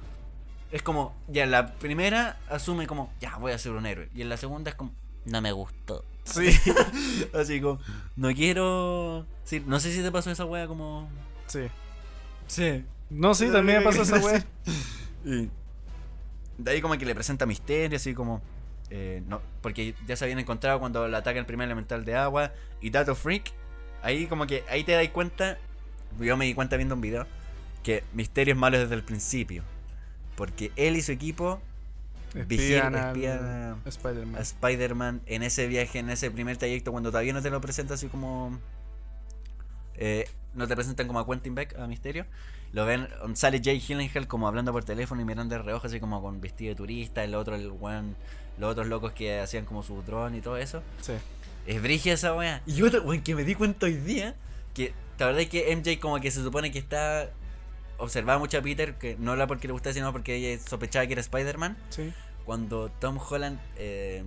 es 0.72 0.84
como 0.84 1.16
ya 1.28 1.46
en 1.46 1.52
la 1.52 1.74
primera 1.74 2.38
asume 2.48 2.86
como 2.86 3.12
ya 3.20 3.38
voy 3.38 3.54
a 3.54 3.58
ser 3.58 3.72
un 3.72 3.88
héroe 3.88 4.08
y 4.14 4.22
en 4.22 4.30
la 4.30 4.38
segunda 4.38 4.70
es 4.70 4.76
como 4.76 4.94
No 5.26 5.42
me 5.42 5.52
gustó. 5.52 6.04
Sí. 6.24 6.50
Así 7.34 7.62
como, 7.62 7.80
no 8.16 8.34
quiero. 8.34 9.26
Sí, 9.44 9.62
no 9.66 9.80
sé 9.80 9.92
si 9.92 10.02
te 10.02 10.12
pasó 10.12 10.32
esa 10.32 10.46
wea 10.46 10.68
como. 10.68 11.10
sí. 11.48 11.62
Sí. 12.48 12.84
No, 13.10 13.34
sí, 13.34 13.50
también 13.52 13.80
me 13.80 13.84
pasó 13.86 14.02
esa 14.04 14.18
weá. 14.18 14.46
Y 15.26 15.50
de 16.58 16.72
ahí 16.72 16.82
como 16.82 16.98
que 16.98 17.06
le 17.06 17.14
presenta 17.14 17.46
misterio, 17.46 17.96
así 17.98 18.14
como. 18.14 18.42
eh, 18.90 19.22
no, 19.28 19.42
porque 19.62 19.96
ya 20.08 20.16
se 20.16 20.26
habían 20.26 20.40
encontrado 20.40 20.80
cuando 20.80 21.08
le 21.08 21.16
ataca 21.18 21.40
el 21.40 21.46
primer 21.46 21.66
elemental 21.66 22.04
de 22.06 22.16
agua. 22.16 22.52
Y 22.82 22.90
Dato 22.90 23.16
Freak. 23.16 23.52
Ahí 24.02 24.26
como 24.28 24.48
que 24.48 24.64
ahí 24.70 24.84
te 24.84 24.94
das 24.94 25.08
cuenta. 25.10 25.58
Yo 26.20 26.36
me 26.38 26.46
di 26.46 26.54
cuenta 26.54 26.76
viendo 26.78 26.96
un 26.96 27.02
video. 27.02 27.28
Que 27.84 28.04
Misterio 28.14 28.54
es 28.54 28.60
malo 28.60 28.80
desde 28.80 28.96
el 28.96 29.04
principio. 29.04 29.64
Porque 30.36 30.72
él 30.76 30.96
y 30.98 31.02
su 31.02 31.12
equipo 31.12 31.62
Espían 32.36 32.96
espían 32.96 33.44
a- 33.44 33.74
a 33.86 33.90
Spider-Man. 33.90 34.42
Spider-Man 34.42 35.22
en 35.26 35.44
ese 35.44 35.68
viaje, 35.68 36.00
en 36.00 36.10
ese 36.10 36.32
primer 36.32 36.58
trayecto, 36.58 36.92
cuando 36.92 37.10
todavía 37.12 37.34
no 37.34 37.42
te 37.42 37.50
lo 37.50 37.60
presenta 37.62 37.96
así 37.96 38.08
como. 38.08 38.60
eh, 39.96 40.28
no 40.54 40.68
te 40.68 40.76
presentan 40.76 41.08
como 41.08 41.20
a 41.20 41.26
Quentin 41.28 41.56
Beck, 41.56 41.78
a 41.78 41.88
Misterio. 41.88 42.26
Lo 42.74 42.86
ven, 42.86 43.08
sale 43.36 43.62
Jay 43.64 43.80
Gyllenhaal 43.80 44.28
como 44.28 44.48
hablando 44.48 44.72
por 44.72 44.84
teléfono 44.84 45.22
y 45.22 45.26
mirando 45.26 45.56
de 45.56 45.62
reojo, 45.62 45.88
así 45.88 46.00
como 46.00 46.22
con 46.22 46.40
vestido 46.42 46.70
de 46.70 46.76
turista. 46.76 47.24
El 47.24 47.36
otro, 47.36 47.56
el 47.56 47.70
weón, 47.72 48.16
los 48.58 48.72
otros 48.72 48.88
locos 48.88 49.12
que 49.14 49.40
hacían 49.40 49.66
como 49.66 49.84
su 49.84 50.02
dron 50.04 50.36
y 50.36 50.42
todo 50.42 50.58
eso. 50.58 50.82
Sí. 51.02 51.14
Es 51.68 51.82
brigia 51.82 52.14
esa 52.14 52.34
weá. 52.34 52.62
Y 52.66 52.82
otra, 52.82 53.02
weón, 53.02 53.22
que 53.22 53.36
me 53.36 53.44
di 53.44 53.56
cuenta 53.56 53.86
hoy 53.86 53.96
día, 53.96 54.36
que 54.74 54.94
la 55.20 55.26
verdad 55.28 55.42
es 55.42 55.50
que 55.50 55.72
MJ 55.76 56.00
como 56.00 56.20
que 56.20 56.32
se 56.32 56.42
supone 56.42 56.72
que 56.72 56.80
está. 56.80 57.30
Observaba 58.02 58.40
mucho 58.40 58.58
a 58.58 58.62
Peter, 58.62 58.96
que 58.96 59.16
no 59.20 59.34
era 59.34 59.48
porque 59.48 59.68
le 59.68 59.74
gustaba, 59.74 59.94
sino 59.94 60.12
porque 60.12 60.36
ella 60.36 60.62
sospechaba 60.62 61.06
que 61.08 61.14
era 61.14 61.22
Spider-Man 61.22 61.78
Sí. 61.90 62.12
cuando 62.46 62.90
Tom 63.00 63.18
Holland 63.20 63.60
eh, 63.78 64.24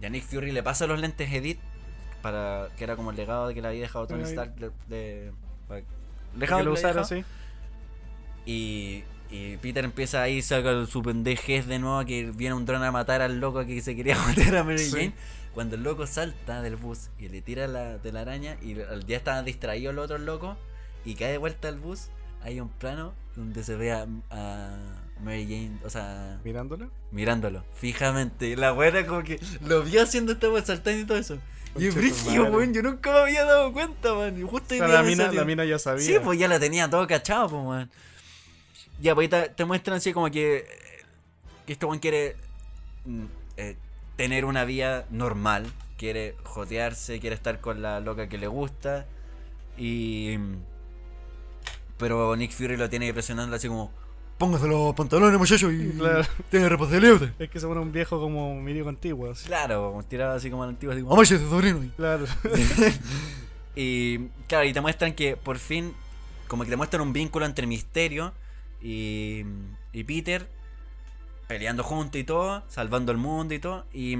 y 0.00 0.04
a 0.06 0.10
Nick 0.10 0.24
Fury 0.24 0.52
le 0.52 0.62
pasa 0.62 0.86
los 0.86 1.00
lentes 1.00 1.32
Edit 1.32 1.58
para 2.22 2.68
que 2.76 2.84
era 2.84 2.94
como 2.96 3.10
el 3.10 3.16
legado 3.16 3.48
de 3.48 3.54
que 3.54 3.62
le 3.62 3.68
había 3.68 3.80
dejado 3.82 4.06
Tony. 4.06 4.22
Stark 4.24 4.54
de, 4.56 4.70
de- 4.88 5.32
para- 5.68 5.80
Que 5.80 6.46
lo 6.64 6.72
que 6.74 6.78
usara, 6.80 7.02
dejado. 7.02 7.06
sí. 7.06 7.24
y, 8.44 9.04
y 9.30 9.56
Peter 9.58 9.84
empieza 9.84 10.22
ahí 10.22 10.42
saca 10.42 10.86
su 10.86 11.02
pendejez 11.02 11.66
de 11.66 11.78
nuevo 11.78 12.04
que 12.04 12.30
viene 12.30 12.54
un 12.54 12.64
dron 12.66 12.82
a 12.82 12.92
matar 12.92 13.22
al 13.22 13.40
loco 13.40 13.64
que 13.66 13.80
se 13.80 13.96
quería 13.96 14.16
matar 14.26 14.56
a 14.56 14.64
Mary 14.64 14.78
Sí. 14.78 14.90
Jane 14.90 15.12
cuando 15.54 15.76
el 15.76 15.82
loco 15.82 16.06
salta 16.06 16.60
del 16.62 16.76
bus 16.76 17.08
y 17.18 17.28
le 17.28 17.40
tira 17.40 17.66
la 17.66 17.98
telaraña 17.98 18.56
y 18.62 18.78
al- 18.80 19.06
ya 19.06 19.16
estaba 19.16 19.42
distraído 19.42 19.90
el 19.90 19.98
otro 19.98 20.18
loco 20.18 20.56
y 21.04 21.14
cae 21.14 21.32
de 21.32 21.38
vuelta 21.38 21.68
al 21.68 21.76
bus 21.78 22.08
hay 22.46 22.60
un 22.60 22.68
plano 22.68 23.12
donde 23.34 23.64
se 23.64 23.74
ve 23.74 23.90
a, 23.90 24.06
a, 24.30 24.76
Mary 25.20 25.44
Jane, 25.44 25.78
o 25.84 25.90
sea, 25.90 26.40
Mirándolo. 26.44 26.90
mirándolo 27.10 27.64
fijamente. 27.74 28.56
La 28.56 28.70
buena 28.70 29.04
como 29.04 29.24
que 29.24 29.40
lo 29.62 29.82
vio 29.82 30.02
haciendo 30.02 30.32
esta 30.32 30.48
wea 30.48 30.64
saltando 30.64 31.00
y 31.00 31.04
todo 31.04 31.18
eso. 31.18 31.38
Y 31.76 31.88
es 31.88 31.94
brígido, 31.94 32.44
weón. 32.44 32.72
Yo 32.72 32.82
nunca 32.82 33.12
me 33.12 33.18
había 33.18 33.44
dado 33.44 33.72
cuenta, 33.72 34.14
man. 34.14 34.38
Y 34.38 34.42
justo 34.42 34.74
O 34.74 34.78
sea, 34.78 34.86
la 34.86 35.02
mina, 35.02 35.32
la 35.32 35.44
mina 35.44 35.64
ya 35.64 35.78
sabía. 35.78 36.06
Sí, 36.06 36.16
pues 36.22 36.38
ya 36.38 36.46
la 36.46 36.60
tenía 36.60 36.88
todo 36.88 37.04
cachado, 37.06 37.48
pues, 37.48 37.62
weón. 37.62 37.90
Ya, 39.00 39.14
pues 39.14 39.24
ahí 39.24 39.42
te, 39.42 39.48
te 39.50 39.64
muestran 39.64 39.96
así 39.96 40.12
como 40.12 40.30
que, 40.30 40.66
que 41.66 41.72
este 41.72 41.84
weón 41.84 41.98
quiere 41.98 42.36
mm, 43.06 43.24
eh, 43.56 43.76
tener 44.16 44.44
una 44.44 44.64
vida 44.64 45.06
normal. 45.10 45.66
Quiere 45.98 46.36
jotearse, 46.44 47.18
quiere 47.18 47.34
estar 47.34 47.60
con 47.60 47.82
la 47.82 47.98
loca 47.98 48.28
que 48.28 48.38
le 48.38 48.46
gusta. 48.46 49.04
Y. 49.76 50.38
Pero 51.98 52.34
Nick 52.36 52.52
Fury 52.52 52.76
lo 52.76 52.88
tiene 52.90 53.12
presionando 53.12 53.56
así 53.56 53.68
como: 53.68 53.90
Póngase 54.38 54.66
los 54.68 54.94
pantalones, 54.94 55.38
muchacho, 55.38 55.70
y 55.72 55.90
Claro. 55.96 56.24
tiene 56.50 56.68
responsabilidad. 56.68 57.32
Es 57.38 57.48
que 57.50 57.58
se 57.58 57.66
pone 57.66 57.80
un 57.80 57.90
viejo 57.92 58.20
como 58.20 58.54
medio 58.60 58.86
antiguo. 58.88 59.30
así. 59.30 59.46
Claro, 59.46 59.90
como 59.92 60.02
tirado 60.04 60.34
así 60.36 60.50
como 60.50 60.62
al 60.64 60.70
antiguo, 60.70 60.92
así 60.92 61.02
como: 61.02 61.14
Amáchese, 61.14 61.48
sobrino. 61.48 61.82
y- 61.82 61.88
Claro. 61.90 62.26
Y 63.74 64.28
claro, 64.48 64.64
y 64.64 64.72
te 64.72 64.80
muestran 64.80 65.12
que 65.14 65.36
por 65.36 65.58
fin, 65.58 65.92
como 66.48 66.64
que 66.64 66.70
te 66.70 66.76
muestran 66.76 67.02
un 67.02 67.12
vínculo 67.12 67.44
entre 67.44 67.66
Misterio 67.66 68.32
y, 68.80 69.44
y 69.92 70.04
Peter, 70.04 70.48
peleando 71.46 71.82
juntos 71.82 72.18
y 72.20 72.24
todo, 72.24 72.62
salvando 72.68 73.12
el 73.12 73.18
mundo 73.18 73.52
y 73.54 73.58
todo. 73.58 73.84
Y 73.92 74.16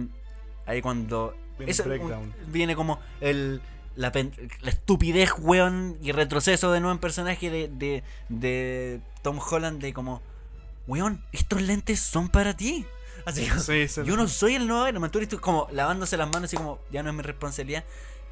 ahí 0.66 0.82
cuando... 0.82 1.34
Viene 1.58 1.72
eso- 1.72 1.84
el 1.84 1.88
breakdown. 1.88 2.34
viene 2.48 2.76
como 2.76 3.00
el, 3.22 3.62
la, 3.96 4.12
la 4.60 4.70
estupidez, 4.70 5.30
weón, 5.38 5.98
y 6.02 6.12
retroceso 6.12 6.70
de 6.72 6.80
nuevo 6.80 6.92
en 6.92 6.98
personaje 7.00 7.50
de, 7.50 7.68
de, 7.68 8.02
de 8.28 9.00
Tom 9.22 9.38
Holland 9.38 9.80
de 9.80 9.92
como, 9.92 10.22
weón, 10.86 11.22
estos 11.32 11.60
lentes 11.62 12.00
son 12.00 12.28
para 12.28 12.56
ti. 12.56 12.86
Así 13.24 13.48
Sí, 13.58 13.88
se- 13.88 14.04
yo 14.04 14.16
no 14.16 14.28
soy 14.28 14.54
el 14.54 14.68
nuevo 14.68 14.86
Iron 14.86 15.00
Man. 15.00 15.10
Tú 15.10 15.18
eres 15.18 15.28
tú 15.28 15.40
como 15.40 15.66
lavándose 15.72 16.16
las 16.16 16.28
manos 16.28 16.44
así 16.44 16.56
como, 16.56 16.78
ya 16.90 17.02
no 17.02 17.10
es 17.10 17.16
mi 17.16 17.22
responsabilidad. 17.22 17.84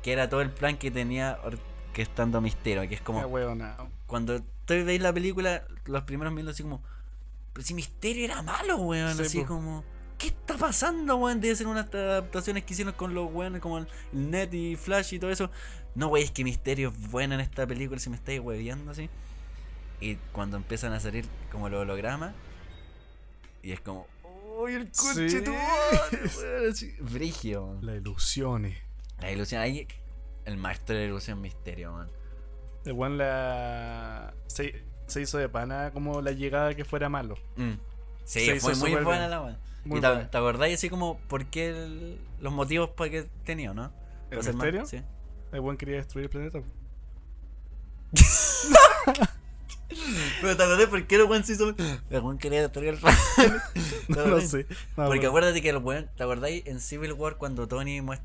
Que 0.02 0.12
era 0.12 0.28
todo 0.28 0.42
el 0.42 0.50
plan 0.50 0.76
que 0.76 0.90
tenía 0.90 1.38
orquestando 1.42 2.40
Misterio. 2.40 2.86
Que 2.88 2.94
es 2.96 3.00
como, 3.00 3.20
cuando 4.06 4.40
tú 4.40 4.74
veis 4.84 5.00
la 5.00 5.12
película, 5.12 5.64
los 5.86 6.02
primeros 6.02 6.32
minutos 6.32 6.54
así 6.54 6.62
como, 6.62 6.82
pero 7.52 7.66
si 7.66 7.72
Misterio 7.74 8.24
era 8.26 8.42
malo, 8.42 8.76
weón. 8.76 9.16
Sí, 9.16 9.22
así 9.22 9.40
po. 9.40 9.46
como, 9.46 9.84
¿qué 10.18 10.28
está 10.28 10.56
pasando, 10.56 11.16
weón? 11.16 11.40
Debe 11.40 11.56
ser 11.56 11.66
unas 11.66 11.92
adaptaciones 11.92 12.64
que 12.64 12.72
hicieron 12.74 12.94
con 12.94 13.14
los 13.14 13.32
weones 13.32 13.60
como 13.60 13.78
el 13.78 13.88
Net 14.12 14.52
y 14.54 14.76
Flash 14.76 15.14
y 15.14 15.18
todo 15.18 15.30
eso. 15.30 15.50
No, 15.94 16.08
wey, 16.08 16.24
es 16.24 16.30
que 16.30 16.44
Misterio 16.44 16.88
es 16.88 17.10
bueno 17.10 17.34
en 17.34 17.40
esta 17.40 17.66
película, 17.66 18.00
si 18.00 18.10
me 18.10 18.16
estáis 18.16 18.40
hueviando 18.40 18.90
así. 18.92 19.08
Y 20.00 20.16
cuando 20.32 20.56
empiezan 20.56 20.92
a 20.92 21.00
salir 21.00 21.24
como 21.52 21.68
los 21.68 21.82
hologramas, 21.82 22.34
y 23.62 23.72
es 23.72 23.80
como, 23.80 24.06
¡Uy, 24.58 24.74
el 24.74 24.90
coche 24.92 25.28
Sí. 25.28 25.42
tu 25.42 27.04
Brigio. 27.04 27.78
La 27.82 27.94
ilusiones. 27.94 28.76
La 29.20 29.30
ilusión, 29.30 29.60
ahí, 29.60 29.86
el 30.44 30.56
maestro 30.56 30.94
de 30.94 31.02
la 31.02 31.06
ilusión 31.08 31.40
Misterio, 31.40 31.92
man. 31.92 32.08
El 32.84 32.92
weón 32.92 33.16
la. 33.18 34.34
Se, 34.46 34.84
se 35.06 35.22
hizo 35.22 35.38
de 35.38 35.48
pana 35.48 35.90
como 35.92 36.20
la 36.20 36.32
llegada 36.32 36.74
que 36.74 36.84
fuera 36.84 37.08
malo. 37.08 37.36
Mm. 37.56 37.72
Sí, 38.24 38.40
Se 38.46 38.56
hizo 38.56 38.68
fue 38.70 38.76
muy 38.76 38.90
buena 39.02 39.18
bien. 39.20 39.30
la 39.30 39.40
weón. 39.42 39.58
Muy 39.84 39.98
¿Y 39.98 40.00
te, 40.00 40.06
acordáis 40.06 40.74
así 40.78 40.88
como 40.88 41.18
por 41.28 41.44
qué 41.46 41.68
el- 41.70 42.18
los 42.40 42.52
motivos 42.52 42.90
para 42.90 43.10
que 43.10 43.26
tenía, 43.44 43.74
no? 43.74 43.90
¿El 44.30 44.38
más- 44.38 44.48
misterio? 44.48 44.86
Sí. 44.86 45.02
El 45.52 45.60
weón 45.60 45.76
quería 45.76 45.96
destruir 45.96 46.24
el 46.24 46.30
planeta. 46.30 46.60
Pero 50.40 50.56
te 50.56 50.62
acordás 50.62 50.86
por 50.88 51.06
qué 51.06 51.14
el 51.16 51.22
weón 51.24 51.44
se 51.44 51.52
hizo. 51.52 51.74
El 52.10 52.20
weón 52.20 52.38
quería 52.38 52.62
destruir 52.62 52.90
el 52.94 53.00
No 54.08 54.26
lo 54.26 54.40
sé. 54.40 54.66
No, 54.96 55.06
Porque 55.06 55.26
acuérdate 55.26 55.62
que 55.62 55.68
el 55.70 55.76
weón, 55.78 56.08
¿te 56.16 56.22
acordáis 56.22 56.66
en 56.66 56.80
Civil 56.80 57.12
War 57.12 57.36
cuando 57.36 57.68
Tony 57.68 58.00
muest- 58.00 58.22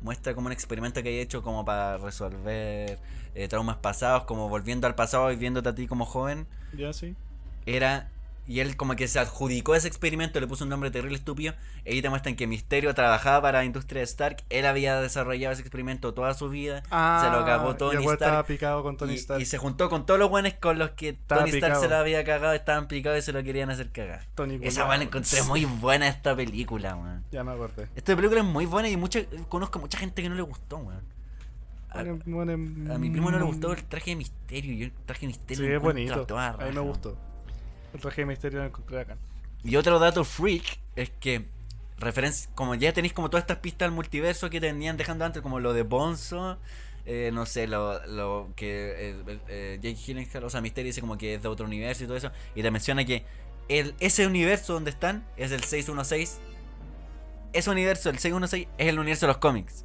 muestra 0.00 0.34
como 0.34 0.46
un 0.46 0.52
experimento 0.52 1.02
que 1.02 1.08
había 1.10 1.22
hecho 1.22 1.42
como 1.42 1.64
para 1.64 1.98
resolver 1.98 2.98
eh, 3.34 3.48
traumas 3.48 3.76
pasados, 3.76 4.24
como 4.24 4.48
volviendo 4.48 4.86
al 4.86 4.94
pasado 4.94 5.30
y 5.32 5.36
viéndote 5.36 5.68
a 5.68 5.74
ti 5.74 5.86
como 5.86 6.04
joven? 6.06 6.46
Ya 6.76 6.92
sí. 6.92 7.14
Era. 7.66 8.10
Y 8.46 8.60
él 8.60 8.76
como 8.76 8.94
que 8.94 9.08
se 9.08 9.18
adjudicó 9.18 9.74
ese 9.74 9.88
experimento, 9.88 10.38
le 10.38 10.46
puso 10.46 10.64
un 10.64 10.70
nombre 10.70 10.90
terrible 10.90 11.16
estúpido. 11.16 11.54
Y 11.84 11.92
ahí 11.92 12.02
te 12.02 12.10
muestran 12.10 12.36
que 12.36 12.46
Misterio 12.46 12.94
trabajaba 12.94 13.40
para 13.40 13.58
la 13.60 13.64
industria 13.64 14.00
de 14.00 14.04
Stark. 14.04 14.44
Él 14.50 14.66
había 14.66 15.00
desarrollado 15.00 15.52
ese 15.54 15.62
experimento 15.62 16.12
toda 16.12 16.34
su 16.34 16.50
vida. 16.50 16.82
se 16.82 17.30
lo 17.30 17.44
cagó 17.46 17.68
Ah, 17.68 17.68
y 17.68 17.70
el 17.72 17.76
Tony 17.78 17.96
weón 17.98 18.12
estaba 18.14 18.30
Stark. 18.32 18.46
picado 18.46 18.82
con 18.82 18.96
Tony 18.98 19.12
Y, 19.12 19.16
Stark. 19.16 19.40
y 19.40 19.44
se 19.46 19.56
juntó 19.58 19.88
con 19.88 20.04
todos 20.04 20.20
los 20.20 20.28
buenos 20.28 20.52
con 20.54 20.78
los 20.78 20.90
que 20.90 21.10
Estaba 21.10 21.40
Tony 21.42 21.52
Stark 21.54 21.76
se 21.76 21.88
lo 21.88 21.96
había 21.96 22.22
cagado, 22.24 22.52
estaban 22.52 22.86
picados 22.86 23.18
y 23.18 23.22
se 23.22 23.32
lo 23.32 23.42
querían 23.42 23.70
hacer 23.70 23.90
cagar. 23.90 24.26
Tony 24.34 24.58
Esa 24.62 24.86
la 24.86 25.02
encontré 25.02 25.42
muy 25.44 25.64
buena 25.64 26.08
esta 26.08 26.36
película, 26.36 26.96
weón. 26.96 27.24
Ya 27.32 27.44
me 27.44 27.52
acordé. 27.52 27.88
Esta 27.96 28.14
película 28.14 28.40
es 28.40 28.46
muy 28.46 28.66
buena 28.66 28.88
y 28.88 28.96
mucha, 28.96 29.20
conozco 29.48 29.78
mucha 29.78 29.98
gente 29.98 30.22
que 30.22 30.28
no 30.28 30.34
le 30.34 30.42
gustó, 30.42 30.76
weón. 30.78 31.14
A, 31.90 32.02
mi 32.02 32.18
primo 32.18 33.30
no 33.30 33.38
le 33.38 33.44
mm, 33.44 33.46
gustó 33.46 33.72
el 33.72 33.84
traje 33.84 34.10
de 34.10 34.16
misterio. 34.16 34.74
Yo 34.74 34.86
el 34.86 34.92
traje 35.06 35.22
de 35.22 35.26
misterio 35.28 35.64
Sí, 35.66 35.72
es 35.72 35.80
bonito. 35.80 36.14
a 36.22 36.26
toda 36.26 36.48
A 36.50 36.66
mí 36.66 36.72
me 36.72 36.80
gustó. 36.80 37.16
El 37.94 38.00
traje 38.00 38.22
de 38.22 38.26
misterio 38.26 38.58
lo 38.58 38.66
encontré 38.66 39.00
acá. 39.00 39.16
Y 39.62 39.76
otro 39.76 39.98
dato 39.98 40.24
freak 40.24 40.80
es 40.96 41.10
que 41.20 41.46
referencia, 41.96 42.50
como 42.54 42.74
ya 42.74 42.92
tenéis 42.92 43.14
como 43.14 43.30
todas 43.30 43.44
estas 43.44 43.58
pistas 43.58 43.86
al 43.86 43.92
multiverso 43.92 44.50
que 44.50 44.60
tenían 44.60 44.96
dejando 44.96 45.24
antes, 45.24 45.40
como 45.40 45.60
lo 45.60 45.72
de 45.72 45.82
Bonzo, 45.82 46.58
eh, 47.06 47.30
no 47.32 47.46
sé, 47.46 47.68
lo, 47.68 48.04
lo 48.06 48.50
que 48.56 49.14
eh, 49.48 49.78
Jake 49.80 49.94
Gyllenhaal, 49.94 50.44
o 50.44 50.50
sea, 50.50 50.60
Misterio 50.60 50.88
dice 50.88 51.00
como 51.00 51.16
que 51.16 51.34
es 51.34 51.42
de 51.42 51.48
otro 51.48 51.66
universo 51.66 52.02
y 52.02 52.06
todo 52.08 52.16
eso, 52.16 52.32
y 52.56 52.62
te 52.62 52.70
menciona 52.72 53.04
que 53.04 53.24
el, 53.68 53.94
ese 54.00 54.26
universo 54.26 54.74
donde 54.74 54.90
están 54.90 55.24
es 55.36 55.52
el 55.52 55.62
616. 55.62 56.40
Ese 57.52 57.70
universo, 57.70 58.10
el 58.10 58.18
616, 58.18 58.68
es 58.76 58.88
el 58.88 58.98
universo 58.98 59.26
de 59.26 59.32
los 59.32 59.38
cómics. 59.38 59.84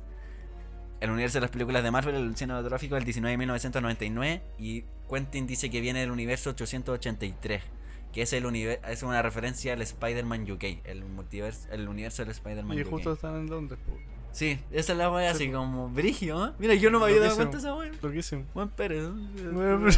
El 0.99 1.11
universo 1.11 1.37
de 1.37 1.41
las 1.41 1.51
películas 1.51 1.83
de 1.83 1.91
Marvel, 1.91 2.15
el 2.15 2.35
cinematográfico 2.35 2.95
del 2.95 3.03
19 3.03 3.31
de 3.31 3.37
1999, 3.37 4.41
y 4.57 4.83
Quentin 5.07 5.45
dice 5.45 5.69
que 5.69 5.79
viene 5.79 5.99
del 5.99 6.11
universo 6.11 6.49
883 6.49 7.78
que 8.13 8.21
es 8.23 8.33
el 8.33 8.45
es 8.55 9.03
una 9.03 9.21
referencia 9.21 9.73
al 9.73 9.81
Spider-Man 9.81 10.49
UK, 10.51 10.63
el 10.85 11.05
multiverso, 11.05 11.67
el 11.71 11.87
universo 11.87 12.23
del 12.23 12.31
Spider-Man 12.31 12.77
Y 12.77 12.81
UK. 12.81 12.89
justo 12.89 13.13
están 13.13 13.35
en 13.35 13.49
Londres. 13.49 13.79
po. 13.85 13.93
Sí, 14.31 14.59
esa 14.71 14.91
es 14.91 14.97
la 14.97 15.11
wea 15.11 15.31
Sí, 15.33 15.35
así 15.43 15.47
po. 15.47 15.57
como 15.57 15.89
brigio, 15.89 16.47
¿eh? 16.47 16.51
Mira, 16.59 16.73
yo 16.75 16.89
no 16.91 16.99
me 16.99 17.05
había 17.05 17.19
dado 17.19 17.35
cuenta 17.35 17.57
de 17.57 17.59
esa 17.59 17.75
wea. 17.75 17.91
Loquísimo. 18.01 18.45
Juan 18.53 18.69
Pérez. 18.69 19.03
¿no? 19.03 19.51
Bueno, 19.53 19.89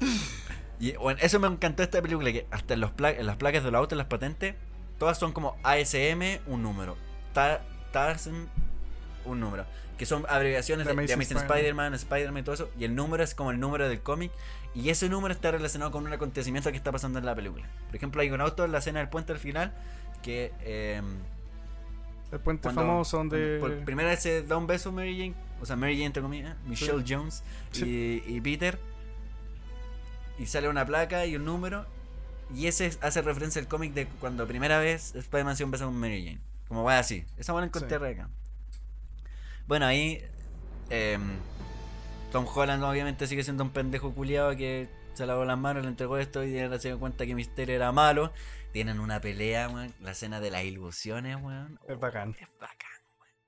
Y 0.78 0.92
bueno, 0.92 1.18
eso 1.22 1.38
me 1.40 1.46
encantó 1.46 1.82
esta 1.82 2.00
película, 2.00 2.32
que 2.32 2.46
hasta 2.50 2.72
en, 2.74 2.80
los 2.80 2.90
pla- 2.92 3.10
en 3.12 3.26
las 3.26 3.36
placas 3.36 3.62
de 3.64 3.70
los 3.70 3.78
autos, 3.78 3.92
en 3.92 3.98
las 3.98 4.06
patentes, 4.06 4.54
todas 4.98 5.18
son 5.18 5.32
como 5.32 5.56
ASM, 5.62 6.40
un 6.46 6.62
número. 6.62 6.96
Ta 7.34 7.60
Tarzan, 7.92 8.48
un 9.24 9.40
número. 9.40 9.66
Que 9.98 10.06
son 10.06 10.24
abreviaciones 10.28 10.86
The 10.86 10.94
de, 10.94 11.12
Amazing 11.12 11.36
Spider-Man, 11.36 11.94
Spider-Man 11.94 12.38
y 12.40 12.42
todo 12.42 12.54
eso. 12.54 12.70
Y 12.78 12.84
el 12.84 12.94
número 12.94 13.22
es 13.22 13.34
como 13.34 13.50
el 13.50 13.60
número 13.60 13.88
del 13.88 14.00
cómic. 14.00 14.32
Y 14.74 14.88
ese 14.90 15.08
número 15.08 15.34
está 15.34 15.50
relacionado 15.50 15.90
con 15.90 16.06
un 16.06 16.12
acontecimiento 16.12 16.70
que 16.70 16.76
está 16.76 16.90
pasando 16.92 17.18
en 17.18 17.26
la 17.26 17.34
película. 17.34 17.66
Por 17.86 17.96
ejemplo, 17.96 18.22
hay 18.22 18.30
un 18.30 18.40
auto 18.40 18.64
en 18.64 18.72
la 18.72 18.78
escena 18.78 19.00
del 19.00 19.08
puente 19.08 19.32
al 19.32 19.38
final 19.38 19.72
que... 20.22 20.52
em, 20.62 21.04
el 22.32 22.38
puente 22.38 22.62
cuando- 22.62 22.82
famoso 22.82 23.16
donde. 23.16 23.58
por 23.58 23.84
primera 23.84 24.10
vez 24.10 24.20
se 24.20 24.42
da 24.44 24.56
un 24.56 24.66
beso 24.68 24.92
Mary 24.92 25.18
Jane, 25.18 25.34
o 25.60 25.66
sea, 25.66 25.74
Mary 25.74 25.94
Jane 25.94 26.04
entre 26.06 26.22
comillas, 26.22 26.56
Michelle 26.64 27.02
Jones 27.06 27.42
y, 27.74 28.22
y 28.24 28.40
Peter, 28.40 28.78
y 30.38 30.46
sale 30.46 30.68
una 30.68 30.86
placa 30.86 31.26
y 31.26 31.34
un 31.36 31.44
número, 31.44 31.86
y 32.54 32.66
ese 32.68 32.96
hace 33.02 33.20
referencia 33.22 33.60
al 33.60 33.66
cómic 33.66 33.92
de 33.94 34.06
cuando 34.20 34.46
primera 34.46 34.78
vez 34.78 35.14
Spider-Man 35.16 35.56
se 35.56 35.64
da 35.64 35.66
un 35.66 35.70
beso 35.72 35.84
con 35.86 35.96
Mary 35.98 36.24
Jane. 36.24 36.40
Como 36.68 36.84
va 36.84 36.98
así, 37.00 37.24
esa 37.36 37.52
buena 37.52 37.66
encontré 37.66 37.98
Sí. 37.98 38.04
acá. 38.04 38.28
Bueno, 39.70 39.86
ahí 39.86 40.20
em, 40.88 41.38
Tom 42.32 42.44
Holland 42.52 42.82
obviamente 42.82 43.28
sigue 43.28 43.44
siendo 43.44 43.62
un 43.62 43.70
pendejo 43.70 44.12
culiado 44.12 44.56
que 44.56 44.88
se 45.14 45.26
lavó 45.26 45.44
las 45.44 45.56
manos, 45.56 45.84
le 45.84 45.90
entregó 45.90 46.18
esto 46.18 46.42
y 46.42 46.50
se 46.50 46.88
dio 46.88 46.98
cuenta 46.98 47.24
que 47.24 47.36
Misterio 47.36 47.76
era 47.76 47.92
malo. 47.92 48.32
Tienen 48.72 48.98
una 48.98 49.20
pelea, 49.20 49.68
weón, 49.68 49.94
la 50.00 50.10
escena 50.10 50.40
de 50.40 50.50
las 50.50 50.64
ilusiones, 50.64 51.36
weón. 51.40 51.78
Es 51.86 52.00
bacán. 52.00 52.34
Es 52.40 52.48
bacán. 52.58 52.90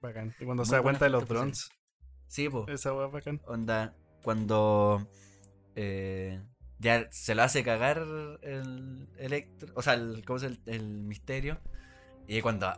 Bacán. 0.01 0.35
Y 0.39 0.45
cuando 0.45 0.61
Muy 0.61 0.67
se 0.67 0.77
da 0.77 0.83
cuenta 0.83 1.07
de 1.07 1.11
los 1.11 1.27
drones. 1.27 1.71
Sí, 2.29 2.49
po. 2.49 2.69
Esa 2.69 2.95
weá 2.95 3.07
es 3.07 3.13
bacán. 3.13 3.41
Onda, 3.47 3.97
cuando 4.23 5.09
eh, 5.75 6.41
ya 6.79 7.11
se 7.11 7.35
lo 7.35 7.43
hace 7.43 7.65
cagar 7.65 7.99
el 8.43 9.09
electro, 9.19 9.73
o 9.75 9.83
sea, 9.83 9.95
el, 9.95 10.25
¿cómo 10.25 10.39
se 10.39 10.51
llama? 10.51 10.61
el, 10.67 10.75
el 10.75 11.03
misterio. 11.03 11.59
Y 12.29 12.41
cuando 12.43 12.73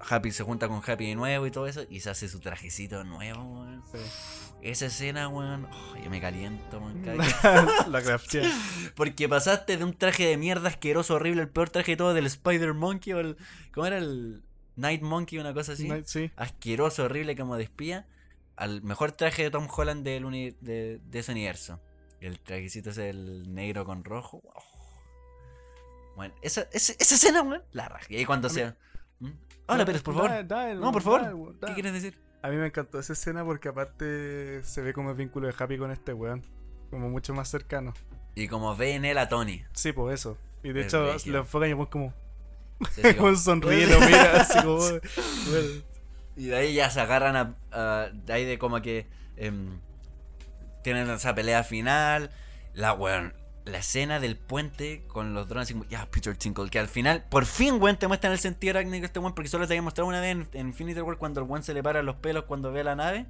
Happy 0.00 0.30
se 0.30 0.42
junta 0.44 0.68
con 0.68 0.82
Happy 0.86 1.06
de 1.08 1.14
nuevo 1.14 1.46
y 1.46 1.50
todo 1.50 1.66
eso, 1.66 1.84
y 1.88 2.00
se 2.00 2.10
hace 2.10 2.28
su 2.28 2.40
trajecito 2.40 3.02
nuevo, 3.04 3.42
weón. 3.60 3.82
Sí. 3.92 3.98
Esa 4.62 4.86
escena, 4.86 5.28
weón, 5.28 5.66
oh, 5.66 5.96
yo 6.02 6.10
me 6.10 6.20
caliento, 6.20 6.78
weón. 6.78 7.02
la 7.88 8.02
craftea. 8.02 8.50
Porque 8.96 9.28
pasaste 9.28 9.76
de 9.76 9.84
un 9.84 9.94
traje 9.94 10.26
de 10.26 10.36
mierda 10.36 10.68
asqueroso, 10.68 11.14
horrible, 11.14 11.42
el 11.42 11.48
peor 11.48 11.70
traje 11.70 11.92
de 11.92 11.96
todo 11.96 12.14
del 12.14 12.26
Spider 12.26 12.74
Monkey 12.74 13.12
o 13.12 13.20
el. 13.20 13.36
¿Cómo 13.72 13.86
era 13.86 13.98
el 13.98 14.42
Night 14.76 15.02
Monkey? 15.02 15.38
Una 15.38 15.54
cosa 15.54 15.72
así. 15.72 15.88
Night- 15.88 16.06
Sí. 16.06 16.30
asqueroso, 16.36 17.04
horrible 17.04 17.36
como 17.36 17.56
de 17.56 17.64
espía, 17.64 18.06
al 18.56 18.82
mejor 18.82 19.12
traje 19.12 19.44
de 19.44 19.50
Tom 19.50 19.66
Holland 19.74 20.04
del 20.04 20.24
uni- 20.24 20.56
de, 20.60 20.98
de 21.04 21.18
ese 21.18 21.32
universo. 21.32 21.80
El 22.20 22.40
trajecito 22.40 22.90
es 22.90 22.98
el 22.98 23.54
negro 23.54 23.84
con 23.84 24.02
rojo. 24.04 24.42
Oh. 24.44 24.62
Bueno, 26.16 26.34
esa, 26.40 26.62
esa, 26.72 26.94
esa 26.98 27.14
escena, 27.14 27.42
weón, 27.42 27.62
la 27.72 27.88
raja. 27.88 28.06
Y 28.08 28.16
ahí 28.16 28.24
cuando 28.24 28.48
se. 28.48 28.72
Hola, 29.68 29.84
Pérez, 29.84 30.02
por 30.02 30.14
favor. 30.14 30.30
Da- 30.30 30.42
da- 30.42 30.74
No, 30.74 30.92
por 30.92 31.02
favor. 31.02 31.58
da- 31.60 31.68
¿Qué 31.68 31.74
quieres 31.74 31.92
decir? 31.92 32.18
A 32.42 32.48
mí 32.48 32.56
me 32.56 32.66
encantó 32.66 32.98
esa 33.00 33.12
escena 33.14 33.44
porque 33.44 33.68
aparte 33.68 34.62
se 34.62 34.80
ve 34.82 34.92
como 34.92 35.10
el 35.10 35.16
vínculo 35.16 35.48
de 35.48 35.54
Happy 35.58 35.76
con 35.78 35.90
este 35.90 36.12
weón. 36.12 36.42
Como 36.90 37.08
mucho 37.10 37.34
más 37.34 37.48
cercano. 37.48 37.92
Y 38.36 38.46
como 38.48 38.76
ve 38.76 38.94
en 38.94 39.04
él 39.04 39.18
a 39.18 39.28
Tony. 39.28 39.64
Sí, 39.72 39.92
pues 39.92 40.20
eso. 40.20 40.38
Y 40.62 40.72
de 40.72 40.82
hecho 40.82 41.08
brígido. 41.08 41.32
lo 41.34 41.38
enfocan 41.40 41.70
y 41.70 41.72
weón 41.74 41.86
como, 41.86 42.14
como- 43.18 43.34
sonríe, 43.36 43.86
lo 43.92 44.00
mira 44.00 44.40
así 44.42 44.58
como... 44.62 44.76
bueno. 44.78 45.00
Y 46.36 46.46
de 46.46 46.56
ahí 46.56 46.74
ya 46.74 46.90
se 46.90 47.00
agarran 47.00 47.34
a. 47.36 47.54
a- 47.72 48.10
de 48.12 48.32
ahí 48.32 48.44
de 48.44 48.58
como 48.58 48.80
que. 48.82 49.06
em, 49.36 49.80
tienen 50.84 51.08
esa 51.10 51.34
pelea 51.34 51.64
final. 51.64 52.30
La 52.74 52.92
weón. 52.92 53.34
La 53.66 53.78
escena 53.78 54.20
del 54.20 54.36
puente 54.36 55.02
con 55.08 55.34
los 55.34 55.48
drones, 55.48 55.66
así 55.66 55.74
como, 55.74 55.84
ya, 55.86 56.06
Peter 56.10 56.36
Tinkle, 56.36 56.70
que 56.70 56.78
al 56.78 56.88
final, 56.88 57.24
por 57.28 57.46
fin, 57.46 57.82
weón, 57.82 57.98
te 57.98 58.06
muestran 58.06 58.32
el 58.32 58.38
sentido 58.38 58.70
arácnido 58.70 59.00
de 59.00 59.06
este 59.06 59.18
weón, 59.18 59.34
porque 59.34 59.48
solo 59.48 59.66
te 59.66 59.74
había 59.74 59.82
mostrado 59.82 60.08
una 60.08 60.20
vez 60.20 60.30
en, 60.30 60.48
en 60.52 60.68
Infinity 60.68 61.00
War 61.00 61.18
cuando 61.18 61.40
el 61.40 61.46
weón 61.46 61.62
se 61.62 61.74
le 61.74 61.82
para 61.82 62.02
los 62.02 62.16
pelos 62.16 62.44
cuando 62.44 62.72
ve 62.72 62.84
la 62.84 62.94
nave. 62.96 63.26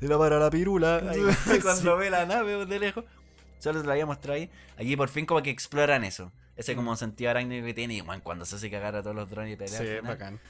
Se 0.00 0.08
le 0.08 0.16
para 0.18 0.38
la 0.38 0.50
pirula 0.50 0.96
ahí, 1.08 1.22
cuando 1.62 1.96
ve 1.96 2.10
la 2.10 2.26
nave 2.26 2.66
de 2.66 2.78
lejos. 2.78 3.04
Solo 3.58 3.80
te 3.80 3.86
lo 3.86 3.92
había 3.92 4.06
mostrado 4.06 4.34
ahí. 4.34 4.50
Aquí 4.76 4.96
por 4.96 5.08
fin 5.08 5.24
como 5.24 5.42
que 5.42 5.50
exploran 5.50 6.04
eso. 6.04 6.32
Ese 6.56 6.74
como 6.74 6.96
sentido 6.96 7.30
arácnido 7.30 7.64
que 7.64 7.74
tiene 7.74 7.94
y 7.94 8.00
weón, 8.00 8.20
cuando 8.20 8.44
se 8.44 8.56
hace 8.56 8.70
cagar 8.70 8.96
a 8.96 9.02
todos 9.02 9.14
los 9.14 9.30
drones 9.30 9.54
y 9.54 9.56
pelea. 9.56 9.78
Sí, 9.78 10.06
bacán. 10.06 10.40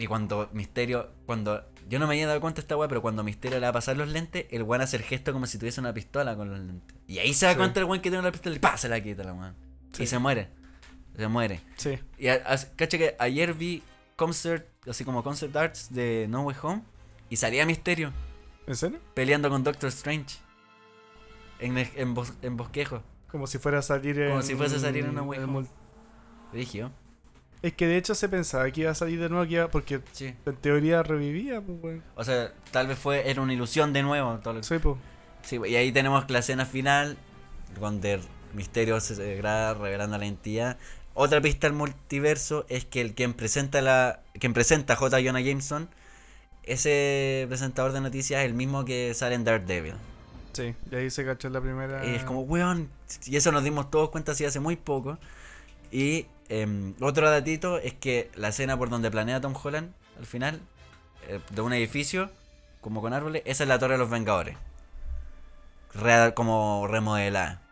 Y 0.00 0.06
cuando 0.06 0.48
Misterio, 0.54 1.10
cuando 1.26 1.62
yo 1.88 1.98
no 1.98 2.06
me 2.06 2.14
había 2.14 2.26
dado 2.26 2.40
cuenta 2.40 2.60
de 2.60 2.62
esta 2.62 2.76
weá, 2.76 2.88
pero 2.88 3.02
cuando 3.02 3.22
Misterio 3.22 3.58
le 3.58 3.64
va 3.66 3.68
a 3.68 3.72
pasar 3.74 3.96
los 3.96 4.08
lentes, 4.08 4.46
el 4.50 4.62
weón 4.62 4.80
hace 4.80 4.96
el 4.96 5.02
gesto 5.02 5.32
como 5.32 5.46
si 5.46 5.58
tuviese 5.58 5.78
una 5.80 5.92
pistola 5.92 6.36
con 6.36 6.48
los 6.50 6.58
lentes. 6.58 6.96
Y 7.06 7.18
ahí 7.18 7.34
se 7.34 7.44
da 7.46 7.52
Sí. 7.52 7.58
cuenta 7.58 7.80
el 7.80 7.86
weón 7.86 8.00
que 8.00 8.08
tiene 8.08 8.20
una 8.20 8.32
pistola 8.32 8.56
y 8.56 8.58
¡pah! 8.58 8.76
se 8.78 8.88
la 8.88 9.00
quita 9.02 9.24
la 9.24 9.34
weón. 9.34 9.54
Sí. 9.92 10.04
Y 10.04 10.06
se 10.06 10.18
muere. 10.18 10.48
Se 11.16 11.28
muere. 11.28 11.60
Sí. 11.76 11.98
Y 12.16 12.26
cacha 12.76 12.96
que 12.96 13.14
ayer 13.18 13.52
vi 13.52 13.82
concert, 14.16 14.66
así 14.88 15.04
como 15.04 15.22
concert 15.22 15.54
arts 15.54 15.92
de 15.92 16.26
No 16.30 16.42
Way 16.42 16.56
Home, 16.62 16.82
y 17.28 17.36
salía 17.36 17.66
Misterio 17.66 18.12
¿En 18.66 18.76
serio? 18.76 19.00
peleando 19.14 19.50
con 19.50 19.62
Doctor 19.64 19.88
Strange. 19.90 20.38
En, 21.58 21.76
el- 21.76 21.90
en, 21.96 22.14
bos- 22.14 22.32
en 22.40 22.56
bosquejo. 22.56 23.02
Como 23.30 23.46
si 23.46 23.58
fuera 23.58 23.80
a 23.80 23.82
salir 23.82 24.18
en... 24.18 24.30
Como 24.30 24.42
si 24.42 24.54
fuese 24.54 24.76
a 24.76 24.78
salir 24.78 25.04
en 25.04 25.10
el 25.18 25.20
Way 25.24 25.40
mul- 25.40 25.68
Rigio. 26.54 26.90
Es 27.62 27.74
que 27.74 27.86
de 27.86 27.96
hecho 27.98 28.14
se 28.14 28.28
pensaba 28.28 28.70
que 28.70 28.82
iba 28.82 28.90
a 28.90 28.94
salir 28.94 29.20
de 29.20 29.28
nuevo, 29.28 29.44
que 29.46 29.54
iba- 29.54 29.68
porque 29.68 30.00
Sí. 30.12 30.34
en 30.46 30.56
teoría 30.56 31.02
revivía, 31.02 31.60
pues, 31.60 31.78
weón. 31.82 32.02
O 32.14 32.24
sea, 32.24 32.52
tal 32.70 32.86
vez 32.86 32.98
fue, 32.98 33.28
era 33.30 33.42
una 33.42 33.52
ilusión 33.52 33.92
de 33.92 34.02
nuevo. 34.02 34.38
Todo 34.42 34.54
lo 34.54 34.60
que- 34.60 34.66
Sí, 34.66 34.78
pues. 34.78 34.96
Sí, 35.42 35.58
y 35.66 35.76
ahí 35.76 35.92
tenemos 35.92 36.28
la 36.30 36.38
escena 36.38 36.64
final, 36.64 37.16
donde 37.78 38.20
Misterio 38.54 38.98
se 39.00 39.36
graba 39.36 39.74
revelando 39.74 40.16
la 40.18 40.24
identidad. 40.24 40.78
Otra 41.14 41.40
pista 41.40 41.66
del 41.66 41.76
multiverso 41.76 42.64
es 42.68 42.84
que 42.86 43.00
el 43.00 43.14
quien 43.14 43.34
presenta 43.34 43.82
la 43.82 44.20
quien 44.38 44.54
presenta 44.54 44.96
J. 44.96 45.18
Jonah 45.22 45.40
Jameson, 45.40 45.88
ese 46.62 47.46
presentador 47.48 47.92
de 47.92 48.00
noticias 48.00 48.40
es 48.40 48.46
el 48.46 48.54
mismo 48.54 48.84
que 48.84 49.12
sale 49.14 49.34
en 49.34 49.44
Daredevil. 49.44 49.94
Sí, 50.52 50.74
y 50.90 50.94
ahí 50.94 51.10
se 51.10 51.24
cachó 51.24 51.48
la 51.48 51.60
primera... 51.60 52.04
Y 52.06 52.14
es 52.14 52.24
como, 52.24 52.40
weón, 52.42 52.88
y 53.26 53.36
eso 53.36 53.52
nos 53.52 53.62
dimos 53.64 53.90
todos 53.90 54.10
cuenta 54.10 54.32
así 54.32 54.44
hace 54.44 54.60
muy 54.60 54.76
poco. 54.76 55.18
Y 55.92 56.26
em, 56.50 56.94
otro 57.00 57.30
datito 57.30 57.78
es 57.78 57.94
que 57.94 58.30
la 58.34 58.48
escena 58.48 58.76
por 58.76 58.90
donde 58.90 59.10
planea 59.10 59.40
Tom 59.40 59.54
Holland, 59.62 59.92
al 60.18 60.26
final, 60.26 60.60
eh, 61.28 61.40
de 61.50 61.60
un 61.62 61.72
edificio, 61.72 62.30
como 62.82 63.00
con 63.00 63.12
árboles, 63.14 63.42
esa 63.46 63.64
es 63.64 63.68
la 63.68 63.78
Torre 63.78 63.94
de 63.94 63.98
los 63.98 64.10
Vengadores. 64.10 64.56
Re- 65.94 66.34
como 66.34 66.86
remodelada. 66.86 67.62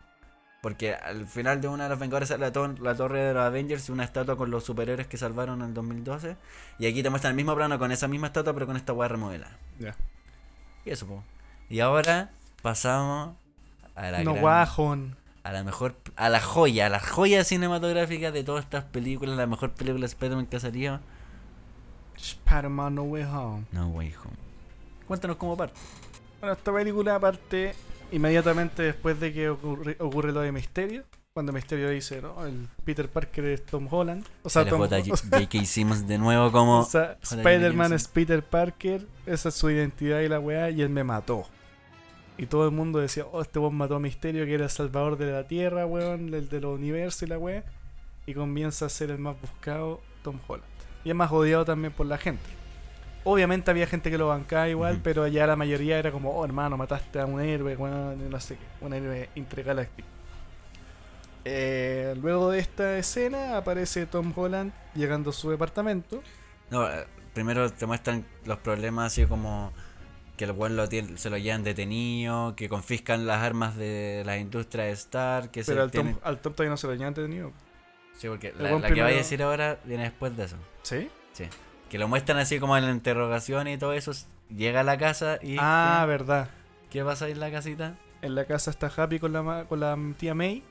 Porque 0.61 0.93
al 0.95 1.27
final 1.27 1.61
de 1.61 1.69
una 1.69 1.85
de 1.85 1.91
los 1.91 1.99
Vengadores 2.01 2.31
sale 2.31 2.51
la 2.81 2.95
Torre 2.97 3.21
de 3.21 3.33
los 3.33 3.43
Avengers 3.45 3.89
y 3.89 3.93
una 3.93 4.03
estatua 4.05 4.37
con 4.37 4.51
los 4.51 4.65
superhéroes 4.65 5.07
que 5.07 5.17
salvaron 5.17 5.61
en 5.63 5.69
el 5.69 5.75
2012. 5.75 6.37
Y 6.81 6.87
aquí 6.87 7.03
te 7.03 7.11
muestran 7.11 7.31
el 7.33 7.37
mismo 7.37 7.55
plano 7.55 7.79
con 7.79 7.93
esa 7.93 8.09
misma 8.09 8.27
estatua, 8.27 8.55
pero 8.55 8.67
con 8.67 8.77
esta 8.77 8.93
weá 8.93 9.07
remodelada. 9.09 9.57
Ya. 9.79 9.95
Y 10.85 10.91
eso, 10.91 11.07
po. 11.07 11.23
Y 11.71 11.79
ahora 11.81 12.31
pasamos 12.61 13.37
a 13.95 14.11
la 14.11 14.25
No, 14.25 14.33
gran- 14.33 14.43
guajón. 14.43 15.17
A 15.43 15.53
la 15.53 15.65
mejor, 15.65 15.97
a 16.17 16.29
la 16.29 16.41
joya, 16.41 16.87
a 16.87 16.91
la 16.91 17.01
joya 17.01 17.45
cinematográfica 17.45 18.31
de 18.33 18.45
todas 18.45 18.65
estas 18.65 18.85
películas, 18.85 19.37
la 19.37 19.47
mejor 19.47 19.73
película 19.73 20.01
de 20.01 20.07
Spider-Man 20.07 20.47
que 20.47 20.61
salido, 20.61 21.01
Spider-Man 22.17 22.95
No 22.95 23.03
Way 23.05 23.23
Home. 23.25 23.65
No 23.73 23.89
Way 23.89 24.15
Home. 24.25 24.37
Cuéntanos 25.07 25.37
cómo 25.37 25.57
parte. 25.57 25.79
Bueno, 26.41 26.55
esta 26.55 26.73
película 26.73 27.19
parte 27.19 27.75
inmediatamente 28.13 28.83
después 28.83 29.19
de 29.21 29.33
que 29.33 29.49
ocurre, 29.51 29.97
ocurre 30.01 30.33
lo 30.33 30.41
de 30.41 30.53
Misterio. 30.53 31.05
Cuando 31.33 31.53
Misterio 31.53 31.91
dice, 31.91 32.21
¿no? 32.21 32.45
El 32.45 32.69
Peter 32.85 33.09
Parker 33.09 33.45
es 33.45 33.65
Tom 33.65 33.87
Holland. 33.89 34.27
O 34.43 34.51
sea, 34.51 34.69
Tom, 34.69 34.81
J- 34.81 34.97
o 35.13 35.17
sea, 35.17 35.39
J.K. 35.39 35.65
Simmons 35.67 36.09
de 36.09 36.19
nuevo 36.19 36.51
como... 36.51 36.81
o 36.81 36.85
sea. 36.85 37.17
Spider-Man 37.23 37.93
es 37.93 38.09
Peter 38.09 38.43
Parker. 38.43 39.07
Esa 39.25 39.51
es 39.51 39.55
su 39.55 39.71
identidad 39.71 40.21
y 40.21 40.29
la 40.29 40.41
weá. 40.41 40.71
Y 40.71 40.83
él 40.83 40.89
me 40.89 41.05
mató. 41.05 41.47
Y 42.39 42.47
todo 42.47 42.65
el 42.65 42.71
mundo 42.71 43.01
decía, 43.01 43.27
oh, 43.31 43.43
este 43.43 43.59
weón 43.59 43.75
mató 43.75 43.97
a 43.97 44.01
Misterio, 44.01 44.47
que 44.47 44.55
era 44.55 44.65
el 44.65 44.71
salvador 44.71 45.19
de 45.19 45.33
la 45.33 45.49
Tierra, 45.49 45.85
weón, 45.85 46.33
el 46.33 46.49
del 46.49 46.65
universo 46.67 47.25
y 47.25 47.29
la 47.29 47.37
weá. 47.37 47.65
Y 48.27 48.35
comienza 48.35 48.87
a 48.87 48.89
ser 48.89 49.11
el 49.11 49.19
más 49.19 49.41
buscado 49.41 50.01
Tom 50.23 50.39
Holland. 50.47 50.69
Y 51.05 51.11
es 51.11 51.17
más 51.17 51.33
odiado 51.33 51.65
también 51.65 51.93
por 51.93 52.07
la 52.07 52.17
gente. 52.17 52.49
Obviamente 53.25 53.71
había 53.71 53.89
gente 53.89 54.11
que 54.11 54.19
lo 54.19 54.29
bancaba 54.29 54.69
igual, 54.69 55.01
pero 55.03 55.27
ya 55.27 55.47
la 55.47 55.57
mayoría 55.57 55.99
era 55.99 56.13
como, 56.13 56.31
oh 56.31 56.45
hermano, 56.45 56.77
mataste 56.77 57.21
a 57.21 57.27
un 57.27 57.41
héroe, 57.41 57.77
weón, 57.77 58.31
no 58.31 58.41
sé 58.41 58.57
qué, 58.57 58.85
un 58.85 58.95
héroe 58.95 59.29
intergaláctico. 59.35 60.09
Eh, 61.45 62.15
luego 62.21 62.51
de 62.51 62.59
esta 62.59 62.99
escena 62.99 63.57
aparece 63.57 64.07
Tom 64.07 64.33
Holland 64.37 64.73
llegando 64.95 65.31
a 65.31 65.33
su 65.33 65.51
departamento. 65.51 66.23
No, 66.71 66.89
eh, 66.89 67.05
primero 67.35 67.71
te 67.73 67.87
muestran 67.87 68.25
los 68.45 68.59
problemas 68.59 69.13
así 69.13 69.27
como 69.27 69.73
que 70.39 70.45
el 70.45 70.53
buen 70.53 70.77
lo 70.77 70.89
tiene- 70.89 71.19
se 71.19 71.29
lo 71.29 71.37
llevan 71.37 71.65
detenido, 71.65 72.55
que 72.57 72.69
confiscan 72.71 73.27
las 73.27 73.43
armas 73.43 73.77
de 73.77 74.23
la 74.25 74.39
industria 74.39 74.85
de 74.85 74.93
Star, 74.93 75.51
que 75.51 75.63
Pero 75.65 75.77
se 75.77 75.83
al 75.83 75.91
Tom, 75.91 76.05
tienen... 76.07 76.21
al 76.25 76.39
Tom 76.41 76.55
todavía 76.55 76.71
no 76.71 76.77
se 76.79 76.87
lo 76.87 76.95
llevan 76.95 77.13
detenido. 77.13 77.53
Sí, 78.17 78.29
porque 78.29 78.55
la, 78.59 78.81
que 78.81 78.93
voy 78.95 79.01
a 79.01 79.17
decir 79.17 79.43
ahora 79.43 79.79
viene 79.85 80.05
después 80.05 80.35
de 80.37 80.45
eso. 80.45 80.57
¿Sí? 80.83 81.11
Sí. 81.33 81.45
Que 81.91 81.99
lo 81.99 82.09
muestran 82.09 82.39
así 82.39 82.59
como 82.59 82.77
en 82.77 82.87
la 82.87 82.91
interrogación 82.93 83.69
y 83.69 83.77
todo 83.79 83.93
eso. 83.93 84.13
Llega 84.49 84.81
a 84.81 84.85
la 84.85 84.97
casa 84.97 85.39
y... 85.43 85.57
Ah, 85.59 86.01
¿qué, 86.03 86.07
verdad. 86.09 86.49
¿Qué 86.91 87.05
pasa 87.05 87.27
ahí 87.27 87.33
en 87.33 87.41
la 87.41 87.51
casita? 87.51 87.97
En 88.23 88.35
la 88.35 88.45
casa 88.45 88.71
está 88.71 88.91
Happy 88.97 89.19
con 89.19 89.33
la, 89.33 89.67
con 89.69 89.81
la 89.81 89.97
tía 90.17 90.35
May, 90.35 90.63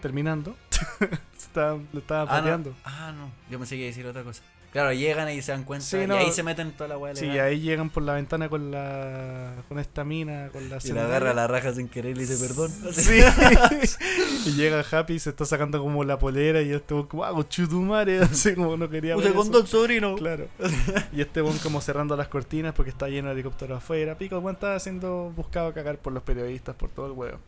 terminando. 0.00 0.56
Está- 1.36 1.76
lo 1.92 1.98
estaba 2.00 2.36
Ah 2.36 2.40
no. 2.40 2.74
ah, 2.84 3.12
no. 3.12 3.30
Yo 3.50 3.58
pensé 3.58 3.74
que 3.76 3.80
iba 3.82 3.86
a 3.86 3.90
decir 3.90 4.06
otra 4.06 4.22
cosa. 4.22 4.42
Claro, 4.72 4.92
llegan 4.92 5.30
y 5.30 5.40
se 5.40 5.52
dan 5.52 5.64
cuenta. 5.64 5.86
Sí, 5.86 5.96
y 5.96 6.10
ahí 6.10 6.30
se 6.30 6.42
meten 6.42 6.72
toda 6.72 6.88
la 6.88 6.98
weá. 6.98 7.16
Sí, 7.16 7.26
ahí 7.26 7.60
llegan 7.60 7.88
por 7.88 8.02
la 8.02 8.14
ventana 8.14 8.50
con 8.50 8.70
la 8.70 9.54
con 9.66 9.78
esta 9.78 10.04
mina, 10.04 10.50
con 10.52 10.68
la 10.68 10.76
Y 10.76 10.78
le 10.78 10.80
Zendaya. 10.80 11.06
agarra 11.06 11.32
la 11.34 11.46
raja 11.46 11.72
sin 11.72 11.88
querer 11.88 12.12
y 12.12 12.14
le 12.14 12.26
dice 12.26 12.36
perdón. 12.46 12.70
Sí. 12.92 13.20
y 14.46 14.52
llega 14.52 14.84
Happy 14.90 15.14
y 15.14 15.18
se 15.18 15.30
está 15.30 15.44
sacando 15.46 15.80
como 15.80 16.04
la 16.04 16.18
polera 16.18 16.60
y 16.60 16.72
este 16.72 16.94
como, 17.08 17.24
ah, 17.24 17.34
chutumare, 17.48 18.18
así 18.22 18.54
como 18.54 18.76
no 18.76 18.90
quería 18.90 19.16
ver 19.16 19.32
condón, 19.32 19.66
sobrino. 19.66 20.16
Claro. 20.16 20.48
Y 21.12 21.22
este 21.22 21.40
weón 21.42 21.58
como 21.58 21.80
cerrando 21.80 22.16
las 22.16 22.28
cortinas 22.28 22.74
porque 22.74 22.90
está 22.90 23.08
lleno 23.08 23.28
de 23.28 23.34
helicópteros 23.34 23.78
afuera. 23.78 24.16
Pico, 24.18 24.38
weón 24.38 24.54
estaba 24.56 24.78
siendo 24.78 25.32
buscado 25.34 25.68
a 25.68 25.74
cagar 25.74 25.98
por 25.98 26.12
los 26.12 26.22
periodistas, 26.22 26.76
por 26.76 26.90
todo 26.90 27.06
el 27.06 27.12
huevo. 27.12 27.38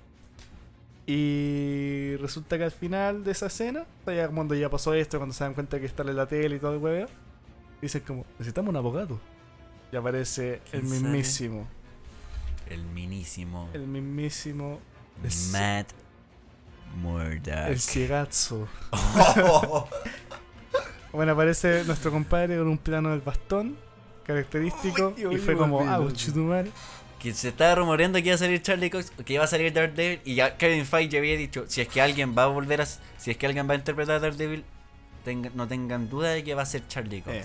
Y 1.13 2.15
resulta 2.19 2.57
que 2.57 2.63
al 2.63 2.71
final 2.71 3.25
de 3.25 3.33
esa 3.33 3.47
escena, 3.47 3.85
ya 4.07 4.29
cuando 4.29 4.55
ya 4.55 4.71
pasó 4.71 4.95
esto, 4.95 5.19
cuando 5.19 5.35
se 5.35 5.43
dan 5.43 5.55
cuenta 5.55 5.81
que 5.81 5.87
está 5.87 6.05
en 6.05 6.15
la 6.15 6.29
tele 6.29 6.55
y 6.55 6.59
todo 6.61 6.75
el 6.75 6.79
huevo, 6.79 7.11
dicen 7.83 8.05
como, 8.07 8.25
necesitamos 8.39 8.71
un 8.71 8.77
abogado. 8.77 9.19
Y 9.91 9.97
aparece 9.97 10.61
el 10.71 10.85
mismísimo, 10.85 11.67
El 12.69 12.85
minísimo 12.85 13.69
el 13.75 13.89
mismísimo, 13.89 14.79
Matt 15.51 15.89
Murdock. 17.03 17.71
el 17.71 17.81
ciegazo. 17.81 18.69
Bueno, 21.13 21.33
aparece 21.33 21.83
nuestro 21.87 22.13
compadre 22.13 22.57
con 22.57 22.69
un 22.69 22.79
plano 22.79 23.11
del 23.11 23.21
bastón 23.21 23.77
característico 24.25 25.13
y 25.17 25.39
fue 25.39 25.57
como, 25.57 25.81
uy, 25.81 25.87
ah, 25.89 25.99
uy. 25.99 26.15
Que 27.21 27.33
se 27.35 27.49
estaba 27.51 27.75
rumoreando 27.77 28.19
que 28.19 28.27
iba 28.27 28.35
a 28.35 28.39
salir 28.39 28.61
Charlie 28.63 28.91
Cox, 28.91 29.13
que 29.25 29.35
iba 29.35 29.45
a 29.45 29.47
salir 29.47 29.73
Daredevil 29.73 30.21
y 30.25 30.35
ya 30.35 30.57
Kevin 30.57 30.85
Feige 30.87 31.19
había 31.19 31.37
dicho, 31.37 31.65
si 31.69 31.81
es 31.83 31.89
que 31.89 32.01
alguien 32.01 32.35
va 32.37 32.45
a 32.45 32.47
volver 32.47 32.81
a 32.81 32.87
si 32.87 33.31
es 33.31 33.37
que 33.37 33.47
alguien 33.47 33.69
va 33.69 33.75
a 33.75 33.77
interpretar 33.77 34.17
a 34.17 34.21
Daredevil, 34.21 34.65
tenga- 35.25 35.51
no 35.55 35.69
tengan 35.69 36.09
duda 36.09 36.31
de 36.31 36.43
que 36.43 36.55
va 36.55 36.63
a 36.63 36.67
ser 36.67 36.87
Charlie 36.89 37.23
Cox. 37.23 37.37
Eh. 37.37 37.45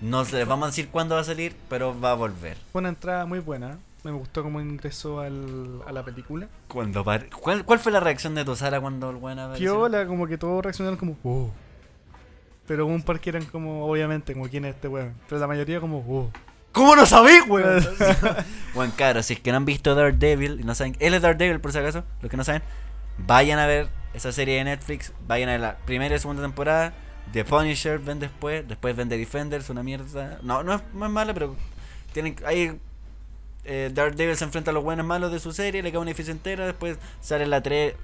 No 0.00 0.24
se 0.24 0.36
les 0.38 0.46
vamos 0.46 0.64
a 0.64 0.70
decir 0.70 0.88
cuándo 0.88 1.14
va 1.14 1.20
a 1.20 1.24
salir, 1.24 1.54
pero 1.68 1.98
va 1.98 2.12
a 2.12 2.14
volver. 2.14 2.56
Fue 2.72 2.80
una 2.80 2.88
entrada 2.90 3.26
muy 3.26 3.40
buena. 3.40 3.78
Me 4.02 4.10
gustó 4.10 4.42
cómo 4.42 4.60
ingresó 4.60 5.20
al, 5.20 5.80
a 5.86 5.92
la 5.92 6.02
película. 6.02 6.46
Cuando 6.68 7.02
¿Cuál, 7.40 7.64
¿Cuál 7.64 7.78
fue 7.78 7.90
la 7.90 8.00
reacción 8.00 8.34
de 8.34 8.44
Tosara 8.44 8.80
cuando 8.80 9.08
el 9.10 9.16
buen 9.16 9.38
apareció? 9.38 9.80
hola, 9.80 10.06
como 10.06 10.26
que 10.26 10.36
todos 10.36 10.62
reaccionaron 10.62 10.98
como, 10.98 11.16
oh. 11.24 11.50
Pero 12.66 12.86
un 12.86 13.02
par 13.02 13.18
que 13.20 13.30
eran 13.30 13.44
como, 13.46 13.86
obviamente, 13.86 14.34
como 14.34 14.48
quién 14.48 14.66
es 14.66 14.74
este 14.74 14.88
weón. 14.88 15.14
Pero 15.28 15.40
la 15.40 15.46
mayoría 15.46 15.80
como, 15.80 15.98
oh. 16.06 16.30
¿Cómo 16.74 16.94
no 16.96 17.06
sabéis, 17.06 17.44
weón? 17.48 17.86
bueno, 18.74 18.92
claro, 18.96 19.22
si 19.22 19.34
es 19.34 19.40
que 19.40 19.50
no 19.52 19.56
han 19.58 19.64
visto 19.64 19.94
Daredevil 19.94 20.60
y 20.60 20.64
no 20.64 20.74
saben, 20.74 20.96
él 21.00 21.14
es 21.14 21.22
Daredevil 21.22 21.60
por 21.60 21.72
si 21.72 21.78
acaso, 21.78 22.04
los 22.20 22.30
que 22.30 22.36
no 22.36 22.44
saben, 22.44 22.62
vayan 23.16 23.58
a 23.58 23.66
ver 23.66 23.88
esa 24.12 24.32
serie 24.32 24.56
de 24.58 24.64
Netflix, 24.64 25.12
vayan 25.26 25.48
a 25.48 25.58
la 25.58 25.76
primera 25.86 26.14
y 26.14 26.18
segunda 26.18 26.42
temporada. 26.42 26.92
The 27.32 27.44
Punisher 27.44 27.98
ven 28.00 28.18
después, 28.18 28.68
después 28.68 28.94
ven 28.94 29.08
The 29.08 29.16
Defenders, 29.16 29.70
una 29.70 29.82
mierda. 29.82 30.38
No, 30.42 30.62
no 30.62 30.74
es, 30.74 30.82
no 30.92 31.06
es 31.06 31.10
mala, 31.10 31.32
pero 31.32 31.56
tienen 32.12 32.36
ahí 32.46 32.78
eh, 33.64 33.90
Daredevil 33.94 34.36
se 34.36 34.44
enfrenta 34.44 34.70
a 34.70 34.74
los 34.74 34.84
buenos 34.84 35.06
malos 35.06 35.32
de 35.32 35.40
su 35.40 35.52
serie, 35.52 35.82
le 35.82 35.90
cae 35.90 36.00
una 36.00 36.10
edificio 36.10 36.32
entera, 36.32 36.66
después 36.66 36.98
sale 37.20 37.46
la 37.46 37.62
3, 37.62 37.94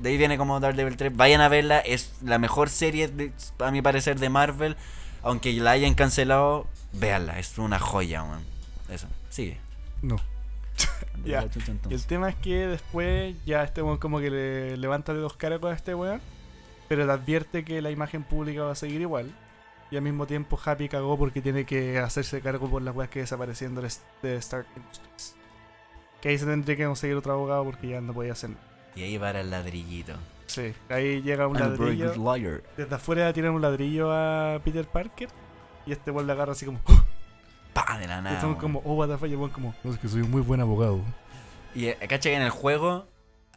de 0.00 0.08
ahí 0.10 0.16
viene 0.16 0.38
como 0.38 0.60
Daredevil 0.60 0.96
3. 0.96 1.16
Vayan 1.16 1.40
a 1.40 1.48
verla, 1.48 1.78
es 1.80 2.12
la 2.22 2.38
mejor 2.38 2.68
serie, 2.68 3.08
de- 3.08 3.32
a 3.58 3.70
mi 3.70 3.82
parecer, 3.82 4.18
de 4.20 4.28
Marvel. 4.28 4.76
Aunque 5.22 5.52
la 5.54 5.72
hayan 5.72 5.94
cancelado, 5.94 6.66
véanla, 6.92 7.38
es 7.38 7.58
una 7.58 7.78
joya, 7.78 8.24
man. 8.24 8.42
Eso, 8.88 9.08
sigue. 9.30 9.58
No. 10.02 10.16
Ya. 11.24 11.44
Y 11.90 11.94
el 11.94 12.06
tema 12.06 12.28
es 12.28 12.36
que 12.36 12.68
después 12.68 13.34
ya 13.44 13.64
este 13.64 13.82
weón 13.82 13.98
como 13.98 14.20
que 14.20 14.30
le 14.30 14.76
levanta 14.76 15.12
los 15.12 15.34
cargos 15.34 15.72
a 15.72 15.74
este 15.74 15.92
weón, 15.92 16.20
pero 16.88 17.04
le 17.04 17.12
advierte 17.12 17.64
que 17.64 17.82
la 17.82 17.90
imagen 17.90 18.22
pública 18.22 18.62
va 18.62 18.72
a 18.72 18.76
seguir 18.76 19.00
igual. 19.00 19.34
Y 19.90 19.96
al 19.96 20.02
mismo 20.02 20.26
tiempo 20.26 20.58
Happy 20.64 20.88
cagó 20.88 21.18
porque 21.18 21.42
tiene 21.42 21.64
que 21.64 21.98
hacerse 21.98 22.40
cargo 22.40 22.70
por 22.70 22.82
las 22.82 22.94
weas 22.94 23.10
que 23.10 23.20
desapareciendo 23.20 23.82
de 23.82 23.92
de 24.22 24.36
Stark 24.36 24.66
Industries. 24.76 25.34
Que 26.20 26.28
ahí 26.28 26.38
se 26.38 26.46
tendría 26.46 26.76
que 26.76 26.84
conseguir 26.84 27.16
otro 27.16 27.32
abogado 27.32 27.64
porque 27.64 27.88
ya 27.88 28.00
no 28.00 28.14
podía 28.14 28.32
hacer 28.32 28.50
nada. 28.50 28.62
Y 28.94 29.02
ahí 29.02 29.18
para 29.18 29.40
el 29.40 29.50
ladrillito. 29.50 30.14
Sí, 30.48 30.72
ahí 30.88 31.22
llega 31.22 31.46
un 31.46 31.56
I'm 31.56 31.70
ladrillo. 31.70 32.62
Desde 32.76 32.94
afuera 32.94 33.32
tiran 33.32 33.52
un 33.52 33.62
ladrillo 33.62 34.10
a 34.12 34.60
Peter 34.64 34.86
Parker. 34.86 35.28
Y 35.86 35.92
este 35.92 36.10
weón 36.10 36.26
le 36.26 36.32
agarra 36.32 36.52
así 36.52 36.66
como. 36.66 36.80
¡Oh! 36.86 37.04
Pa, 37.72 37.96
de 37.98 38.06
la 38.08 38.18
Y 38.18 38.22
nada. 38.22 38.34
estamos 38.34 38.56
man. 38.56 38.60
como, 38.60 38.82
oh, 38.84 38.94
what 38.94 39.08
the 39.08 39.16
fuck", 39.18 39.28
Y 39.28 39.34
el 39.34 39.50
como, 39.52 39.74
no, 39.84 39.92
es 39.92 39.98
que 39.98 40.08
soy 40.08 40.22
un 40.22 40.30
muy 40.30 40.40
buen 40.42 40.60
abogado. 40.60 41.00
Y 41.74 41.86
eh, 41.86 41.96
cacha 42.08 42.28
que 42.30 42.34
en 42.34 42.42
el 42.42 42.50
juego 42.50 43.06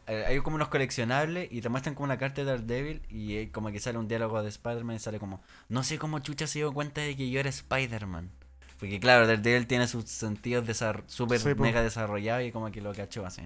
eh, 0.06 0.24
hay 0.28 0.38
como 0.40 0.56
unos 0.56 0.68
coleccionables 0.68 1.48
y 1.50 1.60
te 1.60 1.68
muestran 1.68 1.94
como 1.94 2.04
una 2.04 2.18
carta 2.18 2.42
de 2.42 2.44
Daredevil 2.44 3.02
y 3.08 3.36
eh, 3.36 3.50
como 3.50 3.70
que 3.72 3.80
sale 3.80 3.98
un 3.98 4.06
diálogo 4.06 4.42
de 4.42 4.48
Spider-Man 4.50 4.96
y 4.96 4.98
sale 4.98 5.18
como, 5.18 5.40
no 5.68 5.82
sé 5.82 5.98
cómo 5.98 6.18
Chucha 6.20 6.46
se 6.46 6.58
dio 6.60 6.72
cuenta 6.72 7.00
de 7.00 7.16
que 7.16 7.30
yo 7.30 7.40
era 7.40 7.48
Spider-Man. 7.48 8.30
Porque 8.78 9.00
claro, 9.00 9.26
Daredevil 9.26 9.66
tiene 9.66 9.86
sus 9.88 10.04
sentidos 10.10 10.66
desar- 10.66 11.02
súper 11.06 11.38
Sí, 11.40 11.54
mega 11.56 11.82
desarrollados 11.82 12.44
y 12.44 12.52
como 12.52 12.70
que 12.70 12.80
lo 12.80 12.92
cachó 12.94 13.24
así. 13.26 13.42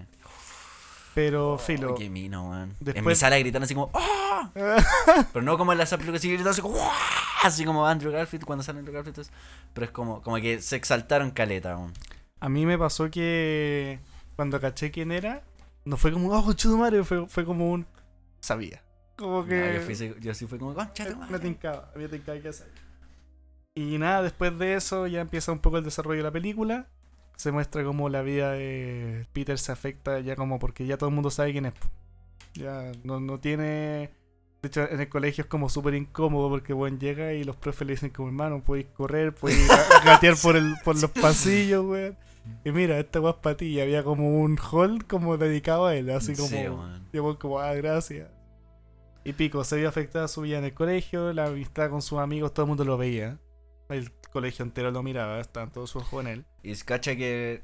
Pero, 1.17 1.57
filo. 1.57 1.93
Oh, 1.93 1.95
qué 1.95 2.11
mino, 2.11 2.49
man. 2.49 2.75
En 2.79 2.85
mi 2.85 2.93
Después- 2.93 3.17
sala 3.17 3.39
gritando 3.39 3.63
así 3.65 3.73
como, 3.73 3.89
¡ah! 3.95 4.51
Pero 5.33 5.43
no 5.43 5.57
como 5.57 5.71
en 5.71 5.79
las 5.79 5.89
películas 5.89 6.19
así 6.21 6.27
gritando 6.29 6.51
así 6.51 6.61
como, 6.61 6.75
"¡Ah!", 6.79 6.93
Así 7.43 7.65
como 7.65 7.87
Andrew 7.87 8.11
Garfield 8.11 8.45
cuando 8.45 8.61
sale 8.61 8.77
Andrew 8.77 8.93
Garfield. 8.93 9.17
entonces, 9.17 9.33
Pero 9.73 9.85
es 9.85 9.91
como, 9.91 10.21
como 10.21 10.35
que 10.37 10.61
se 10.61 10.75
exaltaron 10.75 11.31
caleta, 11.31 11.75
man. 11.75 11.91
A 12.39 12.49
mí 12.49 12.67
me 12.67 12.77
pasó 12.77 13.09
que 13.09 13.99
cuando 14.35 14.61
caché 14.61 14.91
quién 14.91 15.11
era, 15.11 15.41
no 15.85 15.97
fue 15.97 16.11
como, 16.11 16.29
oh, 16.31 16.53
chudo 16.53 16.77
madre, 16.77 17.03
fue, 17.03 17.27
fue 17.27 17.45
como 17.45 17.71
un. 17.71 17.87
Sabía. 18.39 18.83
Como 19.15 19.43
que. 19.43 19.55
No, 19.59 19.73
yo, 19.73 19.81
fui, 19.81 20.15
yo 20.21 20.33
sí 20.35 20.45
fui 20.45 20.59
como, 20.59 20.75
concha 20.75 21.03
tu 21.05 21.15
me, 21.15 21.25
me 21.25 21.31
madre". 21.31 21.39
tincaba, 21.39 21.91
me 21.95 22.07
tincaba 22.07 22.39
que 22.39 22.53
sabía. 22.53 22.73
Y 23.73 23.97
nada, 23.97 24.21
después 24.21 24.55
de 24.59 24.75
eso 24.75 25.07
ya 25.07 25.21
empieza 25.21 25.51
un 25.51 25.59
poco 25.59 25.79
el 25.79 25.83
desarrollo 25.83 26.17
de 26.19 26.23
la 26.25 26.31
película. 26.31 26.85
Se 27.37 27.51
muestra 27.53 27.83
como 27.85 28.09
la 28.09 28.21
vida 28.23 28.51
de 28.51 29.25
Peter 29.31 29.57
se 29.57 29.71
afecta 29.71 30.19
ya 30.19 30.35
como 30.35 30.59
porque 30.59 30.85
ya 30.85 30.97
todo 30.97 31.07
el 31.09 31.15
mundo 31.15 31.29
sabe 31.31 31.53
quién 31.53 31.67
es. 31.67 31.73
Ya 32.55 32.91
no, 33.03 33.19
no 33.19 33.39
tiene. 33.39 34.09
De 34.61 34.67
hecho, 34.69 34.89
en 34.89 34.99
el 34.99 35.07
colegio 35.07 35.43
es 35.43 35.47
como 35.47 35.69
súper 35.69 35.93
incómodo 35.93 36.49
porque 36.49 36.73
buen 36.73 36.99
llega 36.99 37.33
y 37.33 37.43
los 37.43 37.55
profes 37.55 37.85
le 37.87 37.93
dicen 37.93 38.09
como 38.09 38.27
hermano, 38.29 38.61
podéis 38.63 38.87
correr, 38.87 39.33
podéis 39.35 39.65
ga- 39.69 40.03
gatear 40.03 40.35
por, 40.41 40.55
el, 40.57 40.73
por 40.83 40.99
los 40.99 41.11
pasillos, 41.11 41.85
weón. 41.85 42.17
Y 42.65 42.71
mira, 42.71 42.97
esta 42.97 43.21
weá 43.21 43.31
es 43.31 43.37
para 43.37 43.55
ti. 43.55 43.67
Y 43.67 43.79
había 43.81 44.03
como 44.03 44.39
un 44.41 44.57
hall 44.57 45.05
como 45.05 45.37
dedicado 45.37 45.85
a 45.85 45.95
él, 45.95 46.09
así 46.09 46.35
como. 46.35 46.47
Sí, 46.49 46.67
man. 46.67 47.07
y 47.13 47.17
el 47.17 47.21
weón 47.21 47.35
como, 47.37 47.59
ah, 47.59 47.73
gracias. 47.75 48.29
Y 49.23 49.33
Pico 49.33 49.63
se 49.63 49.75
vio 49.77 49.89
afectada 49.89 50.27
su 50.29 50.41
vida 50.41 50.57
en 50.57 50.63
el 50.63 50.73
colegio, 50.73 51.33
la 51.33 51.45
amistad 51.47 51.89
con 51.91 52.01
sus 52.01 52.17
amigos, 52.19 52.53
todo 52.53 52.63
el 52.65 52.69
mundo 52.69 52.83
lo 52.85 52.97
veía. 52.97 53.37
El 53.89 54.11
colegio 54.33 54.63
entero 54.63 54.91
lo 54.91 55.03
miraba, 55.03 55.39
estaban 55.39 55.71
todos 55.71 55.89
sus 55.91 56.03
ojos 56.03 56.21
en 56.25 56.27
él. 56.27 56.45
Y 56.63 56.71
es 56.71 56.83
cacha 56.83 57.15
que 57.15 57.63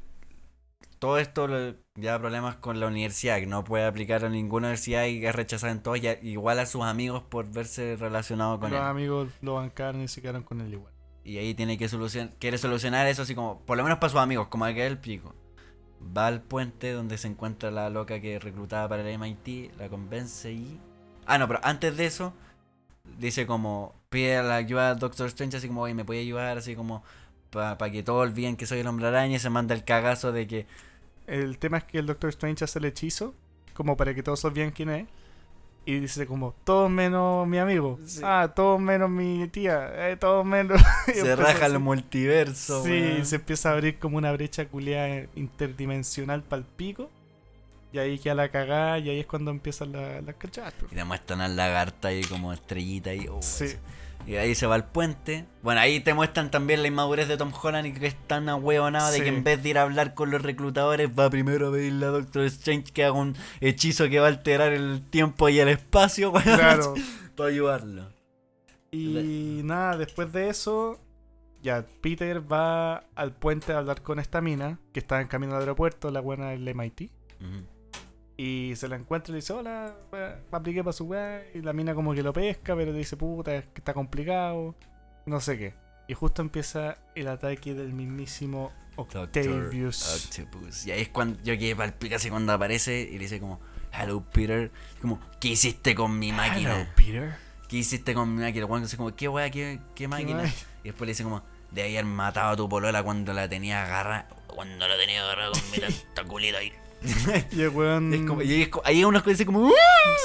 todo 0.99 1.17
esto 1.17 1.47
lo- 1.47 1.75
ya 1.95 2.17
problemas 2.19 2.55
con 2.55 2.79
la 2.79 2.87
universidad, 2.87 3.39
que 3.39 3.45
no 3.45 3.63
puede 3.63 3.85
aplicar 3.85 4.23
a 4.23 4.29
ninguna 4.29 4.67
universidad 4.67 5.05
y 5.05 5.19
que 5.19 5.27
es 5.27 5.35
rechazada 5.35 5.71
en 5.73 5.81
todas, 5.83 6.01
ya- 6.01 6.17
igual 6.21 6.59
a 6.59 6.65
sus 6.65 6.83
amigos 6.83 7.23
por 7.23 7.51
verse 7.51 7.97
relacionado 7.97 8.59
con 8.59 8.71
los 8.71 8.79
él. 8.79 8.85
amigos 8.85 9.29
lo 9.41 9.55
bancaron 9.55 10.01
y 10.01 10.07
se 10.07 10.21
quedaron 10.21 10.43
con 10.43 10.61
él 10.61 10.73
igual. 10.73 10.93
Y 11.25 11.37
ahí 11.37 11.53
tiene 11.53 11.77
que 11.77 11.87
solucionar, 11.89 12.33
quiere 12.39 12.57
solucionar 12.57 13.07
eso 13.07 13.21
así 13.23 13.35
como, 13.35 13.61
por 13.65 13.77
lo 13.77 13.83
menos 13.83 13.99
para 13.99 14.09
sus 14.11 14.19
amigos, 14.19 14.47
como 14.47 14.65
aquel 14.65 14.97
pico. 14.97 15.35
Va 16.17 16.27
al 16.27 16.41
puente 16.41 16.91
donde 16.91 17.17
se 17.17 17.27
encuentra 17.29 17.71
la 17.71 17.89
loca 17.89 18.19
que 18.19 18.39
reclutaba 18.39 18.89
para 18.89 19.01
el 19.03 19.07
MIT, 19.09 19.71
la 19.77 19.87
convence 19.89 20.51
y... 20.51 20.79
Ah, 21.25 21.37
no, 21.37 21.47
pero 21.47 21.61
antes 21.63 21.95
de 21.95 22.05
eso, 22.05 22.33
dice 23.17 23.45
como, 23.45 23.95
pide 24.09 24.41
la 24.43 24.55
ayuda 24.55 24.91
a 24.91 24.95
Doctor 24.95 25.27
Strange, 25.27 25.57
así 25.57 25.67
como, 25.67 25.81
oye, 25.81 25.93
me 25.93 26.05
puede 26.05 26.21
ayudar, 26.21 26.57
así 26.57 26.75
como, 26.75 27.03
para 27.49 27.91
que 27.91 28.03
todos 28.03 28.21
olviden 28.27 28.55
que 28.55 28.65
soy 28.65 28.79
el 28.79 28.87
hombre 28.87 29.07
araña, 29.07 29.35
y 29.35 29.39
se 29.39 29.49
manda 29.49 29.75
el 29.75 29.83
cagazo 29.83 30.31
de 30.31 30.47
que 30.47 30.65
El 31.27 31.57
tema 31.57 31.77
es 31.77 31.83
que 31.85 31.99
el 31.99 32.05
Doctor 32.05 32.29
Strange 32.31 32.63
hace 32.63 32.79
el 32.79 32.85
hechizo, 32.85 33.33
como 33.73 33.97
para 33.97 34.13
que 34.13 34.23
todos 34.23 34.43
olviden 34.45 34.71
quién 34.71 34.89
es. 34.89 35.07
Y 35.85 35.99
dice 35.99 36.25
como, 36.25 36.55
todos 36.63 36.89
menos 36.89 37.45
mi 37.45 37.57
amigo. 37.57 37.99
Sí. 38.05 38.21
Ah, 38.23 38.53
todos 38.55 38.79
menos 38.79 39.09
mi 39.09 39.47
tía. 39.49 39.91
Eh, 40.09 40.15
todos 40.15 40.45
menos... 40.45 40.81
Se 41.05 41.35
raja 41.35 41.65
así. 41.65 41.73
el 41.73 41.79
multiverso. 41.79 42.83
Sí, 42.83 42.89
weón. 42.89 43.25
se 43.25 43.35
empieza 43.35 43.69
a 43.69 43.73
abrir 43.73 43.99
como 43.99 44.17
una 44.17 44.31
brecha 44.31 44.65
culiada 44.69 45.27
interdimensional 45.35 46.41
para 46.41 46.61
el 46.61 46.65
pico. 46.65 47.09
Y 47.93 47.99
ahí 47.99 48.19
queda 48.19 48.33
la 48.35 48.49
cagada 48.49 48.97
y 48.99 49.09
ahí 49.09 49.19
es 49.19 49.25
cuando 49.27 49.51
empiezan 49.51 49.91
la- 49.93 50.19
las 50.21 50.35
cachadas. 50.35 50.73
Y 50.91 50.95
te 50.95 51.03
muestran 51.05 51.39
al 51.41 51.55
lagarta 51.55 52.09
ahí 52.09 52.23
como 52.23 52.51
estrellita 52.51 53.13
y... 53.13 53.27
oh, 53.27 53.41
Sí. 53.41 53.67
Y 54.25 54.35
ahí 54.37 54.55
se 54.55 54.65
va 54.67 54.75
al 54.75 54.85
puente. 54.87 55.45
Bueno, 55.61 55.81
ahí 55.81 55.99
te 55.99 56.13
muestran 56.13 56.49
también 56.49 56.81
la 56.81 56.87
inmadurez 56.87 57.27
de 57.27 57.35
Tom 57.35 57.51
Holland 57.61 57.87
y 57.87 57.93
que 57.93 58.07
es 58.07 58.15
tan 58.25 58.47
ahueonado 58.47 59.11
de 59.11 59.17
Sí. 59.17 59.23
que 59.23 59.27
en 59.29 59.43
vez 59.43 59.61
de 59.61 59.69
ir 59.69 59.77
a 59.77 59.81
hablar 59.81 60.13
con 60.13 60.31
los 60.31 60.41
reclutadores, 60.41 61.09
va 61.09 61.29
primero 61.29 61.67
a 61.67 61.71
pedirle 61.73 62.05
a 62.05 62.09
Doctor 62.09 62.45
Strange 62.45 62.93
que 62.93 63.03
haga 63.03 63.11
un 63.13 63.35
hechizo 63.59 64.07
que 64.09 64.19
va 64.19 64.27
a 64.27 64.29
alterar 64.29 64.71
el 64.71 65.01
tiempo 65.09 65.49
y 65.49 65.59
el 65.59 65.67
espacio, 65.67 66.31
Claro. 66.43 66.93
para 67.35 67.49
ayudarlo. 67.49 68.09
Y 68.91 69.61
nada, 69.65 69.97
después 69.97 70.31
de 70.31 70.49
eso, 70.49 71.01
ya 71.61 71.85
Peter 72.01 72.41
va 72.49 73.03
al 73.15 73.33
puente 73.35 73.73
a 73.73 73.79
hablar 73.79 74.01
con 74.03 74.19
esta 74.19 74.39
mina, 74.39 74.79
que 74.93 74.99
está 74.99 75.19
en 75.19 75.27
camino 75.27 75.53
al 75.55 75.61
aeropuerto, 75.61 76.11
la 76.11 76.21
buena 76.21 76.49
del 76.51 76.73
MIT. 76.73 77.11
Ujú. 77.41 77.65
Y 78.35 78.73
se 78.75 78.87
la 78.87 78.95
encuentra 78.95 79.31
y 79.31 79.33
le 79.33 79.37
dice, 79.37 79.53
hola, 79.53 79.95
weá, 80.11 80.41
apliqué 80.51 80.83
para 80.83 80.93
su 80.93 81.05
weá. 81.05 81.43
Y 81.53 81.61
la 81.61 81.73
mina 81.73 81.93
como 81.93 82.13
que 82.13 82.23
lo 82.23 82.33
pesca, 82.33 82.75
pero 82.75 82.91
le 82.91 82.97
dice, 82.97 83.15
puta, 83.15 83.55
es 83.55 83.65
que 83.65 83.79
está 83.79 83.93
complicado. 83.93 84.75
No 85.25 85.39
sé 85.39 85.57
qué. 85.57 85.75
Y 86.07 86.13
justo 86.13 86.41
empieza 86.41 86.97
el 87.15 87.27
ataque 87.27 87.73
del 87.73 87.93
mismísimo 87.93 88.71
Octavius. 88.95 90.25
Octopus. 90.25 90.85
Y 90.85 90.91
ahí 90.91 91.01
es 91.01 91.09
cuando 91.09 91.41
yo 91.43 91.57
quedé 91.57 91.75
pico 91.93 92.15
así 92.15 92.29
cuando 92.29 92.53
aparece 92.53 93.01
y 93.01 93.13
le 93.13 93.19
dice 93.19 93.39
como, 93.39 93.59
Hello 93.93 94.23
Peter. 94.31 94.71
Como, 95.01 95.19
¿qué 95.39 95.49
hiciste 95.49 95.95
con 95.95 96.17
mi 96.17 96.31
máquina? 96.31 96.75
Hello, 96.75 96.89
Peter. 96.95 97.35
¿Qué 97.69 97.77
hiciste 97.77 98.13
con 98.13 98.35
mi 98.35 98.41
máquina? 98.41 98.65
Weón 98.65 98.83
dice 98.83 98.97
como, 98.97 99.15
¿qué 99.15 99.27
weá? 99.27 99.49
¿Qué, 99.49 99.79
qué 99.95 100.07
máquina? 100.07 100.43
Y 100.83 100.89
después 100.89 101.05
le 101.07 101.11
dice 101.11 101.23
como, 101.23 101.43
de 101.71 101.83
haber 101.83 102.05
matado 102.05 102.51
a 102.51 102.55
tu 102.55 102.67
polola 102.69 103.03
cuando 103.03 103.33
la 103.33 103.47
tenía 103.47 103.83
agarrada. 103.83 104.27
Cuando 104.47 104.87
lo 104.87 104.97
tenía 104.97 105.23
agarrado 105.23 105.53
con 105.53 105.71
mi 105.71 105.77
tentaculito 105.79 106.57
ahí. 106.57 106.73
Y 107.51 107.61
el 107.61 107.69
weón... 107.69 108.13
Es 108.13 108.21
como- 108.21 108.41
y 108.41 108.51
ahí, 108.53 108.61
es 108.63 108.69
como- 108.69 108.85
ahí 108.85 109.03
unos 109.03 109.23
que 109.23 109.29
dice 109.31 109.45
como, 109.45 109.59
"Uh". 109.67 109.71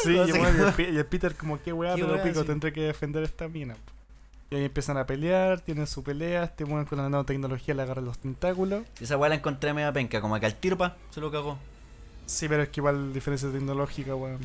Sí, 0.05 0.13
y, 0.15 0.19
el 0.19 0.33
weón- 0.33 0.99
y 1.01 1.03
Peter 1.05 1.35
como, 1.35 1.61
qué 1.63 1.73
weá, 1.73 1.95
¿Qué 1.95 2.05
pero 2.05 2.23
pico, 2.23 2.41
sí. 2.41 2.47
tendré 2.47 2.73
que 2.73 2.83
defender 2.83 3.23
esta 3.25 3.49
mina. 3.49 3.75
po". 3.75 3.93
Y 4.51 4.57
ahí 4.57 4.65
empiezan 4.65 4.97
a 4.97 5.07
pelear, 5.07 5.61
tienen 5.61 5.87
su 5.87 6.03
pelea, 6.03 6.45
este 6.45 6.65
weón 6.65 6.85
con 6.87 6.97
la 6.99 7.05
nanotecnología 7.05 7.75
le 7.75 7.83
agarra 7.83 8.01
los 8.01 8.19
tentáculos. 8.19 8.83
Y 9.01 9.05
esa 9.05 9.17
weá 9.19 9.29
la 9.29 9.35
encontré 9.35 9.75
media 9.75 9.93
penca, 9.93 10.21
como 10.23 10.39
que 10.41 10.47
al 10.47 10.55
tiro 10.55 10.79
pa, 10.79 10.97
se 11.11 11.21
lo 11.21 11.31
cagó. 11.31 11.59
Sí, 12.27 12.49
pero 12.49 12.63
es 12.63 12.69
que 12.71 12.81
igual 12.81 13.13
diferencia 13.13 13.51
tecnológica, 13.51 14.15
weón. 14.15 14.39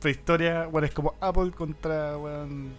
Prehistoria, 0.00 0.66
bueno, 0.66 0.86
es 0.86 0.94
como 0.94 1.14
Apple 1.20 1.50
contra, 1.52 2.16
weón, 2.18 2.72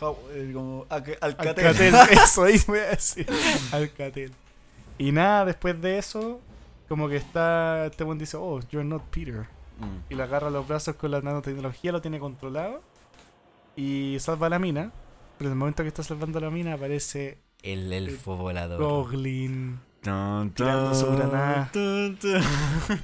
How- 0.00 0.16
eh, 0.32 0.50
como 0.52 0.86
Alcatel. 0.88 1.18
Alcatel. 1.20 1.94
Eso 2.10 2.42
ahí 2.44 2.60
voy 2.66 2.78
a 2.80 2.86
decir. 2.90 3.26
Alcatel. 3.72 4.32
Y 4.98 5.12
nada, 5.12 5.44
después 5.44 5.80
de 5.80 5.98
eso, 5.98 6.40
como 6.94 7.08
que 7.08 7.16
está, 7.16 7.86
este 7.86 8.04
weón 8.04 8.18
dice, 8.18 8.36
oh, 8.36 8.60
you're 8.70 8.88
not 8.88 9.02
Peter. 9.10 9.48
Mm. 9.80 10.12
Y 10.12 10.14
le 10.14 10.22
agarra 10.22 10.48
los 10.48 10.68
brazos 10.68 10.94
con 10.94 11.10
la 11.10 11.20
nanotecnología, 11.20 11.90
lo 11.90 12.00
tiene 12.00 12.20
controlado. 12.20 12.82
Y 13.74 14.16
salva 14.20 14.46
a 14.46 14.50
la 14.50 14.60
mina. 14.60 14.92
Pero 15.36 15.48
en 15.48 15.54
el 15.54 15.58
momento 15.58 15.82
que 15.82 15.88
está 15.88 16.04
salvando 16.04 16.38
a 16.38 16.42
la 16.42 16.50
mina 16.50 16.74
aparece 16.74 17.38
El 17.64 17.92
elfo 17.92 18.36
volador. 18.36 18.80
Goblin. 18.80 19.80
Tirando 20.54 20.94
su 20.94 21.10
granada. 21.16 21.70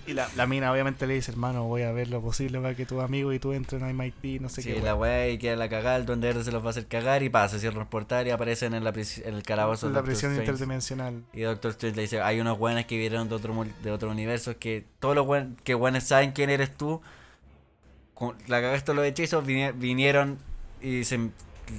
Y 0.07 0.13
la, 0.13 0.29
la 0.37 0.47
mina 0.47 0.71
obviamente 0.71 1.07
le 1.07 1.15
dice, 1.15 1.31
hermano, 1.33 1.65
voy 1.65 1.83
a 1.83 1.93
ver 1.93 2.09
lo 2.09 2.21
posible 2.21 2.61
para 2.61 2.75
que 2.75 2.85
tu 2.87 3.01
amigo 3.01 3.33
y 3.33 3.39
tú 3.39 3.53
entren 3.53 3.83
a 3.85 3.89
MIT, 3.93 4.41
no 4.41 4.49
sé 4.49 4.63
Sí, 4.63 4.73
qué. 4.73 4.81
la 4.81 4.95
weón". 4.95 5.01
weá 5.01 5.29
y 5.31 5.39
queda 5.39 5.57
la 5.57 5.69
cagada, 5.69 5.97
el 5.97 6.07
Duende 6.07 6.29
Verde 6.29 6.45
se 6.45 6.53
los 6.53 6.63
va 6.63 6.69
a 6.69 6.71
hacer 6.71 6.87
cagar 6.87 7.23
y 7.23 7.29
pasa, 7.31 7.59
cierran 7.59 7.83
el 7.83 7.89
portal 7.89 8.27
y 8.27 8.31
aparecen 8.31 8.75
en, 8.75 8.85
la 8.85 8.91
en 8.91 9.35
el 9.35 9.43
calabozo 9.43 9.89
de 9.89 9.95
la 9.95 10.03
prisión 10.03 10.33
Strange. 10.33 10.51
interdimensional. 10.53 11.23
Y 11.33 11.41
Doctor 11.43 11.71
Strange 11.73 11.97
le 11.97 12.03
dice, 12.03 12.21
hay 12.21 12.39
unos 12.41 12.59
buenos 12.59 12.85
que 12.85 12.97
vinieron 12.97 13.29
de 13.29 13.35
otro, 13.35 13.67
de 13.83 13.91
otro 13.91 14.11
universo 14.11 14.59
que 14.59 14.85
todos 14.99 15.15
los 15.15 15.27
buen- 15.27 15.57
que 15.65 15.75
buenos 15.75 16.05
saben 16.05 16.33
quién 16.33 16.51
eres 16.51 16.77
tú 16.77 17.01
con- 18.15 18.37
la 18.47 18.61
cagaste 18.61 18.93
los 18.95 19.05
hechizos, 19.07 19.45
vinieron 19.47 20.39
y 20.83 21.05
se, 21.05 21.31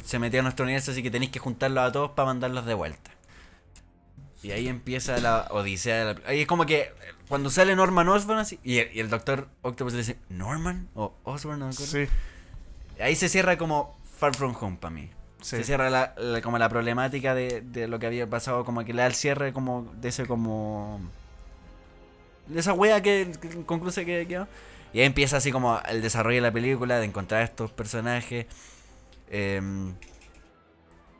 se 0.03 0.19
metieron 0.19 0.45
a 0.45 0.49
nuestro 0.49 0.63
universo, 0.63 0.91
así 0.91 1.03
que 1.03 1.11
tenéis 1.11 1.31
que 1.31 1.39
juntarlos 1.39 1.83
a 1.83 1.91
todos 1.91 2.11
para 2.11 2.25
mandarlos 2.27 2.65
de 2.65 2.73
vuelta. 2.73 3.11
Y 4.43 4.51
ahí 4.51 4.67
empieza 4.67 5.19
la 5.19 5.47
odisea. 5.51 6.05
de 6.05 6.13
la- 6.15 6.21
ahí 6.27 6.41
es 6.41 6.47
como 6.47 6.65
que 6.65 6.91
cuando 7.27 7.49
sale 7.49 7.75
Norman 7.75 8.07
Osborn 8.09 8.39
así, 8.39 8.59
y, 8.63 8.79
el, 8.79 8.95
y 8.95 8.99
el 8.99 9.09
doctor 9.09 9.47
Octopus 9.61 9.93
le 9.93 9.99
dice, 9.99 10.17
¿Norman? 10.29 10.87
¿O 10.95 11.13
Osborn? 11.23 11.59
No 11.59 11.67
me 11.67 11.73
acuerdo. 11.73 11.91
Sí, 11.91 12.07
Ahí 12.99 13.15
se 13.15 13.29
cierra 13.29 13.57
como 13.57 13.97
Far 14.17 14.35
From 14.35 14.55
Home 14.59 14.77
para 14.79 14.93
mí. 14.93 15.09
sí. 15.41 15.57
Se 15.57 15.63
cierra 15.63 15.89
la, 15.89 16.13
la- 16.17 16.41
como 16.41 16.57
la 16.57 16.69
problemática 16.69 17.33
de, 17.35 17.61
de 17.61 17.87
lo 17.87 17.99
que 17.99 18.07
había 18.07 18.29
pasado, 18.29 18.65
como 18.65 18.83
que 18.85 18.93
le 18.93 19.01
da 19.01 19.07
el 19.07 19.13
cierre 19.15 19.53
como 19.53 19.91
de 20.01 20.09
ese 20.09 20.25
como... 20.25 20.99
De 22.47 22.59
esa 22.59 22.73
wea 22.73 23.01
que, 23.01 23.31
que 23.41 23.63
concluye 23.65 24.05
que 24.05 24.27
quedó. 24.27 24.47
Y 24.93 24.99
ahí 24.99 25.05
empieza 25.05 25.37
así 25.37 25.51
como 25.51 25.79
el 25.87 26.01
desarrollo 26.01 26.35
de 26.37 26.41
la 26.41 26.51
película, 26.51 26.99
de 26.99 27.05
encontrar 27.05 27.43
estos 27.43 27.71
personajes. 27.71 28.45
Em, 29.29 29.93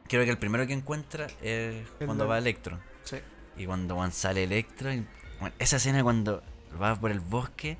creo 0.09 0.25
que 0.25 0.29
el 0.31 0.37
primero 0.37 0.67
que 0.67 0.73
encuentra 0.73 1.27
es 1.41 1.75
El 1.99 2.05
cuando 2.05 2.25
de- 2.25 2.29
va 2.29 2.37
Electro. 2.37 2.79
Sí. 3.03 3.17
Y 3.57 3.65
cuando 3.65 3.95
Juan 3.95 4.11
sale 4.11 4.43
Electro, 4.43 4.91
y, 4.93 5.05
bueno, 5.39 5.55
esa 5.59 5.77
escena 5.77 6.03
cuando 6.03 6.41
va 6.81 6.95
por 6.99 7.11
el 7.11 7.19
bosque 7.19 7.77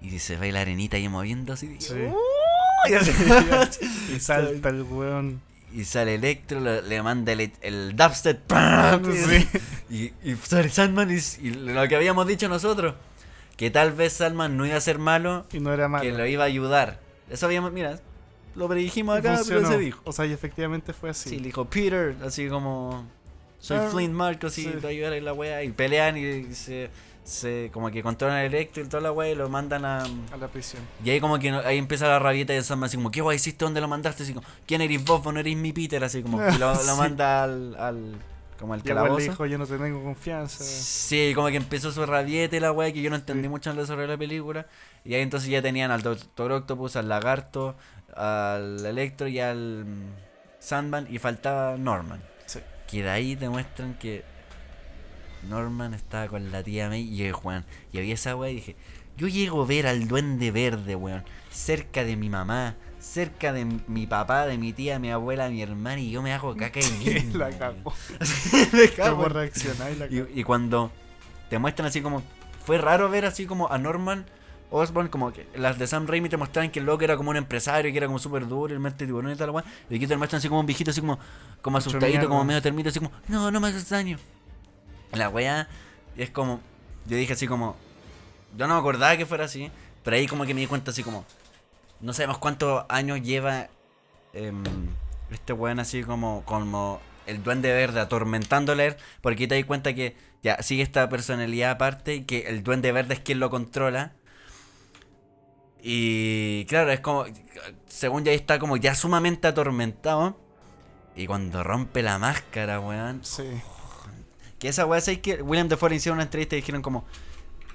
y 0.00 0.18
se 0.18 0.36
ve 0.36 0.52
la 0.52 0.60
arenita 0.62 0.96
ahí 0.96 1.08
moviéndose. 1.08 1.66
Y, 1.66 1.80
Sí. 1.80 1.94
y 2.90 2.94
así- 2.94 4.12
Y 4.16 4.20
salta 4.20 4.68
el 4.70 4.82
weón. 4.82 5.40
y 5.72 5.84
sale 5.84 6.14
Electro, 6.16 6.60
le, 6.60 6.82
le 6.82 7.02
manda 7.02 7.32
el, 7.32 7.52
el 7.60 7.94
dubstep. 7.96 8.40
Y, 9.90 10.12
y 10.24 10.34
sale 10.42 10.68
Sandman 10.68 11.10
y, 11.10 11.50
lo 11.50 11.86
que 11.88 11.96
habíamos 11.96 12.26
dicho 12.26 12.48
nosotros. 12.48 12.94
Que 13.56 13.70
tal 13.70 13.92
vez 13.92 14.14
Sandman 14.14 14.56
no 14.56 14.66
iba 14.66 14.76
a 14.76 14.80
ser 14.80 14.98
malo, 14.98 15.46
Y 15.52 15.60
no 15.60 15.72
era 15.72 15.86
malo. 15.88 16.02
que 16.02 16.10
lo 16.12 16.26
iba 16.26 16.42
a 16.44 16.46
ayudar. 16.46 17.00
Eso 17.30 17.46
habíamos, 17.46 17.72
mira, 17.72 18.00
lo 18.54 18.68
predijimos 18.68 19.18
acá, 19.18 19.36
funcionó. 19.36 19.60
pero 19.68 19.72
se 19.72 19.78
dijo. 19.78 20.00
O 20.04 20.12
sea, 20.12 20.26
y 20.26 20.32
efectivamente 20.32 20.92
fue 20.92 21.10
así. 21.10 21.28
Sí, 21.30 21.36
le 21.38 21.44
dijo 21.46 21.64
Peter, 21.66 22.16
así 22.24 22.48
como... 22.48 23.06
Soy 23.62 23.78
Ah, 23.78 23.88
Flint 23.90 24.12
Marcos 24.12 24.58
y 24.58 24.64
sí. 24.64 24.70
te 24.70 24.76
voy 24.78 24.86
a 24.86 24.88
ayudar 24.88 25.12
en 25.12 25.24
la 25.24 25.32
wea. 25.32 25.62
Y 25.62 25.70
pelean 25.70 26.16
y 26.16 26.52
se, 26.52 26.90
se... 27.22 27.70
Como 27.72 27.90
que 27.92 28.02
controlan 28.02 28.38
el 28.38 28.46
Electro 28.52 28.82
y 28.82 28.88
toda 28.88 29.00
la 29.00 29.12
wea 29.12 29.30
y 29.30 29.34
lo 29.36 29.48
mandan 29.48 29.84
a... 29.84 30.02
A 30.02 30.36
la 30.36 30.48
prisión. 30.48 30.82
Y 31.04 31.10
ahí 31.10 31.20
como 31.20 31.38
que 31.38 31.50
ahí 31.50 31.78
empieza 31.78 32.08
la 32.08 32.18
rabieta 32.18 32.52
de 32.52 32.62
Sandman 32.62 32.88
así 32.88 32.96
como, 32.96 33.12
¿qué 33.12 33.20
guay 33.20 33.36
hiciste? 33.36 33.64
¿Dónde 33.64 33.80
lo 33.80 33.86
mandaste? 33.86 34.24
Así 34.24 34.34
como, 34.34 34.46
¿quién 34.66 34.80
eres 34.80 35.04
vos? 35.04 35.22
Vos 35.22 35.32
no 35.32 35.38
eres 35.38 35.56
mi 35.56 35.72
Peter, 35.72 36.02
así 36.02 36.22
como, 36.22 36.38
y 36.44 36.58
lo, 36.58 36.74
lo 36.86 36.96
manda 36.96 37.44
al, 37.44 37.76
al 37.76 38.16
como 38.58 38.74
al 38.74 38.80
Y 38.80 38.82
el 38.82 38.88
calabozo. 38.96 39.20
dijo, 39.30 39.46
yo 39.46 39.58
no 39.58 39.66
te 39.66 39.78
tengo 39.78 40.02
confianza. 40.02 40.64
Sí, 40.64 41.32
como 41.34 41.46
que 41.48 41.56
empezó 41.56 41.92
su 41.92 42.04
rabieta 42.04 42.56
y 42.56 42.60
la 42.60 42.72
weá 42.72 42.92
que 42.92 43.00
yo 43.00 43.10
no 43.10 43.16
entendí 43.16 43.48
mucho 43.48 43.70
en 43.70 43.76
el 43.76 43.82
desarrollo 43.84 44.08
de 44.08 44.14
la 44.14 44.18
película. 44.18 44.66
Y 45.04 45.14
ahí 45.14 45.22
entonces 45.22 45.48
ya 45.48 45.62
tenían 45.62 45.92
al 45.92 46.02
Doctor 46.02 46.50
Octopus, 46.50 46.96
al 46.96 47.08
Lagarto, 47.08 47.76
al 48.16 48.84
Electro 48.84 49.28
y 49.28 49.38
al 49.38 49.84
mm, 49.84 50.14
Sandman 50.58 51.06
y 51.08 51.18
faltaba 51.18 51.76
Norman. 51.76 52.20
Que 52.92 53.02
de 53.02 53.08
ahí 53.08 53.36
te 53.36 53.48
muestran 53.48 53.94
que 53.94 54.22
Norman 55.48 55.94
estaba 55.94 56.28
con 56.28 56.52
la 56.52 56.62
tía 56.62 56.90
May 56.90 57.02
y 57.02 57.22
el 57.24 57.32
Juan. 57.32 57.64
Y 57.90 57.98
había 57.98 58.12
esa 58.12 58.36
weá 58.36 58.50
y 58.50 58.56
dije, 58.56 58.76
yo 59.16 59.28
llego 59.28 59.62
a 59.62 59.66
ver 59.66 59.86
al 59.86 60.08
duende 60.08 60.50
verde, 60.50 60.94
weón, 60.94 61.24
cerca 61.50 62.04
de 62.04 62.16
mi 62.16 62.28
mamá, 62.28 62.76
cerca 63.00 63.54
de 63.54 63.64
mi 63.64 64.06
papá, 64.06 64.46
de 64.46 64.58
mi 64.58 64.74
tía, 64.74 64.98
mi 64.98 65.10
abuela, 65.10 65.48
mi 65.48 65.62
hermana 65.62 66.00
y 66.00 66.10
yo 66.10 66.20
me 66.20 66.34
hago 66.34 66.54
caca 66.54 66.80
y 66.80 67.04
mismo, 67.08 67.38
la 67.38 67.50
cago 68.96 69.16
¿Cómo 69.16 69.28
reaccionáis? 69.28 69.98
Y, 70.10 70.40
y 70.40 70.44
cuando 70.44 70.92
te 71.48 71.58
muestran 71.58 71.86
así 71.88 72.02
como. 72.02 72.22
Fue 72.64 72.78
raro 72.78 73.10
ver 73.10 73.24
así 73.24 73.46
como 73.46 73.72
a 73.72 73.78
Norman 73.78 74.24
Osborn, 74.72 75.08
como 75.08 75.32
que 75.32 75.46
las 75.54 75.78
de 75.78 75.86
Sam 75.86 76.06
Raimi 76.06 76.28
te 76.28 76.36
mostraban 76.36 76.70
que 76.70 76.80
el 76.80 76.86
loco 76.86 77.04
era 77.04 77.16
como 77.16 77.30
un 77.30 77.36
empresario, 77.36 77.92
que 77.92 77.98
era 77.98 78.06
como 78.06 78.18
súper 78.18 78.48
duro, 78.48 78.72
el 78.72 78.80
mente 78.80 79.04
tiburón 79.04 79.30
y 79.30 79.36
tal, 79.36 79.50
weón. 79.50 79.64
Y 79.90 79.96
aquí 79.96 80.06
te 80.06 80.16
muestran 80.16 80.38
así 80.38 80.48
como 80.48 80.60
un 80.60 80.66
viejito, 80.66 80.90
así 80.90 81.00
como, 81.00 81.18
como 81.60 81.78
asustadito, 81.78 82.28
como 82.28 82.42
medio 82.44 82.62
termito, 82.62 82.88
así 82.88 82.98
como, 82.98 83.12
no, 83.28 83.50
no 83.50 83.60
me 83.60 83.68
haces 83.68 83.88
daño. 83.88 84.18
La 85.12 85.28
weá 85.28 85.68
es 86.16 86.30
como. 86.30 86.60
Yo 87.06 87.16
dije 87.16 87.34
así 87.34 87.46
como. 87.46 87.76
Yo 88.56 88.66
no 88.66 88.74
me 88.74 88.80
acordaba 88.80 89.16
que 89.16 89.26
fuera 89.26 89.44
así, 89.44 89.70
pero 90.02 90.16
ahí 90.16 90.26
como 90.26 90.44
que 90.44 90.54
me 90.54 90.60
di 90.60 90.66
cuenta 90.66 90.90
así 90.90 91.02
como. 91.02 91.24
No 92.00 92.12
sabemos 92.12 92.38
cuántos 92.38 92.84
años 92.88 93.20
lleva 93.22 93.68
em, 94.32 94.62
este 95.30 95.52
weón 95.52 95.78
así 95.78 96.02
como, 96.02 96.42
como 96.44 97.00
el 97.26 97.42
duende 97.42 97.72
verde 97.72 98.00
atormentándole, 98.00 98.82
a 98.82 98.86
él, 98.86 98.96
porque 99.20 99.46
te 99.46 99.54
das 99.56 99.64
cuenta 99.64 99.94
que 99.94 100.16
ya 100.42 100.60
sigue 100.62 100.82
esta 100.82 101.08
personalidad 101.08 101.72
aparte 101.72 102.16
y 102.16 102.24
que 102.24 102.48
el 102.48 102.64
duende 102.64 102.90
verde 102.92 103.14
es 103.14 103.20
quien 103.20 103.38
lo 103.38 103.50
controla. 103.50 104.12
Y 105.82 106.64
claro, 106.66 106.92
es 106.92 107.00
como, 107.00 107.24
según 107.88 108.24
ya 108.24 108.32
está 108.32 108.58
como 108.58 108.76
ya 108.76 108.94
sumamente 108.94 109.48
atormentado. 109.48 110.38
Y 111.16 111.26
cuando 111.26 111.62
rompe 111.62 112.02
la 112.02 112.18
máscara, 112.18 112.80
weón. 112.80 113.24
Sí. 113.24 113.44
Que 114.58 114.68
esa 114.68 114.86
weá, 114.86 115.00
¿sabes 115.00 115.18
que 115.18 115.42
William 115.42 115.68
Defoe 115.68 115.94
hicieron 115.94 116.18
una 116.18 116.24
entrevista 116.24 116.54
y 116.54 116.60
dijeron 116.60 116.82
como... 116.82 117.04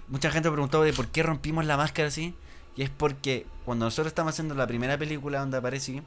Mucha 0.07 0.31
gente 0.31 0.49
preguntó 0.49 0.81
de 0.83 0.93
por 0.93 1.09
qué 1.09 1.21
rompimos 1.21 1.65
la 1.65 1.75
máscara 1.75 2.07
así. 2.07 2.33
Y 2.77 2.83
es 2.83 2.89
porque 2.89 3.45
cuando 3.65 3.85
nosotros 3.85 4.07
estábamos 4.07 4.35
haciendo 4.35 4.55
la 4.55 4.65
primera 4.65 4.97
película 4.97 5.39
donde 5.39 5.57
aparecí, 5.57 6.01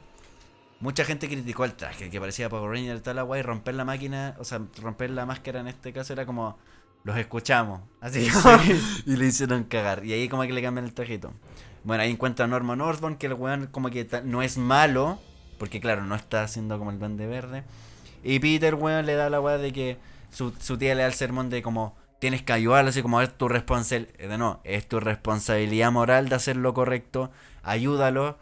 mucha 0.79 1.05
gente 1.05 1.27
criticó 1.27 1.65
el 1.65 1.73
traje, 1.73 2.09
que 2.09 2.19
parecía 2.19 2.49
Power 2.49 2.71
Ranger 2.71 2.97
y 2.97 2.99
tal 3.01 3.17
la 3.17 3.37
y 3.37 3.41
romper 3.43 3.75
la 3.75 3.85
máquina, 3.85 4.35
o 4.39 4.43
sea, 4.43 4.61
romper 4.81 5.11
la 5.11 5.27
máscara 5.27 5.59
en 5.59 5.67
este 5.67 5.93
caso 5.93 6.13
era 6.13 6.25
como... 6.25 6.57
Los 7.03 7.17
escuchamos, 7.17 7.81
así 7.99 8.27
y 9.07 9.15
le 9.15 9.25
hicieron 9.25 9.63
cagar. 9.63 10.05
Y 10.05 10.13
ahí 10.13 10.29
como 10.29 10.43
que 10.43 10.53
le 10.53 10.61
cambian 10.61 10.85
el 10.85 10.93
trajito. 10.93 11.33
Bueno, 11.83 12.03
ahí 12.03 12.11
encuentra 12.11 12.45
a 12.45 12.47
Norman 12.47 12.79
Osborn, 12.81 13.15
que 13.15 13.27
el 13.27 13.33
weón 13.33 13.67
como 13.67 13.89
que 13.89 14.07
no 14.23 14.41
es 14.41 14.57
malo, 14.57 15.19
porque 15.57 15.79
claro, 15.79 16.05
no 16.05 16.15
está 16.15 16.43
haciendo 16.43 16.77
como 16.77 16.91
el 16.91 16.99
duende 16.99 17.27
verde. 17.27 17.63
Y 18.23 18.39
Peter, 18.39 18.75
weón, 18.75 19.05
le 19.05 19.15
da 19.15 19.29
la 19.29 19.41
weá 19.41 19.57
de 19.57 19.73
que 19.73 19.97
su, 20.29 20.53
su 20.59 20.77
tía 20.77 20.93
le 20.95 21.01
da 21.01 21.07
el 21.07 21.13
sermón 21.13 21.49
de 21.49 21.61
como 21.63 21.95
tienes 22.19 22.43
que 22.43 22.53
ayudarlo, 22.53 22.89
así 22.91 23.01
como 23.01 23.19
es 23.21 23.35
tu 23.35 23.47
responsabilidad. 23.47 24.29
De 24.29 24.37
no, 24.37 24.59
es 24.63 24.87
tu 24.87 24.99
responsabilidad 24.99 25.91
moral 25.91 26.29
de 26.29 26.35
hacer 26.35 26.55
lo 26.55 26.73
correcto, 26.73 27.31
ayúdalo. 27.63 28.37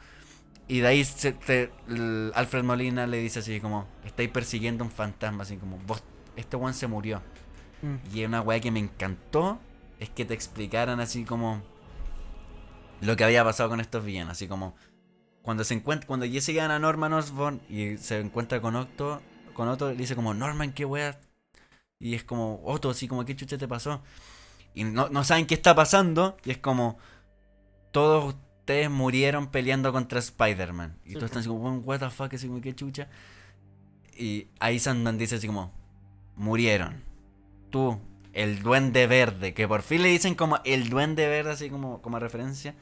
Y 0.68 0.80
de 0.82 0.88
ahí 0.88 1.04
se- 1.06 1.32
te- 1.32 1.72
el 1.88 2.32
Alfred 2.36 2.64
Molina 2.64 3.08
le 3.08 3.18
dice 3.18 3.40
así 3.40 3.60
como, 3.62 3.88
estáis 4.06 4.30
persiguiendo 4.30 4.84
un 4.84 4.92
fantasma, 4.92 5.44
así 5.44 5.56
como, 5.58 5.78
vos, 5.88 6.04
este 6.36 6.58
weón 6.58 6.74
se 6.74 6.88
murió. 6.88 7.22
Mm. 7.82 8.16
Y 8.18 8.26
una 8.26 8.42
weá 8.42 8.60
que 8.60 8.70
me 8.70 8.80
encantó 8.80 9.60
es 10.00 10.10
que 10.10 10.26
te 10.26 10.34
explicaran 10.34 11.00
así 11.00 11.24
como 11.24 11.62
lo 13.02 13.16
que 13.16 13.24
había 13.24 13.44
pasado 13.44 13.70
con 13.70 13.80
estos 13.80 14.04
villanos, 14.04 14.32
así 14.34 14.48
como 14.48 14.76
cuando 15.42 15.64
se 15.64 15.74
encuentra, 15.74 16.06
cuando 16.08 16.26
Jesse 16.26 16.54
gana 16.54 16.76
a 16.76 16.80
Norman 16.80 17.14
Osborn 17.14 17.62
y 17.70 17.98
se 17.98 18.20
encuentra 18.20 18.62
con 18.62 18.76
Otto, 18.76 19.22
con 19.54 19.68
Otto 19.68 19.90
le 19.90 19.96
dice 19.96 20.16
como 20.16 20.34
Norman, 20.34 20.74
qué 20.74 20.86
weá. 20.86 21.20
Y 22.00 22.16
es 22.16 22.24
como, 22.24 22.62
Otto, 22.64 22.90
así 22.90 23.08
como, 23.08 23.26
¿qué 23.26 23.36
chucha 23.36 23.58
te 23.58 23.68
pasó? 23.68 24.02
Y 24.74 24.84
no, 24.84 25.10
no 25.10 25.24
saben 25.24 25.48
qué 25.48 25.54
está 25.54 25.76
pasando. 25.76 26.38
Y 26.46 26.52
es 26.52 26.58
como, 26.58 26.98
todos 27.92 28.36
ustedes 28.36 28.90
murieron 28.90 29.48
peleando 29.48 29.92
contra 29.92 30.20
Spider-Man. 30.20 31.00
Y 31.04 31.10
Sí, 31.10 31.14
todos 31.16 31.26
están 31.26 31.40
así 31.40 31.50
como, 31.50 31.60
"Bueno, 31.60 31.78
what 31.80 32.00
the 32.00 32.10
fuck, 32.10 32.34
así 32.34 32.48
como, 32.48 32.62
qué 32.62 32.74
chucha. 32.76 33.10
Y 34.18 34.48
ahí 34.60 34.80
Sandman 34.80 35.18
dice 35.18 35.36
así 35.36 35.48
como, 35.48 35.74
murieron. 36.36 37.04
Tú, 37.70 38.00
el 38.42 38.62
duende 38.62 39.06
verde, 39.08 39.54
que 39.54 39.68
por 39.68 39.82
fin 39.82 40.02
le 40.04 40.10
dicen 40.10 40.36
como 40.36 40.60
el 40.66 40.90
duende 40.90 41.28
verde, 41.28 41.52
así 41.52 41.70
como, 41.70 42.02
como 42.02 42.20
referencia, 42.20 42.76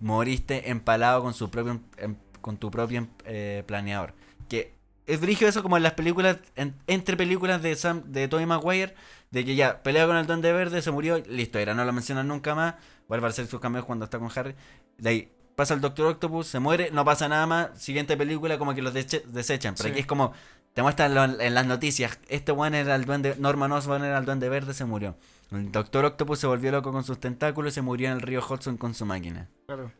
moriste 0.00 0.70
empalado 0.70 1.22
con 1.22 1.34
su 1.34 1.50
propio 1.50 1.80
em- 1.98 2.16
con 2.40 2.56
tu 2.56 2.70
propio 2.70 3.06
eh, 3.24 3.64
planeador. 3.66 4.14
Que 4.48 4.74
es 5.06 5.20
brillo 5.20 5.46
eso 5.46 5.62
como 5.62 5.76
en 5.76 5.82
las 5.82 5.92
películas, 5.92 6.38
en- 6.56 6.74
entre 6.86 7.16
películas 7.16 7.60
de 7.62 7.74
Sam, 7.76 8.02
de 8.06 8.28
Tobey 8.28 8.46
Maguire, 8.46 8.94
de 9.30 9.44
que 9.44 9.54
ya 9.56 9.82
pelea 9.82 10.06
con 10.06 10.16
el 10.16 10.26
duende 10.26 10.50
verde, 10.52 10.80
se 10.80 10.90
murió, 10.90 11.18
listo, 11.28 11.58
era, 11.58 11.74
no 11.74 11.84
lo 11.84 11.92
mencionan 11.92 12.28
nunca 12.28 12.54
más, 12.54 12.76
vuelve 13.08 13.26
a 13.26 13.30
hacer 13.30 13.46
sus 13.46 13.60
cambios 13.60 13.84
cuando 13.84 14.06
está 14.06 14.18
con 14.18 14.30
Harry. 14.34 14.54
De 14.96 15.10
ahí 15.10 15.32
pasa 15.54 15.74
el 15.74 15.82
Doctor 15.82 16.06
Octopus, 16.06 16.46
se 16.46 16.60
muere, 16.60 16.90
no 16.92 17.04
pasa 17.04 17.28
nada 17.28 17.46
más, 17.46 17.82
siguiente 17.82 18.16
película 18.16 18.56
como 18.56 18.74
que 18.74 18.80
los 18.80 18.94
desechan, 18.94 19.74
pero 19.74 19.84
Sí. 19.88 19.90
aquí 19.90 20.00
es 20.00 20.06
como 20.06 20.32
te 20.74 20.82
muestran 20.82 21.14
lo- 21.14 21.40
en 21.40 21.54
las 21.54 21.66
noticias, 21.66 22.18
este 22.28 22.52
one 22.52 22.80
era 22.80 22.94
el 22.94 23.04
duende, 23.04 23.36
Norman 23.38 23.72
Osborn 23.72 24.04
era 24.04 24.18
el 24.18 24.24
duende 24.24 24.48
verde, 24.48 24.74
se 24.74 24.84
murió. 24.84 25.16
El 25.50 25.72
Doctor 25.72 26.04
Octopus 26.04 26.38
se 26.38 26.46
volvió 26.46 26.70
loco 26.70 26.92
con 26.92 27.02
sus 27.04 27.18
tentáculos 27.18 27.72
y 27.72 27.74
se 27.74 27.82
murió 27.82 28.08
en 28.08 28.14
el 28.14 28.22
río 28.22 28.40
Hudson 28.48 28.76
con 28.76 28.94
su 28.94 29.04
máquina. 29.04 29.48
Claro. 29.66 29.92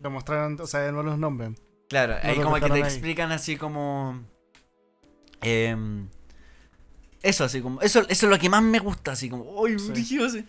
Lo 0.00 0.10
mostraron, 0.10 0.58
o 0.60 0.66
sea, 0.66 0.90
no 0.92 1.02
los 1.02 1.18
nombres. 1.18 1.50
Claro, 1.88 2.16
ahí 2.22 2.36
como 2.40 2.54
que 2.56 2.66
te 2.66 2.72
ahí. 2.72 2.80
explican 2.80 3.30
así 3.32 3.56
como... 3.56 4.22
em, 5.42 6.08
eso, 7.22 7.44
así 7.44 7.60
como... 7.60 7.80
Eso, 7.80 8.00
eso 8.00 8.26
es 8.26 8.30
lo 8.30 8.38
que 8.38 8.48
más 8.48 8.62
me 8.62 8.78
gusta, 8.78 9.12
así 9.12 9.28
como... 9.30 9.44
¡Uy, 9.44 9.78
Sí. 9.78 10.18
así! 10.22 10.44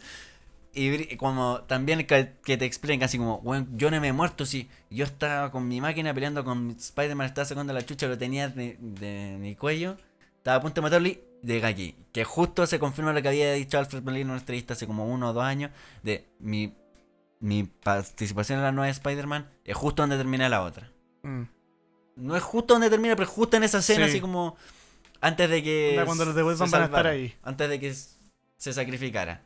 Y 0.76 1.16
como 1.18 1.62
también 1.62 2.06
que, 2.06 2.34
que 2.44 2.58
te 2.58 2.66
explican 2.66 3.04
así 3.04 3.18
como... 3.18 3.40
Bueno, 3.42 3.68
yo 3.74 3.90
no 3.90 4.00
me 4.02 4.10
he 4.10 4.14
muerto, 4.14 4.46
sí. 4.46 4.70
Yo 4.90 5.06
estaba 5.06 5.50
con 5.52 5.68
mi 5.68 5.80
máquina 5.82 6.14
peleando 6.14 6.44
con 6.44 6.72
Spider-Man, 6.72 7.28
estaba 7.28 7.46
sacando 7.46 7.72
la 7.74 7.86
chucha, 7.86 8.08
lo 8.08 8.18
tenía 8.18 8.50
de, 8.50 8.78
de 8.80 9.38
mi 9.40 9.56
cuello. 9.56 9.98
Estaba 10.38 10.58
a 10.58 10.62
punto 10.62 10.76
de 10.76 10.84
matarlo 10.84 11.08
y 11.08 11.20
llega 11.42 11.70
aquí. 11.70 11.96
Que 12.12 12.24
justo 12.26 12.68
se 12.68 12.78
confirma 12.78 13.14
lo 13.14 13.22
que 13.22 13.30
había 13.30 13.54
dicho 13.54 13.80
Alfred 13.80 14.04
Molina 14.04 14.22
en 14.22 14.30
una 14.32 14.40
entrevista 14.40 14.74
hace 14.74 14.86
como 14.86 15.08
uno 15.08 15.30
o 15.30 15.34
dos 15.34 15.44
años. 15.44 15.72
De 16.04 16.26
mi 16.40 16.74
mi 17.40 17.64
participación 17.64 18.60
en 18.60 18.64
la 18.66 18.72
nueva 18.72 18.90
Spider-Man 18.90 19.48
es 19.66 19.76
justo 19.76 20.04
donde 20.04 20.18
termina 20.18 20.50
la 20.50 20.62
otra. 20.64 20.92
Mm. 21.24 21.44
No 22.18 22.36
es 22.36 22.44
justo 22.44 22.74
donde 22.74 22.90
termina, 22.90 23.16
pero 23.16 23.30
justo 23.30 23.58
en 23.58 23.64
esa 23.64 23.80
escena, 23.80 24.06
Sí. 24.06 24.12
así 24.12 24.22
como 24.22 24.56
antes 25.22 25.50
de 25.50 25.64
que. 25.64 26.02
Cuando 26.06 26.26
los 26.26 26.36
devuelvan 26.36 26.70
van 26.72 26.82
a 26.82 26.86
estar 26.86 27.08
ahí. 27.08 27.36
Antes 27.44 27.70
de 27.70 27.80
que 27.80 27.94
se 28.58 28.74
sacrificara. 28.74 29.42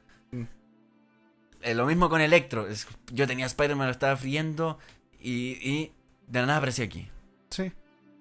Eh, 1.61 1.73
lo 1.75 1.85
mismo 1.85 2.09
con 2.09 2.21
Electro. 2.21 2.67
es- 2.67 2.87
yo 3.11 3.27
tenía 3.27 3.45
Spider-Man, 3.45 3.87
lo 3.87 3.91
estaba 3.91 4.15
friendo 4.17 4.77
y, 5.19 5.51
y 5.69 5.91
de 6.27 6.39
la 6.41 6.45
nada 6.45 6.57
apareció 6.59 6.85
aquí. 6.85 7.09
Sí. 7.49 7.71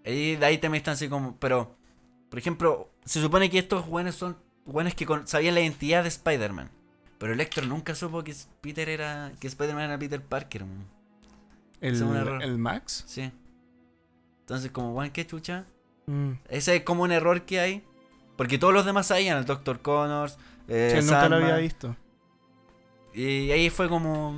Y 0.05 0.37
de 0.37 0.45
ahí 0.47 0.59
también 0.59 0.81
están 0.81 0.95
así 0.95 1.09
como. 1.09 1.37
Pero, 1.39 1.75
por 2.31 2.39
ejemplo, 2.39 2.91
se 3.05 3.21
supone 3.21 3.49
que 3.51 3.59
estos 3.59 3.87
buenos 3.87 4.15
son 4.17 4.37
buenos 4.65 4.95
que 4.95 5.07
con- 5.07 5.27
sabían 5.29 5.55
la 5.55 5.61
identidad 5.61 6.03
de 6.03 6.09
Spider-Man. 6.09 6.71
Pero 7.19 7.33
Electro 7.33 7.65
nunca 7.67 7.95
supo 7.95 8.23
que 8.25 8.35
Peter 8.61 8.89
era. 8.89 9.33
que 9.41 9.47
Spider-Man 9.49 9.85
era 9.85 9.99
Peter 9.99 10.23
Parker. 10.23 10.65
El, 11.81 11.95
es 11.95 12.01
un 12.01 12.17
error. 12.17 12.43
el 12.43 12.59
Max. 12.59 13.05
Sí. 13.07 13.31
Entonces, 14.41 14.71
como, 14.71 14.93
bueno, 14.93 15.13
qué 15.13 15.27
chucha. 15.27 15.67
Mm. 16.07 16.33
Ese 16.49 16.77
es 16.77 16.83
como 16.83 17.03
un 17.03 17.13
error 17.13 17.43
que 17.43 17.61
hay. 17.61 17.85
Porque 18.37 18.57
todos 18.59 18.73
los 18.73 18.87
demás 18.87 19.09
sabían, 19.09 19.37
el 19.39 19.45
Dr. 19.45 19.81
Connors, 19.83 20.39
eh, 20.69 20.97
Sí, 21.01 21.05
nunca 21.07 21.29
lo 21.29 21.37
había 21.37 21.57
visto. 21.57 21.97
Y 23.15 23.51
ahí 23.51 23.71
fue 23.71 23.89
como. 23.89 24.35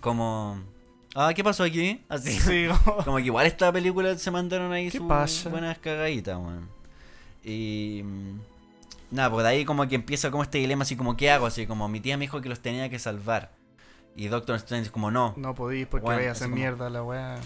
Como. 0.00 0.58
Ah, 1.14 1.32
¿qué 1.34 1.44
pasó 1.44 1.62
aquí? 1.64 2.02
Así. 2.08 2.30
Sí, 2.40 2.66
como- 2.68 2.96
Como 3.04 3.16
que 3.18 3.24
igual 3.24 3.46
esta 3.46 3.72
película 3.72 4.16
se 4.18 4.30
mandaron 4.30 4.72
ahí 4.72 4.90
¿Qué 4.90 4.98
sus 4.98 5.06
pasa? 5.06 5.48
buenas 5.50 5.78
cagaditas, 5.78 6.36
weón. 6.38 6.68
Y. 7.44 8.02
Nada, 9.10 9.30
pues 9.30 9.44
de 9.44 9.50
ahí 9.50 9.64
como 9.64 9.86
que 9.86 9.94
empieza 9.94 10.30
como 10.32 10.42
este 10.42 10.58
dilema, 10.58 10.82
así 10.82 10.96
como, 10.96 11.16
¿qué 11.16 11.30
hago? 11.30 11.46
Así 11.46 11.66
como, 11.66 11.88
mi 11.88 12.00
tía 12.00 12.16
me 12.16 12.22
dijo 12.24 12.40
que 12.40 12.48
los 12.48 12.60
tenía 12.60 12.88
que 12.88 12.98
salvar. 12.98 13.52
Y 14.16 14.26
Doctor 14.28 14.56
Strange, 14.56 14.90
como, 14.90 15.10
no, 15.12 15.34
no 15.36 15.54
podís 15.54 15.86
porque 15.86 16.06
vaya 16.06 16.30
a 16.30 16.32
hacer 16.32 16.46
como- 16.46 16.56
mierda 16.56 16.90
la 16.90 17.02
weá. 17.02 17.36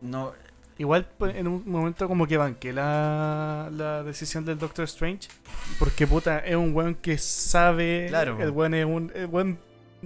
no. 0.00 0.32
Igual 0.78 1.06
pues, 1.18 1.36
en 1.36 1.48
un 1.48 1.62
momento 1.66 2.06
como 2.06 2.26
que 2.26 2.36
banqué 2.36 2.72
la, 2.72 3.70
la 3.72 4.02
decisión 4.02 4.44
del 4.44 4.58
Doctor 4.58 4.84
Strange. 4.84 5.28
Porque 5.78 6.06
puta, 6.06 6.38
es 6.40 6.56
un 6.56 6.74
weón 6.74 6.94
que 6.94 7.16
sabe. 7.18 8.06
Claro. 8.08 8.40
El 8.40 8.50
weón 8.50 8.74
es 8.74 8.84
un. 8.84 9.12
El 9.14 9.26
weón, 9.26 9.58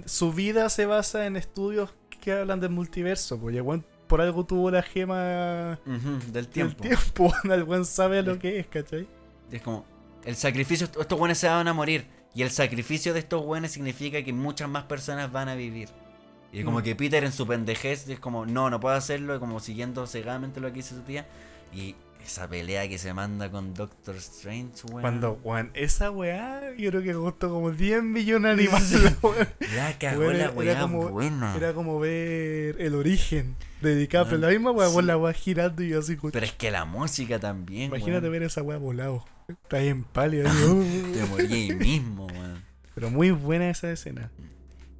su 0.05 0.31
vida 0.31 0.69
se 0.69 0.85
basa 0.85 1.25
en 1.25 1.35
estudios 1.35 1.93
que 2.21 2.31
hablan 2.31 2.59
del 2.59 2.69
multiverso. 2.69 3.37
Pues 3.37 3.55
el 3.55 3.61
weón 3.61 3.85
por 4.07 4.21
algo 4.21 4.45
tuvo 4.45 4.69
la 4.71 4.81
gema 4.81 5.79
del 5.85 6.33
del 6.33 6.47
tiempo. 6.47 6.83
tiempo. 6.83 7.33
El 7.45 7.63
weón 7.63 7.85
sabe 7.85 8.21
lo 8.21 8.37
que 8.37 8.59
es, 8.59 8.67
¿cachai? 8.67 9.07
Es 9.49 9.61
como, 9.61 9.85
el 10.25 10.35
sacrificio, 10.35 10.85
estos 10.99 11.17
buenos 11.17 11.37
se 11.37 11.47
van 11.47 11.67
a 11.69 11.73
morir. 11.73 12.05
Y 12.33 12.43
el 12.43 12.51
sacrificio 12.51 13.13
de 13.13 13.19
estos 13.19 13.45
buenos 13.45 13.71
significa 13.71 14.21
que 14.21 14.33
muchas 14.33 14.69
más 14.69 14.83
personas 14.83 15.31
van 15.31 15.47
a 15.47 15.55
vivir. 15.55 15.87
Y 16.53 16.63
como 16.63 16.79
Mm. 16.79 16.83
que 16.83 16.95
Peter 16.95 17.23
en 17.23 17.31
su 17.31 17.47
pendejez 17.47 18.07
es 18.09 18.19
como, 18.19 18.45
no, 18.45 18.69
no 18.69 18.79
puedo 18.79 18.95
hacerlo, 18.95 19.39
como 19.39 19.59
siguiendo 19.59 20.05
cegadamente 20.07 20.59
lo 20.59 20.67
que 20.69 20.75
dice 20.75 20.95
su 20.95 21.01
tía. 21.01 21.25
Y 21.73 21.95
esa 22.25 22.47
pelea 22.49 22.87
que 22.89 22.97
se 22.97 23.13
manda 23.13 23.49
con 23.49 23.73
Doctor 23.73 24.15
Strange, 24.17 24.73
weón. 24.89 25.01
Cuando, 25.01 25.39
weón, 25.43 25.71
esa 25.73 26.11
weá, 26.11 26.61
yo 26.77 26.89
creo 26.91 27.01
que 27.01 27.13
costó 27.13 27.49
como 27.49 27.71
10 27.71 28.03
millones 28.03 28.57
de 28.57 28.63
animales, 28.63 28.91
weón. 29.23 29.47
La 29.75 29.97
cagó 29.97 30.19
Weón, 30.21 30.37
la 30.37 30.43
era 30.45 30.51
weá 30.53 30.81
como- 30.81 31.07
buena. 31.09 31.55
Era 31.55 31.73
como 31.73 31.99
ver 31.99 32.79
el 32.81 32.95
origen 32.95 33.55
de 33.81 33.95
DiCaprio. 33.95 34.37
La 34.37 34.49
misma 34.49 34.71
weá, 34.71 34.89
sí. 34.89 34.93
con 34.95 35.07
la 35.07 35.17
weá 35.17 35.33
girando 35.33 35.81
y 35.83 35.89
yo 35.89 35.99
así, 35.99 36.17
como- 36.17 36.31
Pero 36.31 36.45
es 36.45 36.51
que 36.53 36.69
la 36.69 36.83
música 36.85 37.39
también, 37.39 37.85
Imagínate 37.85 38.23
weón. 38.23 38.31
ver 38.33 38.43
esa 38.43 38.61
weá 38.61 38.77
volado. 38.77 39.25
Está 39.47 39.77
ahí 39.77 39.87
en 39.87 40.05
así, 40.13 41.11
Te 41.13 41.25
morí 41.25 41.53
ahí 41.53 41.75
mismo, 41.75 42.27
weón. 42.27 42.61
Pero 42.93 43.09
muy 43.09 43.31
buena 43.31 43.69
esa 43.69 43.89
escena. 43.91 44.29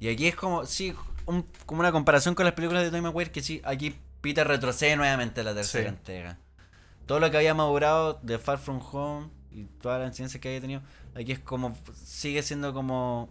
Y 0.00 0.08
aquí 0.08 0.26
es 0.26 0.34
como, 0.34 0.66
sí, 0.66 0.92
un- 1.32 1.46
como 1.66 1.80
una 1.80 1.92
comparación 1.92 2.34
con 2.34 2.44
las 2.44 2.54
películas 2.54 2.82
de 2.82 2.88
Tobey 2.90 3.02
Maguire, 3.02 3.30
que 3.30 3.42
sí, 3.42 3.60
aquí 3.64 3.96
Peter 4.20 4.46
retrocede 4.46 4.96
nuevamente 4.96 5.40
a 5.40 5.44
la 5.44 5.54
tercera 5.54 5.84
Sí. 5.84 5.88
entrega. 5.88 6.38
Todo 7.06 7.18
lo 7.20 7.30
que 7.30 7.36
había 7.38 7.54
madurado 7.54 8.20
de 8.22 8.38
Far 8.38 8.58
From 8.58 8.80
Home 8.92 9.28
y 9.50 9.64
toda 9.64 9.98
la 9.98 10.06
enseñanza 10.06 10.38
que 10.38 10.48
había 10.48 10.60
tenido, 10.60 10.82
aquí 11.14 11.32
es 11.32 11.38
como, 11.40 11.76
sigue 11.94 12.42
siendo 12.42 12.72
como, 12.72 13.28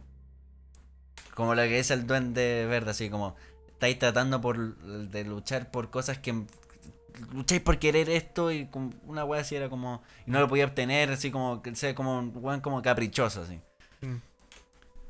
como 1.35 1.55
lo 1.55 1.61
que 1.63 1.79
es 1.79 1.91
el 1.91 2.05
duende 2.05 2.65
verde, 2.67 2.91
así 2.91 3.09
como, 3.09 3.35
estáis 3.71 3.97
tratando 3.97 4.41
por, 4.41 4.75
de 4.77 5.23
luchar 5.23 5.71
por 5.71 5.89
cosas 5.89 6.17
que, 6.19 6.43
lucháis 7.33 7.61
por 7.61 7.79
querer 7.79 8.09
esto 8.09 8.51
y 8.51 8.67
como 8.67 8.91
una 9.05 9.23
wea 9.25 9.41
así 9.41 9.55
era 9.55 9.69
como, 9.69 10.03
y 10.27 10.31
no 10.31 10.39
lo 10.39 10.47
podía 10.47 10.65
obtener, 10.65 11.09
así 11.11 11.31
como, 11.31 11.61
que 11.61 11.75
sea 11.75 11.95
como 11.95 12.19
un 12.19 12.31
weón 12.35 12.61
como 12.61 12.81
caprichoso, 12.81 13.41
así. 13.43 13.59
Mm. 14.01 14.17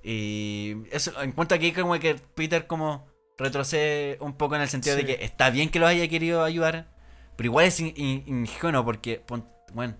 Y 0.04 0.78
eso, 0.92 1.12
encuentro 1.22 1.56
aquí 1.56 1.72
como 1.74 1.98
que 2.00 2.16
Peter 2.16 2.66
como 2.68 3.08
retrocede 3.38 4.18
un 4.20 4.34
poco 4.34 4.56
en 4.56 4.62
el 4.62 4.70
sentido 4.70 4.96
Sí. 4.96 5.04
de 5.04 5.08
que 5.18 5.24
está 5.24 5.50
bien 5.50 5.70
que 5.70 5.80
lo 5.80 5.88
haya 5.88 6.08
querido 6.08 6.44
ayudar, 6.44 6.88
pero 7.36 7.48
igual 7.48 7.66
es 7.66 7.80
in- 7.80 7.94
in- 7.96 8.24
ingenuo 8.28 8.84
porque, 8.86 9.24
bueno, 9.74 9.96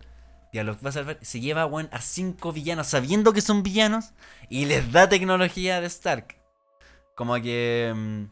ya 0.54 0.64
los 0.64 0.78
va 0.84 0.90
a 0.90 0.92
salvar, 0.92 1.18
se 1.22 1.40
lleva 1.40 1.66
bueno, 1.66 1.90
a 1.92 2.02
cinco 2.02 2.52
villanos 2.52 2.88
sabiendo 2.88 3.32
que 3.34 3.42
son 3.42 3.64
villanos 3.64 4.12
y 4.50 4.66
les 4.66 4.92
da 4.92 5.08
tecnología 5.10 5.80
de 5.82 5.88
Stark. 5.88 6.36
Como 7.16 7.36
que... 7.42 7.94
mm, 7.96 8.24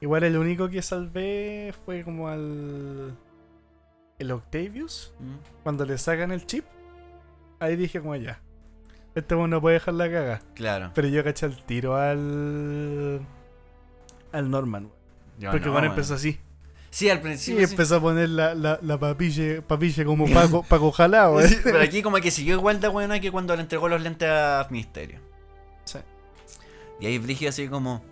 Igual 0.00 0.22
el 0.24 0.36
único 0.38 0.68
que 0.68 0.80
salvé 0.80 1.74
fue 1.84 2.04
como 2.04 2.28
al. 2.28 3.16
El 4.18 4.30
Octavius. 4.30 5.12
mm, 5.18 5.62
Cuando 5.64 5.84
le 5.84 5.98
sacan 5.98 6.30
el 6.30 6.46
chip. 6.46 6.64
Ahí 7.60 7.74
dije 7.76 8.00
como 8.00 8.14
ya. 8.16 8.40
Este 9.18 9.34
weón 9.34 9.50
no 9.50 9.60
puede 9.60 9.74
dejar 9.74 9.94
la 9.94 10.10
caga. 10.10 10.42
claro. 10.54 10.90
Pero 10.94 11.08
yo 11.08 11.22
caché 11.24 11.46
el 11.46 11.62
tiro 11.64 11.96
al. 11.96 13.20
Al 14.32 14.50
Norman. 14.50 14.90
Yo 15.38 15.50
Porque 15.50 15.66
no, 15.68 15.78
empezó 15.84 16.14
así. 16.14 16.38
Sí, 16.90 17.10
al 17.10 17.18
Y 17.18 17.20
principio... 17.20 17.66
sí. 17.66 17.72
empezó 17.72 17.96
a 17.96 18.00
poner 18.00 18.30
la, 18.30 18.54
la, 18.54 18.78
la 18.82 18.98
papille, 18.98 19.62
papille 19.62 20.04
como 20.04 20.26
Paco, 20.26 20.62
Paco 20.62 20.92
weón. 20.98 21.48
Sí, 21.48 21.56
pero 21.62 21.80
aquí 21.80 22.02
como 22.02 22.16
que 22.18 22.30
siguió 22.30 22.54
igual 22.54 22.80
de 22.80 22.88
buena 22.88 23.20
que 23.20 23.30
cuando 23.30 23.54
le 23.54 23.62
entregó 23.62 23.88
los 23.88 24.00
lentes 24.00 24.28
a 24.28 24.66
Misterio. 24.70 25.20
Sí. 25.84 25.98
Y 27.00 27.06
ahí 27.06 27.18
Brigio 27.18 27.50
así 27.50 27.68
como, 27.68 28.02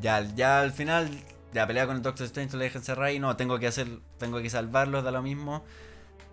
ya, 0.00 0.22
ya 0.34 0.60
al 0.60 0.72
final, 0.72 1.10
ya 1.52 1.66
pelea 1.66 1.86
con 1.86 1.96
el 1.96 2.02
Doctor 2.02 2.26
Strange, 2.26 2.56
lo 2.56 2.62
deja 2.62 2.78
encerrar 2.78 3.12
y 3.12 3.18
no, 3.18 3.36
tengo 3.36 3.58
que 3.58 3.66
hacer, 3.66 3.88
tengo 4.18 4.40
que 4.40 4.48
salvarlos, 4.48 5.02
da 5.04 5.10
lo 5.10 5.22
mismo. 5.22 5.64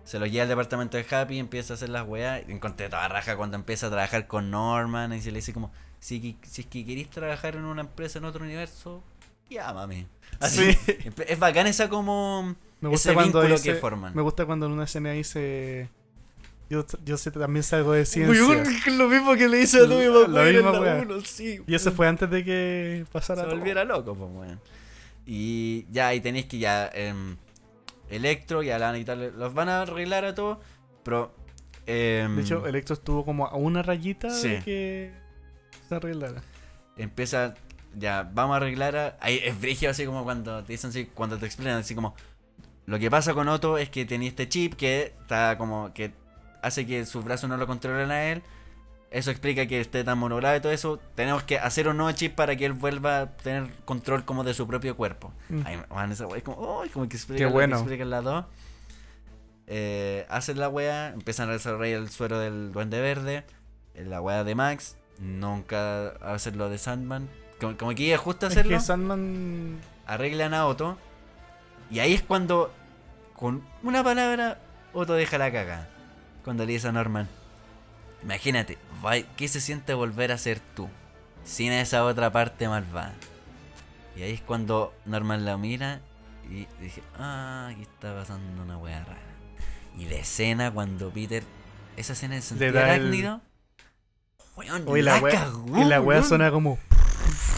Se 0.08 0.18
los 0.18 0.30
lleva 0.30 0.44
al 0.44 0.48
departamento 0.48 0.96
de 0.96 1.04
Happy, 1.14 1.38
empieza 1.38 1.74
a 1.74 1.76
hacer 1.76 1.90
las 1.90 2.08
weas. 2.08 2.42
Y 2.48 2.52
Encontré 2.52 2.88
toda 2.88 3.06
raja 3.08 3.36
cuando 3.36 3.56
empieza 3.56 3.88
a 3.88 3.90
trabajar 3.90 4.26
con 4.26 4.50
Norman 4.50 5.12
y 5.12 5.20
se 5.20 5.30
le 5.30 5.40
dice 5.40 5.52
como, 5.52 5.70
si, 6.00 6.38
si 6.48 6.62
es 6.62 6.66
que 6.66 6.86
queréis 6.86 7.10
trabajar 7.10 7.56
en 7.56 7.64
una 7.66 7.82
empresa 7.82 8.18
en 8.18 8.24
otro 8.24 8.42
universo, 8.42 9.04
llámame. 9.50 10.06
Así, 10.40 10.72
Sí. 10.72 10.96
Es 11.26 11.38
bacán 11.38 11.66
esa 11.66 11.90
como... 11.90 12.56
Me 12.80 12.88
gusta 12.88 13.10
ese 13.10 13.14
cuando 13.16 13.40
vínculo 13.40 13.56
dice, 13.56 13.74
que 13.74 13.78
forman. 13.78 14.14
Me 14.14 14.22
gusta 14.22 14.46
cuando 14.46 14.64
en 14.64 14.72
una 14.72 14.84
escena 14.84 15.10
dice. 15.10 15.90
Yo, 16.70 16.86
yo 17.04 17.18
sé, 17.18 17.30
también 17.30 17.62
salgo 17.62 17.92
de 17.92 18.06
ciencia. 18.06 18.64
lo 18.92 19.08
mismo 19.08 19.34
que 19.34 19.46
le 19.46 19.60
hice 19.60 19.80
a 19.80 19.82
La 19.82 19.96
misma 19.96 20.48
en 20.48 20.64
la 20.64 20.80
wea. 20.80 21.02
uno, 21.02 21.20
sí. 21.20 21.60
Y 21.66 21.74
eso 21.74 21.92
fue 21.92 22.08
antes 22.08 22.30
de 22.30 22.42
que 22.46 23.04
pasara 23.12 23.42
se 23.42 23.48
volviera 23.50 23.84
loco, 23.84 24.14
pues, 24.14 24.30
weón. 24.32 24.60
Y 25.26 25.84
ya, 25.90 26.08
ahí 26.08 26.22
tenéis 26.22 26.46
que 26.46 26.58
ya. 26.58 26.90
em, 26.94 27.36
Electro, 28.10 28.62
ya 28.62 28.78
la 28.78 28.86
van 28.86 28.94
a 28.94 28.98
quitar, 28.98 29.16
los 29.18 29.54
van 29.54 29.68
a 29.68 29.82
arreglar 29.82 30.24
a 30.24 30.34
todos, 30.34 30.58
pero. 31.04 31.34
em, 31.86 32.36
De 32.36 32.42
hecho, 32.42 32.66
Electro 32.66 32.94
estuvo 32.94 33.24
como 33.24 33.46
a 33.46 33.54
una 33.56 33.82
rayita 33.82 34.30
Sí. 34.30 34.48
de 34.48 34.62
que 34.62 35.12
se 35.88 35.94
arreglara. 35.94 36.42
empieza. 36.96 37.54
Ya, 37.96 38.28
vamos 38.34 38.54
a 38.54 38.56
arreglar 38.58 38.96
a. 38.96 39.16
Ahí 39.20 39.40
es 39.42 39.58
brigio 39.60 39.90
así 39.90 40.04
como 40.04 40.22
cuando 40.24 40.62
te 40.62 40.72
dicen 40.72 40.90
así, 40.90 41.06
cuando 41.06 41.38
te 41.38 41.46
explican 41.46 41.76
así 41.76 41.94
como. 41.94 42.14
Lo 42.86 42.98
que 42.98 43.10
pasa 43.10 43.34
con 43.34 43.48
Otto 43.48 43.76
es 43.78 43.88
que 43.90 44.04
tenía 44.04 44.28
este 44.28 44.48
chip 44.48 44.74
que 44.74 45.14
está 45.20 45.56
como. 45.58 45.92
que 45.94 46.12
hace 46.62 46.86
que 46.86 47.06
sus 47.06 47.24
brazos 47.24 47.48
no 47.48 47.56
lo 47.56 47.66
controlen 47.66 48.10
a 48.10 48.24
él. 48.30 48.42
Eso 49.10 49.30
explica 49.30 49.66
que 49.66 49.80
esté 49.80 50.04
tan 50.04 50.18
monogrado 50.18 50.56
y 50.56 50.60
todo 50.60 50.72
eso. 50.72 50.98
Tenemos 51.14 51.42
que 51.42 51.58
hacer 51.58 51.88
un 51.88 51.96
nuevo 51.96 52.12
chip 52.12 52.34
para 52.34 52.56
que 52.56 52.66
él 52.66 52.74
vuelva 52.74 53.20
a 53.20 53.26
tener 53.36 53.70
control 53.86 54.24
como 54.26 54.44
de 54.44 54.52
su 54.52 54.66
propio 54.66 54.96
cuerpo. 54.96 55.32
Mm. 55.48 55.60
Ay, 55.64 55.80
man, 55.90 56.12
esa 56.12 56.26
wea 56.26 56.36
es 56.38 56.42
como, 56.44 56.82
¡ay! 56.82 56.90
como 56.90 57.08
que 57.08 57.16
explica 57.16 57.38
Qué 57.38 57.44
que 57.46 57.50
bueno. 57.52 57.86
las 57.86 58.24
dos. 58.24 58.44
Eh, 59.66 60.26
hacen 60.28 60.58
la 60.58 60.68
wea, 60.68 61.08
empiezan 61.10 61.48
a 61.50 61.52
desarrollar 61.52 61.98
el 62.00 62.08
suero 62.10 62.38
del 62.38 62.72
duende 62.72 63.00
verde, 63.00 63.44
eh, 63.94 64.04
la 64.04 64.20
wea 64.20 64.44
de 64.44 64.54
Max, 64.54 64.96
nunca 65.18 66.08
hacen 66.22 66.56
lo 66.58 66.68
de 66.70 66.78
Sandman. 66.78 67.28
Como, 67.60 67.76
como 67.76 67.94
que 67.94 68.12
es 68.12 68.20
justo 68.20 68.46
Es 68.46 68.52
hacerlo, 68.52 68.76
que 68.76 68.80
Sandman. 68.80 69.78
arreglan 70.06 70.54
a 70.54 70.66
Otto. 70.66 70.96
Y 71.90 71.98
ahí 72.00 72.14
es 72.14 72.22
cuando, 72.22 72.72
con 73.34 73.62
una 73.82 74.02
palabra, 74.04 74.58
Otto 74.92 75.14
deja 75.14 75.38
la 75.38 75.50
caga. 75.50 75.88
Cuando 76.44 76.64
le 76.64 76.72
dice 76.72 76.88
a 76.88 76.92
Norman, 76.92 77.28
imagínate, 78.22 78.78
¿qué 79.36 79.48
se 79.48 79.60
siente 79.60 79.94
volver 79.94 80.32
a 80.32 80.38
ser 80.38 80.60
tú? 80.74 80.88
Sin 81.44 81.72
esa 81.72 82.04
otra 82.04 82.30
parte 82.30 82.68
malvada. 82.68 83.14
Y 84.16 84.22
ahí 84.22 84.32
es 84.32 84.40
cuando 84.40 84.92
Norman 85.06 85.44
la 85.44 85.56
mira 85.56 86.00
y 86.50 86.66
dije, 86.82 87.02
ah, 87.18 87.68
aquí 87.72 87.82
está 87.82 88.14
pasando 88.14 88.62
una 88.62 88.76
wea 88.78 89.04
rara. 89.04 89.18
Y 89.96 90.06
la 90.06 90.16
escena 90.16 90.70
cuando 90.70 91.10
Peter, 91.10 91.42
esa 91.96 92.12
escena 92.12 92.34
de 92.34 92.42
sentido 92.42 92.78
arácnido, 92.80 93.40
weón, 94.56 94.84
Oye, 94.86 95.02
la, 95.02 95.16
la 95.16 95.22
wea, 95.22 95.32
cagó, 95.40 95.78
y 95.78 95.84
la 95.84 96.00
wea 96.00 96.18
weón. 96.18 96.28
suena 96.28 96.50
como. 96.50 96.78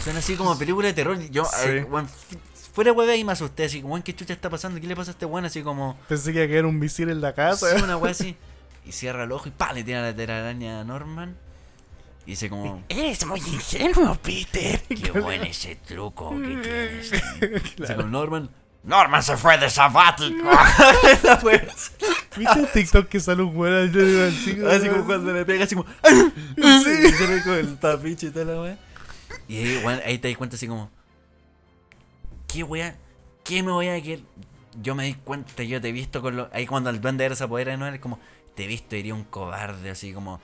Suena 0.05 0.19
así 0.21 0.37
como 0.37 0.59
película 0.59 0.89
de 0.89 0.95
terror. 0.95 1.19
Yo, 1.31 1.45
Sí. 1.45 1.69
eh, 1.69 1.85
weón, 1.85 2.05
f- 2.07 2.39
fuera 2.73 2.93
hueve 2.93 3.17
y 3.17 3.25
me 3.25 3.33
asusté, 3.33 3.65
así 3.65 3.81
como, 3.81 3.95
weón, 3.95 4.03
¿qué 4.03 4.15
chucha 4.15 4.33
está 4.35 4.49
pasando? 4.51 4.81
¿Qué 4.81 4.87
le 4.87 4.97
pasa 4.97 5.11
a 5.11 5.13
este 5.13 5.27
weón? 5.27 5.45
Así 5.45 5.63
como, 5.63 5.99
Pensé 6.09 6.33
que 6.33 6.39
iba 6.39 6.45
a 6.47 6.49
caer 6.49 6.67
un 6.67 6.79
misil 6.79 7.09
en 7.11 7.21
la 7.21 7.35
casa. 7.35 7.77
sí, 7.77 7.83
una 7.83 7.97
weá 7.97 8.13
así. 8.13 8.37
Y 8.87 8.93
cierra 8.93 9.25
el 9.25 9.33
ojo 9.33 9.49
y 9.49 9.53
pa, 9.53 9.73
le 9.73 9.85
tira 9.85 10.03
la 10.03 10.15
telaraña 10.15 10.81
a 10.81 10.85
Norman. 10.85 11.37
Y 12.27 12.31
dice 12.33 12.49
como, 12.51 12.83
Eres 12.89 13.25
muy 13.27 13.41
ingenuo, 13.41 14.15
Peter. 14.17 14.81
qué 14.83 15.11
buen 15.21 15.43
ese 15.45 15.77
truco 15.77 16.31
que 16.31 16.57
tienes. 16.57 17.11
Dice 17.41 17.75
Claro. 17.77 17.97
como 17.97 18.09
Norman. 18.09 18.51
Norman 18.83 19.23
se 19.23 19.37
fue 19.37 19.59
de 19.59 19.69
sabático. 19.69 20.49
Así. 20.51 21.93
¿Viste 22.37 22.59
el 22.61 22.69
TikTok 22.73 23.09
que 23.09 23.21
sale 23.21 23.43
un 23.43 23.55
weón 23.57 23.91
así? 24.29 24.57
Así 24.67 24.89
como 24.89 25.05
cuando 25.05 25.33
le 25.35 25.45
pega 25.45 25.65
así 25.65 25.75
como. 25.75 25.89
Sí. 26.03 26.91
Y 27.05 27.13
se 27.13 27.27
ve 27.27 27.43
con 27.43 27.53
el 27.55 27.69
papiche 27.79 28.29
y 28.35 28.45
la 28.45 28.61
wea. 28.63 28.79
Y 29.49 29.57
ahí, 29.59 29.83
weón, 29.85 30.01
ahí 30.07 30.19
te 30.19 30.29
das 30.29 30.37
cuenta 30.39 30.57
así 30.57 30.67
como. 30.67 30.91
¿Qué 32.47 32.63
wea? 32.63 32.97
¿Qué 33.45 33.63
me 33.63 33.71
voy 33.73 33.89
a 33.89 34.01
que 34.03 34.23
Yo 34.81 34.95
me 34.95 35.05
di 35.05 35.15
cuenta, 35.15 35.63
yo 35.63 35.81
te 35.81 35.89
he 35.89 35.93
visto 35.93 36.23
con 36.23 36.37
lo. 36.37 36.49
Ahí 36.53 36.67
cuando 36.67 36.89
el 36.91 37.01
duende 37.01 37.25
era 37.25 37.35
esa 37.35 37.49
poder 37.49 37.79
no 37.79 37.87
es 37.87 38.01
como. 38.01 38.19
Te 38.55 38.65
he 38.65 38.67
visto, 38.67 38.97
iría 38.97 39.15
un 39.15 39.25
cobarde, 39.25 39.91
así 39.91 40.13
como. 40.13 40.41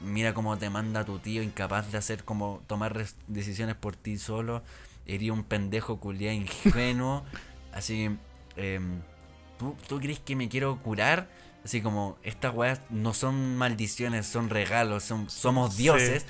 Mira 0.00 0.32
cómo 0.32 0.56
te 0.56 0.70
manda 0.70 1.04
tu 1.04 1.18
tío, 1.18 1.42
incapaz 1.42 1.92
de 1.92 1.98
hacer 1.98 2.24
como 2.24 2.62
tomar 2.66 3.06
decisiones 3.26 3.74
por 3.76 3.94
ti 3.96 4.16
solo. 4.18 4.62
Iría 5.06 5.32
un 5.32 5.44
pendejo 5.44 6.00
culiá 6.00 6.32
ingenuo. 6.32 7.24
así. 7.74 8.08
em, 8.56 9.02
¿tú, 9.58 9.76
¿Tú 9.88 9.98
crees 10.00 10.18
que 10.20 10.34
me 10.36 10.48
quiero 10.48 10.78
curar? 10.78 11.28
Así 11.64 11.80
como, 11.82 12.16
estas 12.22 12.54
weas 12.54 12.80
no 12.90 13.12
son 13.12 13.56
maldiciones, 13.56 14.26
son 14.26 14.50
regalos, 14.50 15.02
son, 15.02 15.28
somos 15.28 15.74
Sí. 15.74 15.82
dioses. 15.82 16.24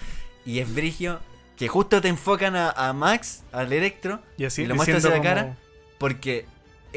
Y 0.44 0.60
es 0.60 0.74
brigio 0.74 1.20
que 1.56 1.68
justo 1.68 2.00
te 2.00 2.08
enfocan 2.08 2.56
a, 2.56 2.70
a 2.70 2.92
Max, 2.94 3.42
al 3.52 3.72
Electro, 3.72 4.20
Y 4.38 4.44
así 4.46 4.62
Y 4.62 4.66
le 4.66 4.74
muestra 4.74 4.96
diciendo 4.96 5.16
así 5.16 5.24
la 5.24 5.34
como- 5.36 5.46
cara. 5.52 5.58
porque 5.98 6.46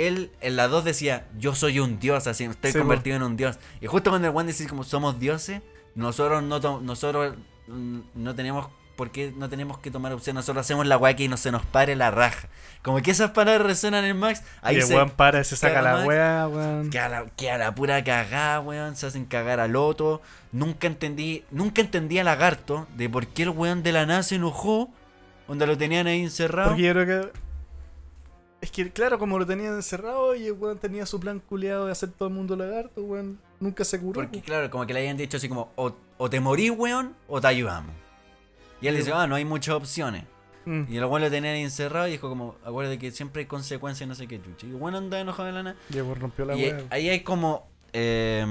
él 0.08 0.32
en 0.42 0.56
la 0.56 0.68
2 0.68 0.84
decía, 0.84 1.28
yo 1.38 1.56
soy 1.56 1.80
un 1.80 2.00
dios, 2.00 2.28
así, 2.28 2.46
estoy 2.46 2.72
Sí, 2.72 2.80
convertido 2.80 3.16
en 3.18 3.24
un 3.24 3.38
dios. 3.38 3.58
Y 3.82 3.88
justo 3.88 4.10
cuando 4.10 4.28
el 4.28 4.36
One 4.36 4.48
dice 4.48 4.68
como 4.68 4.84
somos 4.84 5.20
dioses, 5.20 5.62
nosotros 5.96 6.44
no 6.44 6.60
nosotros 6.82 7.36
mm, 7.68 8.00
no 8.16 8.36
tenemos 8.36 8.70
por 9.00 9.12
qué 9.12 9.34
no 9.34 9.48
tenemos 9.48 9.78
que 9.80 9.92
tomar 9.92 10.12
opción, 10.12 10.36
nosotros 10.36 10.66
hacemos 10.66 10.86
la 10.86 10.98
weá 10.98 11.16
que 11.16 11.30
no 11.30 11.38
se 11.38 11.54
nos 11.54 11.66
pare 11.66 11.96
la 11.96 12.12
raja. 12.12 12.50
Como 12.82 13.02
que 13.02 13.12
esas 13.12 13.32
palabras 13.32 13.66
resuenan 13.66 14.04
en 14.04 14.18
Max, 14.18 14.44
ahí 14.62 14.76
y 14.76 14.80
el 14.80 14.86
se 14.86 14.96
weón 14.96 15.12
para, 15.12 15.42
se 15.46 15.56
saca 15.56 15.82
la 15.82 16.06
weá, 16.06 16.50
weón. 16.50 16.90
que 16.90 17.00
a 17.00 17.08
la, 17.08 17.26
que 17.38 17.50
a 17.50 17.58
la 17.58 17.74
pura 17.74 18.04
cagada, 18.04 18.60
weón, 18.60 18.98
se 18.98 19.08
hacen 19.08 19.24
cagar 19.24 19.62
al 19.62 19.78
otro. 19.78 20.22
Nunca 20.52 20.88
entendí, 20.88 21.46
nunca 21.50 21.80
entendí 21.80 22.20
a 22.20 22.26
Lagarto 22.26 22.88
de 22.98 23.10
por 23.10 23.28
qué 23.28 23.44
el 23.44 23.52
weón 23.52 23.84
de 23.84 23.94
la 23.94 24.06
nada 24.06 24.22
se 24.22 24.36
enojó, 24.36 24.90
donde 25.48 25.66
lo 25.66 25.78
tenían 25.78 26.08
ahí 26.08 26.22
encerrado. 26.22 26.72
Porque 26.72 26.84
yo 26.84 26.92
creo 26.92 27.06
que. 27.06 27.49
Es 28.62 28.72
que, 28.72 28.92
claro, 28.92 29.18
como 29.20 29.40
lo 29.40 29.46
tenían 29.46 29.76
encerrado 29.76 30.36
y 30.36 30.48
el 30.48 30.54
weón 30.54 30.78
tenía 30.78 31.06
su 31.06 31.20
plan 31.20 31.40
culiado 31.40 31.86
de 31.86 31.94
hacer 31.94 32.12
todo 32.12 32.28
el 32.28 32.36
mundo 32.36 32.56
lagarto, 32.56 33.02
weón. 33.02 33.40
Nunca 33.60 33.86
se 33.86 34.00
curó. 34.00 34.14
Porque 34.14 34.40
po. 34.40 34.46
claro, 34.46 34.70
como 34.70 34.86
que 34.86 34.94
le 34.94 35.00
habían 35.00 35.18
dicho 35.18 35.38
así 35.38 35.48
como, 35.48 35.72
o, 35.76 35.94
o 36.18 36.30
te 36.30 36.40
morís, 36.40 36.72
weón, 36.72 37.16
o 37.28 37.40
te 37.40 37.48
ayudamos. 37.48 37.94
Y 38.82 38.88
él 38.88 38.96
Sí, 38.96 39.00
dice, 39.00 39.14
ah, 39.14 39.28
no 39.28 39.36
hay 39.36 39.46
muchas 39.46 39.76
opciones. 39.76 40.26
Mm. 40.66 40.84
Y 40.90 40.98
el 40.98 41.06
weón 41.06 41.22
lo 41.22 41.30
tenían 41.30 41.56
encerrado 41.56 42.08
y 42.08 42.12
dijo 42.12 42.28
como, 42.28 42.56
acuérdate 42.66 43.00
que 43.00 43.12
siempre 43.12 43.42
hay 43.42 43.46
consecuencias, 43.46 44.08
no 44.08 44.16
sé 44.16 44.28
qué 44.28 44.42
chucha. 44.42 44.68
Y 44.68 44.72
el 44.72 44.76
weón 44.76 44.96
anda 44.96 45.20
enojado 45.20 45.48
de 45.48 45.54
la 45.54 45.64
nada. 45.64 45.78
Y 45.90 45.98
el 45.98 46.16
rompió 46.16 46.46
la 46.46 46.56
Y 46.56 46.74
ahí 46.90 47.10
hay 47.10 47.22
como, 47.22 47.68
eh, 47.94 48.46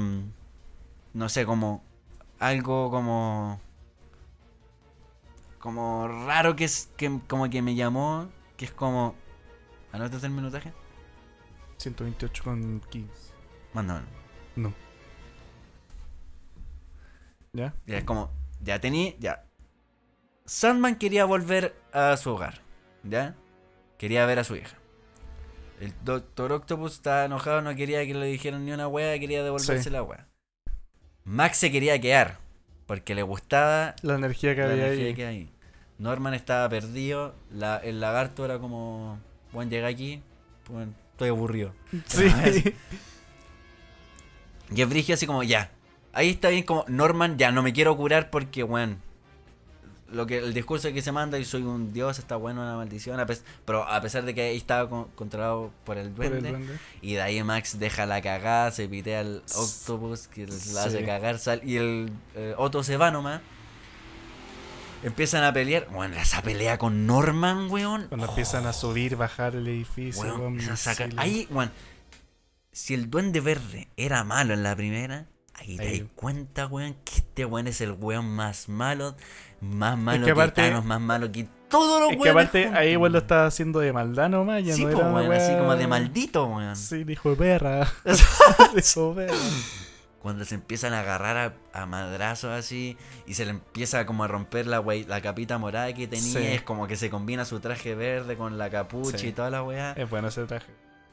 no 1.13 1.29
sé, 1.29 1.45
como 1.45 1.83
algo 2.39 2.91
como, 2.91 3.61
como 5.59 6.09
raro 6.09 6.57
que 6.57 6.65
es, 6.65 6.89
que 6.97 7.21
como 7.27 7.51
que 7.51 7.63
me 7.63 7.75
llamó, 7.75 8.29
que 8.57 8.65
es 8.65 8.71
como, 8.71 9.15
¿anotas 9.99 10.22
el 10.24 10.30
minutaje? 10.30 10.72
128 11.78 12.44
con 12.44 12.80
15. 12.90 13.12
Mándamelo. 13.74 14.07
No. 14.57 14.72
¿Ya? 17.53 17.74
Ya 17.86 17.99
es 17.99 18.05
como, 18.05 18.30
ya 18.61 18.80
tenía, 18.80 19.14
ya. 19.18 19.44
Sandman 20.44 20.96
quería 20.96 21.24
volver 21.24 21.74
a 21.92 22.16
su 22.16 22.30
hogar, 22.30 22.61
¿ya? 23.03 23.34
Quería 23.99 24.26
ver 24.26 24.38
a 24.38 24.44
su 24.44 24.57
hija. 24.57 24.76
El 25.80 25.92
Doctor 26.05 26.53
Octopus 26.53 26.94
estaba 26.94 27.24
enojado, 27.24 27.62
no 27.62 27.74
quería 27.74 28.05
que 28.07 28.14
le 28.14 28.26
dijeran 28.26 28.64
ni 28.64 28.72
una 28.72 28.88
wea, 28.88 29.18
quería 29.18 29.42
devolverse 29.44 29.82
Sí. 29.84 29.90
la 29.90 30.03
wea. 30.03 30.26
Max 31.24 31.59
se 31.59 31.70
quería 31.70 32.01
quedar, 32.01 32.38
porque 32.86 33.14
le 33.14 33.22
gustaba 33.22 33.94
La 34.03 34.14
energía 34.14 34.55
que 34.55 34.62
la 34.62 34.70
había 34.70 34.86
energía 34.86 35.07
ahí. 35.07 35.14
que 35.14 35.26
hay. 35.26 35.53
Norman 35.99 36.34
estaba 36.34 36.68
perdido, 36.68 37.34
la- 37.51 37.78
el 37.78 38.01
lagarto 38.01 38.44
era 38.44 38.59
como, 38.59 39.18
bueno, 39.53 39.70
llega 39.70 39.88
aquí, 39.88 40.22
bueno, 40.68 40.92
estoy 41.12 41.28
aburrido. 41.30 41.72
Sí. 42.07 42.24
Y 44.74 44.82
es 44.82 44.88
brigio 44.88 45.14
así 45.14 45.26
como, 45.26 45.42
ya. 45.42 45.70
Ahí 46.12 46.30
está 46.30 46.49
bien 46.51 46.64
como, 46.64 46.84
Norman, 46.88 47.38
ya 47.38 47.51
no 47.53 47.62
me 47.62 47.72
quiero 47.72 47.96
curar 47.96 48.30
porque, 48.30 48.62
weón. 48.62 49.01
Lo 50.11 50.26
que, 50.26 50.38
el 50.38 50.55
discurso 50.55 50.90
que 50.92 51.03
se 51.03 51.12
manda 51.12 51.38
y 51.38 51.44
soy 51.44 51.62
un 51.62 51.92
dios, 51.92 52.18
está 52.18 52.36
bueno, 52.36 52.62
una 52.62 52.76
maldición. 52.76 53.20
a 53.20 53.26
pero 53.66 53.86
a 53.86 54.01
pesar 54.01 54.24
de 54.24 54.34
que 54.34 54.40
ahí 54.42 54.57
estaba 54.57 54.88
con- 54.88 55.05
controlado 55.14 55.70
por 55.84 55.99
el 55.99 56.11
Por 56.11 56.24
el 56.26 56.40
duende. 56.42 56.78
Y 57.03 57.14
de 57.14 57.20
ahí 57.20 57.42
Max 57.42 57.78
deja 57.78 58.07
la 58.07 58.22
cagada, 58.22 58.70
se 58.70 58.88
pitea 58.88 59.20
al 59.20 59.42
octopus 59.55 60.28
que 60.28 60.46
la 60.46 60.84
hace 60.84 61.01
Sí. 61.01 61.05
cagar. 61.05 61.38
sal- 61.38 61.61
y 61.62 61.76
el 61.76 62.11
eh, 62.36 62.55
Otto 62.57 62.82
se 62.82 62.96
va 62.96 63.11
nomás. 63.11 63.42
Empiezan 65.03 65.44
a 65.44 65.53
pelear. 65.53 65.86
Bueno, 65.92 66.16
esa 66.16 66.42
pelea 66.42 66.78
con 66.78 67.07
Norman, 67.07 67.70
weón. 67.70 68.07
Cuando 68.09 68.26
oh, 68.26 68.30
empiezan 68.30 68.66
a 68.66 68.72
subir, 68.72 69.16
bajar 69.16 69.55
el 69.55 69.66
edificio. 69.68 70.22
Weón, 70.22 70.59
weón, 70.59 70.76
saca-. 70.76 71.09
Ahí, 71.16 71.46
weón. 71.51 71.70
Si 72.72 72.94
el 72.94 73.11
duende 73.11 73.40
verde 73.40 73.88
era 73.96 74.24
malo 74.24 74.55
en 74.55 74.62
la 74.62 74.74
primera, 74.76 75.26
ahí 75.55 75.76
te 75.76 76.01
das 76.01 76.11
cuenta, 76.14 76.66
weón, 76.66 76.94
que 77.05 77.16
este 77.16 77.44
weón 77.44 77.66
es 77.66 77.80
el 77.80 77.92
weón 77.92 78.26
más 78.28 78.68
malo, 78.68 79.16
más 79.61 79.99
malo 79.99 80.20
que 80.20 80.26
que, 80.26 80.30
aparte- 80.32 80.62
Thanos, 80.62 80.84
más 80.84 81.01
malo 81.01 81.32
que 81.32 81.49
todos 81.68 82.01
los 82.01 82.12
Es 82.12 82.22
que 82.22 82.30
aparte 82.30 82.62
juntos, 82.64 82.80
ahí 82.80 82.92
igual 82.92 83.12
lo 83.12 83.18
weón. 83.18 83.24
estaba 83.24 83.46
haciendo 83.46 83.80
de 83.80 83.92
maldad 83.92 84.28
nomás, 84.28 84.64
ya 84.64 84.74
Sí, 84.74 84.84
no 84.84 84.92
po, 84.92 84.99
era 84.99 85.09
una 85.09 85.20
weón, 85.20 85.32
así 85.32 85.53
como 85.57 85.76
de 85.76 85.86
maldito, 85.86 86.46
weón. 86.46 86.76
Sí, 86.76 87.05
dijo 87.05 87.30
de 87.30 87.36
perra. 87.36 87.92
Eso, 88.76 89.14
perra. 89.14 89.34
Cuando 90.23 90.45
se 90.45 90.57
empiezan 90.57 90.95
a 90.95 91.01
agarrar 91.01 91.37
a, 91.73 91.81
a 91.83 91.87
madrazos 91.87 92.51
así 92.51 92.97
y 93.27 93.35
se 93.35 93.45
le 93.45 93.53
empieza 93.53 94.05
como 94.05 94.25
a 94.25 94.29
romper 94.29 94.66
la, 94.66 94.81
wey- 94.81 95.05
la 95.05 95.21
capita 95.21 95.59
morada 95.59 95.93
que 95.95 96.09
tenía, 96.09 96.41
Sí. 96.41 96.47
es 96.47 96.62
como 96.62 96.89
que 96.89 96.97
se 96.97 97.09
combina 97.09 97.45
su 97.45 97.61
traje 97.61 97.95
verde 97.95 98.37
con 98.37 98.59
la 98.59 98.69
capucha 98.69 99.16
Sí. 99.19 99.29
y 99.29 99.33
toda 99.33 99.51
la 99.51 99.62
weá. 99.62 99.93
Es 99.93 100.11
bueno 100.11 100.29
ese 100.29 100.45
traje. 100.47 100.66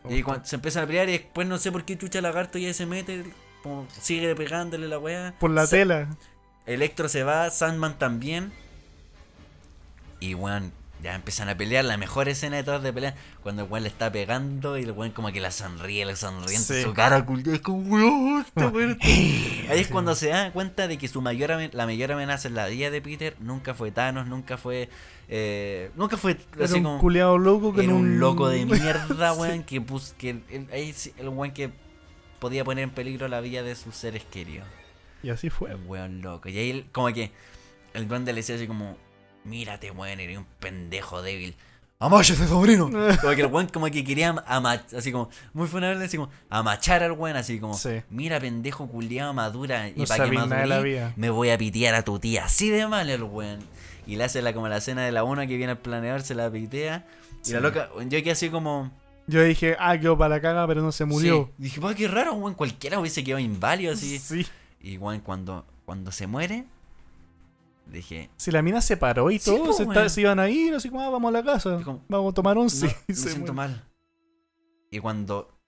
Y 0.09 0.21
cuando 0.23 0.45
se 0.45 0.55
empiezan 0.55 0.83
a 0.83 0.87
pelear 0.87 1.07
y 1.09 1.13
después 1.13 1.47
no 1.47 1.57
sé 1.59 1.71
por 1.71 1.83
qué 1.85 1.97
chucha 1.97 2.19
lagarto 2.21 2.57
ya 2.57 2.73
se 2.73 2.85
mete, 2.85 3.25
como 3.63 3.87
sigue 3.99 4.35
pegándole 4.35 4.87
la 4.87 4.97
weá. 4.99 5.35
Por 5.39 5.51
la 5.51 5.67
tela. 5.67 6.07
Electro 6.65 7.07
se 7.07 7.23
va, 7.23 7.49
Sandman 7.51 7.97
también. 7.99 8.53
Y 10.19 10.33
weón, 10.33 10.71
ya 11.05 11.15
empiezan 11.15 11.47
a 11.49 11.55
pelear. 11.55 11.85
La 11.85 11.97
mejor 11.97 12.27
escena 12.27 12.57
de 12.57 12.63
todas 12.63 12.81
de 12.83 12.91
pelear, 12.91 13.15
cuando 13.43 13.63
el 13.63 13.69
weón 13.71 13.83
le 13.83 13.89
está 13.89 14.11
pegando 14.11 14.77
y 14.77 14.83
el 14.83 14.91
weón 14.91 15.11
como 15.11 15.31
que 15.31 15.39
la 15.39 15.51
sonríe, 15.51 16.05
le 16.05 16.15
sonríe 16.15 16.57
Sí. 16.57 16.81
su 16.81 16.93
cara 16.93 17.25
es 17.45 17.61
como 17.61 17.77
weón, 17.89 18.41
este 18.45 18.65
weón 18.65 18.91
está-". 19.01 19.71
Ahí 19.71 19.79
es 19.79 19.87
cuando 19.87 20.15
se 20.15 20.29
da 20.29 20.51
cuenta 20.51 20.87
de 20.87 20.97
que 20.97 21.07
su 21.07 21.21
mayor 21.21 21.51
la 21.73 21.85
mayor 21.85 22.11
amenaza 22.11 22.47
en 22.47 22.55
la 22.55 22.67
vida 22.67 22.89
de 22.89 23.01
Peter 23.01 23.35
nunca 23.39 23.73
fue 23.73 23.91
Thanos, 23.91 24.27
nunca 24.27 24.57
fue. 24.57 24.89
eh, 25.29 25.91
nunca 25.95 26.17
fue 26.17 26.37
Era 26.55 26.65
así 26.65 26.75
un 26.75 26.83
como. 26.83 26.99
culiado 26.99 27.37
loco 27.37 27.73
que 27.73 27.83
Era 27.83 27.93
un 27.93 28.19
loco 28.19 28.49
de 28.49 28.65
mierda, 28.65 29.33
Sí. 29.33 29.39
weón, 29.39 29.63
que 29.63 29.81
pus, 29.81 30.13
que 30.17 30.29
el, 30.49 30.67
ahí 30.73 30.91
sí, 30.93 31.13
el 31.17 31.29
weón 31.29 31.51
que 31.53 31.69
podía 32.39 32.63
poner 32.63 32.83
en 32.83 32.89
peligro 32.91 33.27
la 33.27 33.41
vida 33.41 33.63
de 33.63 33.75
sus 33.75 33.95
seres 33.95 34.23
queridos. 34.23 34.67
Y 35.23 35.29
así 35.29 35.49
fue. 35.49 35.71
El 35.71 35.77
weón 35.85 36.21
loco. 36.21 36.49
Y 36.49 36.57
ahí 36.57 36.87
como 36.91 37.07
que 37.13 37.31
el 37.93 38.07
duende 38.07 38.33
le 38.33 38.41
decía 38.41 38.55
así 38.55 38.67
como, 38.67 38.97
mírate 39.45 39.91
weón, 39.91 40.19
eres 40.19 40.37
un 40.37 40.45
pendejo 40.59 41.21
débil. 41.21 41.55
¡Amáchate, 41.97 42.45
sobrino! 42.47 42.85
Como 43.21 43.35
que 43.35 43.41
el 43.41 43.47
weón 43.47 43.67
como 43.67 43.85
que 43.85 44.03
quería 44.03 44.35
amachar, 44.47 44.97
así 44.97 45.13
como, 45.13 45.29
muy 45.53 45.65
funable, 45.67 46.03
así 46.03 46.17
como, 46.17 46.29
amachar 46.49 47.03
al 47.03 47.13
weón, 47.13 47.37
así 47.37 47.57
como, 47.57 47.73
Sí. 47.73 48.01
mira 48.09 48.37
pendejo 48.39 48.87
culiado 48.87 49.33
madura, 49.33 49.87
y 49.87 49.93
No 49.95 50.05
para 50.05 50.25
que 50.29 50.83
vida. 50.83 51.13
me 51.15 51.29
voy 51.29 51.51
a 51.51 51.57
pitear 51.57 51.95
a 51.95 52.03
tu 52.03 52.19
tía. 52.19 52.45
Así 52.45 52.69
de 52.69 52.85
mal 52.87 53.09
el 53.09 53.23
weón. 53.23 53.59
Y 54.05 54.17
le 54.17 54.25
hace 54.25 54.41
la, 54.41 54.53
como 54.53 54.67
la 54.67 54.77
escena 54.77 55.03
de 55.05 55.11
la 55.13 55.23
una 55.23 55.47
que 55.47 55.55
viene 55.55 55.71
al 55.71 55.77
planeador, 55.77 56.21
se 56.21 56.35
la 56.35 56.51
pitea. 56.51 57.05
Y 57.45 57.51
la 57.53 57.59
loca, 57.61 57.89
yo 57.97 58.09
quedé 58.09 58.31
así 58.31 58.49
como... 58.49 58.91
Yo 59.27 59.41
dije, 59.43 59.75
ah, 59.79 59.97
quedó 59.97 60.17
para 60.17 60.35
la 60.35 60.41
caga, 60.41 60.67
pero 60.67 60.81
no 60.83 60.91
se 60.91 61.05
murió. 61.05 61.45
Sí. 61.47 61.53
Dije, 61.63 61.81
pa, 61.81 61.95
qué 61.95 62.07
raro, 62.07 62.33
weón, 62.33 62.53
cualquiera 62.55 62.99
hubiese 62.99 63.23
quedado 63.23 63.39
inválido 63.39 63.93
así. 63.93 64.19
Sí. 64.19 64.45
Y 64.81 64.97
weón, 64.97 65.21
cuando, 65.21 65.65
cuando 65.85 66.11
se 66.11 66.27
muere, 66.27 66.65
dije, 67.97 68.29
Si 68.37 68.51
la 68.51 68.61
mina 68.61 68.81
se 68.81 68.97
paró 68.97 69.31
y 69.31 69.39
Sí, 69.39 69.51
todo, 69.51 69.65
po, 69.65 69.73
se, 69.73 69.83
está- 69.83 70.09
se 70.09 70.21
iban 70.21 70.39
a 70.39 70.49
ir, 70.49 70.73
así 70.75 70.89
como, 70.89 71.01
ah, 71.01 71.09
vamos 71.09 71.29
a 71.29 71.31
la 71.31 71.43
casa. 71.43 71.81
Como, 71.83 72.03
Vamos 72.09 72.31
a 72.31 72.35
tomar 72.35 72.57
once. 72.57 72.85
no, 72.87 72.91
me 73.07 73.15
se 73.15 73.29
siento 73.29 73.53
muere. 73.53 73.73
mal. 73.73 73.89
Y 74.91 74.99
cuando 74.99 75.59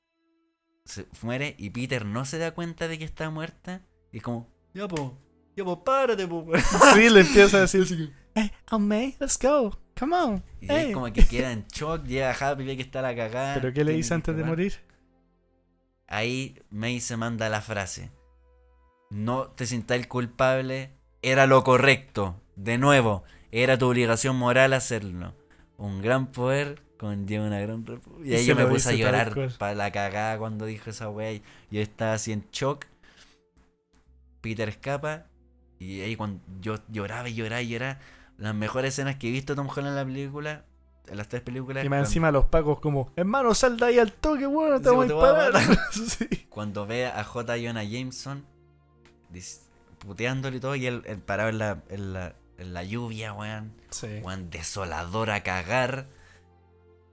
se 0.86 1.06
muere 1.22 1.56
y 1.58 1.70
Peter 1.72 2.06
no 2.06 2.24
se 2.26 2.38
da 2.38 2.52
cuenta 2.54 2.88
de 2.88 2.98
que 2.98 3.04
está 3.06 3.30
muerta, 3.30 3.82
y 4.12 4.18
es 4.18 4.24
como, 4.24 4.48
ya 4.74 4.88
po, 4.88 5.18
Yo, 5.56 5.66
pues 5.66 5.78
párate, 5.86 6.28
pues. 6.28 6.46
weón. 6.48 6.62
Sí, 6.94 7.10
le 7.10 7.22
empieza 7.22 7.58
a 7.58 7.62
decir 7.62 7.82
así, 7.82 8.14
hey, 8.36 8.52
oh, 8.72 8.80
May, 8.80 9.16
let's 9.20 9.38
go, 9.42 9.78
come 10.00 10.16
on. 10.16 10.44
Y 10.62 10.68
hey". 10.70 10.88
es 10.90 10.94
como 10.94 11.12
que 11.12 11.26
queda 11.26 11.52
en 11.52 11.66
shock, 11.68 12.06
llega 12.06 12.32
Happy, 12.32 12.64
ve 12.64 12.76
que 12.78 12.84
está 12.84 13.02
la 13.02 13.16
cagada. 13.16 13.56
¿Pero 13.56 13.74
qué 13.74 13.84
le 13.84 13.94
dice 13.94 14.14
antes 14.14 14.36
de 14.38 14.44
morir? 14.44 14.74
Ahí 16.08 16.58
May 16.70 17.00
se 17.02 17.18
manda 17.18 17.50
la 17.50 17.60
frase. 17.62 18.12
No 19.10 19.48
te 19.52 19.66
sintáis 19.66 20.08
culpable, 20.08 20.97
era 21.22 21.48
lo 21.48 21.64
correcto. 21.64 22.40
De 22.56 22.78
nuevo, 22.78 23.24
era 23.52 23.78
tu 23.78 23.88
obligación 23.88 24.36
moral 24.36 24.74
hacerlo. 24.74 25.34
Un 25.78 26.02
gran 26.02 26.28
poder 26.32 26.82
conlleva 26.98 27.46
una 27.46 27.60
gran 27.60 27.86
repu- 27.86 28.26
Y 28.26 28.34
ahí 28.34 28.46
yo 28.46 28.56
me 28.56 28.66
puse 28.66 28.90
a 28.90 28.92
dice 28.94 29.04
llorar 29.04 29.36
para 29.60 29.76
la 29.76 29.92
cagada 29.92 30.38
cuando 30.40 30.66
dijo 30.66 30.90
esa 30.90 31.10
wea. 31.10 31.40
Yo 31.70 31.82
estaba 31.82 32.14
así 32.14 32.32
en 32.32 32.46
shock. 32.52 32.86
Peter 34.42 34.70
escapa. 34.70 35.26
Y 35.80 36.02
ahí 36.02 36.16
cuando 36.16 36.42
yo 36.60 36.80
lloraba 36.90 37.30
y 37.30 37.36
lloraba 37.36 37.62
y 37.62 37.68
lloraba. 37.70 38.00
Las 38.38 38.56
mejores 38.56 38.94
escenas 38.94 39.16
que 39.18 39.30
he 39.30 39.32
visto 39.32 39.56
Tom 39.56 39.68
Holland 39.68 39.90
en 39.90 39.96
la 39.96 40.06
película. 40.06 40.66
En 41.08 41.18
las 41.18 41.28
tres 41.28 41.42
películas. 41.42 41.86
Y 41.86 41.90
más 41.90 41.98
cuando- 41.98 42.08
encima 42.10 42.32
los 42.32 42.46
pacos 42.46 42.80
como, 42.80 43.12
hermano, 43.16 43.54
sal 43.54 43.78
de 43.78 43.86
ahí 43.86 44.00
al 44.00 44.12
toque, 44.12 44.46
weón, 44.46 44.82
te 44.82 44.90
Sí, 44.90 44.96
a 44.96 45.08
te 45.08 45.14
voy 45.14 45.26
a. 45.26 45.52
Sí. 45.92 46.28
cuando 46.50 46.86
ve 46.86 47.06
a 47.08 47.24
J. 47.24 47.56
Jonah 47.64 47.84
Jameson 47.84 48.44
dis- 49.32 49.62
puteándole 50.08 50.58
y 50.58 50.60
todo, 50.60 50.76
y 50.76 50.88
él, 50.88 51.04
él 51.06 51.20
parado 51.20 51.50
en 51.50 51.60
la, 51.60 51.84
en 51.90 52.14
la, 52.14 52.36
en 52.58 52.74
la 52.74 52.84
lluvia, 52.84 53.34
weón, 53.34 53.74
Sí. 53.92 54.08
weón, 54.24 54.50
desolador 54.50 55.30
a 55.30 55.44
cagar. 55.44 56.08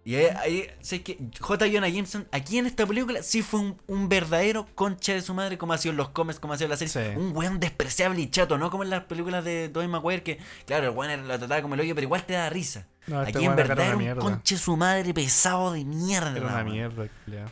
Y 0.07 0.17
ahí, 0.17 0.27
ahí 0.43 0.67
sé 0.83 1.03
que 1.03 1.19
J. 1.41 1.67
Jonah 1.73 1.89
Jameson, 1.89 2.29
aquí 2.31 2.59
en 2.59 2.67
esta 2.67 2.85
película, 2.87 3.23
sí 3.23 3.41
fue 3.41 3.61
un, 3.61 3.81
un 3.87 4.09
verdadero 4.11 4.67
concha 4.75 5.15
de 5.15 5.23
su 5.23 5.33
madre, 5.33 5.57
como 5.57 5.73
ha 5.73 5.79
sido 5.79 5.93
en 5.93 5.97
los 5.97 6.11
cómics, 6.11 6.39
como 6.39 6.53
ha 6.53 6.57
sido 6.59 6.67
en 6.67 6.71
la 6.73 6.77
serie. 6.77 6.93
Sí. 7.15 7.19
Un 7.19 7.35
weón 7.35 7.59
despreciable 7.59 8.21
y 8.21 8.29
chato, 8.29 8.59
no 8.59 8.71
como 8.71 8.83
en 8.83 8.91
las 8.91 9.05
películas 9.05 9.45
de 9.47 9.71
Tobey 9.71 9.89
Maguire, 9.89 10.23
que, 10.23 10.39
claro, 10.67 10.89
el 10.91 10.95
weón 10.97 11.11
era- 11.11 11.23
lo 11.23 11.39
trataba 11.39 11.63
como 11.63 11.73
el 11.75 11.81
hoyo, 11.81 11.95
pero 11.95 12.05
igual 12.05 12.25
te 12.27 12.35
da 12.35 12.51
risa. 12.51 12.87
No, 13.07 13.23
este 13.23 13.39
aquí 13.39 13.47
en 13.47 13.57
verdad 13.57 13.79
era 14.03 14.15
un 14.15 14.21
conche 14.21 14.59
su 14.59 14.77
madre 14.77 15.15
pesado 15.15 15.73
de 15.73 15.85
mierda. 15.87 16.37
Era 16.37 16.47
una 16.49 16.65
mierda, 16.65 17.09
culiao. 17.25 17.49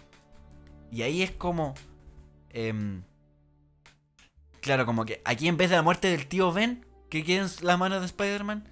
Y 0.90 1.00
ahí 1.02 1.22
es 1.22 1.30
como. 1.30 1.72
em, 2.50 3.02
claro, 4.62 4.86
como 4.86 5.04
que 5.04 5.20
aquí 5.26 5.48
en 5.48 5.58
vez 5.58 5.68
de 5.68 5.76
la 5.76 5.82
muerte 5.82 6.08
del 6.08 6.26
tío 6.26 6.52
Ben, 6.52 6.86
que 7.10 7.22
queda 7.24 7.44
en 7.44 7.66
las 7.66 7.78
manos 7.78 8.00
de 8.00 8.06
Spider-Man, 8.06 8.66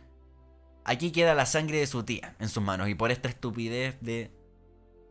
aquí 0.84 1.10
queda 1.12 1.34
la 1.34 1.44
sangre 1.44 1.78
de 1.78 1.86
su 1.86 2.04
tía 2.04 2.36
en 2.38 2.48
sus 2.48 2.62
manos. 2.62 2.88
Y 2.88 2.94
por 2.94 3.10
esta 3.10 3.28
estupidez 3.28 3.98
de. 4.00 4.30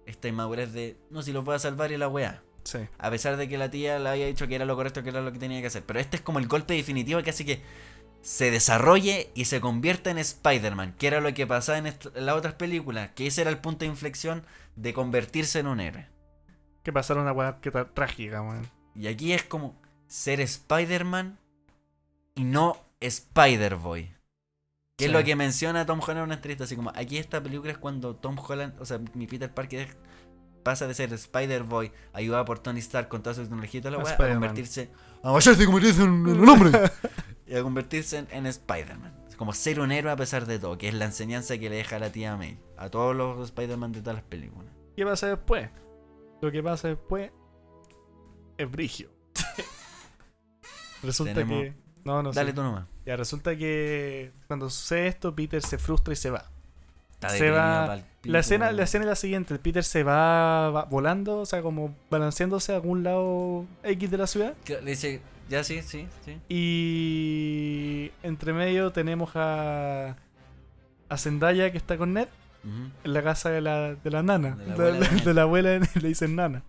Esta 0.08 0.28
inmadurez 0.28 0.74
de. 0.74 0.98
No, 1.12 1.22
si 1.22 1.32
los 1.32 1.46
voy 1.46 1.56
a 1.56 1.60
salvar 1.60 1.92
y 1.92 1.98
la 1.98 2.08
weá. 2.08 2.42
Sí. 2.64 2.80
A 2.98 3.12
pesar 3.12 3.38
de 3.38 3.48
que 3.48 3.58
la 3.58 3.70
tía 3.70 4.00
le 4.00 4.10
había 4.10 4.26
dicho 4.26 4.48
que 4.48 4.56
era 4.56 4.66
lo 4.66 4.76
correcto, 4.76 5.04
que 5.04 5.10
era 5.10 5.22
lo 5.22 5.32
que 5.32 5.40
tenía 5.40 5.62
que 5.62 5.68
hacer. 5.68 5.84
Pero 5.86 6.00
este 6.00 6.18
es 6.18 6.24
como 6.24 6.40
el 6.40 6.48
golpe 6.48 6.74
definitivo 6.74 7.22
que 7.22 7.30
hace 7.30 7.46
que 7.46 7.62
se 8.22 8.52
desarrolle 8.52 9.32
y 9.34 9.46
se 9.46 9.62
convierta 9.62 10.12
en 10.12 10.18
Spider-Man, 10.18 10.96
que 10.98 11.08
era 11.08 11.22
lo 11.22 11.34
que 11.34 11.48
pasaba 11.48 11.78
en, 11.78 11.86
las 12.16 12.36
otras 12.36 12.56
películas, 12.56 13.12
que 13.16 13.28
ese 13.28 13.42
era 13.42 13.50
el 13.50 13.60
punto 13.60 13.80
de 13.80 13.92
inflexión 13.92 14.44
de 14.76 14.94
convertirse 14.94 15.60
en 15.60 15.68
un 15.68 15.80
héroe. 15.80 16.08
Que 16.84 16.92
pasaron 16.92 17.24
una 17.24 17.32
weá 17.32 17.60
que 17.62 17.72
trágica, 17.72 18.42
weón. 18.42 18.68
Y 18.96 19.08
aquí 19.08 19.34
es 19.34 19.44
como 19.44 19.79
ser 20.10 20.42
Spider-Man 20.42 21.38
y 22.36 22.44
no 22.44 22.78
Spider-Boy. 23.00 24.16
Que 24.98 25.06
es 25.06 25.12
lo 25.14 25.24
que 25.24 25.38
menciona 25.38 25.86
Tom 25.86 26.02
Holland 26.02 26.18
en 26.18 26.24
una 26.26 26.34
entrevista. 26.36 26.66
Así 26.66 26.76
como, 26.76 26.92
aquí 26.94 27.18
esta 27.18 27.42
película 27.42 27.72
es 27.72 27.78
cuando 27.78 28.18
Tom 28.18 28.38
Holland, 28.38 28.74
o 28.82 28.86
sea, 28.86 29.00
mi 29.14 29.28
Peter 29.28 29.54
Parker 29.54 29.96
pasa 30.64 30.88
de 30.88 30.94
ser 30.94 31.14
Spider-Boy, 31.14 31.94
ayudado 32.12 32.44
por 32.44 32.60
Tony 32.60 32.80
Stark 32.80 33.08
con 33.08 33.24
toda 33.24 33.34
su 33.34 33.44
tecnología 33.44 33.80
y 33.80 33.82
toda 33.82 33.92
la 33.92 34.04
A 34.04 34.04
weá, 34.04 34.14
a 34.14 34.34
convertirse. 34.34 34.90
A 35.24 35.32
vayarse 35.32 35.64
y 35.64 35.66
convertirse 35.66 36.02
en, 36.02 36.10
en 36.10 36.40
un 36.42 36.50
hombre. 36.50 36.72
y 37.48 37.56
a 37.56 37.64
convertirse 37.64 38.18
en, 38.18 38.28
en 38.32 38.46
Spider-Man. 38.46 39.26
Es 39.30 39.38
como 39.38 39.54
ser 39.54 39.80
un 39.80 39.94
héroe 39.94 40.12
a 40.12 40.18
pesar 40.18 40.46
de 40.46 40.60
todo, 40.60 40.78
que 40.78 40.90
es 40.90 40.94
la 40.94 41.06
enseñanza 41.06 41.58
que 41.58 41.70
le 41.70 41.78
deja 41.78 41.98
la 41.98 42.12
tía 42.12 42.36
May. 42.36 42.60
A 42.76 42.90
todos 42.90 43.16
los 43.16 43.40
Spider-Man 43.46 43.94
de 43.94 44.02
todas 44.02 44.16
las 44.16 44.26
películas. 44.26 44.74
¿Qué 44.98 45.06
pasa 45.06 45.28
después? 45.28 45.70
Lo 46.42 46.52
que 46.52 46.62
pasa 46.62 46.90
después 46.90 47.32
es 48.58 48.70
brigio. 48.70 49.19
Resulta 51.04 51.34
Tenemos- 51.34 51.64
que. 51.64 51.74
No, 52.06 52.24
no 52.24 52.32
Dale 52.32 52.52
sé. 52.52 52.56
tú 52.56 52.64
nomás. 52.64 52.86
Ya 53.06 53.16
resulta 53.18 53.56
que 53.58 54.32
cuando 54.48 54.70
sucede 54.70 55.08
esto, 55.08 55.36
Peter 55.36 55.62
se 55.62 55.78
frustra 55.78 56.14
y 56.14 56.16
se 56.16 56.30
va. 56.30 56.46
Está 57.14 57.30
Se 57.30 57.52
va- 57.52 58.00
La 58.24 58.40
escena, 58.40 58.72
la 58.72 58.84
escena 58.84 59.04
es 59.06 59.10
la 59.10 59.16
siguiente: 59.16 59.54
el 59.54 59.60
Peter 59.60 59.84
se 59.84 60.04
va, 60.04 60.70
va 60.70 60.86
volando, 60.86 61.40
o 61.40 61.46
sea, 61.46 61.62
como 61.62 61.94
balanceándose 62.10 62.72
a 62.72 62.76
algún 62.76 63.04
lado 63.04 63.66
X 63.84 64.10
de 64.12 64.18
la 64.18 64.28
ciudad. 64.28 64.54
Le 64.68 64.82
dice, 64.92 65.22
ya 65.50 65.64
sí, 65.66 65.82
sí, 65.82 66.08
sí. 66.24 66.38
Y 66.48 68.12
entre 68.24 68.54
medio 68.54 68.92
tenemos 68.92 69.32
a. 69.36 70.16
A 71.12 71.18
Zendaya 71.18 71.72
que 71.72 71.78
está 71.80 71.98
con 71.98 72.14
Ned 72.14 72.28
en 73.04 73.14
la 73.14 73.24
casa 73.24 73.50
de 73.50 73.62
la, 73.62 73.96
de 73.96 74.12
la 74.12 74.22
nana. 74.22 74.56
De 74.56 74.68
la 74.68 74.74
abuela 74.74 75.00
de 75.10 75.22
de 75.24 75.34
la 75.34 75.42
abuela 75.42 75.80
le 76.02 76.08
dicen 76.08 76.36
nana. 76.36 76.64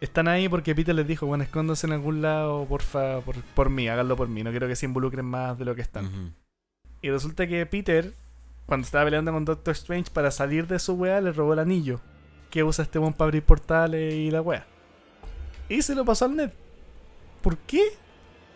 Están 0.00 0.28
ahí 0.28 0.48
porque 0.48 0.74
Peter 0.74 0.94
les 0.94 1.06
dijo, 1.06 1.26
bueno, 1.26 1.44
escóndanse 1.44 1.86
en 1.86 1.94
algún 1.94 2.20
lado, 2.20 2.66
porfa, 2.66 3.20
por, 3.20 3.36
por 3.42 3.70
mí, 3.70 3.88
háganlo 3.88 4.16
por 4.16 4.28
mí, 4.28 4.42
no 4.42 4.50
quiero 4.50 4.68
que 4.68 4.76
se 4.76 4.86
involucren 4.86 5.24
más 5.24 5.58
de 5.58 5.64
lo 5.64 5.74
que 5.74 5.80
están. 5.80 6.34
Y 7.00 7.10
resulta 7.10 7.46
que 7.46 7.64
Peter, 7.64 8.12
cuando 8.66 8.84
estaba 8.84 9.04
peleando 9.04 9.32
con 9.32 9.44
Doctor 9.44 9.72
Strange 9.72 10.10
para 10.12 10.30
salir 10.30 10.66
de 10.66 10.78
su 10.78 10.94
wea, 10.94 11.20
le 11.20 11.32
robó 11.32 11.54
el 11.54 11.60
anillo 11.60 12.00
que 12.50 12.62
usa 12.62 12.84
este 12.84 12.98
buen 12.98 13.12
para 13.12 13.28
abrir 13.28 13.42
portales 13.42 14.14
y 14.14 14.30
la 14.30 14.42
wea. 14.42 14.66
Y 15.68 15.82
se 15.82 15.94
lo 15.94 16.04
pasó 16.04 16.26
al 16.26 16.36
Ned. 16.36 16.50
¿Por 17.42 17.56
qué? 17.58 17.82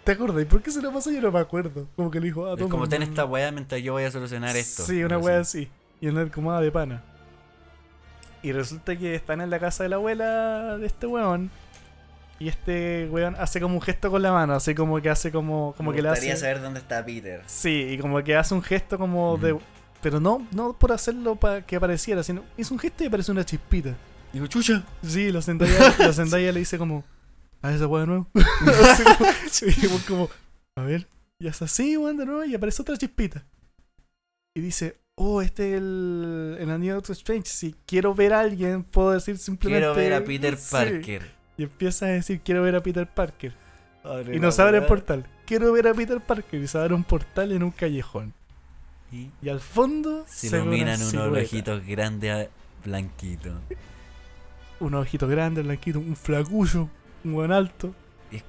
¿Te 0.04 0.12
acuerdas? 0.12 0.42
¿Y 0.42 0.46
por 0.46 0.62
qué 0.62 0.70
se 0.70 0.80
lo 0.80 0.92
pasó? 0.92 1.10
Yo 1.10 1.20
no 1.20 1.30
me 1.30 1.40
acuerdo. 1.40 1.86
Como 1.96 2.10
que 2.10 2.20
le 2.20 2.26
dijo, 2.26 2.46
ah, 2.46 2.52
Es 2.52 2.58
toma, 2.58 2.70
como 2.70 2.88
ten 2.88 3.00
mm". 3.00 3.04
esta 3.04 3.24
weá 3.24 3.50
mientras 3.52 3.82
yo 3.82 3.92
voy 3.92 4.04
a 4.04 4.10
solucionar 4.10 4.56
esto. 4.56 4.84
Sí, 4.84 5.02
una 5.02 5.18
wea 5.18 5.40
así. 5.40 5.68
Y 6.00 6.06
el 6.06 6.14
Ned 6.14 6.30
como 6.30 6.52
ah, 6.52 6.60
de 6.60 6.70
pana. 6.70 7.04
Y 8.42 8.52
resulta 8.52 8.96
que 8.96 9.14
están 9.14 9.40
en 9.40 9.50
la 9.50 9.58
casa 9.58 9.82
de 9.82 9.90
la 9.90 9.96
abuela 9.96 10.78
de 10.78 10.86
este 10.86 11.06
weón. 11.06 11.50
Y 12.38 12.48
este 12.48 13.06
weón 13.10 13.36
hace 13.38 13.60
como 13.60 13.74
un 13.74 13.82
gesto 13.82 14.10
con 14.10 14.22
la 14.22 14.32
mano, 14.32 14.54
así 14.54 14.74
como 14.74 15.00
que 15.02 15.10
hace 15.10 15.30
como, 15.30 15.74
como 15.76 15.90
Me 15.90 15.96
que 15.96 16.02
le 16.02 16.08
gustaría 16.08 16.32
hace. 16.32 16.40
saber 16.42 16.62
dónde 16.62 16.80
está 16.80 17.04
Peter. 17.04 17.42
Sí, 17.46 17.86
y 17.90 17.98
como 17.98 18.22
que 18.24 18.34
hace 18.36 18.54
un 18.54 18.62
gesto 18.62 18.98
como 18.98 19.36
de. 19.36 19.58
Pero 20.00 20.20
no, 20.20 20.46
no 20.52 20.72
por 20.72 20.92
hacerlo 20.92 21.36
para 21.36 21.60
que 21.66 21.76
apareciera, 21.76 22.22
sino 22.22 22.42
hizo 22.56 22.72
un 22.72 22.80
gesto 22.80 23.04
y 23.04 23.08
apareció 23.08 23.32
una 23.32 23.44
chispita. 23.44 23.94
Digo, 24.32 24.46
chucha. 24.46 24.82
Sí, 25.06 25.30
la 25.30 25.42
Zendaya, 25.42 25.94
la 25.98 26.12
Zendaya 26.14 26.50
le 26.52 26.60
dice 26.60 26.78
como. 26.78 27.04
A 27.60 27.72
esa 27.74 27.86
weá 27.86 28.00
de 28.02 28.06
nuevo. 28.06 28.26
Como, 28.32 29.70
y 29.82 29.86
vos 29.88 30.02
como, 30.08 30.30
a 30.76 30.82
ver, 30.82 31.06
y 31.38 31.46
hace 31.46 31.64
así, 31.66 31.94
weón, 31.98 32.16
de 32.16 32.24
nuevo, 32.24 32.42
y 32.44 32.54
aparece 32.54 32.80
otra 32.80 32.96
chispita. 32.96 33.44
Y 34.54 34.62
dice, 34.62 34.96
oh, 35.22 35.42
este 35.42 35.72
es 35.72 35.76
el, 35.78 36.56
el 36.60 36.70
anillo 36.70 36.92
de 36.92 36.96
Doctor 36.96 37.12
Strange. 37.16 37.46
Si 37.48 37.74
quiero 37.86 38.14
ver 38.14 38.32
a 38.32 38.40
alguien, 38.40 38.82
puedo 38.84 39.10
decir 39.10 39.36
simplemente. 39.38 39.80
Quiero 39.86 39.94
ver 39.94 40.14
a 40.14 40.24
Peter 40.24 40.56
Sí. 40.56 40.68
Parker. 40.72 41.30
Y 41.58 41.64
empieza 41.64 42.06
a 42.06 42.08
decir, 42.08 42.40
quiero 42.42 42.62
ver 42.62 42.74
a 42.76 42.82
Peter 42.82 43.06
Parker. 43.06 43.52
Abre 44.02 44.34
Y 44.36 44.40
nos 44.40 44.58
abre 44.58 44.78
el 44.78 44.86
portal. 44.86 45.26
Quiero 45.44 45.70
ver 45.72 45.88
a 45.88 45.94
Peter 45.94 46.20
Parker. 46.20 46.60
Y 46.62 46.66
se 46.66 46.78
abre 46.78 46.94
un 46.94 47.04
portal 47.04 47.52
en 47.52 47.62
un 47.62 47.70
callejón. 47.70 48.32
Y 49.12 49.28
Y 49.42 49.48
al 49.50 49.60
fondo 49.60 50.24
se 50.26 50.48
una 50.48 50.58
iluminan 50.58 51.02
unos 51.02 51.38
ojitos 51.38 51.84
grandes 51.86 52.48
blanquitos. 52.84 53.52
Un 54.80 54.94
ojito 54.94 55.28
grande, 55.28 55.62
blanquito, 55.62 55.98
un 55.98 56.16
flacucho, 56.16 56.88
un 57.24 57.34
buen 57.34 57.52
alto. 57.52 57.94
Y- 58.32 58.40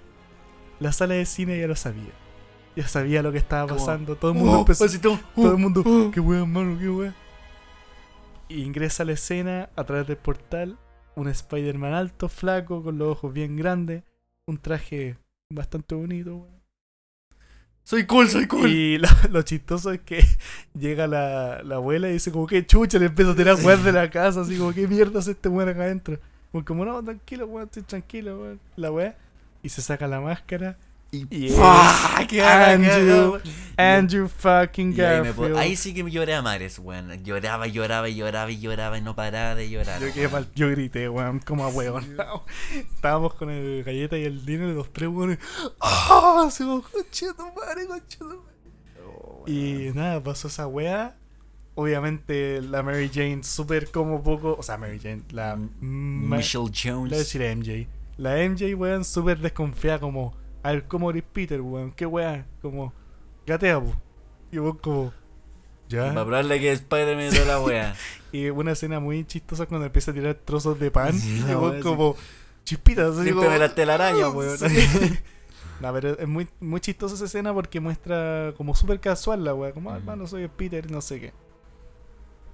La 0.80 0.94
sala 0.94 1.16
de 1.16 1.26
cine 1.26 1.60
ya 1.60 1.68
lo 1.68 1.76
sabía. 1.76 2.12
Ya 2.76 2.88
sabía 2.88 3.22
lo 3.22 3.32
que 3.32 3.38
estaba 3.38 3.68
pasando. 3.76 4.16
Todo 4.16 4.32
el 4.32 4.38
mundo 4.38 4.58
Oh, 4.58 4.60
empezó. 4.62 4.86
Todo 5.36 5.52
el 5.52 5.58
mundo. 5.58 5.84
oh. 5.86 6.12
Qué 6.12 6.20
weón, 6.20 6.52
mano, 6.52 6.78
qué 6.80 6.90
weón. 6.90 7.14
Y 8.48 8.64
ingresa 8.64 9.04
a 9.04 9.06
la 9.06 9.14
escena 9.14 9.70
a 9.76 9.84
través 9.84 10.08
del 10.08 10.18
portal. 10.18 10.78
Un 11.16 11.28
Spider-Man 11.28 11.94
alto, 11.94 12.30
flaco, 12.30 12.82
con 12.84 12.98
los 12.98 13.10
ojos 13.10 13.34
bien 13.34 13.58
grandes. 13.58 14.04
Un 14.48 14.58
traje 14.58 15.18
bastante 15.50 15.96
bonito, 15.96 16.36
weón. 16.38 16.62
Soy 17.84 18.06
cool, 18.06 18.30
soy 18.30 18.48
cool. 18.48 18.70
Y 18.70 18.98
lo, 19.00 19.08
lo 19.30 19.42
chistoso 19.42 19.92
es 19.92 20.02
que 20.02 20.24
llega 20.74 21.08
la, 21.08 21.62
la 21.64 21.76
abuela 21.76 22.10
y 22.10 22.14
dice 22.14 22.32
como 22.32 22.48
que 22.48 22.66
chucha, 22.66 23.00
le 23.00 23.08
empieza 23.08 23.32
a 23.32 23.36
tirar 23.36 23.58
weón 23.64 23.84
de 23.84 23.92
la 23.92 24.10
casa, 24.10 24.42
así 24.42 24.58
como 24.58 24.72
qué 24.74 24.88
mierda 24.88 25.20
hace 25.20 25.32
este 25.32 25.50
weón 25.50 25.68
acá 25.70 25.84
adentro. 25.84 26.20
Como, 26.52 26.64
como 26.66 26.86
no, 26.86 27.04
tranquilo, 27.04 27.48
weón, 27.48 27.66
estoy 27.66 27.84
tranquilo, 27.84 28.40
weón. 28.40 28.60
La 28.78 28.92
weá. 28.92 29.16
Y 29.64 29.70
se 29.70 29.82
saca 29.82 30.08
la 30.08 30.22
máscara. 30.22 30.78
Y 31.14 31.28
Y 31.30 31.48
es 31.48 31.54
¡pah! 31.56 32.26
¡Qué 32.28 32.42
haga, 32.42 32.78
qué 32.80 32.90
Andrew! 32.90 33.40
Andrew 33.76 34.28
fucking 34.30 34.94
Y 34.96 35.02
ahí, 35.02 35.18
Garfield. 35.24 35.52
po- 35.54 35.58
ahí 35.58 35.76
sí 35.76 35.94
que 35.94 36.10
lloré 36.10 36.34
a 36.36 36.42
mares, 36.42 36.80
weón. 36.80 37.12
Lloraba, 37.24 37.68
lloraba, 37.68 38.08
lloraba 38.08 38.50
y 38.52 38.60
lloraba 38.62 38.98
y 38.98 39.02
no 39.02 39.14
paraba 39.16 39.56
de 39.56 39.70
llorar. 39.70 40.00
Yo, 40.00 40.14
quedé 40.14 40.30
mal- 40.30 40.48
yo 40.56 40.70
grité, 40.70 41.10
weón, 41.10 41.40
como 41.40 41.66
a 41.66 41.68
weón. 41.70 42.16
Estábamos 42.96 43.34
con 43.34 43.50
el 43.50 43.84
galleta 43.84 44.18
y 44.18 44.24
el 44.24 44.46
dinero, 44.46 44.72
los 44.74 44.94
tres 44.94 45.10
weones. 45.10 45.40
¡Ah! 45.82 46.48
Se 46.52 46.64
concha 46.64 47.34
tu 47.36 47.44
madre. 47.56 47.88
Oh, 49.06 49.44
Y 49.48 49.92
nada, 49.94 50.22
pasó 50.24 50.48
esa 50.48 50.68
weá. 50.68 51.16
Obviamente 51.76 52.62
la 52.62 52.84
Mary 52.84 53.10
Jane 53.14 53.44
súper 53.44 53.92
como 53.92 54.22
poco. 54.24 54.56
O 54.58 54.64
sea, 54.64 54.78
Mary 54.78 55.00
Jane, 55.02 55.24
la. 55.32 55.58
Michelle 55.82 56.72
Jones. 56.74 57.12
decir 57.12 57.44
a 57.44 57.54
MJ. 57.56 57.88
La 58.18 58.36
MJ, 58.48 58.76
weón, 58.76 59.04
súper 59.04 59.40
desconfiada 59.40 60.00
como. 60.00 60.40
A 60.64 60.72
ver 60.72 60.88
cómo 60.88 61.10
eres 61.10 61.24
Peter, 61.32 61.62
weón, 61.62 61.92
qué 61.92 62.06
weá, 62.06 62.46
como, 62.62 62.94
gatea, 63.46 63.80
po. 63.80 63.96
Y 64.52 64.58
vos 64.58 64.78
como, 64.82 65.14
ya. 65.92 66.08
Para 66.14 66.26
probarle 66.26 66.60
que 66.60 66.72
Spider-Man 66.72 67.30
toda 67.32 67.46
la 67.46 67.62
wea. 67.62 67.96
Y 68.34 68.50
una 68.50 68.72
escena 68.72 69.02
muy 69.02 69.26
chistosa 69.26 69.66
cuando 69.66 69.88
empieza 69.88 70.12
a 70.12 70.14
tirar 70.14 70.36
trozos 70.36 70.80
de 70.80 70.90
pan. 70.90 71.12
Sí, 71.12 71.44
y 71.50 71.54
vos 71.54 71.76
como, 71.84 72.16
chispitas, 72.64 73.14
Siempre 73.16 73.34
como, 73.34 73.50
me 73.50 73.60
la 73.60 73.76
telaraña, 73.76 74.30
weón. 74.30 74.58
Sí. 74.58 75.20
No, 75.82 75.92
pero 75.92 76.18
es 76.18 76.28
muy, 76.28 76.48
muy 76.62 76.80
chistosa 76.80 77.16
esa 77.16 77.26
escena 77.26 77.54
porque 77.54 77.82
muestra 77.82 78.54
como 78.56 78.74
súper 78.74 79.02
casual 79.02 79.44
la 79.44 79.54
weá. 79.54 79.74
Como, 79.74 79.92
ah, 79.92 79.98
hermano, 79.98 80.28
soy 80.28 80.48
Peter 80.48 80.90
no 80.90 81.02
sé 81.02 81.20
qué. 81.20 81.34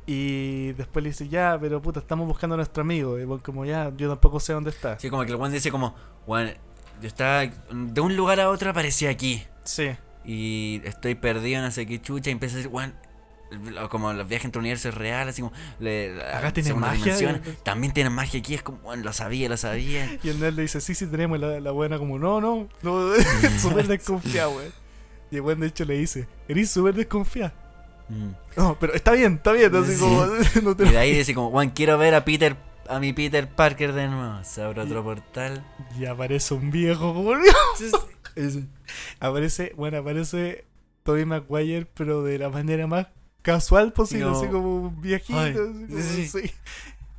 Y 0.07 0.71
después 0.73 1.03
le 1.03 1.09
dice, 1.09 1.27
ya, 1.27 1.57
pero 1.61 1.79
puta, 1.79 1.99
estamos 1.99 2.27
buscando 2.27 2.55
a 2.55 2.57
nuestro 2.57 2.81
amigo. 2.81 3.19
Y 3.19 3.25
bueno, 3.25 3.43
como, 3.43 3.63
ya, 3.63 3.93
yo 3.95 4.09
tampoco 4.09 4.39
sé 4.39 4.53
dónde 4.53 4.71
está. 4.71 4.97
Sí, 4.97 5.11
como 5.11 5.25
que 5.25 5.31
el 5.31 5.35
weón 5.35 5.51
dice 5.51 5.69
como, 5.69 5.93
weón, 6.25 6.53
yo 7.01 7.07
estaba 7.07 7.45
de 7.45 8.01
un 8.01 8.15
lugar 8.15 8.39
a 8.39 8.49
otro 8.49 8.69
aparecí 8.71 9.05
aquí. 9.07 9.43
Sí. 9.63 9.89
Y 10.25 10.81
estoy 10.83 11.15
perdido, 11.15 11.61
no 11.61 11.71
sé 11.71 11.85
qué 11.85 12.01
chucha. 12.01 12.29
Y 12.29 12.33
empieza 12.33 12.55
a 12.55 12.57
decir, 12.57 12.71
lo- 13.71 13.87
como 13.89 14.11
los 14.13 14.27
viajes 14.27 14.45
entre 14.45 14.59
universos 14.59 14.93
reales, 14.93 15.33
así 15.35 15.41
como, 15.41 15.53
le, 15.79 16.21
Acá 16.33 16.51
tiene 16.51 16.67
segunda 16.67 16.89
magia. 16.89 17.41
También 17.63 17.93
tienen 17.93 18.11
magia 18.13 18.39
aquí, 18.39 18.55
es 18.55 18.61
como, 18.63 18.77
weón, 18.79 19.03
lo 19.03 19.13
sabía, 19.13 19.47
lo 19.49 19.57
sabía. 19.57 20.17
Y 20.23 20.29
el 20.29 20.39
nerd 20.39 20.55
le 20.55 20.63
dice, 20.63 20.81
sí, 20.81 20.95
sí, 20.95 21.05
tenemos. 21.07 21.37
Y 21.37 21.41
la, 21.41 21.59
la 21.59 21.71
buena 21.71 21.97
como, 21.97 22.19
no, 22.19 22.41
no. 22.41 22.67
no 22.81 23.11
súper 23.61 23.87
desconfiada, 23.87 24.49
weón. 24.49 24.71
Y 25.31 25.35
el 25.37 25.41
buen 25.41 25.59
de 25.59 25.67
hecho 25.67 25.85
le 25.85 25.97
dice, 25.97 26.27
eres 26.47 26.69
súper 26.69 26.93
desconfiada. 26.95 27.53
Mm. 28.09 28.29
No, 28.55 28.77
pero 28.79 28.93
está 28.93 29.11
bien, 29.11 29.33
está 29.33 29.51
bien. 29.51 29.73
Así 29.75 29.93
Sí. 29.95 29.99
como, 29.99 30.25
no 30.63 30.75
te 30.75 30.85
Y 30.85 30.89
de 30.91 30.97
ahí 30.97 31.13
dice 31.13 31.33
como, 31.33 31.49
weón, 31.49 31.69
quiero 31.71 31.97
ver 31.97 32.15
a 32.15 32.23
Peter, 32.25 32.55
a 32.89 32.99
mi 32.99 33.13
Peter 33.13 33.47
Parker 33.47 33.93
de 33.93 34.07
nuevo. 34.07 34.43
Se 34.43 34.61
abre 34.61 34.81
otro 34.81 34.99
Y- 34.99 35.03
portal. 35.03 35.65
Y 35.99 36.05
aparece 36.05 36.53
un 36.53 36.71
viejo, 36.71 37.13
Aparece, 39.19 39.73
bueno, 39.75 39.97
aparece 39.97 40.65
Tobey 41.03 41.25
Maguire, 41.25 41.87
pero 41.93 42.23
de 42.23 42.37
la 42.37 42.49
manera 42.49 42.85
más 42.87 43.07
casual 43.41 43.93
posible, 43.93 44.29
así 44.29 44.47
como 44.47 44.75
un 44.75 45.01
viejito. 45.01 45.39
Ay, 45.39 45.51
así 45.51 45.57
como, 45.57 46.01
sí. 46.01 46.27
sí. 46.27 46.51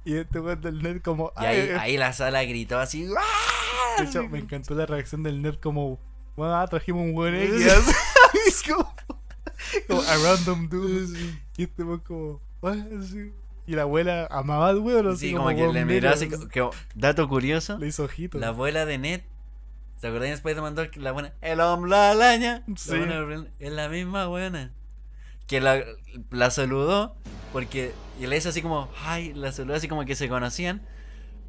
Y 0.04 0.16
este 0.16 0.40
weón 0.40 0.60
del 0.60 0.82
nerd 0.82 1.02
como... 1.02 1.32
Y 1.40 1.44
ahí, 1.44 1.70
ahí 1.78 1.96
la 1.96 2.12
sala 2.12 2.42
gritó 2.44 2.78
así. 2.78 3.06
¡ah! 3.18 4.00
De 4.00 4.04
hecho, 4.08 4.28
me 4.28 4.38
encantó 4.38 4.74
la 4.74 4.86
reacción 4.86 5.22
del 5.22 5.42
nerd 5.42 5.58
como... 5.58 5.98
Bueno, 6.36 6.54
ah, 6.54 6.66
trajimos 6.66 7.02
un 7.02 7.14
buen 7.14 7.34
X. 7.34 7.66
como, 8.68 8.94
como 9.88 10.00
a 10.02 10.16
random 10.16 10.68
dude. 10.68 11.38
Y 11.56 11.64
este 11.64 11.82
weón 11.82 12.00
como... 12.00 12.40
Así. 12.62 13.32
Y 13.68 13.74
la 13.74 13.82
abuela 13.82 14.26
amaba 14.30 14.70
al 14.70 14.78
weón, 14.78 15.16
Sí, 15.18 15.32
como 15.34 15.48
que 15.50 15.56
le 15.68 15.84
mira, 15.84 15.84
miró 15.84 16.10
así. 16.10 16.28
que- 16.28 16.70
dato 16.94 17.28
curioso: 17.28 17.76
Le 17.78 17.86
hizo 17.88 18.04
ojitos. 18.04 18.40
la 18.40 18.48
abuela 18.48 18.86
de 18.86 18.96
Ned. 18.98 19.20
¿Se 19.98 20.06
acuerdan 20.06 20.30
después 20.30 20.54
de 20.56 20.62
mandar 20.62 20.90
la 20.96 21.12
buena? 21.12 21.34
El 21.42 21.60
hombre 21.60 21.94
araña. 21.96 22.62
La 22.66 22.76
Sí. 22.76 22.96
buena 22.96 23.46
es 23.58 23.72
la 23.72 23.88
misma 23.90 24.26
buena. 24.26 24.72
Que 25.46 25.60
la, 25.60 25.82
la 26.30 26.50
saludó 26.50 27.14
porque. 27.52 27.92
Y 28.18 28.26
le 28.26 28.36
hizo 28.38 28.48
así 28.48 28.62
como. 28.62 28.88
Ay, 29.04 29.34
la 29.34 29.52
saludó 29.52 29.74
así 29.74 29.86
como 29.86 30.04
que 30.06 30.14
se 30.14 30.28
conocían. 30.28 30.80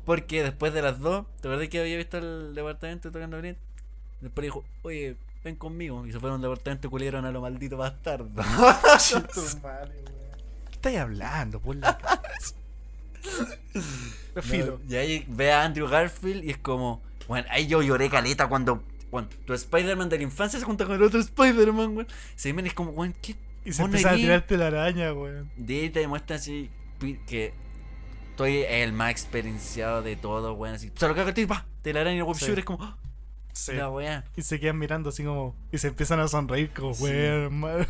Porque 0.03 0.43
después 0.43 0.73
de 0.73 0.81
las 0.81 0.99
dos, 0.99 1.25
¿te 1.39 1.47
acuerdas 1.47 1.69
que 1.69 1.79
había 1.79 1.95
visto 1.95 2.17
el 2.17 2.53
departamento 2.55 3.11
tocando 3.11 3.37
a 3.37 3.41
Ned? 3.41 3.55
Después 4.21 4.43
dijo, 4.43 4.65
oye, 4.81 5.15
ven 5.43 5.55
conmigo. 5.55 6.05
Y 6.07 6.11
se 6.11 6.19
fueron 6.19 6.33
a 6.33 6.35
un 6.37 6.41
departamento 6.41 6.89
culieron 6.89 7.25
a 7.25 7.31
lo 7.31 7.39
maldito 7.41 7.77
bastardo. 7.77 8.41
estáis 10.79 10.97
hablando? 10.99 11.59
Por 11.59 11.75
la. 11.75 11.97
Y 14.87 14.95
ahí 14.95 15.25
ve 15.27 15.51
a 15.51 15.63
Andrew 15.63 15.87
Garfield 15.87 16.43
y 16.45 16.51
es 16.51 16.57
como, 16.57 17.01
bueno, 17.27 17.47
ahí 17.51 17.67
yo 17.67 17.81
lloré 17.81 18.09
caleta 18.09 18.47
cuando, 18.47 18.83
cuando 19.09 19.35
tu 19.45 19.53
Spider-Man 19.53 20.09
de 20.09 20.17
la 20.17 20.23
infancia 20.23 20.59
se 20.59 20.65
junta 20.65 20.85
con 20.85 20.95
el 20.95 21.03
otro 21.03 21.19
Spider-Man, 21.19 21.95
weón. 21.95 22.07
Se 22.35 22.53
ven 22.53 22.65
es 22.65 22.73
como, 22.73 22.91
weón, 22.91 23.13
¿qué? 23.21 23.35
Y 23.65 23.73
se 23.73 23.83
empieza 23.83 24.11
a 24.11 24.15
tirarte 24.15 24.57
la 24.57 24.67
araña, 24.67 25.13
weón. 25.13 25.51
De 25.57 25.81
ahí 25.81 25.89
te 25.89 25.99
demuestra 25.99 26.37
así 26.37 26.69
que 27.27 27.53
estoy 28.31 28.63
el 28.63 28.93
más 28.93 29.11
experienciado 29.11 30.01
de 30.01 30.15
todo, 30.15 30.53
weón. 30.53 30.75
Así, 30.75 30.91
se 30.95 31.07
lo 31.07 31.15
cago 31.15 31.29
a 31.29 31.33
ti, 31.33 31.45
pa, 31.45 31.65
te 31.81 31.91
la 31.93 32.01
araña 32.01 32.15
y 32.15 32.19
el 32.19 32.23
web 32.23 32.37
Sí. 32.37 32.51
es 32.55 32.65
como, 32.65 32.81
"Ah, 32.83 32.97
Sí. 33.51 33.73
la. 33.73 34.23
Y 34.35 34.41
se 34.41 34.59
quedan 34.59 34.77
mirando 34.77 35.09
así 35.09 35.23
como. 35.23 35.55
Y 35.71 35.77
se 35.79 35.89
empiezan 35.89 36.19
a 36.19 36.27
sonreír 36.27 36.71
como, 36.73 36.93
Sí. 36.93 37.03
weón, 37.03 37.43
hermano. 37.43 37.85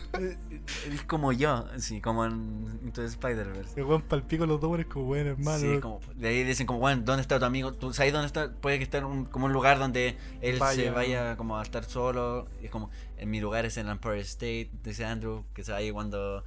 Es 0.91 1.03
como 1.03 1.31
yo, 1.31 1.67
así, 1.75 2.01
como 2.01 2.25
en 2.25 2.79
Into 2.83 3.03
Spider-Verse. 3.03 3.79
El 3.79 3.85
weón 3.85 4.01
palpico 4.01 4.45
los 4.45 4.59
dos, 4.59 4.83
como, 4.85 5.05
weón, 5.07 5.27
hermano. 5.27 5.59
Sí, 5.59 5.79
como, 5.79 5.99
de 6.15 6.27
ahí 6.29 6.43
dicen 6.43 6.65
como, 6.65 6.79
bueno, 6.79 7.01
¿dónde 7.05 7.21
está 7.21 7.39
tu 7.39 7.45
amigo? 7.45 7.73
¿Tú 7.73 7.93
sabes 7.93 8.13
dónde 8.13 8.27
está? 8.27 8.51
Puede 8.51 8.77
que 8.77 8.83
esté 8.83 9.03
un, 9.03 9.25
como 9.25 9.45
un 9.45 9.53
lugar 9.53 9.79
donde 9.79 10.17
él 10.41 10.55
se 10.55 10.59
Vaya. 10.59 10.91
vaya 10.93 11.37
como 11.37 11.57
a 11.57 11.63
estar 11.63 11.83
solo. 11.83 12.47
Y 12.61 12.65
es 12.65 12.71
como, 12.71 12.89
en 13.17 13.29
mi 13.29 13.39
lugar 13.39 13.65
es 13.65 13.77
en 13.77 13.89
Empire 13.89 14.19
State, 14.21 14.71
dice 14.83 15.05
Andrew, 15.05 15.45
que 15.53 15.63
se 15.63 15.71
va 15.71 15.77
ahí 15.79 15.91
cuando 15.91 16.43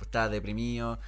está 0.00 0.28
deprimido. 0.28 0.98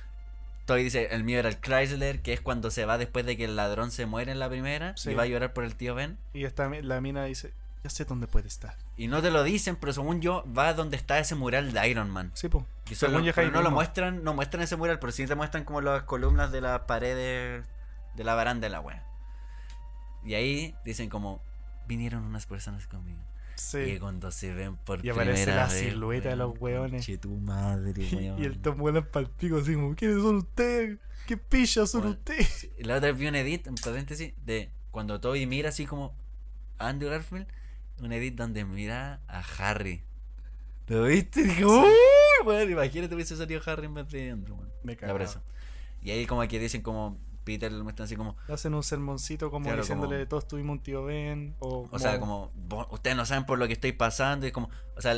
Toy 0.66 0.82
dice, 0.82 1.08
el 1.14 1.22
mío 1.24 1.38
era 1.38 1.48
el 1.48 1.58
Chrysler, 1.60 2.20
que 2.22 2.32
es 2.32 2.40
cuando 2.40 2.70
se 2.70 2.84
va 2.84 2.98
después 2.98 3.24
de 3.24 3.36
que 3.36 3.44
el 3.44 3.56
ladrón 3.56 3.90
se 3.92 4.04
muere 4.06 4.32
en 4.32 4.38
la 4.40 4.48
primera 4.48 4.96
Sí. 4.96 5.10
y 5.10 5.14
va 5.14 5.22
a 5.22 5.26
llorar 5.26 5.52
por 5.52 5.64
el 5.64 5.76
tío 5.76 5.94
Ben. 5.94 6.18
Y 6.34 6.44
esta, 6.44 6.68
la 6.68 7.00
mina 7.00 7.24
dice, 7.24 7.52
ya 7.84 7.90
sé 7.90 8.04
dónde 8.04 8.26
puede 8.26 8.48
estar. 8.48 8.76
Y 8.96 9.06
no 9.06 9.22
te 9.22 9.30
lo 9.30 9.44
dicen, 9.44 9.76
pero 9.76 9.92
según 9.92 10.20
yo, 10.20 10.44
va 10.52 10.74
donde 10.74 10.96
está 10.96 11.18
ese 11.20 11.36
mural 11.36 11.72
de 11.72 11.88
Iron 11.88 12.10
Man. 12.10 12.32
Sí, 12.34 12.48
po. 12.48 12.66
Y 12.90 12.94
Según 12.96 13.30
pero 13.34 13.50
no 13.50 13.62
lo 13.62 13.70
muestran, 13.70 14.24
no 14.24 14.34
muestran 14.34 14.62
ese 14.62 14.76
mural, 14.76 14.98
pero 14.98 15.12
sí 15.12 15.26
te 15.26 15.34
muestran 15.34 15.64
como 15.64 15.80
las 15.80 16.02
columnas 16.02 16.50
de 16.52 16.60
las 16.60 16.80
paredes 16.82 17.64
de 18.14 18.24
la 18.24 18.34
baranda 18.34 18.66
de 18.66 18.70
la 18.70 18.80
wea. 18.80 19.04
Y 20.24 20.34
ahí 20.34 20.74
dicen 20.84 21.08
como 21.08 21.40
vinieron 21.86 22.24
unas 22.24 22.46
personas 22.46 22.86
conmigo. 22.88 23.20
Y 23.57 23.61
Sí. 23.61 23.98
cuando 23.98 24.30
se 24.30 24.52
ven 24.52 24.76
por 24.76 25.04
Y 25.04 25.09
aparece 25.11 25.44
primera 25.44 25.66
la 25.66 25.72
vez, 25.72 25.82
silueta 25.82 26.28
de 26.30 26.36
los 26.36 26.59
weones. 26.61 26.90
conche 26.92 27.18
tu 27.18 27.30
madre, 27.36 27.92
Y, 28.02 28.14
weón. 28.16 28.42
y 28.42 28.44
el 28.46 28.59
Tom 28.61 28.80
Holland 28.82 29.07
palpico 29.09 29.59
así 29.59 29.74
como, 29.74 29.94
¿quiénes 29.94 30.22
son 30.22 30.36
ustedes? 30.36 30.98
¿Qué 31.26 31.36
pillas 31.36 31.90
son 31.90 32.07
ustedes? 32.07 32.46
Sí, 32.48 32.70
y 32.78 32.84
La 32.84 32.96
otra 32.96 33.11
vez 33.11 33.18
vi 33.20 33.26
un 33.26 33.34
edit, 33.34 33.66
en 33.66 33.74
paréntesis, 33.76 34.34
de 34.44 34.70
cuando 34.90 35.20
Toby 35.20 35.46
mira 35.46 35.70
así 35.70 35.86
como 35.86 36.14
a 36.78 36.88
Andrew 36.88 37.11
Garfield, 37.11 37.46
un 38.00 38.12
edit 38.12 38.34
donde 38.36 38.64
mira 38.64 39.20
a 39.26 39.40
Harry. 39.59 40.02
¿Lo 40.88 41.02
viste? 41.04 41.40
Y 41.40 41.44
dije, 41.44 41.64
uy, 41.64 41.88
weón, 42.44 42.70
imagínate 42.70 43.14
hubiese 43.14 43.36
salido 43.36 43.61
Harry 43.66 43.86
en 43.86 43.94
vez 43.94 44.09
de 44.11 44.30
Andrew. 44.30 44.57
Me 44.84 44.96
cago. 44.96 45.18
Y 46.02 46.11
ahí 46.11 46.26
como 46.26 46.46
que 46.46 46.61
dicen 46.61 46.82
como 46.82 47.18
Peter 47.47 47.72
le 47.72 47.82
muestran 47.82 48.05
así 48.05 48.16
como, 48.16 48.36
Le 48.49 48.55
hacen 48.55 48.74
un 48.74 48.82
sermoncito 48.82 49.51
como 49.51 49.64
Claro, 49.66 49.80
diciéndole, 49.82 50.16
como- 50.16 50.28
todos 50.28 50.49
tuvimos 50.49 50.74
un 50.78 50.82
tío 50.82 51.05
Ben. 51.05 51.55
O, 51.61 51.88
o 51.90 51.99
sea, 51.99 52.18
como 52.20 52.51
"Vos- 52.68 52.88
ustedes 52.90 53.16
no 53.16 53.24
saben 53.24 53.47
por 53.47 53.59
lo 53.59 53.66
que 53.68 53.72
estoy 53.74 53.92
pasando 53.92 54.47
y 54.47 54.53
como, 54.53 54.68
o 54.97 55.01
sea, 55.01 55.12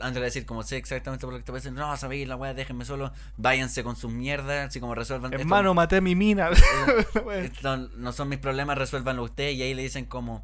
antes 0.00 0.14
de 0.14 0.22
decir 0.22 0.44
como 0.46 0.62
sé 0.64 0.76
exactamente 0.76 1.24
por 1.24 1.32
lo 1.32 1.38
que 1.38 1.40
estoy 1.42 1.54
pasando, 1.54 1.80
no, 1.80 1.96
sabéis 1.96 2.26
la 2.26 2.34
weá, 2.36 2.52
déjenme 2.54 2.84
solo, 2.84 3.12
váyanse 3.36 3.84
con 3.84 3.94
sus 3.96 4.10
mierdas, 4.10 4.68
así 4.70 4.80
como 4.80 4.94
resuelvan 4.94 5.32
esto- 5.32 5.42
Hermano, 5.42 5.72
maté 5.74 5.96
a 5.98 6.00
mi 6.00 6.14
mina. 6.16 6.48
esto 7.38 7.76
no 7.76 8.12
son 8.12 8.28
mis 8.30 8.38
problemas, 8.38 8.76
resuélvanlo 8.78 9.22
ustedes 9.22 9.54
y 9.54 9.62
ahí 9.62 9.74
le 9.74 9.82
dicen 9.82 10.06
como 10.06 10.42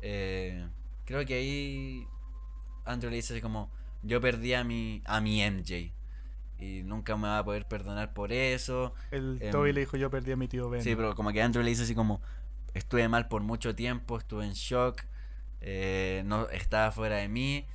eh, 0.00 0.66
creo 1.04 1.24
que 1.26 1.34
ahí 1.34 2.06
Andrew 2.86 3.10
le 3.10 3.16
dice 3.16 3.34
así 3.34 3.42
como 3.42 3.70
yo 4.02 4.20
perdí 4.20 4.54
a 4.54 4.64
mi 4.64 5.02
a 5.04 5.20
mi 5.20 5.42
MJ 5.48 5.92
y 6.62 6.82
nunca 6.82 7.16
me 7.16 7.28
va 7.28 7.38
a 7.38 7.44
poder 7.44 7.66
perdonar 7.66 8.12
por 8.14 8.32
eso. 8.32 8.94
El 9.10 9.38
Em, 9.40 9.50
Toby 9.50 9.72
le 9.72 9.80
dijo, 9.80 9.96
yo 9.96 10.10
perdí 10.10 10.32
a 10.32 10.36
mi 10.36 10.48
tío 10.48 10.68
Ben. 10.70 10.82
Sí, 10.82 10.94
pero 10.96 11.14
como 11.14 11.32
que 11.32 11.42
Andrew 11.42 11.62
le 11.62 11.70
dice 11.70 11.82
así 11.84 11.94
como, 11.94 12.20
estuve 12.74 13.08
mal 13.08 13.28
por 13.28 13.42
mucho 13.42 13.74
tiempo, 13.74 14.18
estuve 14.18 14.44
en 14.46 14.52
shock, 14.52 15.02
eh, 15.60 16.22
no 16.26 16.48
estaba 16.50 16.90
fuera 16.92 17.16
de 17.16 17.28
mí, 17.28 17.66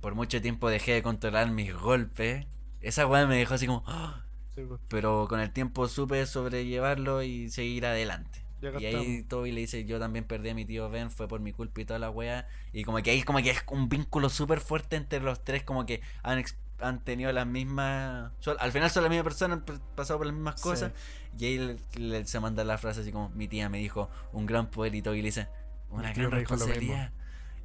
por 0.00 0.14
mucho 0.14 0.40
tiempo 0.40 0.68
dejé 0.70 0.92
de 0.92 1.02
controlar 1.02 1.50
mis 1.50 1.74
golpes. 1.74 2.46
Esa 2.80 3.06
weá 3.06 3.26
me 3.26 3.36
dejó 3.36 3.54
así 3.54 3.66
como, 3.66 3.82
"Ah", 3.86 4.24
Sí, 4.54 4.62
pues. 4.66 4.80
pero 4.88 5.26
con 5.28 5.40
el 5.40 5.52
tiempo 5.52 5.88
supe 5.88 6.24
sobrellevarlo 6.26 7.22
y 7.22 7.50
seguir 7.50 7.86
adelante. 7.86 8.44
Y 8.80 8.86
ahí 8.86 9.22
Toby 9.22 9.52
le 9.52 9.60
dice, 9.60 9.84
yo 9.84 10.00
también 10.00 10.24
perdí 10.24 10.48
a 10.48 10.54
mi 10.54 10.64
tío 10.64 10.90
Ben, 10.90 11.10
fue 11.10 11.28
por 11.28 11.38
mi 11.40 11.52
culpa 11.52 11.80
y 11.80 11.84
toda 11.84 12.00
la 12.00 12.10
wea. 12.10 12.48
Y 12.72 12.82
como 12.82 12.98
que 13.02 13.10
ahí 13.12 13.22
como 13.22 13.38
que 13.38 13.50
es 13.50 13.62
un 13.70 13.88
vínculo 13.88 14.28
súper 14.30 14.58
fuerte 14.60 14.96
entre 14.96 15.20
los 15.20 15.44
tres, 15.44 15.62
como 15.62 15.86
que 15.86 16.00
han, 16.24 16.42
han 16.80 17.02
tenido 17.04 17.32
las 17.32 17.46
mismas... 17.46 18.30
al 18.58 18.72
final 18.72 18.90
son 18.90 19.02
la 19.02 19.08
misma 19.08 19.24
persona, 19.24 19.54
han 19.54 19.64
pasado 19.96 20.18
por 20.18 20.26
las 20.26 20.34
mismas 20.34 20.56
Sí. 20.56 20.62
cosas. 20.62 20.92
Y 21.38 21.44
ahí 21.46 21.58
le- 21.58 21.76
le- 21.96 22.26
se 22.26 22.40
manda 22.40 22.64
la 22.64 22.78
frase 22.78 23.00
así 23.00 23.12
como, 23.12 23.28
mi 23.30 23.48
tía 23.48 23.68
me 23.68 23.78
dijo, 23.78 24.08
un 24.32 24.46
gran 24.46 24.70
poder 24.70 24.94
y 24.94 25.02
le 25.02 25.12
dice, 25.12 25.48
una 25.90 26.12
gran 26.12 26.30
me 26.30 26.38
dijo 26.40 26.54
lo 26.54 26.66
mismo". 26.66 26.74
responsabilidad. 26.74 27.12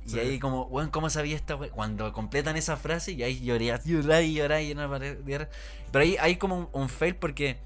Y 0.06 0.10
Sí. 0.10 0.20
ahí 0.20 0.40
como, 0.40 0.64
weón, 0.64 0.90
¿cómo 0.90 1.10
sabía 1.10 1.36
esta 1.36 1.56
wea? 1.56 1.70
Cuando 1.72 2.12
completan 2.12 2.58
esa 2.58 2.76
frase 2.76 3.14
y 3.14 3.24
ahí 3.24 3.40
lloré, 3.40 3.68
lloré 3.86 4.24
y 4.26 4.34
lloré 4.34 4.64
y 4.66 4.76
no. 4.76 4.90
Pero 4.90 5.48
ahí 5.94 6.18
hay 6.20 6.36
como 6.38 6.58
un, 6.58 6.70
un 6.74 6.90
fail 6.90 7.16
porque 7.16 7.58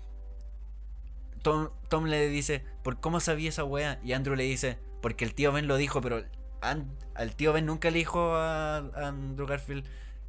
Tom, 1.41 1.69
Tom 1.89 2.05
le 2.05 2.27
dice, 2.29 2.63
¿por 2.83 2.99
cómo 2.99 3.19
sabía 3.19 3.49
esa 3.49 3.63
wea? 3.63 3.99
Y 4.03 4.13
Andrew 4.13 4.35
le 4.35 4.43
dice, 4.43 4.77
porque 5.01 5.23
el 5.25 5.33
tío 5.33 5.51
Ben 5.51 5.67
lo 5.67 5.77
dijo, 5.77 6.01
pero 6.01 6.23
An- 6.61 6.91
al 7.15 7.35
tío 7.35 7.53
Ben 7.53 7.65
nunca 7.65 7.89
le 7.91 7.99
dijo 7.99 8.35
a, 8.35 8.77
a 8.77 9.07
Andrew 9.07 9.47
Garfield 9.47 9.85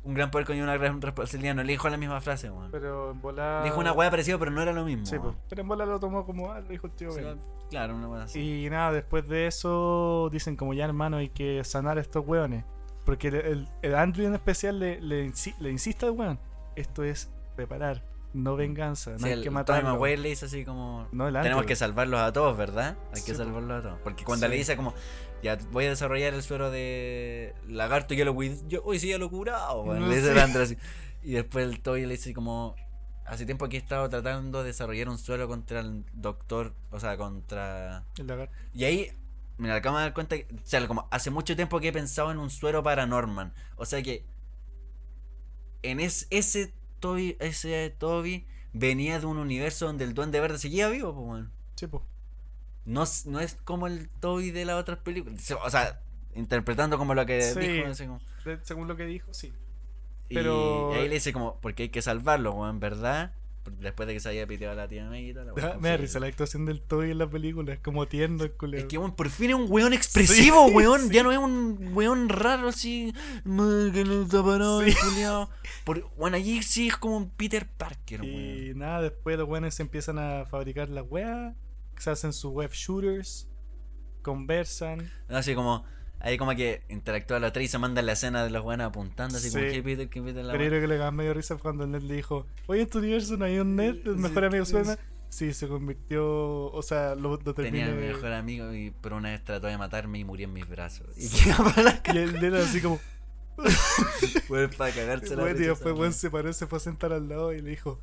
un 0.09 0.15
gran 0.15 0.31
poder 0.31 0.47
con 0.47 0.59
una 0.59 0.77
gran 0.77 1.01
responsabilidad, 1.03 1.55
no 1.55 1.63
le 1.63 1.73
dijo 1.73 1.89
la 1.89 1.97
misma 1.99 2.21
frase, 2.21 2.51
weón. 2.51 2.71
Pero 2.71 3.11
en 3.13 3.21
bola. 3.21 3.61
Dijo 3.63 3.79
una 3.79 3.93
wea 3.93 4.11
parecida, 4.11 4.39
pero 4.39 4.51
no 4.51 4.63
era 4.63 4.73
lo 4.73 4.85
mismo. 4.85 5.05
Sí, 5.07 5.17
weón. 5.19 5.35
pues. 5.35 5.47
Pero 5.51 5.63
en 5.63 5.69
bola 5.69 5.85
lo 5.87 6.01
tomó 6.01 6.25
como, 6.25 6.51
ah, 6.51 6.61
lo 6.61 6.69
dijo 6.69 6.87
el 6.87 6.93
tío 6.95 7.15
Ben. 7.15 7.39
claro, 7.69 7.95
una 7.95 8.09
wea 8.09 8.23
así. 8.25 8.65
Y 8.65 8.71
nada, 8.71 8.91
después 8.93 9.29
de 9.29 9.47
eso 9.47 10.29
dicen 10.33 10.57
como 10.57 10.73
ya 10.75 10.87
hermano 10.87 11.19
hay 11.19 11.29
que 11.29 11.63
sanar 11.65 11.99
a 11.99 12.01
estos 12.01 12.27
hueones. 12.27 12.65
Porque 13.05 13.29
el, 13.29 13.35
el- 13.37 13.69
el 13.83 13.95
Andrew 13.95 14.27
en 14.27 14.35
especial 14.35 14.79
le, 14.81 15.01
le, 15.01 15.27
insi- 15.27 15.57
le 15.59 15.71
insiste 15.71 16.07
al 16.07 16.13
weón. 16.13 16.39
Esto 16.77 17.05
es 17.05 17.31
preparar, 17.57 18.03
no 18.35 18.55
venganza. 18.57 19.11
No 19.13 19.19
Sí, 19.19 19.25
hay 19.27 19.31
que 19.31 19.37
Tobey 19.45 19.51
matarlo. 19.51 19.91
Maguire 19.91 20.19
le 20.19 20.29
dice 20.29 20.47
así 20.47 20.65
como... 20.65 21.09
No, 21.13 21.27
el 21.29 21.35
Tenemos 21.43 21.65
que 21.67 21.75
salvarlos 21.75 22.21
a 22.21 22.33
todos, 22.33 22.57
¿verdad? 22.57 22.97
Hay 23.09 23.23
que 23.23 23.33
Sí, 23.33 23.35
salvarlos 23.35 23.81
a 23.81 23.83
todos. 23.83 23.99
Porque 24.05 24.25
cuando 24.25 24.47
Sí. 24.47 24.51
le 24.53 24.57
dice 24.59 24.77
como, 24.77 24.95
ya 25.43 25.57
voy 25.71 25.87
a 25.87 25.91
desarrollar 25.91 26.35
el 26.35 26.43
suero 26.43 26.71
de 26.71 27.55
lagarto, 27.67 28.15
ya 28.15 28.25
lo 28.25 28.35
cuidé, 28.35 28.59
yo 28.69 28.83
hoy 28.85 28.99
sí 28.99 29.09
ya 29.09 29.19
lo 29.19 29.27
he 29.27 29.31
curado, 29.31 29.83
weón", 29.83 30.01
No, 30.01 30.09
le 30.09 30.17
dice 30.17 30.39
Andrew 30.41 30.63
así. 30.63 30.77
Y 31.23 31.33
después 31.33 31.67
el 31.67 31.81
Toby 31.81 32.07
le 32.07 32.15
dice 32.17 32.33
como, 32.33 32.75
hace 33.27 33.45
tiempo 33.45 33.69
que 33.69 33.77
he 33.77 33.81
estado 33.81 34.09
tratando 34.09 34.61
de 34.61 34.69
desarrollar 34.69 35.09
un 35.09 35.19
suero 35.19 35.49
contra 35.49 35.81
el 35.81 36.05
doctor, 36.15 36.75
o 36.91 37.01
sea, 37.01 37.17
contra... 37.17 38.05
El 38.19 38.27
lagarto. 38.27 38.55
Y 38.73 38.85
ahí, 38.85 39.13
mira, 39.59 39.77
acabo 39.77 39.99
de 39.99 40.05
dar 40.05 40.15
cuenta, 40.15 40.37
que, 40.37 40.47
o 40.55 40.61
sea, 40.65 40.87
como 40.87 41.09
hace 41.11 41.31
mucho 41.31 41.55
tiempo 41.57 41.81
que 41.81 41.89
he 41.89 41.93
pensado 41.93 42.31
en 42.31 42.39
un 42.39 42.51
suero 42.51 42.83
para 42.83 43.07
Norman. 43.07 43.53
O 43.77 43.85
sea 43.85 44.03
que 44.03 44.25
en 45.83 46.01
es, 46.01 46.27
ese 46.31 46.73
Toby, 47.01 47.37
ese 47.41 47.95
Toby 47.99 48.47
venía 48.73 49.21
de 49.21 49.27
un 49.27 49.39
universo 49.39 49.87
donde 49.87 50.05
el 50.05 50.15
Duende 50.15 50.41
Verde 50.41 50.59
seguía 50.59 50.89
vivo, 50.89 51.15
pues. 51.15 51.45
Sí, 51.77 51.87
po. 51.87 52.05
No, 52.89 53.03
es- 53.03 53.27
no 53.27 53.39
es 53.41 53.55
como 53.65 53.87
el 53.87 54.09
Toby 54.21 54.51
de 54.51 54.65
las 54.65 54.77
otras 54.77 54.99
películas. 54.99 55.51
O 55.65 55.71
sea, 55.71 56.01
interpretando 56.35 56.99
como 56.99 57.15
lo 57.15 57.25
que 57.27 57.43
Sí. 57.43 57.59
dijo. 57.61 57.85
como- 58.07 58.21
según 58.63 58.89
lo 58.89 58.97
que 58.97 59.05
dijo, 59.07 59.33
sí. 59.35 59.53
y- 60.31 60.35
Pero- 60.35 60.91
y 60.95 60.99
ahí 60.99 61.09
le 61.09 61.15
dice 61.15 61.33
como, 61.33 61.59
porque 61.61 61.85
hay 61.85 61.89
que 61.89 62.03
salvarlo, 62.03 62.53
weón, 62.53 62.81
¿verdad? 62.81 63.33
Después 63.81 64.07
de 64.07 64.15
que 64.15 64.21
se 64.21 64.31
haya 64.31 64.47
piteado 64.47 64.73
a 64.73 64.77
la 64.77 64.89
tía 64.89 65.05
y 65.19 65.35
tal, 65.35 65.47
la 65.47 65.53
weá, 65.53 65.77
Me 65.79 65.91
da 65.91 65.97
risa 65.99 66.21
la 66.21 66.27
actuación 66.27 66.65
del 66.65 66.81
Toby 66.81 67.11
en 67.11 67.19
la 67.19 67.29
película. 67.29 67.73
Es 67.75 67.81
como 67.81 68.07
tierno 68.09 68.45
el 68.45 68.53
culero. 68.53 68.83
Es 68.83 68.89
que, 68.89 68.97
weón, 68.97 69.15
por 69.15 69.29
fin 69.29 69.51
es 69.51 69.57
un 69.57 69.67
weón 69.71 69.93
expresivo, 69.93 70.69
Sí, 70.69 70.75
weón. 70.75 71.01
sí. 71.09 71.15
Ya 71.15 71.23
no 71.23 71.33
es 71.33 71.39
un 71.39 71.91
weón 71.95 72.29
raro 72.31 72.69
así. 72.69 73.13
"Ma, 73.45 73.91
Que 73.93 74.05
no 74.05 74.23
está 74.23 74.43
parado, 74.43 74.83
Sí. 74.83 74.91
el 74.91 74.97
culiao". 74.97 75.51
Por, 75.85 76.09
bueno, 76.17 76.37
allí 76.37 76.63
sí 76.63 76.89
es 76.89 76.97
como 76.97 77.17
un 77.19 77.29
Peter 77.31 77.67
Parker, 77.67 78.23
weón. 78.23 78.35
Y 78.35 78.75
nada, 78.75 79.03
después 79.03 79.37
los 79.39 79.47
weones 79.49 79.75
se 79.75 79.83
empiezan 79.83 80.19
a 80.19 80.47
fabricar 80.47 80.89
las 80.89 81.05
weas. 81.09 81.55
Se 81.99 82.11
hacen 82.11 82.33
sus 82.33 82.53
web 82.53 82.71
shooters. 82.73 83.49
Conversan. 84.23 85.11
Así 85.29 85.55
como, 85.55 85.85
ahí 86.21 86.37
como 86.39 86.55
que 86.55 86.83
interactúa 86.89 87.39
los 87.39 87.53
tres 87.53 87.67
y 87.67 87.69
se 87.69 87.79
mandan 87.79 88.07
la 88.07 88.13
escena 88.13 88.45
de 88.45 88.51
los 88.51 88.65
weones 88.65 88.87
apuntando, 88.87 89.37
así 89.39 89.51
como, 89.51 89.65
Sí. 89.65 89.71
¿qué 89.73 89.83
Peter, 89.83 90.09
qué 90.09 90.21
Peter 90.23 90.45
la 90.45 90.53
Pero 90.53 90.65
yo 90.65 90.71
weá?". 90.71 90.79
creo 90.79 90.81
que 90.83 90.89
le 90.89 90.97
da 90.99 91.11
medio 91.11 91.35
risa 91.35 91.57
cuando 91.57 91.85
el 91.85 91.91
Ned 91.93 92.03
le 92.03 92.15
dijo: 92.15 92.47
Oye, 92.67 92.83
en 92.83 92.89
tu 92.91 92.99
universo 92.99 93.37
no 93.37 93.45
hay 93.45 93.59
un 93.59 93.77
Ned, 93.77 93.97
el 94.07 94.17
Sí, 94.17 94.21
mejor 94.21 94.45
amigo 94.45 94.65
sí, 94.65 94.73
suena. 94.73 94.99
Sí, 95.31 95.53
se 95.53 95.69
convirtió. 95.69 96.27
O 96.73 96.83
sea, 96.83 97.15
lo, 97.15 97.37
lo 97.37 97.55
Tenía 97.55 97.87
termina. 97.87 97.87
a 97.89 97.95
mi 97.95 98.01
mejor 98.15 98.33
amigo, 98.33 98.73
y, 98.75 98.93
pero 99.03 99.17
una 99.17 99.31
vez 99.31 99.45
trató 99.45 99.67
de 99.67 99.77
matarme 99.79 100.19
y 100.19 100.25
murió 100.25 100.47
en 100.47 100.55
mis 100.55 100.69
brazos. 100.69 101.07
Y 101.17 101.29
la 101.49 102.03
Y 102.15 102.19
él 102.19 102.43
era 102.43 102.61
así 102.63 102.81
como. 102.81 102.99
Weón, 104.49 104.71
para 104.77 104.93
cagarse 104.95 105.35
la 105.37 105.43
Bueno, 105.43 105.59
weá. 105.59 106.13
se 106.13 106.31
paró, 106.31 106.53
se 106.53 106.67
fue 106.67 106.79
a 106.79 106.81
sentar 106.81 107.13
al 107.13 107.29
lado 107.29 107.53
y 107.53 107.61
le 107.61 107.71
dijo: 107.71 108.01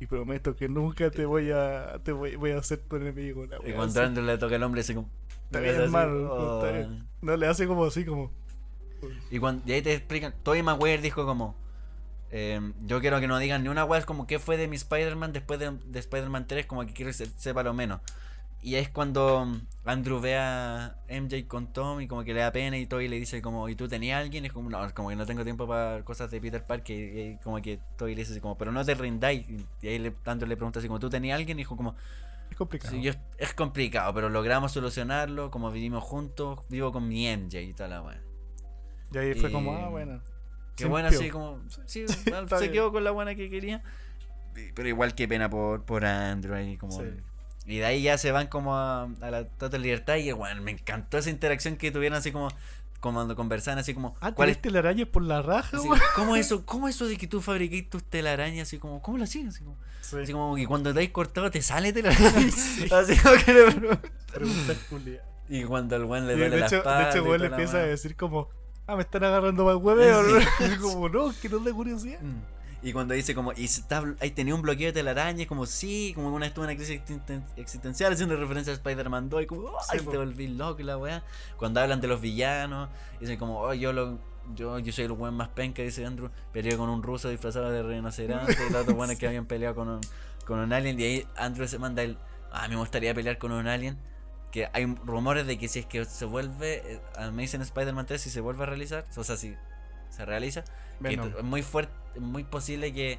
Y 0.00 0.06
prometo 0.06 0.56
que 0.56 0.68
nunca 0.68 1.10
te 1.10 1.26
voy 1.26 1.50
a. 1.50 2.00
Te 2.02 2.12
voy, 2.12 2.34
voy 2.34 2.52
a 2.52 2.58
hacer 2.58 2.78
tu 2.78 2.96
enemigo. 2.96 3.42
Una 3.42 3.56
Y 3.64 3.72
cuando. 3.72 4.02
Andrew 4.02 4.24
le 4.24 4.38
toca 4.38 4.56
el 4.56 4.62
hombre, 4.62 4.80
así 4.80 4.94
como. 4.94 5.08
Está 5.44 5.60
bien, 5.60 5.74
hermano, 5.74 6.32
"Oh". 6.32 6.62
No, 7.22 7.36
le 7.36 7.46
hace 7.46 7.66
como 7.66 7.84
así, 7.84 8.04
como. 8.04 8.32
Y, 9.30 9.38
cuando, 9.38 9.62
y 9.66 9.72
ahí 9.72 9.82
te 9.82 9.92
explican, 9.94 10.34
Tobey 10.42 10.62
Maguire 10.62 11.00
dijo 11.02 11.24
como, 11.24 11.54
em, 12.30 12.74
yo 12.80 13.00
quiero 13.00 13.18
que 13.20 13.26
no 13.26 13.38
digan 13.38 13.62
ni 13.62 13.68
una 13.68 13.84
weá, 13.84 13.98
es 13.98 14.06
como 14.06 14.26
qué 14.26 14.38
fue 14.38 14.56
de 14.56 14.68
mi 14.68 14.76
Spider-Man 14.76 15.32
después 15.32 15.58
de, 15.58 15.72
de 15.86 15.98
Spider-Man 15.98 16.46
3, 16.46 16.66
como 16.66 16.84
que 16.86 16.92
quiero 16.92 17.08
que 17.10 17.14
se 17.14 17.26
sepa 17.38 17.62
lo 17.62 17.72
menos. 17.74 18.00
Y 18.62 18.74
es 18.74 18.90
cuando 18.90 19.46
Andrew 19.86 20.20
ve 20.20 20.36
a 20.36 20.94
MJ 21.08 21.46
con 21.48 21.72
Tom 21.72 22.00
y 22.02 22.06
como 22.06 22.24
que 22.24 22.34
le 22.34 22.40
da 22.40 22.52
pena 22.52 22.76
y 22.76 22.86
Toby 22.86 23.08
le 23.08 23.16
dice 23.18 23.40
como, 23.40 23.68
¿y 23.70 23.74
tú 23.74 23.88
tenías 23.88 24.20
alguien? 24.20 24.44
Y 24.44 24.48
es 24.48 24.52
como, 24.52 24.68
no, 24.68 24.94
como 24.94 25.08
que 25.08 25.16
no 25.16 25.24
tengo 25.24 25.44
tiempo 25.44 25.66
para 25.66 26.02
cosas 26.04 26.30
de 26.30 26.40
Peter 26.40 26.62
Parker. 26.66 26.96
Y, 26.96 27.20
y 27.20 27.36
como 27.38 27.60
que 27.62 27.80
Toby 27.96 28.14
le 28.14 28.20
dice 28.20 28.32
así 28.32 28.40
como, 28.40 28.58
pero 28.58 28.70
no 28.70 28.84
te 28.84 28.94
rindáis. 28.94 29.48
Y, 29.48 29.86
ahí 29.86 29.98
le, 29.98 30.14
Andrew 30.26 30.46
le 30.48 30.56
pregunta 30.56 30.78
así 30.78 30.88
como, 30.88 31.00
¿tú 31.00 31.08
tenías 31.08 31.38
alguien? 31.38 31.58
Y 31.58 31.62
dijo 31.62 31.74
como, 31.76 31.94
Es 32.50 32.56
complicado. 32.56 32.94
Sí, 32.94 33.00
yo- 33.00 33.12
es 33.38 33.54
complicado, 33.54 34.12
pero 34.12 34.28
logramos 34.28 34.72
solucionarlo, 34.72 35.50
como 35.50 35.70
vivimos 35.70 36.04
juntos, 36.04 36.60
vivo 36.68 36.92
con 36.92 37.08
mi 37.08 37.26
MJ 37.26 37.62
y 37.62 37.72
toda 37.72 37.88
la 37.88 38.02
weá. 38.02 38.20
Y 39.12 39.18
ahí 39.18 39.34
fue 39.34 39.50
como, 39.50 39.74
ah, 39.74 39.88
bueno. 39.88 40.20
Qué 40.76 40.84
buena, 40.86 41.08
así 41.08 41.30
como. 41.30 41.60
Sí, 41.86 42.02
Está 42.26 42.46
se 42.46 42.60
bien. 42.64 42.72
quedó 42.72 42.92
con 42.92 43.04
la 43.04 43.10
buena 43.10 43.34
que 43.34 43.48
quería. 43.50 43.82
Pero 44.74 44.88
igual 44.88 45.14
que 45.14 45.26
pena 45.28 45.48
por, 45.48 45.84
por 45.84 46.04
Andrew 46.04 46.54
ahí, 46.54 46.76
como. 46.76 46.92
Sí. 46.92 47.06
Y 47.70 47.78
de 47.78 47.86
ahí 47.86 48.02
ya 48.02 48.18
se 48.18 48.32
van 48.32 48.48
como 48.48 48.76
a, 48.76 49.04
a 49.20 49.30
la 49.30 49.44
total 49.44 49.82
libertad. 49.82 50.16
Y 50.16 50.32
bueno, 50.32 50.60
me 50.62 50.72
encantó 50.72 51.18
esa 51.18 51.30
interacción 51.30 51.76
que 51.76 51.90
tuvieron 51.90 52.18
así 52.18 52.32
como. 52.32 52.48
Como 53.00 53.14
cuando 53.16 53.34
conversaban 53.34 53.78
así 53.78 53.94
como. 53.94 54.10
Ah, 54.16 54.20
¿cuál 54.20 54.34
¿cuál 54.34 54.48
es 54.50 54.60
telarañas 54.60 55.08
por 55.08 55.22
la 55.22 55.40
raja, 55.40 55.74
así? 55.78 55.88
¿Cómo 56.14 56.36
eso? 56.36 56.66
¿Cómo 56.66 56.86
eso 56.86 57.06
de 57.06 57.16
que 57.16 57.26
tú 57.26 57.40
fabriquéis 57.40 57.88
tus 57.88 58.04
telarañas? 58.04 58.68
Así 58.68 58.78
como, 58.78 59.00
¿cómo 59.00 59.16
lo 59.16 59.24
hacías? 59.24 59.54
Así 59.54 59.64
como, 59.64 59.78
Sí. 60.02 60.16
así 60.22 60.32
como 60.32 60.54
que 60.56 60.66
cuando 60.66 60.92
te 60.92 61.02
has 61.02 61.08
cortado 61.10 61.50
te 61.50 61.62
sale 61.62 61.92
telaraña. 61.94 62.28
Así 62.90 63.16
como 63.16 63.36
que 63.44 63.54
le. 63.54 65.20
Y 65.48 65.64
cuando 65.64 65.96
el 65.96 66.04
weón 66.04 66.26
le 66.26 66.34
duele 66.34 66.50
de 66.50 66.60
la 66.60 66.66
hecho, 66.66 66.76
espalda. 66.76 67.04
de 67.04 67.10
hecho, 67.10 67.24
weón 67.24 67.40
le 67.40 67.46
empieza 67.46 67.78
a 67.78 67.82
decir 67.82 68.16
como, 68.16 68.48
ah, 68.86 68.96
me 68.96 69.02
están 69.02 69.24
agarrando 69.24 69.64
mal 69.64 69.76
hueveo. 69.76 70.40
Sí. 70.40 70.46
Y 70.64 70.76
como, 70.80 71.08
no, 71.08 71.32
que 71.40 71.48
no 71.48 71.58
es 71.58 71.64
de 71.64 71.72
curiosidad. 71.72 72.20
Mm. 72.20 72.59
Y 72.82 72.92
cuando 72.94 73.12
dice 73.14 73.34
como, 73.34 73.52
y 73.52 73.64
está, 73.64 74.02
ahí 74.20 74.30
tenía 74.30 74.54
un 74.54 74.62
bloqueo 74.62 74.86
de 74.86 74.92
telaraña, 74.92 75.46
como, 75.46 75.66
sí, 75.66 76.12
como 76.14 76.32
una 76.34 76.46
estuvo 76.46 76.64
en 76.64 76.70
una 76.70 76.76
crisis 76.76 77.00
existen- 77.02 77.44
existencial, 77.56 78.12
haciendo 78.12 78.36
referencia 78.36 78.72
a 78.72 78.76
Spider-Man 78.76 79.28
2, 79.28 79.42
y 79.42 79.46
como, 79.46 79.68
ay, 79.90 79.98
Sí, 79.98 80.04
po. 80.04 80.10
te 80.12 80.16
volví 80.16 80.48
loco 80.48 80.82
la 80.82 80.96
weá. 80.96 81.22
Cuando 81.58 81.80
hablan 81.80 82.00
de 82.00 82.08
los 82.08 82.20
villanos, 82.20 82.88
dicen 83.20 83.38
como, 83.38 83.60
oh, 83.60 83.74
yo 83.74 83.92
lo, 83.92 84.18
yo, 84.54 84.78
yo 84.78 84.92
soy 84.92 85.04
el 85.04 85.12
weón 85.12 85.34
más 85.36 85.48
penca, 85.48 85.82
dice 85.82 86.06
Andrew, 86.06 86.30
peleé 86.52 86.76
con 86.78 86.88
un 86.88 87.02
ruso 87.02 87.28
disfrazado 87.28 87.70
de 87.70 87.82
rinoceronte, 87.82 88.52
y 88.52 88.72
los 88.72 88.82
otros 88.82 88.96
weones 88.96 89.18
que 89.18 89.26
habían 89.28 89.44
peleado 89.46 89.74
con 89.74 89.88
un, 89.88 90.00
con 90.46 90.58
un 90.58 90.72
alien, 90.72 90.98
y 90.98 91.02
ahí 91.04 91.26
Andrew 91.36 91.68
se 91.68 91.78
manda 91.78 92.02
el, 92.02 92.16
ah, 92.50 92.66
me 92.68 92.76
gustaría 92.76 93.12
pelear 93.14 93.36
con 93.38 93.52
un 93.52 93.66
alien. 93.66 93.98
Que 94.50 94.68
hay 94.72 94.84
rumores 95.04 95.46
de 95.46 95.58
que 95.58 95.68
si 95.68 95.78
es 95.78 95.86
que 95.86 96.04
se 96.06 96.24
vuelve 96.24 96.82
eh, 96.94 97.00
Amazing 97.18 97.60
Spider-Man 97.60 98.06
3, 98.06 98.20
si 98.20 98.30
se 98.30 98.40
vuelve 98.40 98.64
a 98.64 98.66
realizar, 98.66 99.04
o 99.16 99.22
sea, 99.22 99.36
si 99.36 99.54
se 100.10 100.24
realiza, 100.26 100.64
que 101.02 101.14
es 101.14 101.42
muy 101.44 101.62
fuerte, 101.62 101.92
es 102.14 102.20
muy 102.20 102.44
posible 102.44 102.92
que 102.92 103.18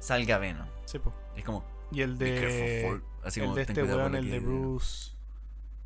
salga 0.00 0.38
Venom. 0.38 0.66
Sí, 0.84 0.98
po. 0.98 1.12
Es 1.36 1.44
como, 1.44 1.64
Y 1.92 2.02
el 2.02 2.16
"Be 2.16 2.34
careful, 2.34 2.58
de. 2.58 2.84
Ford". 2.88 3.02
Así 3.24 3.40
El 3.40 3.46
como, 3.46 3.56
de 3.56 3.66
"Ten 3.66 3.78
este 3.78 3.94
weón, 3.94 4.14
el 4.14 4.30
de 4.30 4.38
Bruce. 4.40 5.12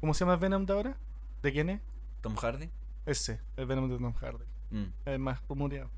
¿Cómo 0.01 0.15
se 0.15 0.21
llama 0.21 0.37
Venom 0.37 0.65
de 0.67 0.73
ahora? 0.73 0.97
¿De 1.43 1.53
quién 1.53 1.71
es? 1.71 1.81
Tom 2.21 2.35
Hardy. 2.37 2.71
Ese, 3.07 3.41
el 3.57 3.67
Venom 3.67 3.89
de 3.91 3.99
Tom 3.99 4.13
Hardy. 4.15 4.45
Mm. 4.71 4.85
El 5.07 5.19
más 5.19 5.41
rumoreado. 5.49 5.91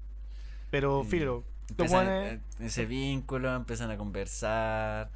Pero, 0.70 1.02
Empiezan 1.68 2.06
weones- 2.06 2.32
eh, 2.34 2.40
ese 2.66 2.86
vínculo, 2.86 3.54
empiezan 3.54 3.90
a 3.90 3.96
conversar. 3.96 5.10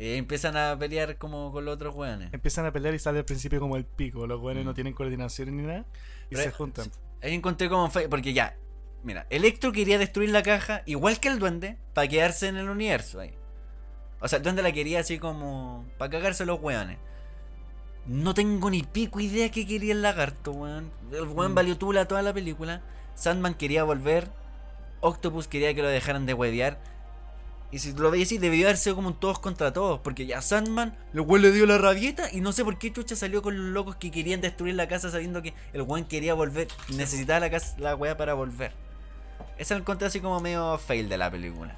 eh, 0.00 0.16
empiezan 0.16 0.56
a 0.56 0.78
pelear 0.78 1.18
como 1.18 1.50
con 1.50 1.64
los 1.64 1.74
otros 1.74 1.92
weones. 1.94 2.32
empiezan 2.32 2.64
a 2.66 2.72
pelear 2.72 2.94
y 2.94 3.00
sale 3.00 3.18
al 3.18 3.24
principio 3.24 3.58
como 3.58 3.76
el 3.76 3.84
pico. 3.84 4.26
Los 4.28 4.40
weones 4.40 4.62
Mm. 4.62 4.66
no 4.68 4.74
tienen 4.74 4.92
coordinación 4.94 5.56
ni 5.56 5.64
nada. 5.64 5.84
Y 6.30 6.36
Pero, 6.36 6.42
se 6.44 6.50
juntan. 6.52 6.90
Ahí 7.22 7.34
encontré 7.34 7.68
como 7.68 7.90
porque 8.10 8.32
ya, 8.32 8.56
mira, 9.02 9.26
Electro 9.30 9.72
quería 9.72 9.98
destruir 9.98 10.30
la 10.30 10.42
caja 10.42 10.82
igual 10.86 11.18
que 11.20 11.28
el 11.28 11.38
duende 11.38 11.76
para 11.94 12.08
quedarse 12.08 12.48
en 12.48 12.56
el 12.56 12.68
universo 12.68 13.20
ahí. 13.20 13.34
O 14.20 14.28
sea, 14.28 14.38
el 14.38 14.42
duende 14.42 14.62
la 14.62 14.72
quería 14.72 15.00
así 15.00 15.18
como 15.18 15.84
para 15.98 16.10
cagarse 16.10 16.46
los 16.46 16.60
weones. 16.60 16.98
No 18.06 18.34
tengo 18.34 18.70
ni 18.70 18.82
pico 18.82 19.20
idea 19.20 19.50
qué 19.50 19.66
quería 19.66 19.92
el 19.92 20.02
lagarto, 20.02 20.52
weón. 20.52 20.90
El 21.12 21.24
weón 21.28 21.52
Mm. 21.52 21.54
valió 21.54 21.76
tula 21.78 22.06
toda 22.08 22.22
la 22.22 22.32
película. 22.32 22.82
Sandman 23.14 23.54
quería 23.54 23.84
volver. 23.84 24.30
Octopus 25.00 25.46
quería 25.46 25.74
que 25.74 25.82
lo 25.82 25.88
dejaran 25.88 26.24
de 26.26 26.34
huevear. 26.34 26.78
Y 27.70 27.80
si 27.80 27.92
lo 27.92 28.10
veis 28.10 28.26
así, 28.28 28.38
debió 28.38 28.66
haber 28.66 28.78
sido 28.78 28.96
como 28.96 29.08
un 29.08 29.14
todos 29.20 29.38
contra 29.40 29.72
todos. 29.72 30.00
Porque 30.00 30.24
ya 30.26 30.40
Sandman, 30.40 30.96
el 31.12 31.20
weón 31.20 31.42
le 31.42 31.52
dio 31.52 31.66
la 31.66 31.76
rabieta. 31.76 32.32
Y 32.32 32.40
no 32.40 32.52
sé 32.52 32.64
por 32.64 32.78
qué 32.78 32.92
Chucha 32.92 33.14
salió 33.14 33.42
con 33.42 33.56
los 33.56 33.66
locos 33.74 33.96
que 33.96 34.10
querían 34.10 34.40
destruir 34.40 34.74
la 34.74 34.88
casa 34.88 35.10
sabiendo 35.10 35.42
que 35.42 35.52
el 35.74 35.82
weón 35.82 36.04
quería 36.06 36.32
volver. 36.34 36.68
Necesitaba 36.96 37.40
la, 37.40 37.50
casa, 37.50 37.76
la 37.78 37.94
wea 37.94 38.16
para 38.16 38.32
volver. 38.34 38.72
Ese 39.58 39.74
es 39.74 39.78
el 39.78 39.84
contra 39.84 40.08
así 40.08 40.20
como 40.20 40.40
medio 40.40 40.78
fail 40.78 41.08
de 41.08 41.18
la 41.18 41.30
película. 41.30 41.76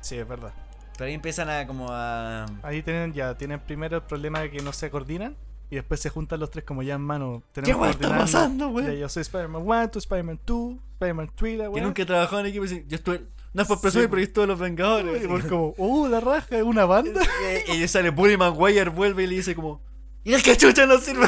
Sí, 0.00 0.16
es 0.16 0.28
verdad. 0.28 0.52
Pero 0.96 1.08
ahí 1.08 1.14
empiezan 1.14 1.48
a 1.48 1.66
como 1.66 1.88
a. 1.90 2.46
Ahí 2.62 2.82
tienen 2.82 3.12
ya, 3.14 3.36
tienen 3.38 3.60
primero 3.60 3.96
el 3.96 4.02
problema 4.02 4.40
de 4.40 4.50
que 4.50 4.60
no 4.60 4.72
se 4.72 4.90
coordinan. 4.90 5.36
Y 5.70 5.76
después 5.76 6.00
se 6.00 6.08
juntan 6.08 6.40
los 6.40 6.50
tres 6.50 6.64
como 6.64 6.82
ya 6.82 6.94
en 6.94 7.02
mano. 7.02 7.42
¿Qué 7.52 7.60
Tenemos 7.62 7.82
weá 7.82 7.92
que 7.94 8.04
está 8.04 8.18
pasando, 8.18 8.68
weón? 8.68 8.90
Yo 8.96 9.08
soy 9.08 9.20
Spider-Man 9.22 9.62
1, 9.64 9.90
tú 9.90 9.98
Spider-Man 9.98 10.40
2, 10.44 10.74
Spider-Man 10.94 11.30
3, 11.34 11.58
la 11.58 11.64
Que 11.64 11.70
weá. 11.70 11.84
nunca 11.84 12.02
he 12.02 12.06
trabajado 12.06 12.40
en 12.40 12.46
equipo. 12.46 12.64
y 12.64 12.84
Yo 12.88 12.96
estuve. 12.96 13.22
No 13.54 13.62
es 13.62 13.68
por 13.68 13.78
Sí, 13.78 13.82
presumir, 13.82 14.08
po. 14.08 14.16
pero 14.16 14.42
en 14.42 14.48
los 14.48 14.58
Vengadores. 14.58 15.24
Y 15.24 15.26
por 15.26 15.46
como, 15.48 15.74
uh, 15.78 16.06
la 16.08 16.20
raja, 16.20 16.56
es 16.58 16.62
una 16.62 16.84
banda. 16.84 17.22
y, 17.68 17.72
y 17.82 17.88
sale 17.88 18.10
Bully 18.10 18.36
Maguire, 18.36 18.90
vuelve 18.90 19.24
y 19.24 19.26
le 19.26 19.36
dice 19.36 19.54
como. 19.54 19.82
¡Y 20.24 20.34
el 20.34 20.42
cachucha 20.42 20.84
no 20.86 20.98
sirve! 20.98 21.26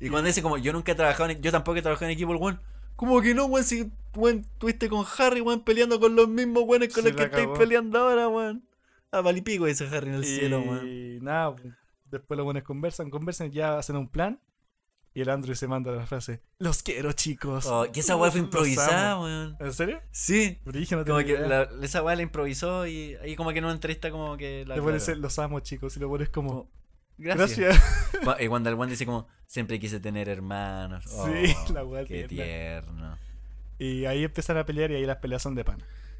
Y 0.00 0.10
cuando 0.10 0.28
dice 0.28 0.42
como, 0.42 0.58
yo 0.58 0.72
nunca 0.72 0.92
he 0.92 0.94
trabajado 0.94 1.30
en, 1.30 1.42
yo 1.42 1.50
tampoco 1.50 1.76
he 1.78 1.82
trabajado 1.82 2.06
en 2.06 2.12
equipo, 2.12 2.32
el 2.32 2.38
weón. 2.38 2.60
Como 2.94 3.20
que 3.20 3.34
no, 3.34 3.46
weón, 3.46 3.64
si 3.64 3.90
weón, 4.14 4.46
estuviste 4.52 4.88
con 4.88 5.04
Harry, 5.18 5.40
weón, 5.40 5.64
peleando 5.64 5.98
con 5.98 6.14
los 6.14 6.28
mismos 6.28 6.64
weones 6.66 6.92
con 6.92 7.02
Se 7.02 7.08
los 7.10 7.16
que 7.16 7.22
la 7.22 7.28
estáis 7.28 7.58
peleando 7.58 7.98
ahora, 7.98 8.28
weón. 8.28 8.64
Ah, 9.10 9.20
valipico 9.22 9.64
dice 9.66 9.88
Harry 9.88 10.08
en 10.10 10.14
el 10.16 10.24
y 10.24 10.26
cielo, 10.26 10.60
weón. 10.60 11.24
nada, 11.24 11.54
después 12.04 12.36
los 12.36 12.44
buenos 12.44 12.62
conversan, 12.62 13.10
conversan, 13.10 13.50
ya 13.50 13.78
hacen 13.78 13.96
un 13.96 14.08
plan. 14.08 14.40
Y 15.14 15.22
el 15.22 15.30
Andrew 15.30 15.54
se 15.56 15.66
manda 15.66 15.90
la 15.92 16.06
frase: 16.06 16.40
Los 16.58 16.82
quiero, 16.82 17.12
chicos. 17.12 17.66
Oh, 17.66 17.86
que 17.92 18.00
esa 18.00 18.16
weá 18.16 18.30
fue 18.30 18.40
improvisada, 18.44 19.18
weón. 19.20 19.56
¿En 19.58 19.72
serio? 19.72 20.00
Sí. 20.12 20.58
Brígido, 20.64 21.00
no 21.00 21.06
Como 21.06 21.18
que 21.24 21.38
la- 21.38 21.68
esa 21.82 22.02
weá 22.02 22.14
la 22.14 22.22
improvisó 22.22 22.86
y 22.86 23.14
ahí 23.16 23.34
como 23.34 23.52
que 23.52 23.58
una 23.58 23.72
entrevista 23.72 24.10
como 24.10 24.36
que 24.36 24.64
la 24.66 24.76
Le 24.76 24.82
pones 24.82 25.08
los 25.16 25.38
amo, 25.38 25.60
chicos. 25.60 25.96
Y 25.96 26.00
lo 26.00 26.08
pones 26.08 26.28
como. 26.28 26.48
Como, 26.50 26.70
Gracias. 27.16 27.82
Y 28.40 28.46
cuando 28.46 28.68
el 28.70 28.76
one 28.76 28.90
dice 28.90 29.04
como, 29.06 29.26
siempre 29.46 29.80
quise 29.80 29.98
tener 29.98 30.28
hermanos. 30.28 31.04
Sí, 31.04 31.54
Oh, 31.68 31.72
la 31.72 31.84
weá 31.84 32.04
Qué 32.04 32.28
tierno. 32.28 33.18
Y 33.78 34.04
ahí 34.04 34.24
empiezan 34.24 34.56
a 34.56 34.64
pelear 34.64 34.90
y 34.92 34.96
ahí 34.96 35.06
las 35.06 35.16
peleas 35.16 35.42
son 35.42 35.54
de 35.54 35.64
pan. 35.64 35.78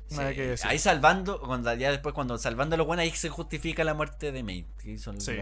Sí. 0.09 0.16
Ahí 0.65 0.78
salvando, 0.78 1.39
cuando 1.40 1.73
ya 1.74 1.90
después 1.90 2.15
cuando 2.15 2.39
salvando 2.39 2.74
a 2.74 2.78
los 2.78 2.86
buenos, 2.86 3.02
ahí 3.02 3.10
se 3.10 3.28
justifica 3.28 3.85
la 3.85 3.93
muerte 3.94 4.32
de 4.32 4.40
el- 4.40 5.20
Sí. 5.20 5.32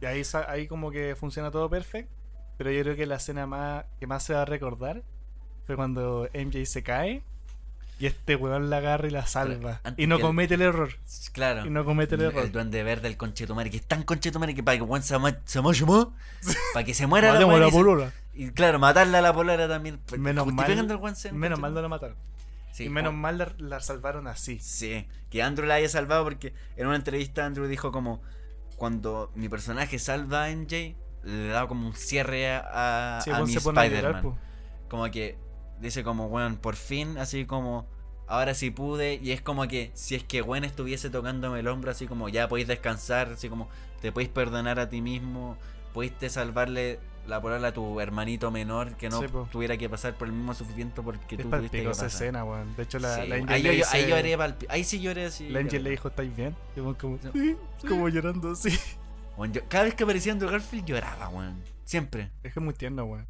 Y 0.00 0.06
ahí, 0.06 0.22
ahí 0.48 0.66
como 0.66 0.90
que 0.90 1.14
funciona 1.14 1.50
todo 1.50 1.68
perfecto. 1.68 2.12
Pero 2.58 2.70
yo 2.70 2.82
creo 2.82 2.96
que 2.96 3.06
la 3.06 3.16
escena 3.16 3.46
más 3.46 3.84
que 3.98 4.06
más 4.06 4.22
se 4.24 4.34
va 4.34 4.42
a 4.42 4.44
recordar 4.44 5.02
fue 5.66 5.76
cuando 5.76 6.28
MJ 6.34 6.66
se 6.66 6.82
cae 6.82 7.22
y 8.00 8.06
este 8.06 8.36
weón 8.36 8.68
la 8.70 8.76
agarra 8.78 9.08
y 9.08 9.10
la 9.10 9.26
salva. 9.26 9.80
Y 9.96 10.06
no 10.06 10.16
el- 10.16 10.20
comete 10.22 10.54
el 10.54 10.62
error. 10.62 10.90
Claro. 11.32 11.64
Y 11.66 11.70
no 11.70 11.84
comete 11.84 12.14
el 12.16 12.22
el, 12.22 12.26
error. 12.28 12.50
duende 12.50 12.82
verde, 12.82 13.08
el 13.08 13.16
conchetumare, 13.16 13.70
que 13.70 13.78
es 13.78 13.84
tan 13.86 14.02
conchetumare 14.02 14.54
que 14.54 14.62
para 14.62 14.76
que 14.78 14.84
Juan 14.84 15.02
se 15.02 15.14
se 15.44 15.60
para 16.74 16.84
que 16.84 16.94
se 16.94 17.06
muera 17.06 17.32
la 17.32 17.40
la 17.40 17.66
y 17.66 17.70
se- 17.70 17.76
polola. 17.76 18.12
Y 18.34 18.50
claro, 18.50 18.78
matarla 18.78 19.18
a 19.18 19.22
la 19.22 19.32
polera 19.32 19.66
también. 19.68 19.98
pues, 20.06 20.20
Menos 20.20 20.46
mal- 20.46 20.68
Menos 21.32 21.58
mal 21.58 21.74
no 21.74 21.82
la 21.82 21.88
mataron. 21.88 22.16
Sí, 22.70 22.84
y 22.84 22.88
menos 22.88 23.10
Juan- 23.10 23.20
mal 23.20 23.38
la, 23.38 23.52
la 23.58 23.80
salvaron 23.80 24.28
así. 24.28 24.58
Sí, 24.60 25.06
que 25.30 25.42
Andrew 25.42 25.66
la 25.66 25.74
haya 25.74 25.88
salvado 25.88 26.22
porque 26.22 26.54
en 26.76 26.86
una 26.86 26.94
entrevista 26.96 27.44
Andrew 27.44 27.66
dijo 27.66 27.90
como 27.90 28.22
cuando 28.76 29.32
mi 29.34 29.48
personaje 29.48 29.98
salva 29.98 30.44
a 30.44 30.50
MJ, 30.50 30.94
le 31.28 31.48
da 31.48 31.66
como 31.66 31.86
un 31.86 31.94
cierre 31.94 32.50
a, 32.52 33.20
Sí, 33.22 33.30
a 33.30 33.34
weón 33.34 33.48
mi 33.48 33.56
Spider-Man. 33.56 34.22
po. 34.22 34.36
Como 34.88 35.04
que 35.10 35.36
dice 35.80 36.02
como, 36.02 36.26
weón, 36.26 36.56
por 36.56 36.74
fin, 36.76 37.18
así 37.18 37.44
como, 37.44 37.86
ahora 38.26 38.54
sí 38.54 38.70
pude. 38.70 39.14
Y 39.22 39.32
es 39.32 39.40
como 39.42 39.68
que 39.68 39.90
si 39.94 40.14
es 40.14 40.24
que 40.24 40.40
Gwen 40.40 40.64
estuviese 40.64 41.10
tocándome 41.10 41.60
el 41.60 41.68
hombro, 41.68 41.90
así 41.90 42.06
como, 42.06 42.28
ya 42.28 42.48
podéis 42.48 42.68
descansar, 42.68 43.28
así 43.34 43.48
como, 43.48 43.68
te 44.00 44.10
podéis 44.12 44.30
perdonar 44.30 44.80
a 44.80 44.88
ti 44.88 45.00
mismo, 45.02 45.56
pudiste 45.92 46.30
salvarle 46.30 46.98
la 47.26 47.42
polola 47.42 47.68
a 47.68 47.72
tu 47.72 48.00
hermanito 48.00 48.50
menor 48.50 48.96
que 48.96 49.10
no 49.10 49.20
Sí, 49.20 49.28
po. 49.28 49.46
tuviera 49.52 49.76
que 49.76 49.86
pasar 49.90 50.14
por 50.14 50.28
el 50.28 50.32
mismo 50.32 50.54
sufrimiento 50.54 51.02
porque 51.02 51.34
Es 51.34 51.42
tú 51.42 51.50
tuviste 51.50 51.70
que 51.76 51.78
pico 51.80 51.90
esa 51.90 52.04
pasar. 52.04 52.22
escena, 52.22 52.44
weón. 52.44 52.74
De 52.74 52.84
hecho, 52.84 52.98
la, 52.98 53.16
Sí, 53.16 53.28
la 53.28 53.34
weón. 53.36 53.50
Angel 53.50 53.54
ahí, 53.54 53.62
le 53.62 53.76
yo, 53.78 53.84
ahí 53.90 54.00
dice- 54.04 54.08
lloré 54.10 54.56
ahí 54.70 54.84
sí 54.84 55.00
lloré 55.00 55.26
así. 55.26 55.48
La 55.50 55.60
Angel 55.60 55.84
le 55.84 55.90
dijo, 55.90 56.08
¿estáis 56.08 56.34
bien? 56.34 56.56
Y 56.74 56.80
como, 56.94 57.18
Sí. 57.18 57.28
"Sí", 57.82 57.86
como 57.86 58.08
llorando 58.08 58.52
así. 58.52 58.70
Yo- 59.46 59.62
cada 59.68 59.84
vez 59.84 59.94
que 59.94 60.04
aparecía 60.04 60.32
Andrew 60.32 60.50
Garfield 60.50 60.84
lloraba, 60.84 61.28
weón. 61.28 61.62
Siempre. 61.84 62.30
Es 62.42 62.52
que 62.52 62.58
es 62.60 62.64
muy 62.64 62.74
tierno, 62.74 63.04
weón. 63.04 63.26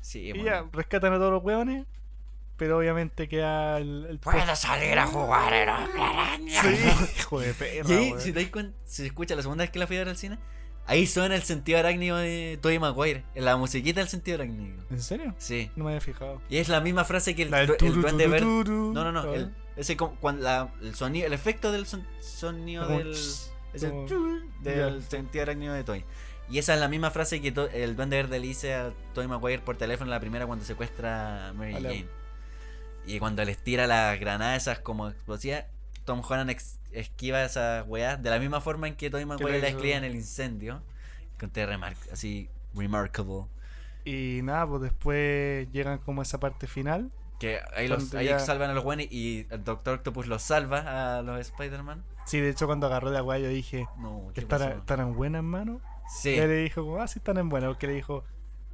Sí, 0.00 0.28
Y 0.28 0.32
weón. 0.32 0.44
ya, 0.44 0.64
rescatan 0.72 1.12
a 1.12 1.16
todos 1.16 1.32
los 1.32 1.42
weones. 1.42 1.86
Pero 2.56 2.78
obviamente 2.78 3.28
queda 3.28 3.78
el. 3.78 4.06
el 4.10 4.18
Puedo 4.18 4.56
salir 4.56 4.98
a 4.98 5.06
jugar 5.06 5.52
el 5.52 5.68
hombre 5.68 6.02
araña. 6.02 6.60
Sí, 6.62 6.68
hijo 7.20 7.40
de 7.40 7.54
perra, 7.54 7.88
Y 7.88 7.92
ahí, 7.92 8.08
weón. 8.10 8.20
si 8.20 8.32
te 8.32 8.40
das 8.42 8.50
cuenta, 8.50 8.76
si 8.84 8.96
se 9.02 9.06
escucha 9.06 9.36
la 9.36 9.42
segunda 9.42 9.62
vez 9.62 9.70
que 9.70 9.78
la 9.78 9.86
fui 9.86 9.94
a 9.96 10.00
ver 10.00 10.08
al 10.08 10.16
cine, 10.16 10.38
ahí 10.86 11.06
suena 11.06 11.36
el 11.36 11.42
sentido 11.42 11.78
arácnido 11.78 12.16
de 12.16 12.58
Tobey 12.60 12.78
Maguire. 12.80 13.24
En 13.36 13.44
la 13.44 13.56
musiquita 13.56 14.00
del 14.00 14.08
sentido 14.08 14.36
arácnido. 14.36 14.82
¿En 14.90 15.00
serio? 15.02 15.34
Sí. 15.38 15.70
No 15.76 15.84
me 15.84 15.90
había 15.90 16.00
fijado. 16.00 16.42
Y 16.48 16.56
es 16.56 16.68
la 16.68 16.80
misma 16.80 17.04
frase 17.04 17.36
que 17.36 17.42
el, 17.42 17.50
La 17.52 17.60
el 17.62 17.76
turu, 17.76 18.00
duende 18.02 18.26
verde. 18.26 18.44
No, 18.46 18.92
no, 18.92 19.12
no. 19.12 19.32
El, 19.34 19.54
ese 19.76 19.96
como, 19.96 20.16
cuando 20.16 20.42
la- 20.42 20.72
el 20.82 20.96
sonido, 20.96 21.28
el 21.28 21.34
efecto 21.34 21.70
del 21.70 21.86
son- 21.86 22.06
sonido 22.20 22.88
del. 22.88 23.14
Ese 23.72 23.90
como- 23.90 24.06
turu 24.06 24.40
del 24.60 25.02
sentido 25.04 25.42
arácnido 25.42 25.74
de 25.74 25.84
Toy. 25.84 26.04
Y 26.50 26.58
esa 26.58 26.72
es 26.74 26.80
la 26.80 26.88
misma 26.88 27.10
frase 27.10 27.40
que 27.42 27.48
el 27.74 27.94
duende 27.96 28.16
verde 28.16 28.38
le 28.40 28.46
dice 28.46 28.74
a 28.74 28.92
Tobey 29.12 29.28
Maguire 29.28 29.60
por 29.62 29.76
teléfono 29.76 30.10
la 30.10 30.18
primera 30.20 30.46
cuando 30.46 30.64
secuestra 30.64 31.48
a 31.48 31.52
Mary 31.52 31.74
Jane. 31.74 32.06
Y 33.06 33.18
cuando 33.18 33.44
les 33.44 33.58
tira 33.58 33.86
las 33.86 34.18
granadas 34.18 34.62
esas 34.62 34.78
como 34.80 35.08
explosivas, 35.08 35.64
Tom 36.04 36.22
Holland 36.26 36.54
esquiva 36.92 37.42
esas 37.44 37.86
weas 37.86 38.22
de 38.22 38.30
la 38.30 38.38
misma 38.38 38.60
forma 38.62 38.88
en 38.88 38.96
que 38.96 39.10
Tobey 39.10 39.26
Maguire 39.26 39.60
la 39.60 39.68
escribía 39.68 39.96
en 39.98 40.04
el 40.04 40.14
incendio. 40.14 40.82
Con 41.38 41.52
remar 41.54 41.94
así, 42.12 42.48
remarkable. 42.74 43.44
Y 44.04 44.40
nada, 44.42 44.66
pues 44.66 44.82
después 44.82 45.70
llegan 45.70 45.98
como 45.98 46.22
a 46.22 46.24
esa 46.24 46.40
parte 46.40 46.66
final. 46.66 47.10
Que 47.38 47.60
ahí, 47.76 47.86
los, 47.88 48.12
ahí 48.14 48.26
ya- 48.26 48.40
salvan 48.40 48.70
a 48.70 48.74
los 48.74 48.82
buenos 48.82 49.06
y 49.10 49.46
el 49.50 49.62
Doctor 49.62 49.94
Octopus 49.98 50.26
los 50.26 50.42
salva 50.42 51.18
a 51.18 51.22
los 51.22 51.38
Spider-Man. 51.40 52.02
Sí, 52.28 52.40
de 52.40 52.50
hecho, 52.50 52.66
cuando 52.66 52.86
agarró 52.86 53.10
la 53.10 53.22
weá, 53.22 53.38
yo 53.38 53.48
dije, 53.48 53.86
No, 53.98 54.30
¿qué 54.34 54.40
¿estarán, 54.40 54.78
estarán 54.78 55.14
buenas 55.14 55.42
manos? 55.42 55.80
Sí, 56.08 56.30
Y 56.30 56.34
él 56.38 56.48
le 56.48 56.56
dijo, 56.64 56.82
como, 56.84 56.98
ah, 57.00 57.08
sí, 57.08 57.18
están 57.18 57.38
en 57.38 57.48
buenas. 57.48 57.68
Porque 57.70 57.86
le 57.86 57.94
dijo, 57.94 58.24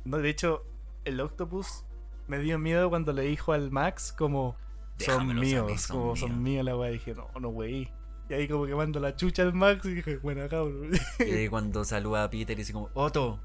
no, 0.05 0.19
de 0.19 0.29
hecho, 0.29 0.65
el 1.05 1.21
Octopus 1.21 1.85
me 2.27 2.39
dio 2.39 2.59
miedo 2.59 2.91
cuando 2.91 3.13
le 3.13 3.23
dijo 3.23 3.53
al 3.53 3.71
Max, 3.71 4.13
como, 4.17 4.57
son 4.99 5.27
míos, 5.39 5.67
mí, 5.67 5.79
son 5.79 5.97
como 6.01 6.17
son 6.17 6.43
míos. 6.43 6.65
la 6.65 6.77
weá. 6.77 6.91
Dije, 6.91 7.15
no, 7.15 7.29
no, 7.41 7.49
wey. 7.49 7.91
Y 8.29 8.35
ahí 8.35 8.49
como 8.49 8.65
que 8.67 8.75
mando 8.75 9.01
la 9.01 9.15
chucha 9.17 9.43
al 9.43 9.53
Max 9.53 9.85
y 9.85 9.95
dije, 9.95 10.17
buena 10.19 10.49
cabrón. 10.49 10.91
y 11.19 11.23
ahí 11.31 11.49
cuando 11.49 11.85
saluda 11.85 12.25
a 12.25 12.31
Peter 12.31 12.57
y 12.57 12.61
dice 12.63 12.73
como, 12.73 12.89
Otto. 12.95 13.41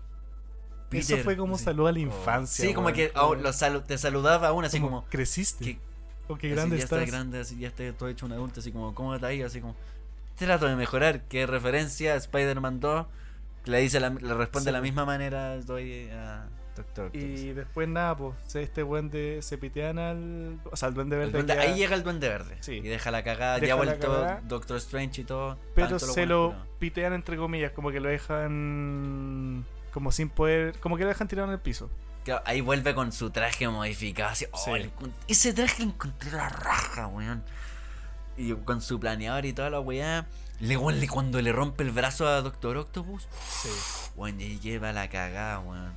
Eso 0.91 1.09
Peter", 1.09 1.23
fue 1.23 1.37
como 1.37 1.55
así. 1.55 1.65
saludo 1.65 1.87
a 1.87 1.91
la 1.91 1.99
Oh. 1.99 2.01
infancia. 2.01 2.65
Sí, 2.65 2.73
como 2.73 2.91
que 2.93 3.11
oh, 3.15 3.35
lo 3.35 3.49
salu- 3.49 3.83
te 3.83 3.97
saludaba 3.97 4.47
aún 4.47 4.65
así 4.65 4.79
Como, 4.79 5.01
como... 5.01 5.09
creciste. 5.09 5.63
que- 5.65 5.79
o 6.27 6.35
qué 6.37 6.47
así, 6.47 6.55
grande 6.55 6.77
ya 6.77 6.83
estás. 6.83 6.99
estás 6.99 7.11
grande, 7.11 7.39
así, 7.39 7.57
ya 7.59 7.67
estás 7.69 7.97
todo 7.97 8.07
hecho 8.09 8.25
un 8.27 8.31
adulto, 8.33 8.59
así 8.59 8.71
como, 8.71 8.93
¿cómo 8.95 9.13
ha 9.13 9.33
ido? 9.33 9.47
Así 9.47 9.61
como, 9.61 9.75
trato 10.45 10.65
de 10.67 10.75
mejorar. 10.75 11.21
¿Qué 11.23 11.45
referencia 11.45 12.13
a 12.13 12.15
Spider-Man 12.17 12.79
2? 12.79 13.05
Que 13.65 13.71
le, 13.71 13.79
dice 13.79 13.99
la- 13.99 14.09
le 14.09 14.33
responde 14.33 14.61
Sí, 14.61 14.65
de 14.67 14.71
la 14.71 14.81
misma 14.81 15.05
manera 15.05 15.57
doy 15.57 16.09
a 16.11 16.47
Doctor 16.75 17.07
Octopus. 17.07 17.21
Y 17.41 17.51
después 17.53 17.87
nada, 17.89 18.15
pues 18.15 18.55
este 18.55 18.81
duende 18.81 19.41
se 19.41 19.57
pitean 19.57 19.99
al. 19.99 20.59
O 20.71 20.77
sea, 20.77 20.87
el 20.89 20.95
duende 20.95 21.17
verde. 21.17 21.33
duende- 21.33 21.57
ahí 21.59 21.75
llega 21.77 21.93
el 21.95 22.03
duende 22.03 22.29
verde. 22.29 22.57
Sí. 22.61 22.73
Y 22.75 22.81
deja 22.87 23.11
la 23.11 23.21
cagada. 23.23 23.57
Ya 23.59 23.75
vuelto. 23.75 24.27
Doctor 24.43 24.77
Strange 24.77 25.21
y 25.21 25.23
todo. 25.25 25.57
pero 25.75 25.87
tanto 25.89 26.05
se 26.05 26.25
bueno 26.25 26.47
lo 26.47 26.49
que 26.51 26.69
pitean 26.79 27.11
entre 27.13 27.35
comillas, 27.37 27.71
como 27.73 27.91
que 27.91 27.99
lo 27.99 28.07
dejan. 28.09 29.65
Como 29.91 30.11
sin 30.11 30.29
poder. 30.29 30.77
Como 30.79 30.95
que 30.97 31.03
lo 31.03 31.09
dejan 31.09 31.27
tirado 31.27 31.47
en 31.47 31.53
el 31.53 31.59
piso. 31.59 31.89
Claro, 32.23 32.41
ahí 32.45 32.61
vuelve 32.61 32.93
con 32.93 33.11
su 33.11 33.29
traje 33.31 33.67
modificado. 33.67 34.29
Así, 34.29 34.45
oh, 34.51 34.57
Sí. 34.57 34.89
ese 35.27 35.53
traje 35.53 35.83
encontré 35.83 36.31
la 36.31 36.47
raja, 36.49 37.07
weón. 37.07 37.43
Y 38.39 38.53
con 38.55 38.81
su 38.81 38.99
planeador 38.99 39.45
y 39.45 39.53
toda 39.53 39.69
la 39.69 39.79
weá. 39.81 40.25
Le, 40.61 40.77
le- 40.77 41.07
cuando 41.07 41.41
le 41.41 41.51
rompe 41.51 41.83
el 41.83 41.91
brazo 41.91 42.27
a 42.27 42.41
Doctor 42.41 42.77
Octopus. 42.77 43.27
Sí. 43.61 43.69
Weón, 44.15 44.39
y 44.39 44.59
lleva 44.59 44.91
la 44.93 45.09
cagada, 45.09 45.59
weón. 45.59 45.93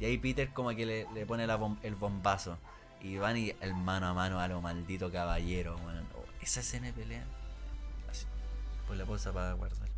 Y 0.00 0.04
ahí 0.06 0.18
Peter 0.18 0.52
como 0.52 0.70
que 0.70 0.84
le, 0.84 1.06
le 1.14 1.24
pone 1.24 1.46
la 1.46 1.56
bom- 1.58 1.78
el 1.82 1.94
bombazo. 1.94 2.58
Y 3.00 3.16
van 3.18 3.36
y 3.36 3.52
el 3.60 3.74
mano 3.74 4.06
a 4.08 4.14
mano 4.14 4.40
a 4.40 4.48
lo 4.48 4.60
maldito 4.60 5.10
caballero, 5.12 5.76
weón. 5.86 6.06
Oh, 6.16 6.24
esa 6.40 6.60
escena 6.60 6.88
de 6.88 6.92
pelea. 6.92 7.24
Así. 8.10 8.26
Pues 8.86 8.98
la 8.98 9.04
pausa 9.06 9.32
para 9.32 9.52
guardar. 9.54 9.88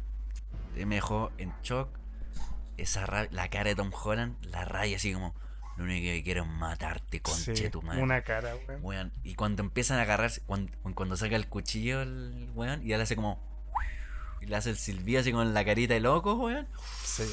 Y 0.76 0.84
me 0.84 0.96
dejó 0.96 1.32
en 1.38 1.52
shock. 1.62 1.88
Esa 2.76 3.06
la 3.30 3.48
cara 3.48 3.70
de 3.70 3.76
Tom 3.76 3.90
Holland, 3.92 4.36
la 4.46 4.64
raya 4.64 4.96
así 4.96 5.12
como. 5.14 5.34
Lo 5.76 5.84
único 5.84 6.04
que 6.04 6.22
quiero 6.22 6.42
es 6.42 6.48
matarte, 6.48 7.20
conche 7.20 7.56
Sí, 7.56 7.68
tu 7.68 7.82
madre. 7.82 8.02
Una 8.02 8.22
cara, 8.22 8.54
weón. 8.68 8.80
Weón, 8.82 9.12
y 9.24 9.34
cuando 9.34 9.62
empiezan 9.62 9.98
a 9.98 10.02
agarrarse, 10.02 10.40
cuando, 10.46 10.72
cuando 10.94 11.16
saca 11.16 11.34
el 11.36 11.48
cuchillo 11.48 12.02
el 12.02 12.48
weón, 12.54 12.86
y 12.86 12.92
él 12.92 13.00
hace 13.00 13.16
como. 13.16 13.42
Y 14.40 14.46
le 14.46 14.56
hace 14.56 14.70
el 14.70 14.76
silbido 14.76 15.20
así 15.20 15.32
con 15.32 15.52
la 15.52 15.64
carita 15.64 15.94
de 15.94 16.00
loco, 16.00 16.34
weón. 16.34 16.68
Sí. 17.04 17.24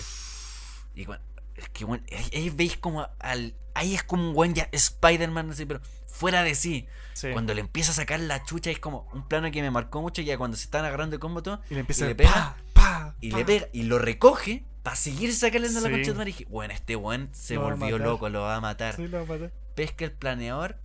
Y 0.96 1.08
es 1.56 1.70
que 1.70 1.86
weón, 1.86 2.04
ahí, 2.12 2.30
ahí 2.34 2.50
veis 2.50 2.78
como 2.78 3.08
al. 3.20 3.54
Ahí 3.74 3.96
es 3.96 4.04
como 4.04 4.30
un 4.30 4.36
weón 4.36 4.54
ya 4.54 4.68
Spider-Man, 4.72 5.52
así, 5.52 5.66
pero 5.66 5.80
fuera 6.08 6.44
de 6.44 6.56
sí. 6.56 6.88
Sí. 7.14 7.30
Cuando 7.34 7.54
le 7.54 7.62
empieza 7.62 7.92
a 7.92 7.96
sacar 7.96 8.20
la 8.20 8.44
chucha, 8.44 8.72
es 8.72 8.80
como 8.80 9.08
un 9.14 9.28
plano 9.28 9.52
que 9.52 9.62
me 9.62 9.70
marcó 9.70 10.02
mucho, 10.02 10.22
ya 10.22 10.38
cuando 10.38 10.58
se 10.58 10.64
están 10.64 10.84
agarrando 10.84 11.16
de 11.16 11.20
combo 11.20 11.44
todo. 11.44 11.62
Y 11.70 11.76
le 11.76 11.82
empieza 11.82 12.04
y 12.04 12.06
a 12.06 12.08
le 12.10 12.16
pega, 12.16 12.58
pa, 12.82 13.16
y 13.22 13.32
pa. 13.32 13.38
le 13.38 13.46
pega, 13.46 13.68
y 13.74 13.84
lo 13.84 14.00
recoge 14.00 14.66
para 14.84 14.96
seguir 14.96 15.34
sacándole 15.34 15.74
la 15.74 15.90
concha 15.90 16.12
de 16.12 16.18
madre. 16.18 16.30
Y 16.32 16.34
dije, 16.34 16.48
bueno, 16.50 16.74
este 16.74 16.96
weón 16.96 17.30
se 17.34 17.56
Lo 17.56 17.62
volvió 17.62 17.98
loco, 17.98 18.30
lo 18.30 18.42
va 18.42 18.56
a 18.56 18.62
matar. 18.62 18.96
Sí, 18.96 19.08
lo 19.08 19.18
va 19.18 19.24
a 19.24 19.38
matar. 19.38 19.52
Pesca 19.76 20.06
el 20.06 20.12
planeador 20.12 20.78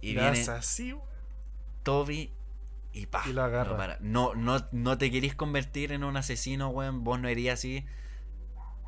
y 0.00 0.14
viene 0.14 0.40
así, 0.40 0.92
weón. 0.92 1.08
Toby 1.82 2.32
y 2.92 3.06
pa. 3.06 3.22
Y 3.26 3.32
lo 3.32 3.42
agarra. 3.42 3.70
No, 3.70 3.76
para. 3.76 3.98
no, 4.00 4.34
no, 4.34 4.66
no 4.72 4.98
te 4.98 5.10
querís 5.10 5.34
convertir 5.34 5.92
en 5.92 6.04
un 6.04 6.16
asesino, 6.16 6.68
weón. 6.68 7.04
Vos 7.04 7.18
no 7.18 7.28
erías 7.28 7.58
así. 7.58 7.84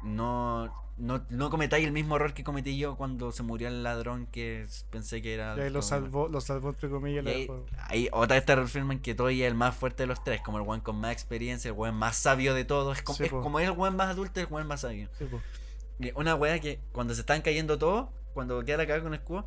No, 0.02 0.81
no, 0.98 1.24
no 1.31 1.51
cometáis 1.51 1.86
el 1.86 1.93
mismo 1.93 2.16
error 2.16 2.35
que 2.35 2.44
cometí 2.44 2.78
yo 2.78 2.97
cuando 2.97 3.32
se 3.32 3.43
murió 3.43 3.69
el 3.69 3.82
ladrón 3.82 4.27
que 4.27 4.66
pensé 4.90 5.23
que 5.23 5.35
era. 5.35 5.56
Y 5.56 5.60
ahí 5.60 5.70
lo 5.70 5.82
salvó, 5.82 6.28
lo 6.28 6.40
salvó 6.40 6.70
entre 6.70 6.90
comillas. 6.90 7.24
Y 7.24 7.28
ahí, 7.28 7.48
ahí 7.89 8.09
otra 8.12 8.36
vez 8.36 8.44
te 8.44 8.55
reafirman 8.55 9.01
que 9.01 9.14
Toby 9.14 9.43
es 9.43 9.48
el 9.48 9.55
más 9.55 9.74
fuerte 9.74 10.02
de 10.02 10.06
los 10.06 10.23
tres, 10.23 10.40
como 10.43 10.59
el 10.59 10.64
weón 10.64 10.81
con 10.81 10.97
más 10.97 11.12
experiencia, 11.12 11.69
el 11.70 11.74
weón 11.74 11.94
más 11.94 12.16
sabio 12.16 12.55
de 12.55 12.64
todos. 12.64 12.98
Es 12.98 13.02
como, 13.02 13.16
Sí, 13.16 13.24
es 13.24 13.31
como 13.31 13.59
el 13.59 13.70
weón 13.70 13.97
más 13.97 14.10
adulto, 14.10 14.40
el 14.40 14.47
weón 14.51 14.66
más 14.66 14.82
sabio. 14.82 15.09
Sí, 15.19 16.12
Una 16.14 16.35
wea 16.35 16.60
que 16.60 16.81
cuando 16.93 17.14
se 17.14 17.20
están 17.20 17.43
cayendo 17.43 17.78
todos, 17.78 18.09
cuando 18.35 18.62
queda 18.64 18.78
la 18.78 18.86
cagada 18.86 19.02
con 19.02 19.14
el 19.14 19.20
escudo, 19.20 19.47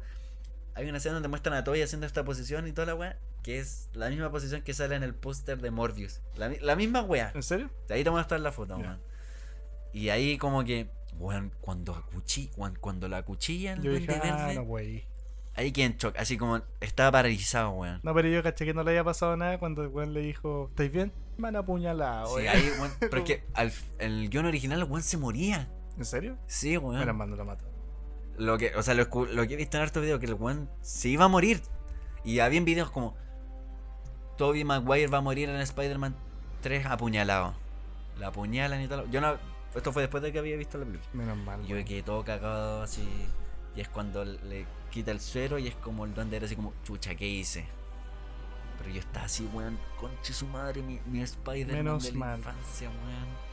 hay 0.74 0.90
una 0.90 0.98
escena 0.98 1.14
donde 1.14 1.30
muestran 1.30 1.56
a 1.56 1.64
Toby 1.64 1.82
haciendo 1.82 2.06
esta 2.08 2.26
posición 2.26 2.68
y 2.68 2.74
toda 2.74 2.88
la 2.88 2.96
wea, 2.96 3.18
que 3.44 3.60
es 3.60 3.88
la 3.94 4.10
misma 4.10 4.32
posición 4.32 4.62
que 4.62 4.74
sale 4.74 4.96
en 4.96 5.04
el 5.04 5.14
póster 5.14 5.62
de 5.62 5.72
Morbius. 5.72 6.22
La, 6.36 6.50
la 6.50 6.76
misma 6.76 7.02
wea. 7.04 7.32
¿En 7.34 7.44
serio? 7.44 7.70
De 7.88 7.94
ahí 7.94 8.04
te 8.04 8.10
voy 8.10 8.18
a 8.18 8.22
mostrar 8.22 8.42
la 8.42 8.52
foto, 8.52 8.78
weón. 8.78 9.00
Y 9.94 10.10
ahí 10.10 10.38
como 10.38 10.66
que 10.66 10.90
weón, 11.20 11.52
cuando, 11.62 12.04
cuan- 12.56 12.76
cuando 12.80 13.08
la 13.08 13.24
cuchilla 13.24 13.74
el 13.74 13.82
Yo 13.82 13.94
dije, 13.94 14.14
ah, 14.16 14.24
verde, 14.46 14.56
no, 14.56 14.64
güey. 14.64 15.06
ahí 15.56 15.72
quedé 15.72 15.86
en 15.86 15.98
shock, 15.98 16.16
así 16.18 16.38
como 16.38 16.62
estaba 16.82 17.12
paralizado, 17.12 17.72
weón. 17.72 18.00
No, 18.04 18.14
pero 18.14 18.28
yo 18.30 18.42
caché 18.44 18.66
que 18.66 18.74
no 18.74 18.84
le 18.84 18.92
había 18.92 19.04
pasado 19.04 19.36
nada 19.38 19.58
cuando 19.60 19.82
el 19.84 19.90
weón 19.90 20.14
le 20.14 20.22
dijo, 20.22 20.68
¿estáis 20.72 20.92
bien? 20.92 21.12
Me 21.38 21.48
han 21.50 21.56
apuñalado, 21.56 22.28
Sí, 22.28 22.44
weón. 22.44 22.48
ahí, 22.48 22.70
weón, 22.80 22.92
pero 23.00 23.18
es 23.18 23.24
que 23.24 23.44
al, 23.54 23.72
el 24.00 24.30
guion 24.30 24.46
original, 24.46 24.80
el 24.80 24.86
weón 24.86 25.04
se 25.04 25.18
moría. 25.18 25.68
¿En 25.98 26.06
serio? 26.06 26.38
Sí, 26.48 26.78
weón. 26.78 27.00
Menos 27.00 27.16
mal 27.16 27.30
no 27.30 27.36
lo 27.36 27.46
mató. 27.46 27.66
Lo 28.38 28.58
que, 28.58 28.76
o 28.76 28.84
sea, 28.84 28.94
lo, 28.96 29.10
que 29.10 29.54
he 29.54 29.56
visto 29.56 29.78
en 29.78 29.84
hartos 29.84 30.02
videos, 30.02 30.20
que 30.20 30.26
el 30.26 30.34
weón 30.34 30.70
se 30.82 31.08
iba 31.10 31.24
a 31.26 31.30
morir. 31.30 31.62
Y 32.26 32.40
había 32.40 32.60
videos 32.62 32.92
como 32.92 33.16
Toby 34.38 34.64
Maguire 34.66 35.08
va 35.08 35.20
a 35.20 35.22
morir 35.22 35.48
en 35.50 35.56
Spider-Man 35.58 36.16
3 36.62 36.86
apuñalado. 36.88 37.54
La 38.20 38.28
apuñalan 38.28 38.82
y 38.82 38.88
tal. 38.88 39.10
Yo 39.12 39.22
no. 39.22 39.38
Esto 39.76 39.92
fue 39.92 40.04
después 40.04 40.24
de 40.24 40.32
que 40.32 40.40
había 40.40 40.56
visto 40.56 40.78
la 40.78 40.86
película. 40.86 41.10
Menos 41.14 41.38
mal. 41.38 41.62
Y 41.64 41.68
yo 41.68 41.76
weón. 41.76 41.86
quedé 41.86 42.04
todo 42.04 42.24
cagado 42.24 42.82
así. 42.84 43.08
Y 43.76 43.82
es 43.82 43.90
cuando 43.90 44.24
le 44.24 44.66
quita 44.90 45.12
el 45.12 45.20
suero 45.20 45.60
y 45.60 45.68
es 45.68 45.76
como 45.76 46.06
el 46.06 46.14
duende 46.14 46.38
era 46.38 46.46
así 46.46 46.56
como, 46.56 46.74
chucha, 46.84 47.14
¿qué 47.16 47.28
hice? 47.28 47.66
Pero 48.78 48.90
yo 48.90 49.00
estaba 49.00 49.26
así, 49.26 49.48
weón, 49.54 49.78
conche 50.00 50.34
su 50.34 50.48
madre, 50.48 50.82
mi, 50.82 51.00
mi 51.06 51.22
Spider-Man 51.22 51.78
Menos 51.84 52.04
de 52.04 52.12
la 52.14 52.18
mal. 52.18 52.38
infancia, 52.38 52.90
weón. 52.90 53.46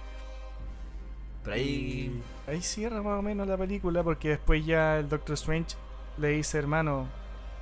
Pero 1.43 1.57
ahí. 1.57 2.23
Y 2.47 2.51
ahí 2.51 2.63
cierra 2.63 3.03
más 3.03 3.19
o 3.19 3.23
menos 3.23 3.47
la 3.49 3.57
película 3.57 4.05
porque 4.05 4.31
después 4.31 4.65
ya 4.65 4.99
el 4.99 5.09
Doctor 5.09 5.35
Strange 5.35 5.77
le 6.19 6.29
dice, 6.29 6.59
hermano, 6.59 7.09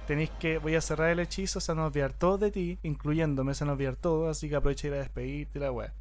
tenéis 0.06 0.30
que, 0.38 0.58
voy 0.58 0.74
a 0.74 0.80
cerrar 0.80 1.08
el 1.10 1.20
hechizo, 1.20 1.60
se 1.60 1.72
van 1.72 1.78
a 1.78 1.86
olvidar 1.86 2.12
todos 2.12 2.40
de 2.40 2.50
ti, 2.50 2.78
incluyéndome, 2.82 3.54
se 3.54 3.64
van 3.64 3.70
a 3.70 3.72
olvidar 3.72 3.96
todos, 3.96 4.36
así 4.36 4.48
que 4.48 4.56
aprovecha 4.56 4.86
y 4.86 4.90
ir 4.90 4.96
a 4.96 4.98
despedirte 4.98 5.58
la 5.60 5.72
weá. 5.72 5.94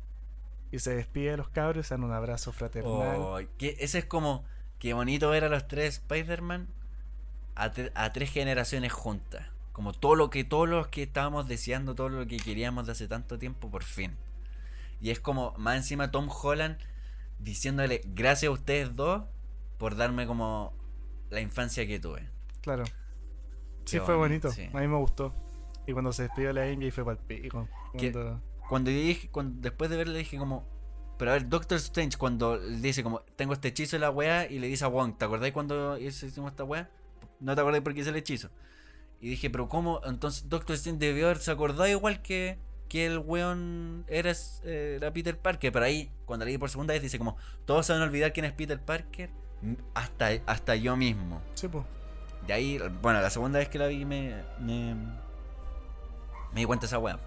Y 0.72 0.80
se 0.80 0.96
despide 0.96 1.32
de 1.32 1.38
los 1.38 1.50
cabros, 1.50 1.88
se 1.88 1.94
dan 1.96 2.04
un 2.04 2.12
abrazo 2.12 2.52
fraternal. 2.52 3.18
Oh, 3.18 3.40
que 3.58 3.76
ese 3.80 4.00
es 4.00 4.06
como. 4.06 4.44
Qué 4.78 4.94
bonito 4.94 5.30
ver 5.30 5.44
a 5.44 5.50
los 5.50 5.68
tres 5.68 5.96
Spider-Man 5.96 6.68
a, 7.56 7.72
tre- 7.74 7.92
a 7.96 8.14
tres 8.14 8.32
generaciones 8.32 8.94
juntas. 8.94 9.46
Como 9.74 9.92
todo 9.94 10.16
lo 10.16 10.30
que 10.30 10.44
todos 10.44 10.70
los 10.70 10.88
que 10.88 11.04
estábamos 11.04 11.48
deseando, 11.48 11.96
todo 11.96 12.10
lo 12.10 12.26
que 12.28 12.38
queríamos 12.38 12.86
de 12.86 12.94
hace 12.94 13.08
tanto 13.08 13.38
tiempo, 13.40 13.70
por 13.70 13.84
fin. 13.84 14.16
Y 15.02 15.10
es 15.12 15.20
como, 15.20 15.54
más 15.58 15.76
encima 15.78 16.12
Tom 16.12 16.30
Holland 16.30 16.78
diciéndole 17.40 18.02
gracias 18.06 18.50
a 18.50 18.54
ustedes 18.54 18.96
dos 18.96 19.24
por 19.78 19.96
darme 19.96 20.28
como 20.28 20.74
la 21.30 21.40
infancia 21.42 21.88
que 21.88 22.00
tuve. 22.00 22.28
Claro. 22.62 22.84
Sí, 23.86 24.00
fue 24.00 24.16
bonito, 24.16 24.52
sí. 24.52 24.70
A 24.74 24.80
mí 24.80 24.88
me 24.88 24.98
gustó. 24.98 25.34
Y 25.88 25.94
cuando 25.94 26.12
se 26.14 26.24
despidió 26.24 26.54
la 26.54 26.66
MJ 26.68 26.92
fue 26.92 27.04
para 27.06 27.18
el 27.20 27.26
pico. 27.26 27.68
Cuando 28.70 28.92
yo 28.92 28.98
dije, 28.98 29.30
cuando, 29.30 29.60
después 29.62 29.90
de 29.90 29.98
verle 29.98 30.20
dije 30.20 30.38
como, 30.38 30.66
pero 31.18 31.32
a 31.32 31.34
ver, 31.34 31.50
Doctor 31.50 31.78
Strange 31.80 32.18
cuando 32.18 32.56
le 32.56 32.78
dice 32.78 33.04
como, 33.04 33.22
tengo 33.36 33.52
este 33.54 33.70
hechizo 33.70 33.96
de 33.98 34.00
la 34.02 34.12
wea 34.12 34.50
y 34.50 34.60
le 34.60 34.68
dice 34.68 34.86
a 34.86 34.88
Wong, 34.88 35.18
¿te 35.18 35.26
acordáis 35.26 35.54
cuando 35.54 35.98
hicimos 35.98 36.52
esta 36.52 36.64
wea? 36.64 36.90
No 37.40 37.56
te 37.56 37.62
acordáis 37.62 37.84
porque 37.84 38.02
hice 38.02 38.12
el 38.12 38.16
hechizo. 38.16 38.50
Y 39.20 39.30
dije, 39.30 39.50
pero 39.50 39.68
¿cómo? 39.68 40.00
Entonces 40.06 40.48
Doctor 40.48 40.76
Strange 40.76 41.00
debió 41.06 41.26
haberse 41.26 41.52
acordado 41.52 41.88
igual 41.88 42.22
que, 42.22 42.58
que 42.88 43.06
el 43.06 43.18
weón 43.18 44.06
era, 44.08 44.32
era 44.64 45.12
Peter 45.12 45.38
Parker. 45.38 45.74
Pero 45.74 45.84
ahí, 45.84 46.10
cuando 46.26 46.46
leí 46.46 46.58
por 46.58 46.70
segunda 46.70 46.94
vez, 46.94 47.02
dice 47.02 47.18
como, 47.18 47.36
todos 47.66 47.86
se 47.86 47.92
van 47.94 48.02
a 48.02 48.06
olvidar 48.06 48.32
quién 48.32 48.46
es 48.46 48.54
Peter 48.54 48.80
Parker, 48.80 49.30
m- 49.62 49.76
hasta, 49.94 50.30
hasta 50.46 50.76
yo 50.76 50.96
mismo. 50.96 51.42
Sí, 51.56 51.68
pues. 51.68 51.84
De 52.48 52.54
ahí, 52.54 52.80
bueno, 53.02 53.20
la 53.20 53.30
segunda 53.30 53.60
vez 53.60 53.68
que 53.68 53.78
la 53.78 53.88
vi 53.88 54.06
me, 54.06 54.42
me, 54.60 54.96
me 54.96 56.62
di 56.62 56.66
cuenta 56.66 56.84
de 56.84 56.88
esa 56.88 57.00
wea. 57.00 57.20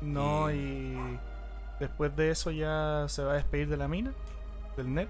No, 0.00 0.50
Y- 0.50 0.56
y 0.56 1.18
después 1.78 2.14
de 2.16 2.30
eso 2.30 2.50
ya 2.50 3.04
se 3.08 3.22
va 3.22 3.32
a 3.32 3.36
despedir 3.36 3.68
de 3.68 3.76
la 3.76 3.88
mina, 3.88 4.12
del 4.76 4.92
net. 4.94 5.08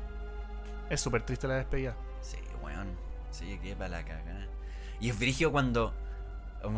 Es 0.88 1.00
súper 1.00 1.22
triste 1.22 1.46
la 1.48 1.54
despedida. 1.54 1.94
Sí, 2.20 2.38
weón. 2.62 2.88
Sí, 3.30 3.58
que 3.62 3.74
para 3.76 3.88
la 3.90 4.04
cagada. 4.04 4.46
Y 5.00 5.10
es 5.10 5.16
frigio 5.16 5.52
cuando. 5.52 5.94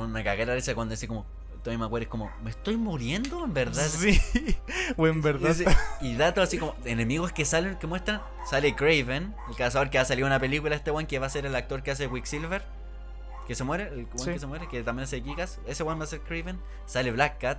Me 0.09 0.23
cagué 0.23 0.47
la 0.47 0.55
risa 0.55 0.75
cuando 0.75 0.93
dice 0.93 1.09
como. 1.09 1.25
Tommy 1.65 1.77
Maguire 1.79 2.05
es 2.05 2.09
como. 2.09 2.31
¿Me 2.43 2.51
estoy 2.51 2.77
muriendo? 2.77 3.45
En 3.45 3.55
verdad. 3.55 3.83
Sí, 3.89 4.21
o 4.97 5.07
en 5.07 5.23
verdad. 5.23 5.55
y 6.01 6.15
datos 6.17 6.45
así 6.45 6.59
como. 6.59 6.75
Enemigos 6.85 7.33
que 7.33 7.45
salen, 7.45 7.77
que 7.79 7.87
muestran. 7.87 8.21
Sale 8.49 8.75
Craven, 8.75 9.35
el 9.49 9.57
cazador 9.57 9.89
que 9.91 9.99
va 9.99 10.03
a 10.03 10.05
salir 10.07 10.25
una 10.25 10.39
película. 10.39 10.75
Este 10.77 10.91
weón 10.91 11.07
que 11.07 11.19
va 11.19 11.27
a 11.27 11.31
ser 11.31 11.47
el 11.47 11.55
actor 11.57 11.83
que 11.83 11.91
hace 11.93 12.09
Quicksilver. 12.11 12.63
Que 13.47 13.55
se 13.55 13.65
muere, 13.65 13.89
el 13.89 14.07
Sí. 14.17 14.31
que 14.33 14.39
se 14.39 14.47
muere, 14.47 14.69
que 14.69 14.83
también 14.83 15.05
hace 15.05 15.23
Kikas. 15.23 15.59
Ese 15.67 15.83
weón 15.83 15.99
va 15.99 16.05
a 16.05 16.07
ser 16.07 16.21
Craven. 16.21 16.61
Sale 16.87 17.11
Black 17.13 17.39
Cat. 17.41 17.59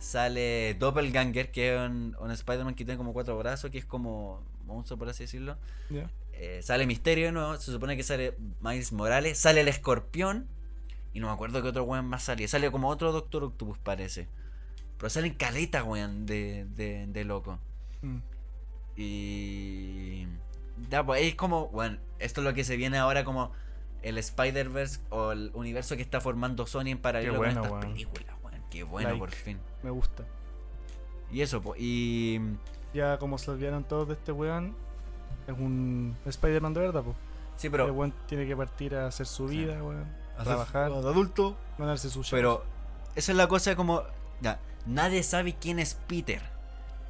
Sale 0.00 0.74
Doppelganger, 0.74 1.52
que 1.52 1.74
es 1.74 1.80
un, 1.80 2.16
un 2.18 2.30
Spider-Man 2.30 2.74
que 2.74 2.84
tiene 2.84 2.96
como 2.96 3.12
cuatro 3.12 3.38
brazos, 3.38 3.70
que 3.70 3.78
es 3.78 3.84
como 3.84 4.42
monstruo, 4.64 4.98
por 4.98 5.10
así 5.10 5.24
decirlo. 5.24 5.56
Eh, 6.32 6.60
sale 6.62 6.86
Misterio 6.86 7.26
de 7.26 7.32
nuevo, 7.32 7.56
se 7.58 7.70
supone 7.70 7.96
que 7.98 8.02
sale 8.02 8.34
Miles 8.62 8.92
Morales, 8.92 9.36
sale 9.38 9.60
el 9.60 9.68
escorpión 9.68 10.48
y 11.12 11.20
no 11.20 11.26
me 11.26 11.34
acuerdo 11.34 11.60
qué 11.60 11.68
otro 11.68 11.84
weón 11.84 12.06
más 12.06 12.22
salía. 12.22 12.48
Sale 12.48 12.70
como 12.70 12.88
otro 12.88 13.12
Doctor 13.12 13.44
Octopus 13.44 13.78
parece. 13.78 14.26
Pero 14.96 15.10
salen 15.10 15.34
caletas, 15.34 15.84
weón, 15.84 16.24
de, 16.24 16.64
de, 16.64 17.06
de 17.06 17.24
loco. 17.24 17.58
Mm. 18.02 18.18
Y... 18.96 20.26
Ya, 20.88 21.04
pues 21.04 21.22
es 21.22 21.34
como, 21.34 21.68
bueno, 21.68 21.98
esto 22.18 22.40
es 22.40 22.44
lo 22.46 22.54
que 22.54 22.64
se 22.64 22.76
viene 22.76 22.96
ahora 22.96 23.22
como 23.22 23.52
el 24.02 24.16
Spider-Verse 24.16 25.00
o 25.10 25.32
el 25.32 25.50
universo 25.52 25.94
que 25.96 26.02
está 26.02 26.22
formando 26.22 26.66
Sony 26.66 26.86
en 26.86 26.98
paralelo 26.98 27.36
bueno, 27.36 27.60
con 27.60 27.74
estas 27.74 27.90
películas, 27.90 28.34
weón. 28.42 28.62
Qué 28.70 28.82
bueno, 28.82 29.10
Like. 29.10 29.20
por 29.20 29.30
fin. 29.30 29.58
Me 29.82 29.90
gusta. 29.90 30.24
Y 31.30 31.40
eso, 31.42 31.60
pues, 31.62 31.80
y... 31.80 32.40
Ya 32.92 33.18
como 33.18 33.38
se 33.38 33.50
olvidaron 33.52 33.84
todos 33.84 34.08
de 34.08 34.14
este 34.14 34.32
weón, 34.32 34.74
es 35.46 35.54
un 35.56 36.16
Spider-Man 36.26 36.74
de 36.74 36.80
verdad, 36.80 37.02
pues. 37.04 37.16
Sí, 37.56 37.68
el 37.68 37.70
pero... 37.70 37.92
weón 37.92 38.12
tiene 38.26 38.46
que 38.46 38.56
partir 38.56 38.96
a 38.96 39.06
hacer 39.06 39.26
su 39.26 39.48
Sí. 39.48 39.58
vida, 39.58 39.82
weón. 39.82 40.02
hacer- 40.34 40.44
trabajar. 40.44 40.90
de 40.90 40.96
adulto, 41.08 41.56
Ganarse 41.78 42.10
su 42.10 42.20
chance. 42.22 42.34
Pero 42.36 42.62
esa 43.14 43.32
es 43.32 43.36
la 43.38 43.46
cosa 43.48 43.76
como... 43.76 44.02
Ya, 44.40 44.58
nadie 44.86 45.22
sabe 45.22 45.54
quién 45.54 45.78
es 45.78 45.94
Peter. 45.94 46.42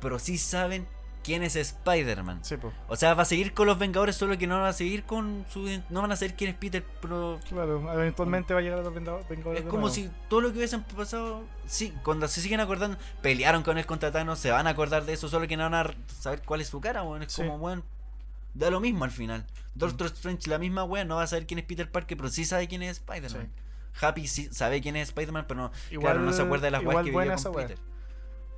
Pero 0.00 0.18
sí 0.18 0.36
saben 0.36 0.86
quién 1.22 1.42
es 1.42 1.56
Spider-Man. 1.56 2.44
Sí. 2.44 2.56
O 2.88 2.96
sea, 2.96 3.14
va 3.14 3.22
a 3.22 3.26
seguir 3.26 3.52
con 3.54 3.66
los 3.66 3.78
Vengadores, 3.78 4.16
solo 4.16 4.36
que 4.38 4.46
no 4.46 4.58
van 4.58 4.68
a 4.68 4.72
seguir 4.72 5.04
con 5.04 5.44
su... 5.48 5.66
No 5.90 6.02
van 6.02 6.12
a 6.12 6.16
saber 6.16 6.34
quién 6.34 6.50
es 6.50 6.56
Peter, 6.56 6.84
pero... 7.00 7.38
Claro, 7.48 7.92
eventualmente 7.94 8.54
va 8.54 8.60
a 8.60 8.62
llegar 8.62 8.78
a 8.78 8.82
los 8.82 8.94
Vengadores. 8.94 9.26
Es 9.60 9.64
como 9.66 9.88
si 9.88 10.10
todo 10.28 10.40
lo 10.40 10.50
que 10.52 10.58
hubiesen 10.58 10.82
pasado... 10.82 11.44
Sí, 11.66 11.92
cuando 12.02 12.26
se 12.28 12.40
siguen 12.40 12.60
acordando, 12.60 12.98
pelearon 13.22 13.62
con 13.62 13.78
él 13.78 13.86
contra 13.86 14.10
Thanos, 14.10 14.38
se 14.38 14.50
van 14.50 14.66
a 14.66 14.70
acordar 14.70 15.04
de 15.04 15.12
eso, 15.12 15.28
solo 15.28 15.46
que 15.46 15.56
no 15.56 15.64
van 15.70 15.74
a 15.74 15.94
saber 16.20 16.42
cuál 16.44 16.60
es 16.60 16.68
su 16.68 16.80
cara, 16.80 17.02
weón. 17.02 17.22
Es 17.22 17.32
Sí. 17.32 17.42
como, 17.42 17.56
weón... 17.56 17.84
Da 18.52 18.68
lo 18.70 18.80
mismo 18.80 19.04
al 19.04 19.12
final. 19.12 19.46
Doctor 19.76 20.08
Strange, 20.08 20.50
la 20.50 20.58
misma 20.58 20.82
weón, 20.82 21.06
no 21.06 21.16
va 21.16 21.22
a 21.22 21.26
saber 21.28 21.46
quién 21.46 21.60
es 21.60 21.64
Peter 21.64 21.88
Parker, 21.90 22.16
pero 22.16 22.28
sí 22.28 22.44
sabe 22.44 22.66
quién 22.66 22.82
es 22.82 22.96
Spider-Man. 22.98 23.48
Happy 24.00 24.26
sí 24.26 24.48
sabe 24.52 24.80
quién 24.80 24.96
es 24.96 25.08
Spider-Man, 25.08 25.44
pero 25.46 25.60
no, 25.60 25.72
Igual- 25.90 26.00
claro, 26.14 26.20
no 26.20 26.32
se 26.32 26.42
acuerda 26.42 26.64
de 26.66 26.70
las 26.72 26.84
weas 26.84 27.04
que 27.04 27.10
esa 27.10 27.48
con 27.50 27.56
wea. 27.56 27.68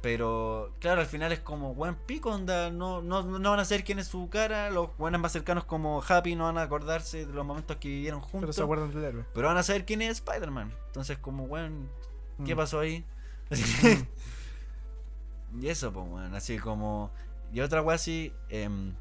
Pero, 0.02 0.74
claro, 0.80 1.00
al 1.00 1.06
final 1.06 1.30
es 1.30 1.38
como, 1.40 1.74
buen 1.74 1.94
pico, 1.94 2.30
onda, 2.30 2.70
no, 2.70 3.00
no, 3.02 3.22
no 3.22 3.50
van 3.50 3.60
a 3.60 3.64
saber 3.64 3.84
quién 3.84 4.00
es 4.00 4.08
su 4.08 4.28
cara, 4.28 4.68
los 4.68 4.96
buenos 4.96 5.20
más 5.20 5.30
cercanos 5.30 5.64
como 5.64 6.02
Happy 6.06 6.34
no 6.34 6.44
van 6.44 6.58
a 6.58 6.62
acordarse 6.62 7.24
de 7.24 7.32
los 7.32 7.46
momentos 7.46 7.76
que 7.76 7.86
vivieron 7.88 8.20
juntos, 8.20 8.40
Pero 8.40 8.52
se 8.52 8.56
pero, 8.58 8.64
acuerdan 8.64 8.90
del 8.90 9.04
héroe. 9.04 9.24
van 9.34 9.56
a 9.56 9.62
saber 9.62 9.84
quién 9.86 10.02
es 10.02 10.10
Spider-Man. 10.18 10.74
Entonces, 10.88 11.18
como, 11.18 11.44
weón, 11.44 11.88
¿qué 12.44 12.54
Mm. 12.54 12.58
pasó 12.58 12.80
ahí? 12.80 13.04
y 15.60 15.68
eso, 15.68 15.92
pues, 15.92 16.06
weón, 16.08 16.34
así 16.34 16.58
como... 16.58 17.12
Y 17.52 17.60
otra 17.60 17.82
wea 17.82 17.94
así, 17.96 18.32
em, 18.48 18.94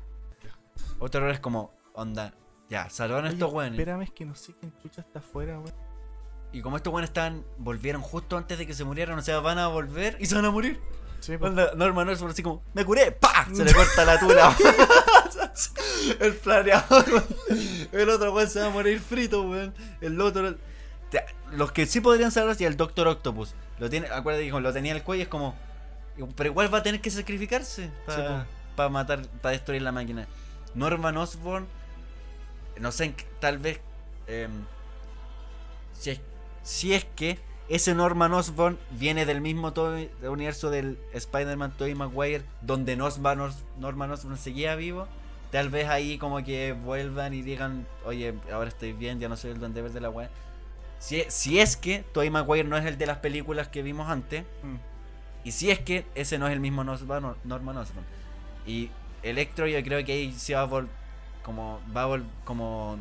otro 0.99 1.22
error 1.22 1.34
es 1.34 1.40
como, 1.40 1.72
onda, 1.94 2.34
ya, 2.69 2.90
salvaron 2.90 3.26
Oye, 3.26 3.34
estos 3.34 3.52
weones. 3.52 3.80
Espérame, 3.80 4.02
es 4.03 4.11
que 4.11 4.26
no 4.26 4.36
sé 4.36 4.53
quién 4.60 4.72
chucha 4.78 5.02
está 5.02 5.19
afuera, 5.19 5.57
weón. 5.60 5.73
Y 6.53 6.61
como 6.61 6.78
estos 6.78 6.91
weones 6.91 7.10
están, 7.10 7.45
volvieron 7.57 8.02
justo 8.02 8.38
antes 8.38 8.57
de 8.57 8.68
que 8.68 8.73
se 8.73 8.84
murieran, 8.84 9.18
o 9.18 9.22
sea, 9.22 9.40
van 9.40 9.57
a 9.57 9.68
volver 9.68 10.18
y 10.19 10.26
se 10.26 10.36
van 10.36 10.45
a 10.45 10.52
morir. 10.52 10.80
Sí, 11.22 11.38
pues. 11.38 11.53
Norman 11.76 12.10
Osborn 12.10 12.32
así 12.32 12.44
como, 12.44 12.64
me 12.73 12.84
curé, 12.84 13.11
¡pa! 13.11 13.48
Se 13.53 13.64
le 13.64 13.73
corta 13.73 14.03
la 14.03 14.19
tula. 14.19 14.56
el 16.19 16.34
planeador. 16.36 17.06
El 17.91 18.10
otro 18.10 18.34
weón 18.34 18.49
se 18.49 18.60
va 18.60 18.68
a 18.68 18.69
morir 18.69 18.99
frito, 18.99 19.44
weón. 19.44 19.73
El 20.02 20.19
otro. 20.19 20.56
Los 21.52 21.72
que 21.72 21.86
sí 21.86 22.02
podrían 22.02 22.32
salvar 22.32 22.56
y 22.60 22.65
el 22.65 22.76
Doctor 22.76 23.07
Octopus. 23.07 23.53
Lo 23.80 23.90
tiene, 23.90 24.07
acuérdate 24.07 24.49
que 24.49 24.60
lo 24.60 24.73
tenía 24.73 24.91
en 24.91 24.98
el 24.98 25.03
cuello, 25.03 25.23
es 25.23 25.30
como. 25.30 25.56
Pero 26.36 26.49
igual 26.49 26.73
va 26.73 26.80
a 26.80 26.84
tener 26.84 27.02
que 27.02 27.10
sacrificarse 27.10 27.90
Sí, 28.07 28.22
para 28.76 28.90
matar, 28.90 29.28
para 29.41 29.53
destruir 29.53 29.82
la 29.82 29.91
máquina. 29.91 30.28
Norman 30.76 31.18
Osborn, 31.18 31.68
no 32.80 32.91
sé, 32.91 33.14
tal 33.40 33.57
vez. 33.57 33.80
em, 34.28 34.65
si, 35.94 36.11
es, 36.11 36.22
si 36.64 36.94
es 36.94 37.06
que 37.06 37.40
ese 37.70 37.94
Norman 37.96 38.34
Osborn 38.34 38.78
viene 38.92 39.26
del 39.26 39.40
mismo 39.42 39.74
universo 40.24 40.70
del 40.70 40.98
Spider-Man 41.14 41.72
Tobey 41.78 41.96
Maguire, 41.96 42.44
donde 42.62 42.96
Norman, 42.98 43.40
Os- 43.42 43.64
Norman 43.78 44.12
Osborn 44.12 44.38
seguía 44.38 44.76
vivo. 44.76 45.08
Tal 45.52 45.70
vez 45.70 45.88
ahí 45.90 46.18
como 46.18 46.44
que 46.44 46.74
vuelvan 46.74 47.34
y 47.34 47.42
digan, 47.42 47.86
oye, 48.06 48.34
ahora 48.54 48.70
estoy 48.70 48.94
bien, 48.94 49.20
ya 49.20 49.30
no 49.30 49.38
soy 49.38 49.52
el 49.52 49.60
duende 49.60 49.82
verde 49.82 49.96
de 49.96 50.02
la 50.02 50.10
weá. 50.10 50.30
Si, 51.00 51.24
si 51.30 51.60
es 51.60 51.78
que 51.78 52.04
Tobey 52.14 52.30
Maguire 52.30 52.68
no 52.68 52.78
es 52.78 52.86
el 52.86 52.98
de 52.98 53.06
las 53.06 53.18
películas 53.18 53.68
que 53.70 53.82
vimos 53.82 54.10
antes, 54.10 54.44
Mm. 54.64 54.76
y 55.46 55.52
si 55.52 55.72
es 55.72 55.80
que 55.80 56.06
ese 56.16 56.38
no 56.40 56.48
es 56.48 56.54
el 56.54 56.60
mismo 56.60 56.84
Norman, 56.84 57.36
Norman 57.44 57.78
Osborn. 57.78 58.06
Y 58.68 58.90
Electro 59.24 59.68
yo 59.68 59.82
creo 59.84 60.04
que 60.06 60.14
ahí 60.14 60.34
se 60.34 60.56
va 60.56 60.62
a 60.62 60.68
vol- 60.68 60.88
como 61.44 61.80
va 61.96 62.04
a 62.04 62.08
vol- 62.08 62.26
como 62.44 62.98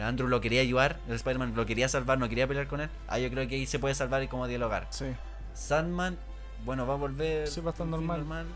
Andrew 0.00 0.28
lo 0.28 0.40
quería 0.40 0.60
ayudar, 0.60 0.98
el 1.08 1.14
Spider-Man 1.14 1.54
lo 1.54 1.66
quería 1.66 1.88
salvar, 1.88 2.18
no 2.18 2.28
quería 2.28 2.46
pelear 2.46 2.66
con 2.66 2.80
él. 2.80 2.88
Ah, 3.08 3.18
yo 3.18 3.30
creo 3.30 3.46
que 3.48 3.54
ahí 3.56 3.66
se 3.66 3.78
puede 3.78 3.94
salvar 3.94 4.22
y 4.22 4.28
como 4.28 4.46
dialogar. 4.46 4.86
Sí. 4.90 5.06
Sandman, 5.52 6.18
bueno, 6.64 6.86
va 6.86 6.94
a 6.94 6.96
volver. 6.96 7.48
Sí, 7.48 7.60
va 7.60 7.70
a 7.70 7.72
estar 7.72 7.86
en 7.86 7.94
fin, 7.94 8.06
normal. 8.06 8.46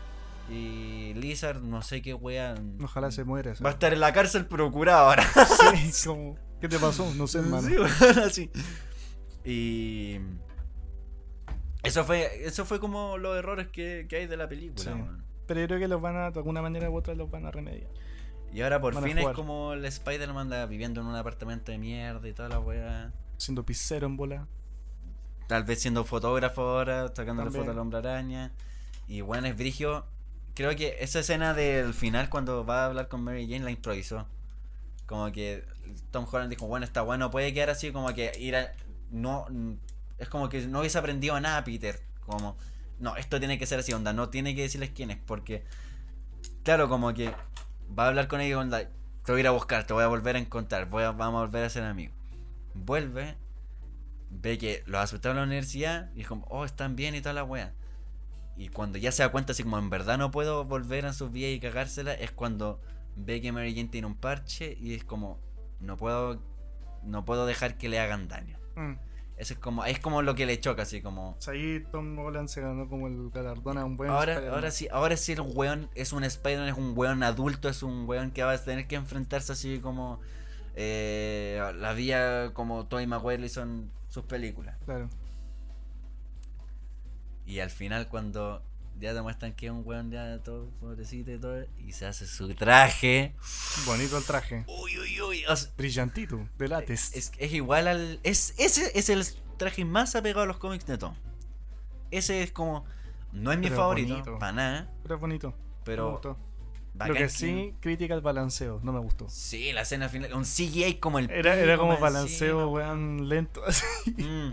Y 0.49 1.13
Lizard, 1.13 1.61
no 1.61 1.81
sé 1.81 2.01
qué 2.01 2.13
wea. 2.13 2.55
Ojalá 2.83 3.11
se 3.11 3.23
muera. 3.23 3.51
esa. 3.51 3.63
Va 3.63 3.69
a 3.69 3.73
estar 3.73 3.93
en 3.93 3.99
la 3.99 4.11
cárcel 4.13 4.45
procurado 4.45 5.09
ahora. 5.09 5.23
Sí, 5.91 5.91
como, 6.07 6.37
¿qué 6.59 6.67
te 6.67 6.79
pasó? 6.79 7.13
No 7.15 7.27
sé, 7.27 7.39
hermano. 7.39 7.67
Sí, 7.67 7.75
bueno, 7.75 8.23
así. 8.25 8.51
Y. 9.45 10.19
Eso 11.83 12.03
fue, 12.03 12.45
eso 12.45 12.65
fue 12.65 12.79
como 12.79 13.17
los 13.17 13.37
errores 13.37 13.67
que, 13.67 14.05
que 14.09 14.17
hay 14.17 14.27
de 14.27 14.37
la 14.37 14.49
película. 14.49 14.83
Sí. 14.83 14.99
Pero 15.47 15.61
yo 15.61 15.67
creo 15.67 15.79
que 15.79 15.87
los 15.87 16.01
van 16.01 16.17
a, 16.17 16.31
de 16.31 16.39
alguna 16.39 16.61
manera 16.61 16.89
u 16.89 16.95
otra, 16.95 17.15
los 17.15 17.31
van 17.31 17.45
a 17.45 17.51
remediar. 17.51 17.89
Y 18.53 18.61
ahora 18.61 18.81
por 18.81 19.01
fin 19.03 19.17
es 19.17 19.27
como 19.29 19.73
el 19.73 19.85
Spider-Man 19.85 20.47
anda 20.47 20.65
viviendo 20.65 21.01
en 21.01 21.07
un 21.07 21.15
apartamento 21.15 21.71
de 21.71 21.77
mierda 21.77 22.27
y 22.27 22.33
toda 22.33 22.49
la 22.49 22.59
wea. 22.59 23.11
Siendo 23.37 23.63
pisero 23.65 24.07
en 24.07 24.17
bola. 24.17 24.47
Tal 25.47 25.63
vez 25.63 25.81
siendo 25.81 26.03
fotógrafo 26.03 26.61
ahora, 26.61 27.11
sacándole 27.15 27.51
fotos 27.51 27.69
al 27.69 27.79
hombre 27.79 27.99
araña. 27.99 28.51
Y 29.07 29.21
bueno, 29.21 29.47
es 29.47 29.57
Brigio. 29.57 30.05
Creo 30.55 30.75
que 30.75 30.97
esa 30.99 31.19
escena 31.19 31.53
del 31.53 31.93
final 31.93 32.29
cuando 32.29 32.65
va 32.65 32.83
a 32.83 32.85
hablar 32.87 33.07
con 33.07 33.23
Mary 33.23 33.47
Jane 33.47 33.63
la 33.63 33.71
improvisó. 33.71 34.27
Como 35.05 35.31
que 35.31 35.63
Tom 36.11 36.27
Holland 36.31 36.49
dijo, 36.49 36.67
bueno, 36.67 36.85
está 36.85 37.01
bueno, 37.01 37.31
puede 37.31 37.53
quedar 37.53 37.69
así 37.69 37.91
como 37.91 38.13
que 38.13 38.31
ir 38.39 38.55
a... 38.55 38.71
No, 39.11 39.47
es 40.17 40.29
como 40.29 40.49
que 40.49 40.67
no 40.67 40.79
hubiese 40.79 40.97
aprendido 40.97 41.39
nada, 41.39 41.63
Peter. 41.63 41.99
Como, 42.25 42.57
no, 42.99 43.15
esto 43.15 43.39
tiene 43.39 43.57
que 43.57 43.65
ser 43.65 43.79
así, 43.79 43.93
onda, 43.93 44.13
no 44.13 44.29
tiene 44.29 44.53
que 44.55 44.63
decirles 44.63 44.91
quién 44.93 45.11
es, 45.11 45.17
porque... 45.17 45.63
Claro, 46.63 46.89
como 46.89 47.13
que 47.13 47.33
va 47.97 48.05
a 48.05 48.07
hablar 48.07 48.27
con 48.27 48.41
ellos, 48.41 48.59
onda, 48.59 48.89
te 49.25 49.31
voy 49.31 49.39
a 49.39 49.41
ir 49.41 49.47
a 49.47 49.51
buscar, 49.51 49.85
te 49.85 49.93
voy 49.93 50.03
a 50.03 50.07
volver 50.07 50.35
a 50.35 50.39
encontrar, 50.39 50.89
voy 50.89 51.03
a, 51.03 51.11
vamos 51.11 51.39
a 51.39 51.45
volver 51.45 51.63
a 51.63 51.69
ser 51.69 51.83
amigos. 51.83 52.15
Vuelve, 52.73 53.37
ve 54.29 54.57
que 54.57 54.83
los 54.85 55.01
asustaron 55.01 55.37
en 55.37 55.41
la 55.41 55.47
universidad 55.47 56.11
y 56.15 56.21
es 56.21 56.27
como, 56.27 56.45
oh, 56.49 56.65
están 56.65 56.95
bien 56.95 57.15
y 57.15 57.21
toda 57.21 57.33
la 57.33 57.43
wea. 57.43 57.73
Y 58.55 58.69
cuando 58.69 58.97
ya 58.97 59.11
se 59.11 59.23
da 59.23 59.31
cuenta, 59.31 59.53
así 59.53 59.63
como 59.63 59.77
en 59.79 59.89
verdad 59.89 60.17
no 60.17 60.31
puedo 60.31 60.65
volver 60.65 61.05
a 61.05 61.13
sus 61.13 61.31
vidas 61.31 61.51
y 61.51 61.59
cagársela, 61.59 62.13
es 62.13 62.31
cuando 62.31 62.81
ve 63.15 63.41
que 63.41 63.51
Mary 63.51 63.73
Jane 63.73 63.89
tiene 63.89 64.07
un 64.07 64.15
parche 64.15 64.77
y 64.79 64.93
es 64.93 65.03
como, 65.03 65.39
no 65.79 65.97
puedo, 65.97 66.41
no 67.03 67.25
puedo 67.25 67.45
dejar 67.45 67.77
que 67.77 67.89
le 67.89 67.99
hagan 67.99 68.27
daño. 68.27 68.57
Mm. 68.75 68.93
Eso 69.39 69.53
es 69.53 69.59
como, 69.59 69.85
es 69.85 69.99
como 69.99 70.21
lo 70.21 70.35
que 70.35 70.45
le 70.45 70.59
choca, 70.59 70.81
así 70.81 71.01
como. 71.01 71.37
Ahí 71.47 71.81
Tom 71.93 72.19
Holland 72.19 72.49
se 72.49 72.59
ganó 72.59 72.89
como 72.89 73.07
el 73.07 73.29
galardón 73.29 73.77
a 73.77 73.85
un 73.85 73.95
buen 73.95 74.11
Ahora, 74.11 74.51
ahora 74.51 74.69
sí, 74.69 74.89
ahora 74.91 75.15
sí 75.15 75.31
el 75.31 75.39
weón 75.39 75.89
es 75.95 76.11
un 76.11 76.25
Spider-Man, 76.25 76.67
es 76.67 76.77
un 76.77 76.91
weón 76.93 77.23
adulto, 77.23 77.69
es 77.69 77.81
un 77.81 78.03
weón 78.05 78.31
que 78.31 78.43
va 78.43 78.51
a 78.51 78.57
tener 78.57 78.85
que 78.85 78.97
enfrentarse 78.97 79.53
así 79.53 79.79
como 79.79 80.19
eh, 80.75 81.63
la 81.77 81.93
vía 81.93 82.51
como 82.53 82.85
Tobey 82.87 83.07
Maguire 83.07 83.45
hizo 83.45 83.61
en 83.61 83.89
sus 84.09 84.25
películas. 84.25 84.77
Claro. 84.83 85.07
Y 87.45 87.61
al 87.61 87.69
final 87.69 88.09
cuando 88.09 88.61
ya 88.99 89.13
te 89.13 89.21
muestran 89.21 89.53
que 89.53 89.67
es 89.67 89.71
un 89.71 89.81
weón 89.85 90.11
ya 90.11 90.39
todo 90.43 90.69
pobrecito 90.79 91.31
y 91.31 91.37
todo, 91.39 91.63
y 91.77 91.93
se 91.93 92.05
hace 92.05 92.27
su 92.27 92.53
traje. 92.53 93.33
Bonito 93.85 94.17
el 94.17 94.23
traje. 94.23 94.65
Uy, 94.67 94.97
uy, 94.99 95.21
uy. 95.21 95.45
o 95.47 95.55
sea, 95.55 95.71
Brillantito, 95.77 96.47
de 96.57 96.67
látex. 96.67 97.15
es, 97.15 97.31
es 97.37 97.53
igual 97.53 97.87
al. 97.87 98.19
Es, 98.23 98.53
ese 98.57 98.91
es 98.97 99.09
el 99.09 99.25
traje 99.57 99.85
más 99.85 100.15
apegado 100.15 100.43
a 100.43 100.45
los 100.47 100.57
cómics 100.57 100.85
de 100.85 100.97
Tom. 100.97 101.15
Ese 102.11 102.43
es 102.43 102.51
como. 102.51 102.85
No 103.31 103.51
es 103.51 103.59
mi 103.59 103.65
Pero 103.67 103.75
favorito, 103.77 104.13
bonito. 104.13 104.39
para 104.39 104.51
nada, 104.53 104.93
Pero 105.03 105.15
es 105.15 105.21
bonito. 105.21 105.49
me 105.49 105.55
pero. 105.83 106.37
Lo 107.07 107.13
que 107.13 107.29
sí, 107.29 107.75
crítica 107.79 108.13
al 108.15 108.21
balanceo. 108.21 108.81
No 108.83 108.91
me 108.91 108.99
gustó. 108.99 109.29
Sí, 109.29 109.71
la 109.71 109.81
escena 109.81 110.09
final. 110.09 110.33
Un 110.33 110.43
CGI 110.43 110.95
como 110.95 111.19
el. 111.19 111.29
Era, 111.29 111.55
era 111.55 111.77
como 111.77 111.97
balanceo, 111.97 112.59
encima. 112.61 112.67
weón, 112.67 113.29
lento. 113.29 113.63
así. 113.67 113.85
Mm. 114.17 114.51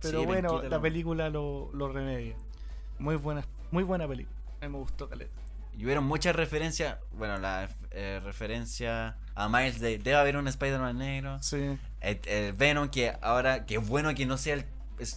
Pero 0.00 0.20
Sí, 0.20 0.26
bueno, 0.26 0.62
la 0.62 0.80
película 0.80 1.28
lo, 1.30 1.70
lo 1.72 1.88
remedia. 1.90 2.36
Muy 3.00 3.16
buena, 3.16 3.44
muy 3.70 3.84
buena 3.84 4.06
película. 4.08 4.36
A 4.60 4.66
mí 4.66 4.72
me 4.72 4.78
gustó 4.78 5.08
Caleta. 5.08 5.30
Y 5.76 5.84
hubieron 5.84 6.04
muchas 6.04 6.34
referencias. 6.34 6.98
Bueno, 7.12 7.38
la 7.38 7.68
eh, 7.92 8.20
referencia 8.24 9.16
a 9.36 9.48
Miles 9.48 9.78
de. 9.80 9.98
Debe 9.98 10.16
haber 10.16 10.36
un 10.36 10.48
Spider-Man 10.48 10.98
negro. 10.98 11.40
Sí, 11.42 11.78
El, 12.00 12.20
el 12.26 12.52
Venom 12.54 12.88
que 12.88 13.12
ahora, 13.22 13.64
que 13.64 13.76
es 13.76 13.86
bueno 13.86 14.12
que 14.14 14.26
no 14.26 14.36
sea 14.38 14.54
el, 14.54 14.64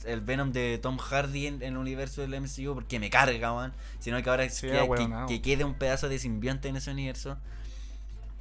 el 0.06 0.22
Venom 0.22 0.52
de 0.52 0.78
Tom 0.78 0.98
Hardy 1.00 1.48
en, 1.48 1.56
en 1.64 1.74
el 1.74 1.78
universo 1.78 2.22
del 2.22 2.40
MCU 2.40 2.76
porque 2.76 3.00
me 3.00 3.10
carga, 3.10 3.54
man. 3.54 3.74
Sino 4.00 4.22
que 4.22 4.30
ahora 4.30 4.48
Sí, 4.50 4.68
que, 4.68 4.78
ahueonao. 4.78 5.28
que 5.28 5.42
quede 5.42 5.64
un 5.64 5.74
pedazo 5.74 6.08
de 6.10 6.20
simbionte 6.20 6.68
en 6.70 6.76
ese 6.76 6.92
universo. 6.92 7.38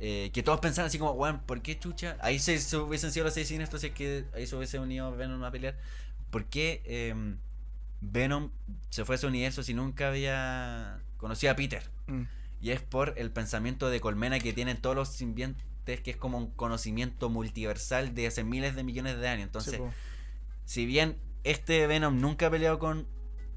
Eh, 0.03 0.31
que 0.33 0.43
todos 0.43 0.61
pensaban 0.61 0.89
así 0.89 0.99
como, 0.99 1.13
weón, 1.13 1.41
¿por 1.41 1.61
qué 1.63 1.79
chucha? 1.79 2.17
Ahí 2.21 2.39
se, 2.39 2.59
se 2.59 2.77
hubiesen 2.79 3.13
sido 3.13 3.25
los 3.27 3.35
seis 3.35 3.49
siniestros 3.49 3.81
si 3.83 3.89
es 3.89 3.93
que 3.95 4.25
ahí 4.35 4.47
se 4.47 4.57
hubiese 4.57 4.79
unido 4.79 5.15
Venom 5.17 5.43
a 5.45 5.51
pelear. 5.51 5.77
¿Por 6.31 6.45
qué 6.47 6.83
em, 6.87 7.39
Venom 8.01 8.51
se 8.89 9.05
fue 9.05 9.15
a 9.15 9.17
ese 9.17 9.27
universo 9.27 9.63
si 9.63 9.75
nunca 9.75 10.09
había 10.09 11.03
conocido 11.17 11.53
a 11.53 11.57
Peter? 11.57 11.83
mm, 12.07 12.23
Y 12.61 12.71
es 12.71 12.81
por 12.81 13.15
el 13.17 13.31
pensamiento 13.31 13.91
de 13.91 14.01
colmena 14.01 14.39
que 14.39 14.53
tienen 14.53 14.81
todos 14.81 14.97
los 14.97 15.09
simbiontes, 15.09 16.01
que 16.03 16.11
es 16.11 16.17
como 16.17 16.39
un 16.39 16.51
conocimiento 16.51 17.29
multiversal 17.29 18.15
de 18.15 18.27
hace 18.27 18.45
miles 18.45 18.75
de 18.75 18.85
millones 18.85 19.19
de 19.19 19.29
años. 19.29 19.45
Entonces, 19.45 19.75
sí, 19.75 19.83
si 20.65 20.87
bien 20.87 21.19
este 21.45 21.87
Venom 21.87 22.21
nunca 22.21 22.47
ha 22.47 22.51
peleado 22.51 22.79
con 22.79 23.07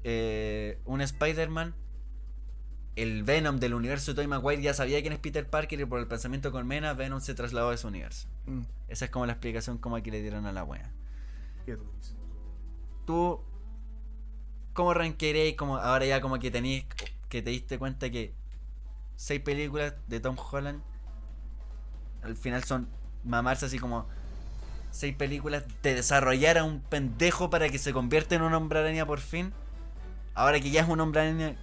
eh, 0.02 0.78
un 0.84 1.00
Spider-Man, 1.00 1.74
el 2.96 3.24
Venom 3.24 3.58
del 3.58 3.74
universo 3.74 4.12
de 4.12 4.16
Tobey 4.16 4.28
Maguire 4.28 4.62
ya 4.62 4.74
sabía 4.74 5.00
quién 5.00 5.12
es 5.12 5.18
Peter 5.18 5.48
Parker 5.48 5.80
y 5.80 5.84
por 5.84 5.98
el 5.98 6.06
pensamiento 6.06 6.48
de 6.48 6.52
colmena, 6.52 6.92
Venom 6.92 7.20
se 7.20 7.34
trasladó 7.34 7.70
a 7.70 7.74
ese 7.74 7.86
universo. 7.86 8.28
Mm. 8.46 8.62
Esa 8.88 9.06
es 9.06 9.10
como 9.10 9.26
la 9.26 9.32
explicación 9.32 9.78
como 9.78 10.00
que 10.02 10.10
le 10.10 10.22
dieron 10.22 10.46
a 10.46 10.52
la 10.52 10.64
wea. 10.64 10.92
Tú, 13.06 13.40
¿cómo 14.74 14.92
rankeréis 14.92 15.56
como 15.56 15.78
ahora 15.78 16.04
ya 16.04 16.20
como 16.20 16.38
que 16.38 16.50
tenéis 16.50 16.84
que 17.28 17.40
te 17.40 17.50
diste 17.50 17.78
cuenta 17.78 18.10
que 18.10 18.34
seis 19.16 19.40
películas 19.40 19.94
de 20.08 20.20
Tom 20.20 20.36
Holland 20.36 20.82
al 22.22 22.34
final 22.36 22.64
son 22.64 22.88
mamarse 23.24 23.66
así 23.66 23.78
como 23.78 24.06
seis 24.90 25.16
películas 25.16 25.64
de 25.82 25.94
desarrollar 25.94 26.58
a 26.58 26.64
un 26.64 26.80
pendejo 26.80 27.50
para 27.50 27.68
que 27.68 27.78
se 27.78 27.92
convierta 27.92 28.36
en 28.36 28.42
un 28.42 28.54
hombre 28.54 28.78
araña 28.78 29.06
por 29.06 29.18
fin? 29.18 29.52
Ahora 30.34 30.60
que 30.60 30.70
ya 30.70 30.82
es 30.82 30.88
un 30.88 31.00
hombre 31.00 31.22
araña, 31.22 31.56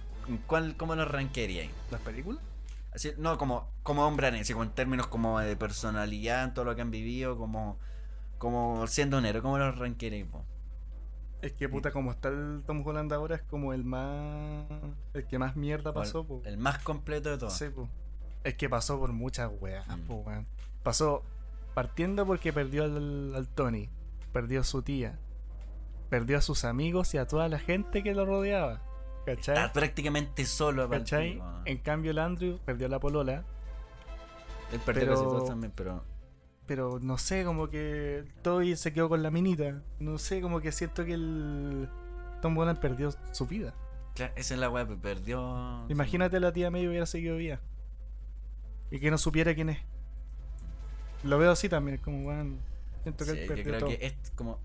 ¿cuál, 0.46 0.76
¿cómo 0.76 0.94
lo 0.94 1.04
rankearíais? 1.04 1.70
¿Las 1.90 2.00
películas? 2.02 2.42
Así, 2.94 3.12
no, 3.16 3.38
como, 3.38 3.70
como 3.82 4.06
hombre 4.06 4.26
araña, 4.26 4.42
así 4.42 4.52
como 4.52 4.64
en 4.64 4.72
términos 4.72 5.06
como 5.06 5.40
de 5.40 5.56
personalidad, 5.56 6.44
en 6.44 6.52
todo 6.52 6.66
lo 6.66 6.76
que 6.76 6.82
han 6.82 6.90
vivido, 6.90 7.38
como, 7.38 7.78
como 8.36 8.86
siendo 8.86 9.16
un 9.16 9.24
héroe, 9.24 9.40
¿cómo 9.40 9.56
lo 9.56 9.72
rankearíais 9.72 10.30
vos? 10.30 10.44
Es 11.42 11.52
que 11.52 11.68
puta, 11.68 11.90
como 11.90 12.12
está 12.12 12.28
el 12.28 12.62
Tom 12.66 12.86
Holland 12.86 13.12
ahora, 13.12 13.34
es 13.36 13.42
como 13.42 13.72
el 13.74 13.84
más. 13.84 14.64
El 15.12 15.26
que 15.26 15.38
más 15.38 15.56
mierda 15.56 15.92
pasó, 15.92 16.24
po. 16.24 16.40
el, 16.44 16.56
más 16.56 16.78
completo 16.82 17.30
de 17.30 17.38
todos. 17.38 17.52
Sí, 17.52 17.68
po. 17.68 17.88
Es 18.44 18.54
que 18.54 18.68
pasó 18.68 18.98
por 18.98 19.12
muchas 19.12 19.50
weas, 19.60 19.86
Mm. 19.88 20.00
po, 20.02 20.14
weón. 20.16 20.46
Pasó 20.82 21.22
partiendo 21.74 22.26
porque 22.26 22.52
perdió 22.52 22.84
al, 22.84 23.34
al 23.34 23.48
Tony, 23.48 23.88
perdió 24.32 24.60
a 24.60 24.64
su 24.64 24.82
tía, 24.82 25.18
perdió 26.10 26.38
a 26.38 26.40
sus 26.40 26.64
amigos 26.64 27.12
y 27.14 27.18
a 27.18 27.26
toda 27.26 27.48
la 27.48 27.58
gente 27.58 28.02
que 28.02 28.14
lo 28.14 28.24
rodeaba. 28.24 28.80
¿Cachai? 29.26 29.54
Está 29.56 29.72
prácticamente 29.72 30.44
solo 30.46 30.88
¿Cachai? 30.88 31.40
En 31.64 31.78
cambio, 31.78 32.10
el 32.10 32.18
Andrew 32.18 32.58
perdió 32.64 32.86
a 32.86 32.90
la 32.90 32.98
polola, 33.00 33.44
Él 34.72 34.80
perdió 34.84 35.06
pero- 35.14 35.34
casi 35.38 35.46
también, 35.48 35.72
pero 35.74 36.04
pero 36.66 36.98
no 37.00 37.18
sé, 37.18 37.44
como 37.44 37.68
que 37.68 38.24
Toby 38.42 38.76
se 38.76 38.92
quedó 38.92 39.08
con 39.08 39.22
la 39.22 39.30
minita. 39.30 39.82
No 39.98 40.18
sé, 40.18 40.40
como 40.40 40.60
que 40.60 40.72
siento 40.72 41.04
que 41.04 41.14
el 41.14 41.88
Tom 42.40 42.56
Holland 42.56 42.78
perdió 42.80 43.10
su 43.32 43.46
vida. 43.46 43.74
claro, 44.14 44.32
esa 44.36 44.54
es 44.54 44.60
la 44.60 44.70
weá, 44.70 44.86
perdió. 44.86 45.84
Imagínate 45.88 46.38
la 46.40 46.52
tía 46.52 46.70
medio 46.70 46.90
hubiera 46.90 47.06
seguido 47.06 47.36
viva. 47.36 47.60
Y 48.90 49.00
que 49.00 49.10
no 49.10 49.18
supiera 49.18 49.54
quién 49.54 49.70
es. 49.70 49.78
Lo 51.24 51.38
veo 51.38 51.52
así 51.52 51.68
también, 51.68 51.98
como 51.98 52.26
weón. 52.28 52.58
Siento 53.02 53.24
que 53.24 53.30
Sí, 53.32 53.38
él 53.38 53.42
yo 53.42 53.48
perdió 53.48 53.64
creo 53.64 53.80
todo. 53.80 53.88
que 53.90 54.06
es 54.06 54.30
como 54.36 54.58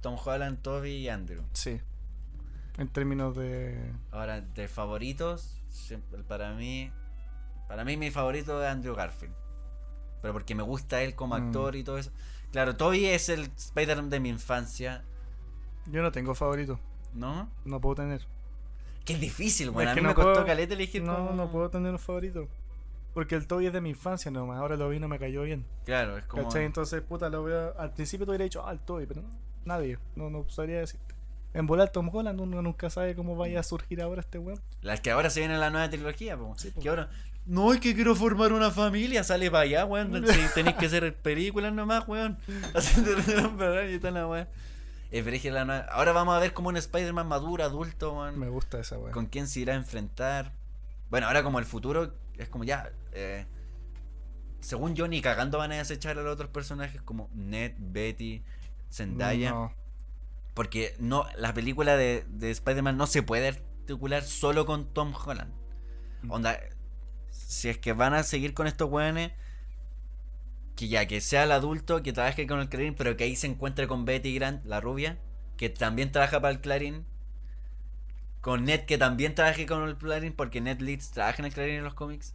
Tom 0.00 0.16
Holland, 0.24 0.60
Toby 0.62 0.90
y 0.90 1.08
Andrew. 1.08 1.42
Sí. 1.52 1.80
En 2.78 2.88
términos 2.88 3.36
de. 3.36 3.92
Ahora, 4.12 4.40
de 4.40 4.68
favoritos, 4.68 5.60
para 6.28 6.52
mí, 6.54 6.92
para 7.66 7.84
mí 7.84 7.96
mi 7.96 8.10
favorito 8.10 8.62
es 8.62 8.68
Andrew 8.70 8.94
Garfield. 8.94 9.34
Pero 10.22 10.32
porque 10.32 10.54
me 10.54 10.62
gusta 10.62 11.02
él 11.02 11.14
como 11.14 11.36
Mm. 11.38 11.42
actor 11.46 11.76
y 11.76 11.84
todo 11.84 11.98
eso. 11.98 12.10
Claro, 12.52 12.76
Toby 12.76 13.06
es 13.06 13.28
el 13.28 13.50
Spider-Man 13.56 14.10
de 14.10 14.20
mi 14.20 14.28
infancia, 14.30 15.04
Yo 15.90 16.02
no 16.02 16.12
tengo 16.12 16.34
favorito. 16.34 16.78
¿no? 17.14 17.48
No 17.64 17.80
puedo 17.80 17.94
tener. 17.96 18.26
Que 19.04 19.14
es 19.14 19.20
difícil, 19.20 19.70
bueno, 19.70 19.90
Es 19.90 19.92
a 19.92 19.96
mí 19.96 20.02
no 20.02 20.08
me 20.10 20.14
costó 20.14 20.44
caleta 20.44 20.74
elegir 20.74 21.02
No, 21.02 21.16
como- 21.16 21.30
no 21.32 21.50
puedo 21.50 21.70
tener 21.70 21.92
un 21.92 21.98
favorito. 21.98 22.46
Porque 23.14 23.34
el 23.34 23.46
Toby 23.46 23.66
es 23.66 23.72
de 23.72 23.80
mi 23.80 23.90
infancia 23.90 24.30
nomás. 24.30 24.58
Ahora 24.58 24.76
lo 24.76 24.88
vi 24.90 24.98
y 24.98 25.00
no 25.00 25.08
me 25.08 25.18
cayó 25.18 25.42
bien. 25.42 25.64
Claro, 25.86 26.18
es 26.18 26.24
como... 26.26 26.42
¿Cachai? 26.44 26.64
Entonces, 26.66 27.00
puta, 27.00 27.28
lo 27.30 27.42
veo. 27.42 27.74
Al 27.78 27.92
principio 27.94 28.26
te 28.26 28.30
hubiera 28.32 28.44
dicho, 28.44 28.64
ah, 28.66 28.70
el 28.72 28.78
Toby, 28.80 29.06
pero 29.06 29.22
no, 29.22 29.28
nadie. 29.64 29.98
No, 30.14 30.28
no 30.30 30.48
sabría 30.50 30.80
decirte. 30.80 31.14
En 31.54 31.66
volar 31.66 31.88
Tom 31.90 32.10
Holland 32.14 32.38
uno 32.40 32.60
nunca 32.60 32.90
sabe 32.90 33.14
cómo 33.16 33.34
vaya 33.34 33.60
a 33.60 33.62
surgir 33.62 34.02
ahora 34.02 34.20
este 34.20 34.38
weón. 34.38 34.60
Las 34.82 35.00
que 35.00 35.10
ahora 35.10 35.30
se 35.30 35.40
viene 35.40 35.56
la 35.56 35.70
nueva 35.70 35.88
trilogía, 35.88 36.36
po. 36.36 36.52
Sí, 36.58 36.70
po. 36.70 36.80
que 36.82 36.88
ahora. 36.90 37.08
No, 37.48 37.72
es 37.72 37.80
que 37.80 37.94
quiero 37.94 38.14
formar 38.14 38.52
una 38.52 38.70
familia, 38.70 39.24
sale 39.24 39.50
para 39.50 39.62
allá, 39.64 39.84
weón. 39.86 40.12
Tenéis 40.54 40.76
que 40.76 40.86
hacer 40.86 41.16
películas 41.16 41.72
nomás, 41.72 42.06
weón. 42.06 42.38
Haciendo 42.74 43.12
y 43.90 43.98
tal 43.98 44.14
la 44.14 44.26
weón. 44.26 44.48
Nueva- 45.10 45.86
Ahora 45.90 46.12
vamos 46.12 46.36
a 46.36 46.38
ver 46.40 46.52
como 46.52 46.68
un 46.68 46.76
Spider-Man 46.76 47.26
maduro, 47.26 47.64
adulto, 47.64 48.12
weón. 48.12 48.38
Me 48.38 48.48
gusta 48.48 48.78
esa 48.80 48.98
weón. 48.98 49.12
con 49.12 49.26
quién 49.26 49.48
se 49.48 49.60
irá 49.60 49.72
a 49.72 49.76
enfrentar. 49.76 50.52
Bueno, 51.10 51.26
ahora 51.26 51.42
como 51.42 51.58
el 51.58 51.64
futuro 51.64 52.12
es 52.36 52.48
como 52.50 52.64
ya. 52.64 52.92
eh, 53.12 53.46
según 54.60 54.94
yo, 54.94 55.08
ni 55.08 55.22
cagando 55.22 55.56
van 55.58 55.72
a 55.72 55.76
desechar 55.76 56.18
a 56.18 56.22
los 56.22 56.32
otros 56.34 56.50
personajes 56.50 57.00
como 57.00 57.30
Ned, 57.32 57.72
Betty, 57.78 58.42
Zendaya. 58.90 59.50
No, 59.52 59.72
Porque 60.52 60.94
no, 60.98 61.24
la 61.38 61.54
película 61.54 61.96
de, 61.96 62.24
de 62.28 62.50
Spider-Man 62.50 62.96
no 62.96 63.06
se 63.06 63.22
puede 63.22 63.48
articular 63.48 64.22
solo 64.24 64.66
con 64.66 64.92
Tom 64.92 65.14
Holland. 65.14 65.52
Mm. 66.22 66.30
Onda, 66.32 66.58
si 67.48 67.70
es 67.70 67.78
que 67.78 67.94
van 67.94 68.12
a 68.12 68.22
seguir 68.24 68.52
con 68.52 68.66
estos 68.66 68.90
weones, 68.90 69.32
que 70.76 70.86
ya 70.86 71.06
que 71.06 71.22
sea 71.22 71.44
el 71.44 71.52
adulto 71.52 72.02
que 72.02 72.12
trabaje 72.12 72.46
con 72.46 72.60
el 72.60 72.68
Clarín, 72.68 72.94
pero 72.94 73.16
que 73.16 73.24
ahí 73.24 73.36
se 73.36 73.46
encuentre 73.46 73.88
con 73.88 74.04
Betty 74.04 74.34
Grant, 74.34 74.66
la 74.66 74.82
rubia, 74.82 75.16
que 75.56 75.70
también 75.70 76.12
trabaja 76.12 76.42
para 76.42 76.52
el 76.52 76.60
Clarín. 76.60 77.06
Con 78.42 78.66
Ned, 78.66 78.82
que 78.82 78.98
también 78.98 79.34
trabaje 79.34 79.64
con 79.64 79.82
el 79.82 79.96
Clarín, 79.96 80.34
porque 80.34 80.60
Ned 80.60 80.80
Leeds 80.80 81.10
trabaja 81.10 81.40
en 81.40 81.46
el 81.46 81.54
Clarín 81.54 81.76
en 81.76 81.84
los 81.84 81.94
cómics. 81.94 82.34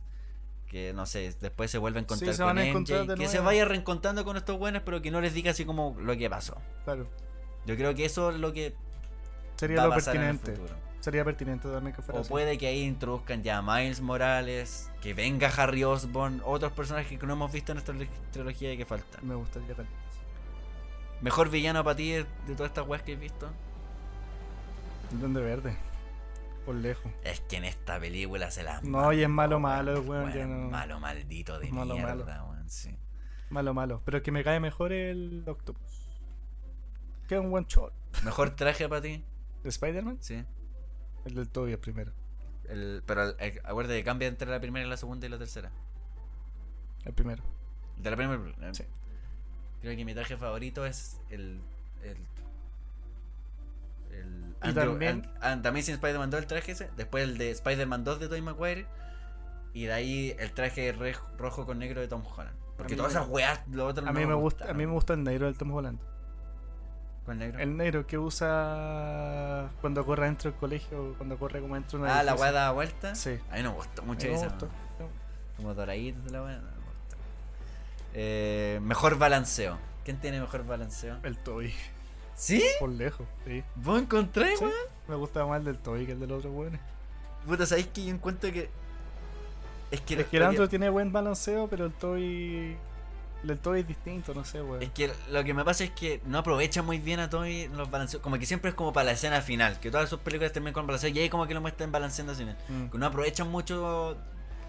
Que 0.67 0.93
no 0.93 1.05
sé, 1.05 1.31
después 1.39 1.69
se 1.69 1.77
vuelve 1.77 1.99
a 1.99 2.01
encontrar 2.01 2.33
se 2.33 2.41
con 2.41 2.57
a 2.57 2.63
MJ, 2.65 3.15
que 3.15 3.27
se 3.27 3.39
vaya 3.39 3.65
reencontrando 3.65 4.25
con 4.25 4.35
estos 4.35 4.57
buenos, 4.57 4.81
pero 4.83 5.03
que 5.03 5.11
no 5.11 5.21
les 5.21 5.35
diga 5.35 5.51
así 5.51 5.63
como 5.63 5.95
lo 5.99 6.17
que 6.17 6.27
pasó. 6.27 6.59
claro. 6.85 7.07
Yo 7.65 7.77
creo 7.77 7.93
que 7.93 8.05
eso 8.05 8.31
es 8.31 8.39
lo 8.39 8.51
que 8.51 8.75
Sería 9.57 9.77
va 9.77 9.83
a 9.83 9.87
lo 9.87 9.93
pasar 9.93 10.15
en 10.15 10.23
el 10.23 10.39
pertinente. 10.39 10.73
futuro. 10.73 10.82
Sería 11.03 11.25
pertinente 11.25 11.67
también 11.69 11.93
que 11.93 12.01
fuera 12.01 12.19
O 12.19 12.21
así. 12.21 12.29
puede 12.29 12.57
que 12.57 12.65
ahí 12.67 12.83
introduzcan 12.83 13.43
ya 13.43 13.57
a 13.57 13.61
Miles 13.61 13.99
Morales, 13.99 14.89
que 15.01 15.13
venga 15.13 15.49
Harry 15.49 15.83
Osborn, 15.83 16.41
otros 16.45 16.71
personajes 16.71 17.19
que 17.19 17.27
no 17.27 17.33
hemos 17.33 17.51
visto 17.51 17.73
en 17.73 17.79
tri- 17.79 18.07
trilogía 18.31 18.71
y 18.71 18.77
que 18.77 18.85
faltan. 18.85 19.19
Me 19.27 19.35
gustaría 19.35 19.75
también. 19.75 19.97
Mejor 21.19 21.49
villano 21.49 21.83
para 21.83 21.97
ti 21.97 22.11
de, 22.11 22.25
de 22.47 22.55
todas 22.55 22.69
estas 22.69 22.87
weas 22.87 23.03
que 23.03 23.11
he 23.13 23.15
visto. 23.17 23.49
El 25.11 25.19
Duende 25.19 25.41
Verde. 25.41 25.75
Por 26.65 26.75
lejos. 26.75 27.11
Es 27.25 27.41
que 27.41 27.57
en 27.57 27.65
esta 27.65 27.99
película 27.99 28.49
se 28.49 28.63
la. 28.63 28.79
No, 28.81 29.11
y 29.11 29.23
es 29.23 29.29
malo, 29.29 29.59
malo, 29.59 29.99
weón, 30.03 30.31
ya 30.31 30.43
es 30.43 30.47
no- 30.47 30.69
Malo 30.69 31.01
maldito 31.01 31.59
de 31.59 31.69
Malo, 31.69 31.95
mierda, 31.95 32.15
malo. 32.15 32.45
weón, 32.49 32.69
sí. 32.69 32.95
Malo, 33.49 33.73
malo. 33.73 34.01
Pero 34.05 34.23
que 34.23 34.31
me 34.31 34.41
cae 34.45 34.61
mejor 34.61 34.93
el 34.93 35.43
Octopus. 35.45 36.09
Que 37.27 37.37
un 37.39 37.53
one 37.53 37.65
shot. 37.67 37.91
Mejor 38.23 38.51
traje 38.55 38.87
para 38.87 39.01
ti, 39.01 39.21
¿De 39.63 39.69
Spider-Man? 39.69 40.17
sí. 40.21 40.45
El 41.25 41.35
del 41.35 41.47
Toby 41.49 41.71
el 41.71 41.79
primero. 41.79 42.11
El, 42.69 43.03
pero 43.05 43.23
el- 43.23 43.35
el- 43.39 43.61
acuérdate 43.63 43.97
que 43.99 44.03
cambia 44.03 44.27
entre 44.27 44.49
la 44.49 44.59
primera, 44.59 44.85
la 44.87 44.97
segunda 44.97 45.25
y 45.25 45.29
la 45.29 45.37
tercera. 45.37 45.71
El 47.05 47.13
primero. 47.13 47.43
De 47.97 48.09
la 48.09 48.15
primera. 48.17 48.41
eh, 48.61 48.69
Sí. 48.73 48.83
Creo 49.81 49.95
que 49.97 50.05
mi 50.05 50.13
traje 50.13 50.37
favorito 50.37 50.85
es 50.85 51.19
el. 51.29 51.59
el 52.03 52.17
el 54.11 54.55
Y 54.69 54.73
también- 54.73 55.23
and- 55.41 55.43
and- 55.43 55.67
Amazing 55.67 55.95
Spider-Man 55.95 56.29
2, 56.29 56.39
el 56.41 56.47
traje 56.47 56.71
ese. 56.73 56.89
Después 56.95 57.23
el 57.23 57.37
de 57.37 57.51
Spider-Man 57.51 58.03
2 58.03 58.19
de 58.19 58.27
Tobey 58.27 58.41
Maguire. 58.41 58.85
Y 59.73 59.85
de 59.85 59.93
ahí 59.93 60.35
el 60.37 60.51
traje 60.53 60.91
re- 60.91 61.15
rojo 61.37 61.65
con 61.65 61.79
negro 61.79 61.99
de 61.99 62.07
Tom 62.07 62.23
Holland. 62.25 62.55
Porque 62.77 62.95
todas 62.95 63.11
esas 63.13 63.27
weas, 63.27 63.59
lo 63.71 63.87
otro 63.87 64.07
A 64.07 64.11
mí, 64.13 64.25
me 64.25 64.33
gusta, 64.35 64.69
a 64.69 64.73
mí 64.73 64.85
me 64.85 64.91
gusta 64.93 65.13
el 65.13 65.23
negro 65.23 65.47
del 65.47 65.57
Tom 65.57 65.71
Holland. 65.71 65.99
El 67.25 67.77
negro 67.77 68.05
que 68.05 68.17
usa 68.17 69.69
cuando 69.79 70.05
corre 70.05 70.25
dentro 70.25 70.51
del 70.51 70.59
colegio, 70.59 71.13
cuando 71.17 71.37
corre 71.37 71.61
como 71.61 71.75
dentro 71.75 71.97
de 71.99 72.05
una 72.05 72.19
ah, 72.19 72.23
la 72.23 72.35
wea 72.35 72.51
da 72.51 72.71
vuelta. 72.71 73.15
Sí. 73.15 73.39
A 73.49 73.55
mí 73.55 73.63
no 73.63 73.69
me 73.71 73.75
gustó 73.77 74.03
mucho 74.03 74.27
me 74.27 74.33
esa. 74.35 74.47
gustó. 74.49 74.69
Como 75.55 75.73
doradito 75.73 76.19
de 76.21 76.31
la 76.31 76.43
wea. 76.43 76.57
no 76.57 76.63
me 76.63 76.67
gustó. 76.71 77.17
Eh, 78.13 78.79
mejor 78.83 79.17
balanceo. 79.17 79.77
¿Quién 80.03 80.19
tiene 80.19 80.41
mejor 80.41 80.65
balanceo? 80.65 81.17
El 81.23 81.37
Toby. 81.37 81.73
¿Sí? 82.35 82.61
Por 82.79 82.89
lejos, 82.89 83.25
sí. 83.45 83.63
¿Vos 83.75 84.01
encontré, 84.01 84.57
Sí. 84.57 84.65
weón? 84.65 84.73
Me 85.07 85.15
gusta 85.15 85.45
más 85.45 85.59
el 85.59 85.65
del 85.65 85.77
Toby 85.77 86.05
que 86.05 86.11
el 86.13 86.19
del 86.19 86.31
otro 86.33 86.51
weón. 86.51 86.77
Puta, 87.47 87.65
¿sabéis 87.65 87.87
que 87.87 88.03
yo 88.05 88.13
encuentro 88.13 88.51
que. 88.51 88.69
Es 89.91 90.01
que, 90.01 90.19
Es 90.19 90.27
que 90.27 90.37
el 90.37 90.43
otro 90.43 90.67
tiene 90.67 90.89
buen 90.89 91.11
balanceo, 91.13 91.67
pero 91.69 91.85
el 91.85 91.93
Toby. 91.93 92.75
El 93.43 93.59
Toby 93.59 93.81
es 93.81 93.87
distinto, 93.87 94.33
no 94.33 94.45
sé, 94.45 94.61
weón. 94.61 94.81
Es 94.81 94.89
que 94.91 95.11
lo 95.29 95.43
que 95.43 95.53
me 95.53 95.65
pasa 95.65 95.83
es 95.83 95.91
que 95.91 96.21
no 96.25 96.37
aprovecha 96.37 96.81
muy 96.81 96.97
bien 96.99 97.19
a 97.19 97.29
Toby 97.29 97.67
los 97.67 97.91
balanceos. 97.91 98.23
Como 98.23 98.39
que 98.39 98.45
siempre 98.45 98.69
es 98.69 98.75
como 98.75 98.93
para 98.93 99.05
la 99.05 99.11
escena 99.11 99.41
final. 99.41 99.79
Que 99.81 99.91
todas 99.91 100.09
sus 100.09 100.19
películas 100.19 100.53
terminan 100.53 100.73
con 100.73 100.87
balanceo. 100.87 101.09
Y 101.09 101.19
ahí 101.19 101.29
como 101.29 101.45
que 101.45 101.53
lo 101.53 101.59
muestran 101.61 101.91
balanceando 101.91 102.31
así. 102.33 102.45
Mm. 102.45 102.87
Que 102.89 102.97
no 102.97 103.05
aprovechan 103.05 103.49
mucho 103.51 104.17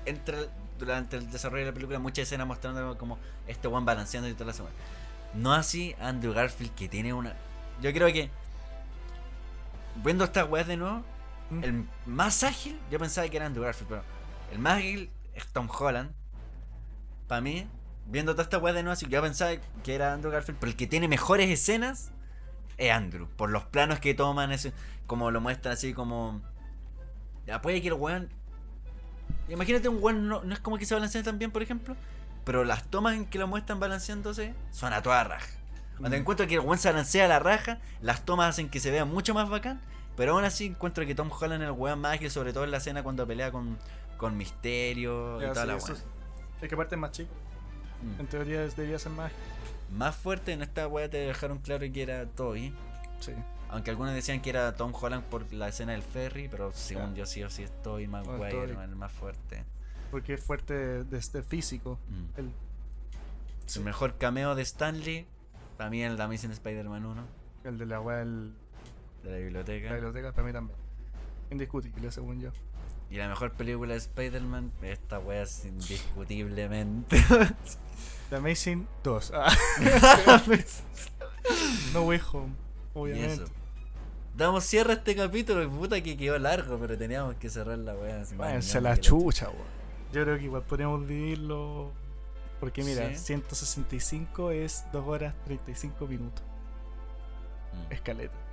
entre 0.06 0.38
el- 0.40 0.50
durante 0.78 1.16
el 1.16 1.30
desarrollo 1.30 1.64
de 1.66 1.70
la 1.70 1.74
película. 1.74 1.98
Muchas 2.00 2.24
escenas 2.24 2.46
mostrando 2.48 2.98
como 2.98 3.18
este 3.46 3.68
one 3.68 3.86
balanceando 3.86 4.28
y 4.28 4.32
toda 4.34 4.46
la 4.46 4.52
semana. 4.54 4.74
No 5.34 5.52
así 5.52 5.94
Andrew 6.00 6.32
Garfield 6.32 6.74
que 6.74 6.88
tiene 6.88 7.12
una. 7.12 7.32
Yo 7.80 7.92
creo 7.92 8.08
que. 8.12 8.28
Viendo 10.02 10.24
estas 10.24 10.48
weas 10.48 10.66
de 10.66 10.76
nuevo. 10.76 11.04
Mm. 11.50 11.64
El 11.64 11.88
más 12.06 12.42
ágil, 12.42 12.80
yo 12.90 12.98
pensaba 12.98 13.28
que 13.28 13.36
era 13.36 13.46
Andrew 13.46 13.64
Garfield, 13.64 13.88
pero 13.88 14.02
el 14.50 14.58
más 14.58 14.78
ágil 14.78 15.10
es 15.34 15.46
Tom 15.48 15.68
Holland. 15.70 16.10
Para 17.28 17.40
mí, 17.40 17.66
viendo 18.06 18.32
toda 18.32 18.44
esta 18.44 18.58
weá 18.58 18.72
de 18.72 18.82
nuevo, 18.82 18.92
así, 18.92 19.06
yo 19.08 19.20
pensaba 19.22 19.52
que 19.82 19.94
era 19.94 20.12
Andrew 20.12 20.32
Garfield, 20.32 20.58
pero 20.58 20.70
el 20.70 20.76
que 20.76 20.86
tiene 20.86 21.08
mejores 21.08 21.48
escenas 21.50 22.10
es 22.76 22.90
Andrew. 22.92 23.28
Por 23.36 23.50
los 23.50 23.64
planos 23.64 24.00
que 24.00 24.14
toman, 24.14 24.52
ese, 24.52 24.72
como 25.06 25.30
lo 25.30 25.40
muestran 25.40 25.74
así 25.74 25.92
como. 25.94 26.40
Ya 27.46 27.60
puede 27.60 27.80
que 27.82 27.88
el 27.88 27.94
weón. 27.94 28.30
Imagínate 29.48 29.88
un 29.88 30.02
weón, 30.02 30.28
no, 30.28 30.42
no 30.42 30.54
es 30.54 30.60
como 30.60 30.78
que 30.78 30.86
se 30.86 30.94
balancee 30.94 31.22
tan 31.22 31.38
bien, 31.38 31.50
por 31.50 31.62
ejemplo. 31.62 31.96
Pero 32.44 32.64
las 32.64 32.84
tomas 32.84 33.14
en 33.14 33.26
que 33.26 33.38
lo 33.38 33.46
muestran 33.46 33.80
balanceándose 33.80 34.54
son 34.70 34.92
a 34.92 35.02
toda 35.02 35.24
raja. 35.24 35.48
Cuando 35.98 36.16
Mm. 36.16 36.20
encuentro 36.20 36.46
que 36.46 36.54
el 36.54 36.60
weón 36.60 36.78
se 36.78 36.88
balancea 36.90 37.24
a 37.26 37.28
la 37.28 37.38
raja, 37.38 37.78
las 38.00 38.24
tomas 38.24 38.50
hacen 38.50 38.68
que 38.68 38.80
se 38.80 38.90
vea 38.90 39.04
mucho 39.04 39.32
más 39.34 39.48
bacán. 39.48 39.80
Pero 40.16 40.32
aún 40.32 40.44
así 40.44 40.66
encuentro 40.66 41.04
que 41.06 41.14
Tom 41.14 41.30
Holland 41.30 41.62
es 41.62 41.68
el 41.68 41.74
weón 41.74 42.00
más 42.00 42.14
ágil, 42.14 42.30
sobre 42.30 42.52
todo 42.52 42.64
en 42.64 42.70
la 42.70 42.76
escena 42.78 43.02
cuando 43.02 43.26
pelea 43.26 43.50
con, 43.50 43.78
con 44.16 44.36
Misterio 44.36 45.38
y 45.38 45.46
toda 45.52 45.62
sí, 45.62 45.68
la 45.68 45.80
sí. 45.80 46.02
Es 46.62 46.68
que 46.68 46.74
aparte 46.74 46.94
es 46.94 47.00
más 47.00 47.10
chico. 47.12 47.30
Mm. 48.04 48.20
En 48.20 48.26
teoría 48.26 48.60
debería 48.60 48.98
ser 48.98 49.12
más. 49.12 49.32
Más 49.92 50.14
fuerte 50.16 50.52
en 50.52 50.62
esta 50.62 50.86
weá 50.88 51.08
te 51.08 51.18
dejaron 51.18 51.58
claro 51.58 51.84
que 51.92 52.02
era 52.02 52.26
Toby. 52.26 52.74
Sí. 53.20 53.32
Aunque 53.70 53.90
algunos 53.90 54.14
decían 54.14 54.40
que 54.40 54.50
era 54.50 54.74
Tom 54.76 54.92
Holland 54.94 55.24
por 55.24 55.52
la 55.52 55.68
escena 55.68 55.92
del 55.92 56.02
ferry, 56.02 56.48
pero 56.48 56.70
según 56.72 57.14
yo 57.14 57.26
sí 57.26 57.42
o 57.42 57.50
sí 57.50 57.62
es 57.64 57.82
Toby 57.82 58.06
Maguire, 58.06 58.64
el 58.84 58.96
más 58.96 59.10
fuerte. 59.12 59.64
Porque 60.10 60.34
es 60.34 60.44
fuerte 60.44 61.02
desde 61.04 61.42
físico. 61.42 61.98
Mm. 62.08 62.38
El, 62.40 62.50
Su 63.66 63.82
mejor 63.82 64.16
cameo 64.18 64.54
de 64.54 64.62
Stanley, 64.62 65.26
para 65.76 65.90
mí 65.90 66.02
el 66.02 66.16
de 66.16 66.22
Amazing 66.22 66.50
Spider-Man 66.52 67.04
1, 67.04 67.22
el 67.64 67.78
de 67.78 67.86
la 67.86 68.00
weá 68.00 68.18
del- 68.18 68.52
de 69.24 69.30
la 69.30 69.36
biblioteca. 69.38 69.88
la 69.88 69.94
biblioteca, 69.94 70.32
para 70.32 70.46
mí 70.46 70.52
también. 70.52 70.78
Indiscutible, 71.50 72.10
según 72.12 72.40
yo. 72.40 72.50
Y 73.14 73.16
la 73.16 73.28
mejor 73.28 73.52
película 73.52 73.92
de 73.92 74.00
Spider-Man, 74.00 74.72
esta 74.82 75.20
weá 75.20 75.44
es 75.44 75.64
indiscutiblemente. 75.64 77.24
The 78.28 78.34
Amazing 78.34 78.88
2. 79.04 79.32
Ah. 79.32 79.56
no 81.92 82.02
Way 82.02 82.20
Home, 82.32 82.48
y 82.48 82.98
obviamente. 82.98 83.44
Damos 84.36 84.64
cierre 84.64 84.90
a 84.90 84.96
este 84.96 85.14
capítulo, 85.14 85.70
puta 85.70 86.02
que 86.02 86.16
quedó 86.16 86.36
largo, 86.40 86.76
pero 86.76 86.98
teníamos 86.98 87.36
que 87.36 87.48
cerrar 87.50 87.78
la 87.78 87.94
más 87.94 88.36
Váyanse 88.36 88.80
la 88.80 88.96
chucha, 88.96 89.48
weón. 89.48 89.62
Yo 90.12 90.24
creo 90.24 90.36
que 90.36 90.44
igual 90.46 90.64
podríamos 90.64 91.06
dividirlo. 91.06 91.92
Porque 92.58 92.82
mira, 92.82 93.10
Sí. 93.10 93.26
165 93.26 94.50
es 94.50 94.86
2 94.92 95.06
horas 95.06 95.36
35 95.44 96.08
minutos. 96.08 96.42
Mm. 97.74 97.92
Escaleta. 97.92 98.43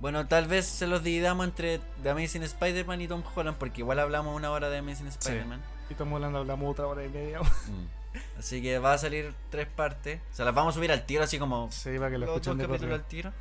Bueno, 0.00 0.26
tal 0.28 0.46
vez 0.46 0.66
se 0.66 0.86
los 0.86 1.02
dividamos 1.02 1.46
entre 1.46 1.80
The 2.02 2.10
Amazing 2.10 2.44
Spider-Man 2.44 3.00
y 3.00 3.08
Tom 3.08 3.22
Holland, 3.34 3.56
porque 3.58 3.80
igual 3.80 3.98
hablamos 3.98 4.34
una 4.36 4.50
hora 4.50 4.70
de 4.70 4.78
Amazing 4.78 5.08
Spider-Man. 5.08 5.60
Y 5.88 5.92
estamos 5.92 6.14
hablando, 6.14 6.38
hablamos 6.38 6.70
otra 6.70 6.86
hora 6.86 7.04
y 7.04 7.08
media. 7.08 7.40
Mm. 7.40 7.98
Así 8.38 8.62
que 8.62 8.78
va 8.78 8.94
a 8.94 8.98
salir 8.98 9.34
tres 9.50 9.66
partes. 9.66 10.20
Se 10.32 10.44
las 10.44 10.54
vamos 10.54 10.74
a 10.74 10.76
subir 10.76 10.92
al 10.92 11.04
tiro, 11.04 11.24
así 11.24 11.38
como 11.38 11.70
Sí, 11.72 11.90
para 11.98 12.10
que 12.10 12.18
lo 12.18 12.26
los 12.26 12.36
escuchen 12.36 12.58
de 12.58 12.94
al 12.94 13.04
tiro. 13.04 13.32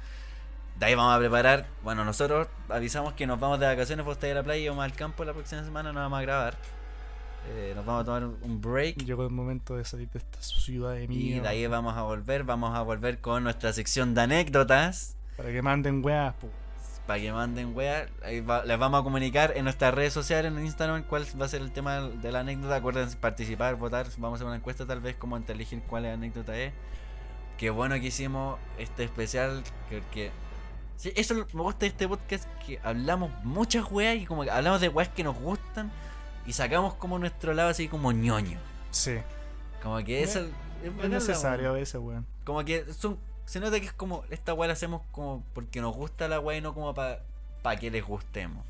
De 0.80 0.86
ahí 0.86 0.96
vamos 0.96 1.16
a 1.16 1.20
preparar. 1.20 1.68
Bueno, 1.84 2.06
nosotros 2.06 2.48
avisamos 2.70 3.14
que 3.14 3.26
nos 3.28 3.40
vamos 3.40 3.60
de 3.60 3.66
vacaciones, 3.66 4.06
vos 4.06 4.14
estáis 4.14 4.32
a 4.34 4.36
la 4.36 4.44
playa 4.44 4.64
y 4.64 4.70
vamos 4.70 4.84
al 4.86 4.94
campo 4.94 5.26
la 5.26 5.34
próxima 5.34 5.64
semana, 5.64 5.92
nos 5.94 6.02
vamos 6.04 6.20
a 6.20 6.22
grabar. 6.22 6.58
Eh, 7.50 7.74
nos 7.76 7.86
vamos 7.86 8.02
a 8.02 8.06
tomar 8.06 8.24
un 8.26 8.62
break. 8.62 8.98
Llegó 9.04 9.24
el 9.24 9.30
momento 9.32 9.76
de 9.76 9.86
salir 9.86 10.10
de 10.10 10.20
esta 10.20 10.42
ciudad 10.42 10.94
de 10.94 11.06
Y 11.06 11.08
mierda. 11.08 11.44
de 11.44 11.50
ahí 11.50 11.68
vamos 11.68 11.96
a 11.96 12.02
volver, 12.02 12.44
vamos 12.44 12.76
a 12.76 12.82
volver 12.82 13.22
con 13.22 13.44
nuestra 13.44 13.74
sección 13.74 14.14
de 14.14 14.22
anécdotas. 14.22 15.17
Para 15.38 15.50
que 15.52 15.62
manden 15.62 16.04
weas, 16.04 16.34
po. 16.36 16.50
Para 17.06 17.20
que 17.22 17.32
manden 17.32 17.74
wea, 17.74 18.08
ahí 18.22 18.42
va- 18.42 18.66
les 18.66 18.78
vamos 18.78 19.00
a 19.00 19.04
comunicar 19.04 19.54
en 19.56 19.64
nuestras 19.64 19.94
redes 19.94 20.12
sociales, 20.12 20.52
en 20.52 20.66
Instagram, 20.66 21.04
cuál 21.04 21.26
va 21.40 21.46
a 21.46 21.48
ser 21.48 21.62
el 21.62 21.72
tema 21.72 22.02
de 22.02 22.32
la 22.34 22.42
anécdota. 22.42 22.76
Acuérdense 22.76 23.16
participar, 23.16 23.76
votar. 23.76 24.08
Vamos 24.18 24.34
a 24.34 24.36
hacer 24.36 24.48
una 24.48 24.58
encuesta 24.58 24.86
tal 24.86 25.00
vez 25.00 25.16
como 25.16 25.38
entre 25.38 25.56
elegir 25.56 25.82
cuál 25.88 26.06
anécdota 26.06 26.58
es. 26.58 26.74
Qué 27.58 27.70
bueno 27.70 27.96
que 27.96 28.08
hicimos 28.08 28.60
este 28.78 29.06
especial, 29.06 29.64
que, 29.90 30.04
que 30.12 30.32
Sí, 30.98 31.14
eso 31.16 31.40
es 31.40 31.54
me 31.54 31.62
gusta 31.62 31.82
de 31.82 31.88
este 31.88 32.08
podcast, 32.08 32.46
que 32.66 32.80
hablamos 32.84 33.32
muchas 33.44 33.90
weas 33.92 34.16
y 34.18 34.26
como 34.26 34.44
que 34.44 34.50
hablamos 34.52 34.82
de 34.82 34.90
weas 34.90 35.10
que 35.10 35.24
nos 35.24 35.38
gustan 35.38 35.92
y 36.46 36.54
sacamos 36.54 36.96
como 36.96 37.20
nuestro 37.20 37.54
lado 37.54 37.70
así 37.70 37.88
como 37.88 38.12
ñoño. 38.12 38.60
Sí. 38.92 39.18
Como 39.82 39.98
que 40.04 40.24
eso 40.24 40.40
es, 40.42 40.48
Es 40.84 40.98
la 40.98 41.08
necesario 41.08 41.74
veces, 41.74 42.02
weón. 42.02 42.26
Como 42.44 42.66
que 42.66 42.84
son, 42.94 43.18
se 43.48 43.60
nota 43.60 43.80
que 43.80 43.88
es 43.88 43.94
como, 43.94 44.24
esta 44.30 44.54
wea 44.54 44.68
la 44.68 44.74
hacemos 44.74 45.02
como 45.12 45.44
porque 45.54 45.82
nos 45.82 45.96
gusta 45.96 46.28
la 46.28 46.40
wea 46.40 46.58
y 46.58 46.62
no 46.62 46.74
como 46.74 46.94
para 46.94 47.80
que 47.80 47.90
les 47.90 48.04
gustemos. 48.06 48.64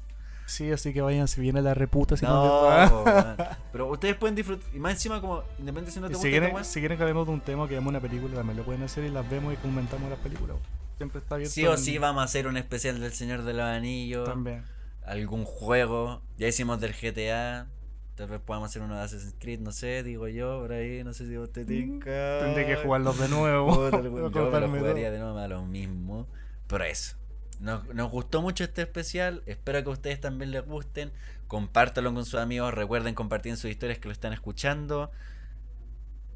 Sí, 0.45 0.71
así 0.71 0.93
que 0.93 1.01
vayan, 1.01 1.27
si 1.27 1.41
viene 1.41 1.61
la 1.61 1.73
reputa, 1.73 2.15
si 2.15 2.23
no, 2.25 2.85
No, 2.87 3.03
pero 3.73 3.87
ustedes 3.89 4.15
pueden 4.15 4.33
disfrutar, 4.35 4.65
y 4.73 4.79
más 4.79 4.93
encima 4.93 5.19
como, 5.19 5.43
independientemente 5.59 5.91
si 5.91 5.99
no 5.99 6.07
te 6.07 6.13
gusta 6.13 6.25
si 6.25 6.31
quieren, 6.31 6.63
si 6.65 6.79
quieren 6.79 6.97
que 6.97 7.03
hablemos 7.03 7.27
de 7.27 7.33
un 7.33 7.41
tema, 7.41 7.67
que 7.67 7.73
veamos 7.73 7.89
una 7.89 7.99
película, 7.99 8.33
también 8.35 8.55
lo 8.57 8.63
pueden 8.63 8.81
hacer 8.83 9.03
y 9.03 9.09
las 9.09 9.29
vemos 9.29 9.53
y 9.53 9.57
comentamos 9.57 10.09
las 10.09 10.19
películas. 10.19 10.55
Siempre 10.95 11.19
está 11.19 11.35
abierto. 11.35 11.53
sí 11.53 11.65
o 11.67 11.71
en- 11.73 11.77
sí 11.77 11.97
vamos 11.97 12.21
a 12.21 12.23
hacer 12.23 12.47
un 12.47 12.55
especial 12.55 12.99
del 13.01 13.11
Señor 13.11 13.43
de 13.43 13.53
los 13.53 13.65
Anillos. 13.65 14.27
También. 14.29 14.63
algún 15.05 15.43
juego. 15.45 16.21
Ya 16.37 16.47
hicimos 16.47 16.79
del 16.79 16.93
GTA. 16.93 17.67
Tal 18.17 18.27
vez 18.27 18.41
podamos 18.41 18.71
hacer 18.71 18.81
uno 18.81 18.95
de 18.95 19.03
Assassin's 19.03 19.35
Creed, 19.37 19.59
no 19.59 19.71
sé, 19.71 20.01
digo 20.01 20.27
yo, 20.27 20.61
por 20.61 20.71
ahí, 20.71 21.03
no 21.03 21.13
sé 21.13 21.27
si 21.27 21.37
vos 21.37 21.53
te 21.53 21.65
tinca. 21.65 22.39
Mm, 22.41 22.45
Tendré 22.45 22.65
que 22.65 22.75
jugarlos 22.77 23.19
de 23.19 23.27
nuevo. 23.29 23.75
Puta, 23.91 24.01
Yo 24.01 24.51
me 24.51 24.59
lo 24.59 24.69
jugaría 24.69 25.11
de 25.11 25.19
nuevo 25.19 25.37
a 25.37 25.47
lo 25.47 25.63
mismo. 25.63 26.27
Pero 26.65 26.83
eso. 26.83 27.15
Nos, 27.59 27.85
nos 27.93 28.09
gustó 28.09 28.41
mucho 28.41 28.63
este 28.63 28.81
especial. 28.81 29.43
Espero 29.45 29.83
que 29.83 29.89
a 29.91 29.93
ustedes 29.93 30.19
también 30.19 30.49
les 30.49 30.65
gusten. 30.65 31.11
Compártanlo 31.47 32.11
con 32.11 32.25
sus 32.25 32.39
amigos. 32.39 32.73
Recuerden 32.73 33.13
compartir 33.13 33.51
en 33.51 33.57
sus 33.57 33.69
historias 33.69 33.99
que 33.99 34.07
lo 34.07 34.13
están 34.13 34.33
escuchando. 34.33 35.11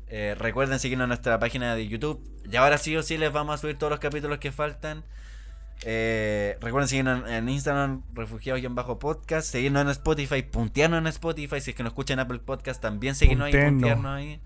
Eh, 0.05 0.35
recuerden 0.37 0.77
seguirnos 0.77 1.05
en 1.05 1.09
nuestra 1.09 1.39
página 1.39 1.75
de 1.75 1.87
YouTube. 1.87 2.21
Y 2.47 2.57
ahora 2.57 2.77
sí 2.77 2.95
o 2.95 3.01
sí 3.01 3.17
les 3.17 3.33
vamos 3.33 3.55
a 3.55 3.57
subir 3.57 3.79
todos 3.79 3.89
los 3.89 3.99
capítulos 3.99 4.37
que 4.37 4.51
faltan. 4.51 5.03
Eh, 5.83 6.57
recuerden 6.61 6.87
seguirnos 6.87 7.27
en, 7.27 7.33
en 7.33 7.49
Instagram, 7.49 8.03
refugiados-podcast. 8.13 9.47
Seguirnos 9.47 9.81
en 9.83 9.89
Spotify, 9.89 10.43
puntearnos 10.43 10.99
en 10.99 11.07
Spotify. 11.07 11.59
Si 11.61 11.71
es 11.71 11.75
que 11.75 11.83
nos 11.83 11.91
escuchan 11.91 12.19
en 12.19 12.25
Apple 12.25 12.39
Podcast, 12.39 12.81
también 12.81 13.15
seguirnos 13.15 13.47
ahí, 13.47 13.53
Puntearnos. 13.53 14.05
ahí. 14.05 14.41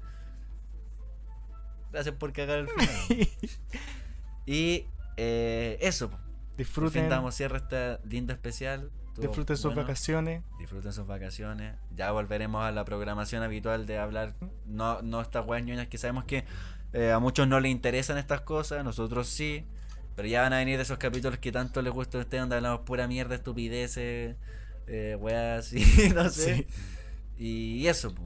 Gracias 1.91 2.16
por 2.16 2.34
cagar 2.34 2.60
el 2.60 2.68
final. 2.70 3.30
y 4.45 4.86
eh, 5.18 5.78
eso. 5.82 6.10
fin 6.10 6.20
Disfruten, 6.57 7.10
damos 7.10 7.36
cierre 7.36 7.56
a 7.56 7.60
este 7.60 7.99
lindo 8.07 8.34
especial. 8.34 8.91
Estuvo 9.07 9.28
disfruten 9.28 9.56
sus 9.56 9.74
bueno. 9.74 9.82
vacaciones. 9.84 10.44
Disfruten 10.60 10.91
sus 10.91 11.07
vacaciones. 11.07 11.76
Ya 11.95 12.12
volveremos 12.12 12.64
a 12.64 12.72
la 12.72 12.84
programación 12.84 13.44
habitual 13.44 13.86
de 13.86 13.98
hablar. 13.98 14.36
No, 14.66 15.02
no 15.02 15.22
estas 15.22 15.45
weas 15.45 15.64
ñoñas 15.64 15.88
que 15.88 15.98
sabemos 15.98 16.26
que 16.26 16.44
eh, 16.91 17.12
a 17.12 17.20
muchos 17.20 17.48
no 17.48 17.60
les 17.62 17.72
interesan 17.72 18.18
estas 18.18 18.41
cosas. 18.41 18.84
Nosotros 18.84 19.28
sí. 19.28 19.66
Pero 20.16 20.28
ya 20.28 20.42
van 20.42 20.54
a 20.54 20.58
venir 20.58 20.80
esos 20.80 20.98
capítulos 20.98 21.40
que 21.40 21.52
tanto 21.52 21.82
les 21.82 21.92
gusta 21.94 22.18
a 22.18 22.22
ustedes, 22.22 22.42
donde 22.44 22.56
hablamos 22.56 22.82
pura 22.82 23.08
mierda, 23.08 23.36
estupideces, 23.36 24.36
eh, 24.88 25.18
weas 25.20 25.66
así, 25.68 26.10
no 26.16 26.30
sé. 26.30 26.68
Y 27.38 27.86
eso, 27.88 28.14
po. 28.16 28.24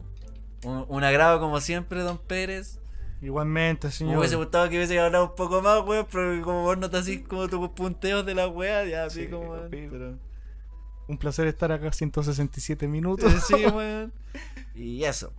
Un, 0.64 0.86
un 0.88 1.03
agrado 1.03 1.40
como 1.40 1.60
siempre, 1.61 2.02
don 2.02 2.18
Pérez. 2.18 2.80
Igualmente, 3.22 3.88
Me 3.88 3.91
señor. 3.91 4.18
hubiese 4.20 4.36
gustado 4.36 4.70
que 4.70 4.78
hubiese 4.78 4.99
hablado 4.99 5.26
un 5.32 5.36
poco 5.36 5.61
más, 5.61 5.84
weón, 5.86 6.07
pero 6.11 6.41
como 6.44 6.64
vos 6.64 6.78
notas 6.78 7.02
así 7.02 7.22
como 7.24 7.48
tus 7.49 7.70
punteos 7.72 8.26
de 8.26 8.36
la 8.36 8.48
wea, 8.48 8.86
ya 8.86 9.06
así 9.06 9.24
Sí, 9.24 9.28
como. 9.30 9.56
Pero... 9.70 10.18
Un 11.07 11.18
placer 11.18 11.48
estar 11.48 11.72
acá 11.72 11.91
167 11.91 12.88
minutos. 12.88 13.34
Sí, 13.48 13.56
weón. 13.66 14.14
Y 14.76 15.03
eso. 15.06 15.34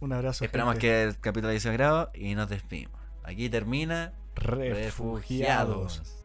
Un 0.00 0.12
abrazo. 0.12 0.44
Esperamos 0.44 0.74
gente. 0.74 0.86
que 0.86 1.02
el 1.04 1.20
capítulo 1.20 1.52
haya 1.52 1.72
grabado 1.72 2.10
y 2.14 2.34
nos 2.34 2.48
despedimos. 2.48 2.98
Aquí 3.22 3.48
termina 3.48 4.12
Refugiados. 4.34 6.23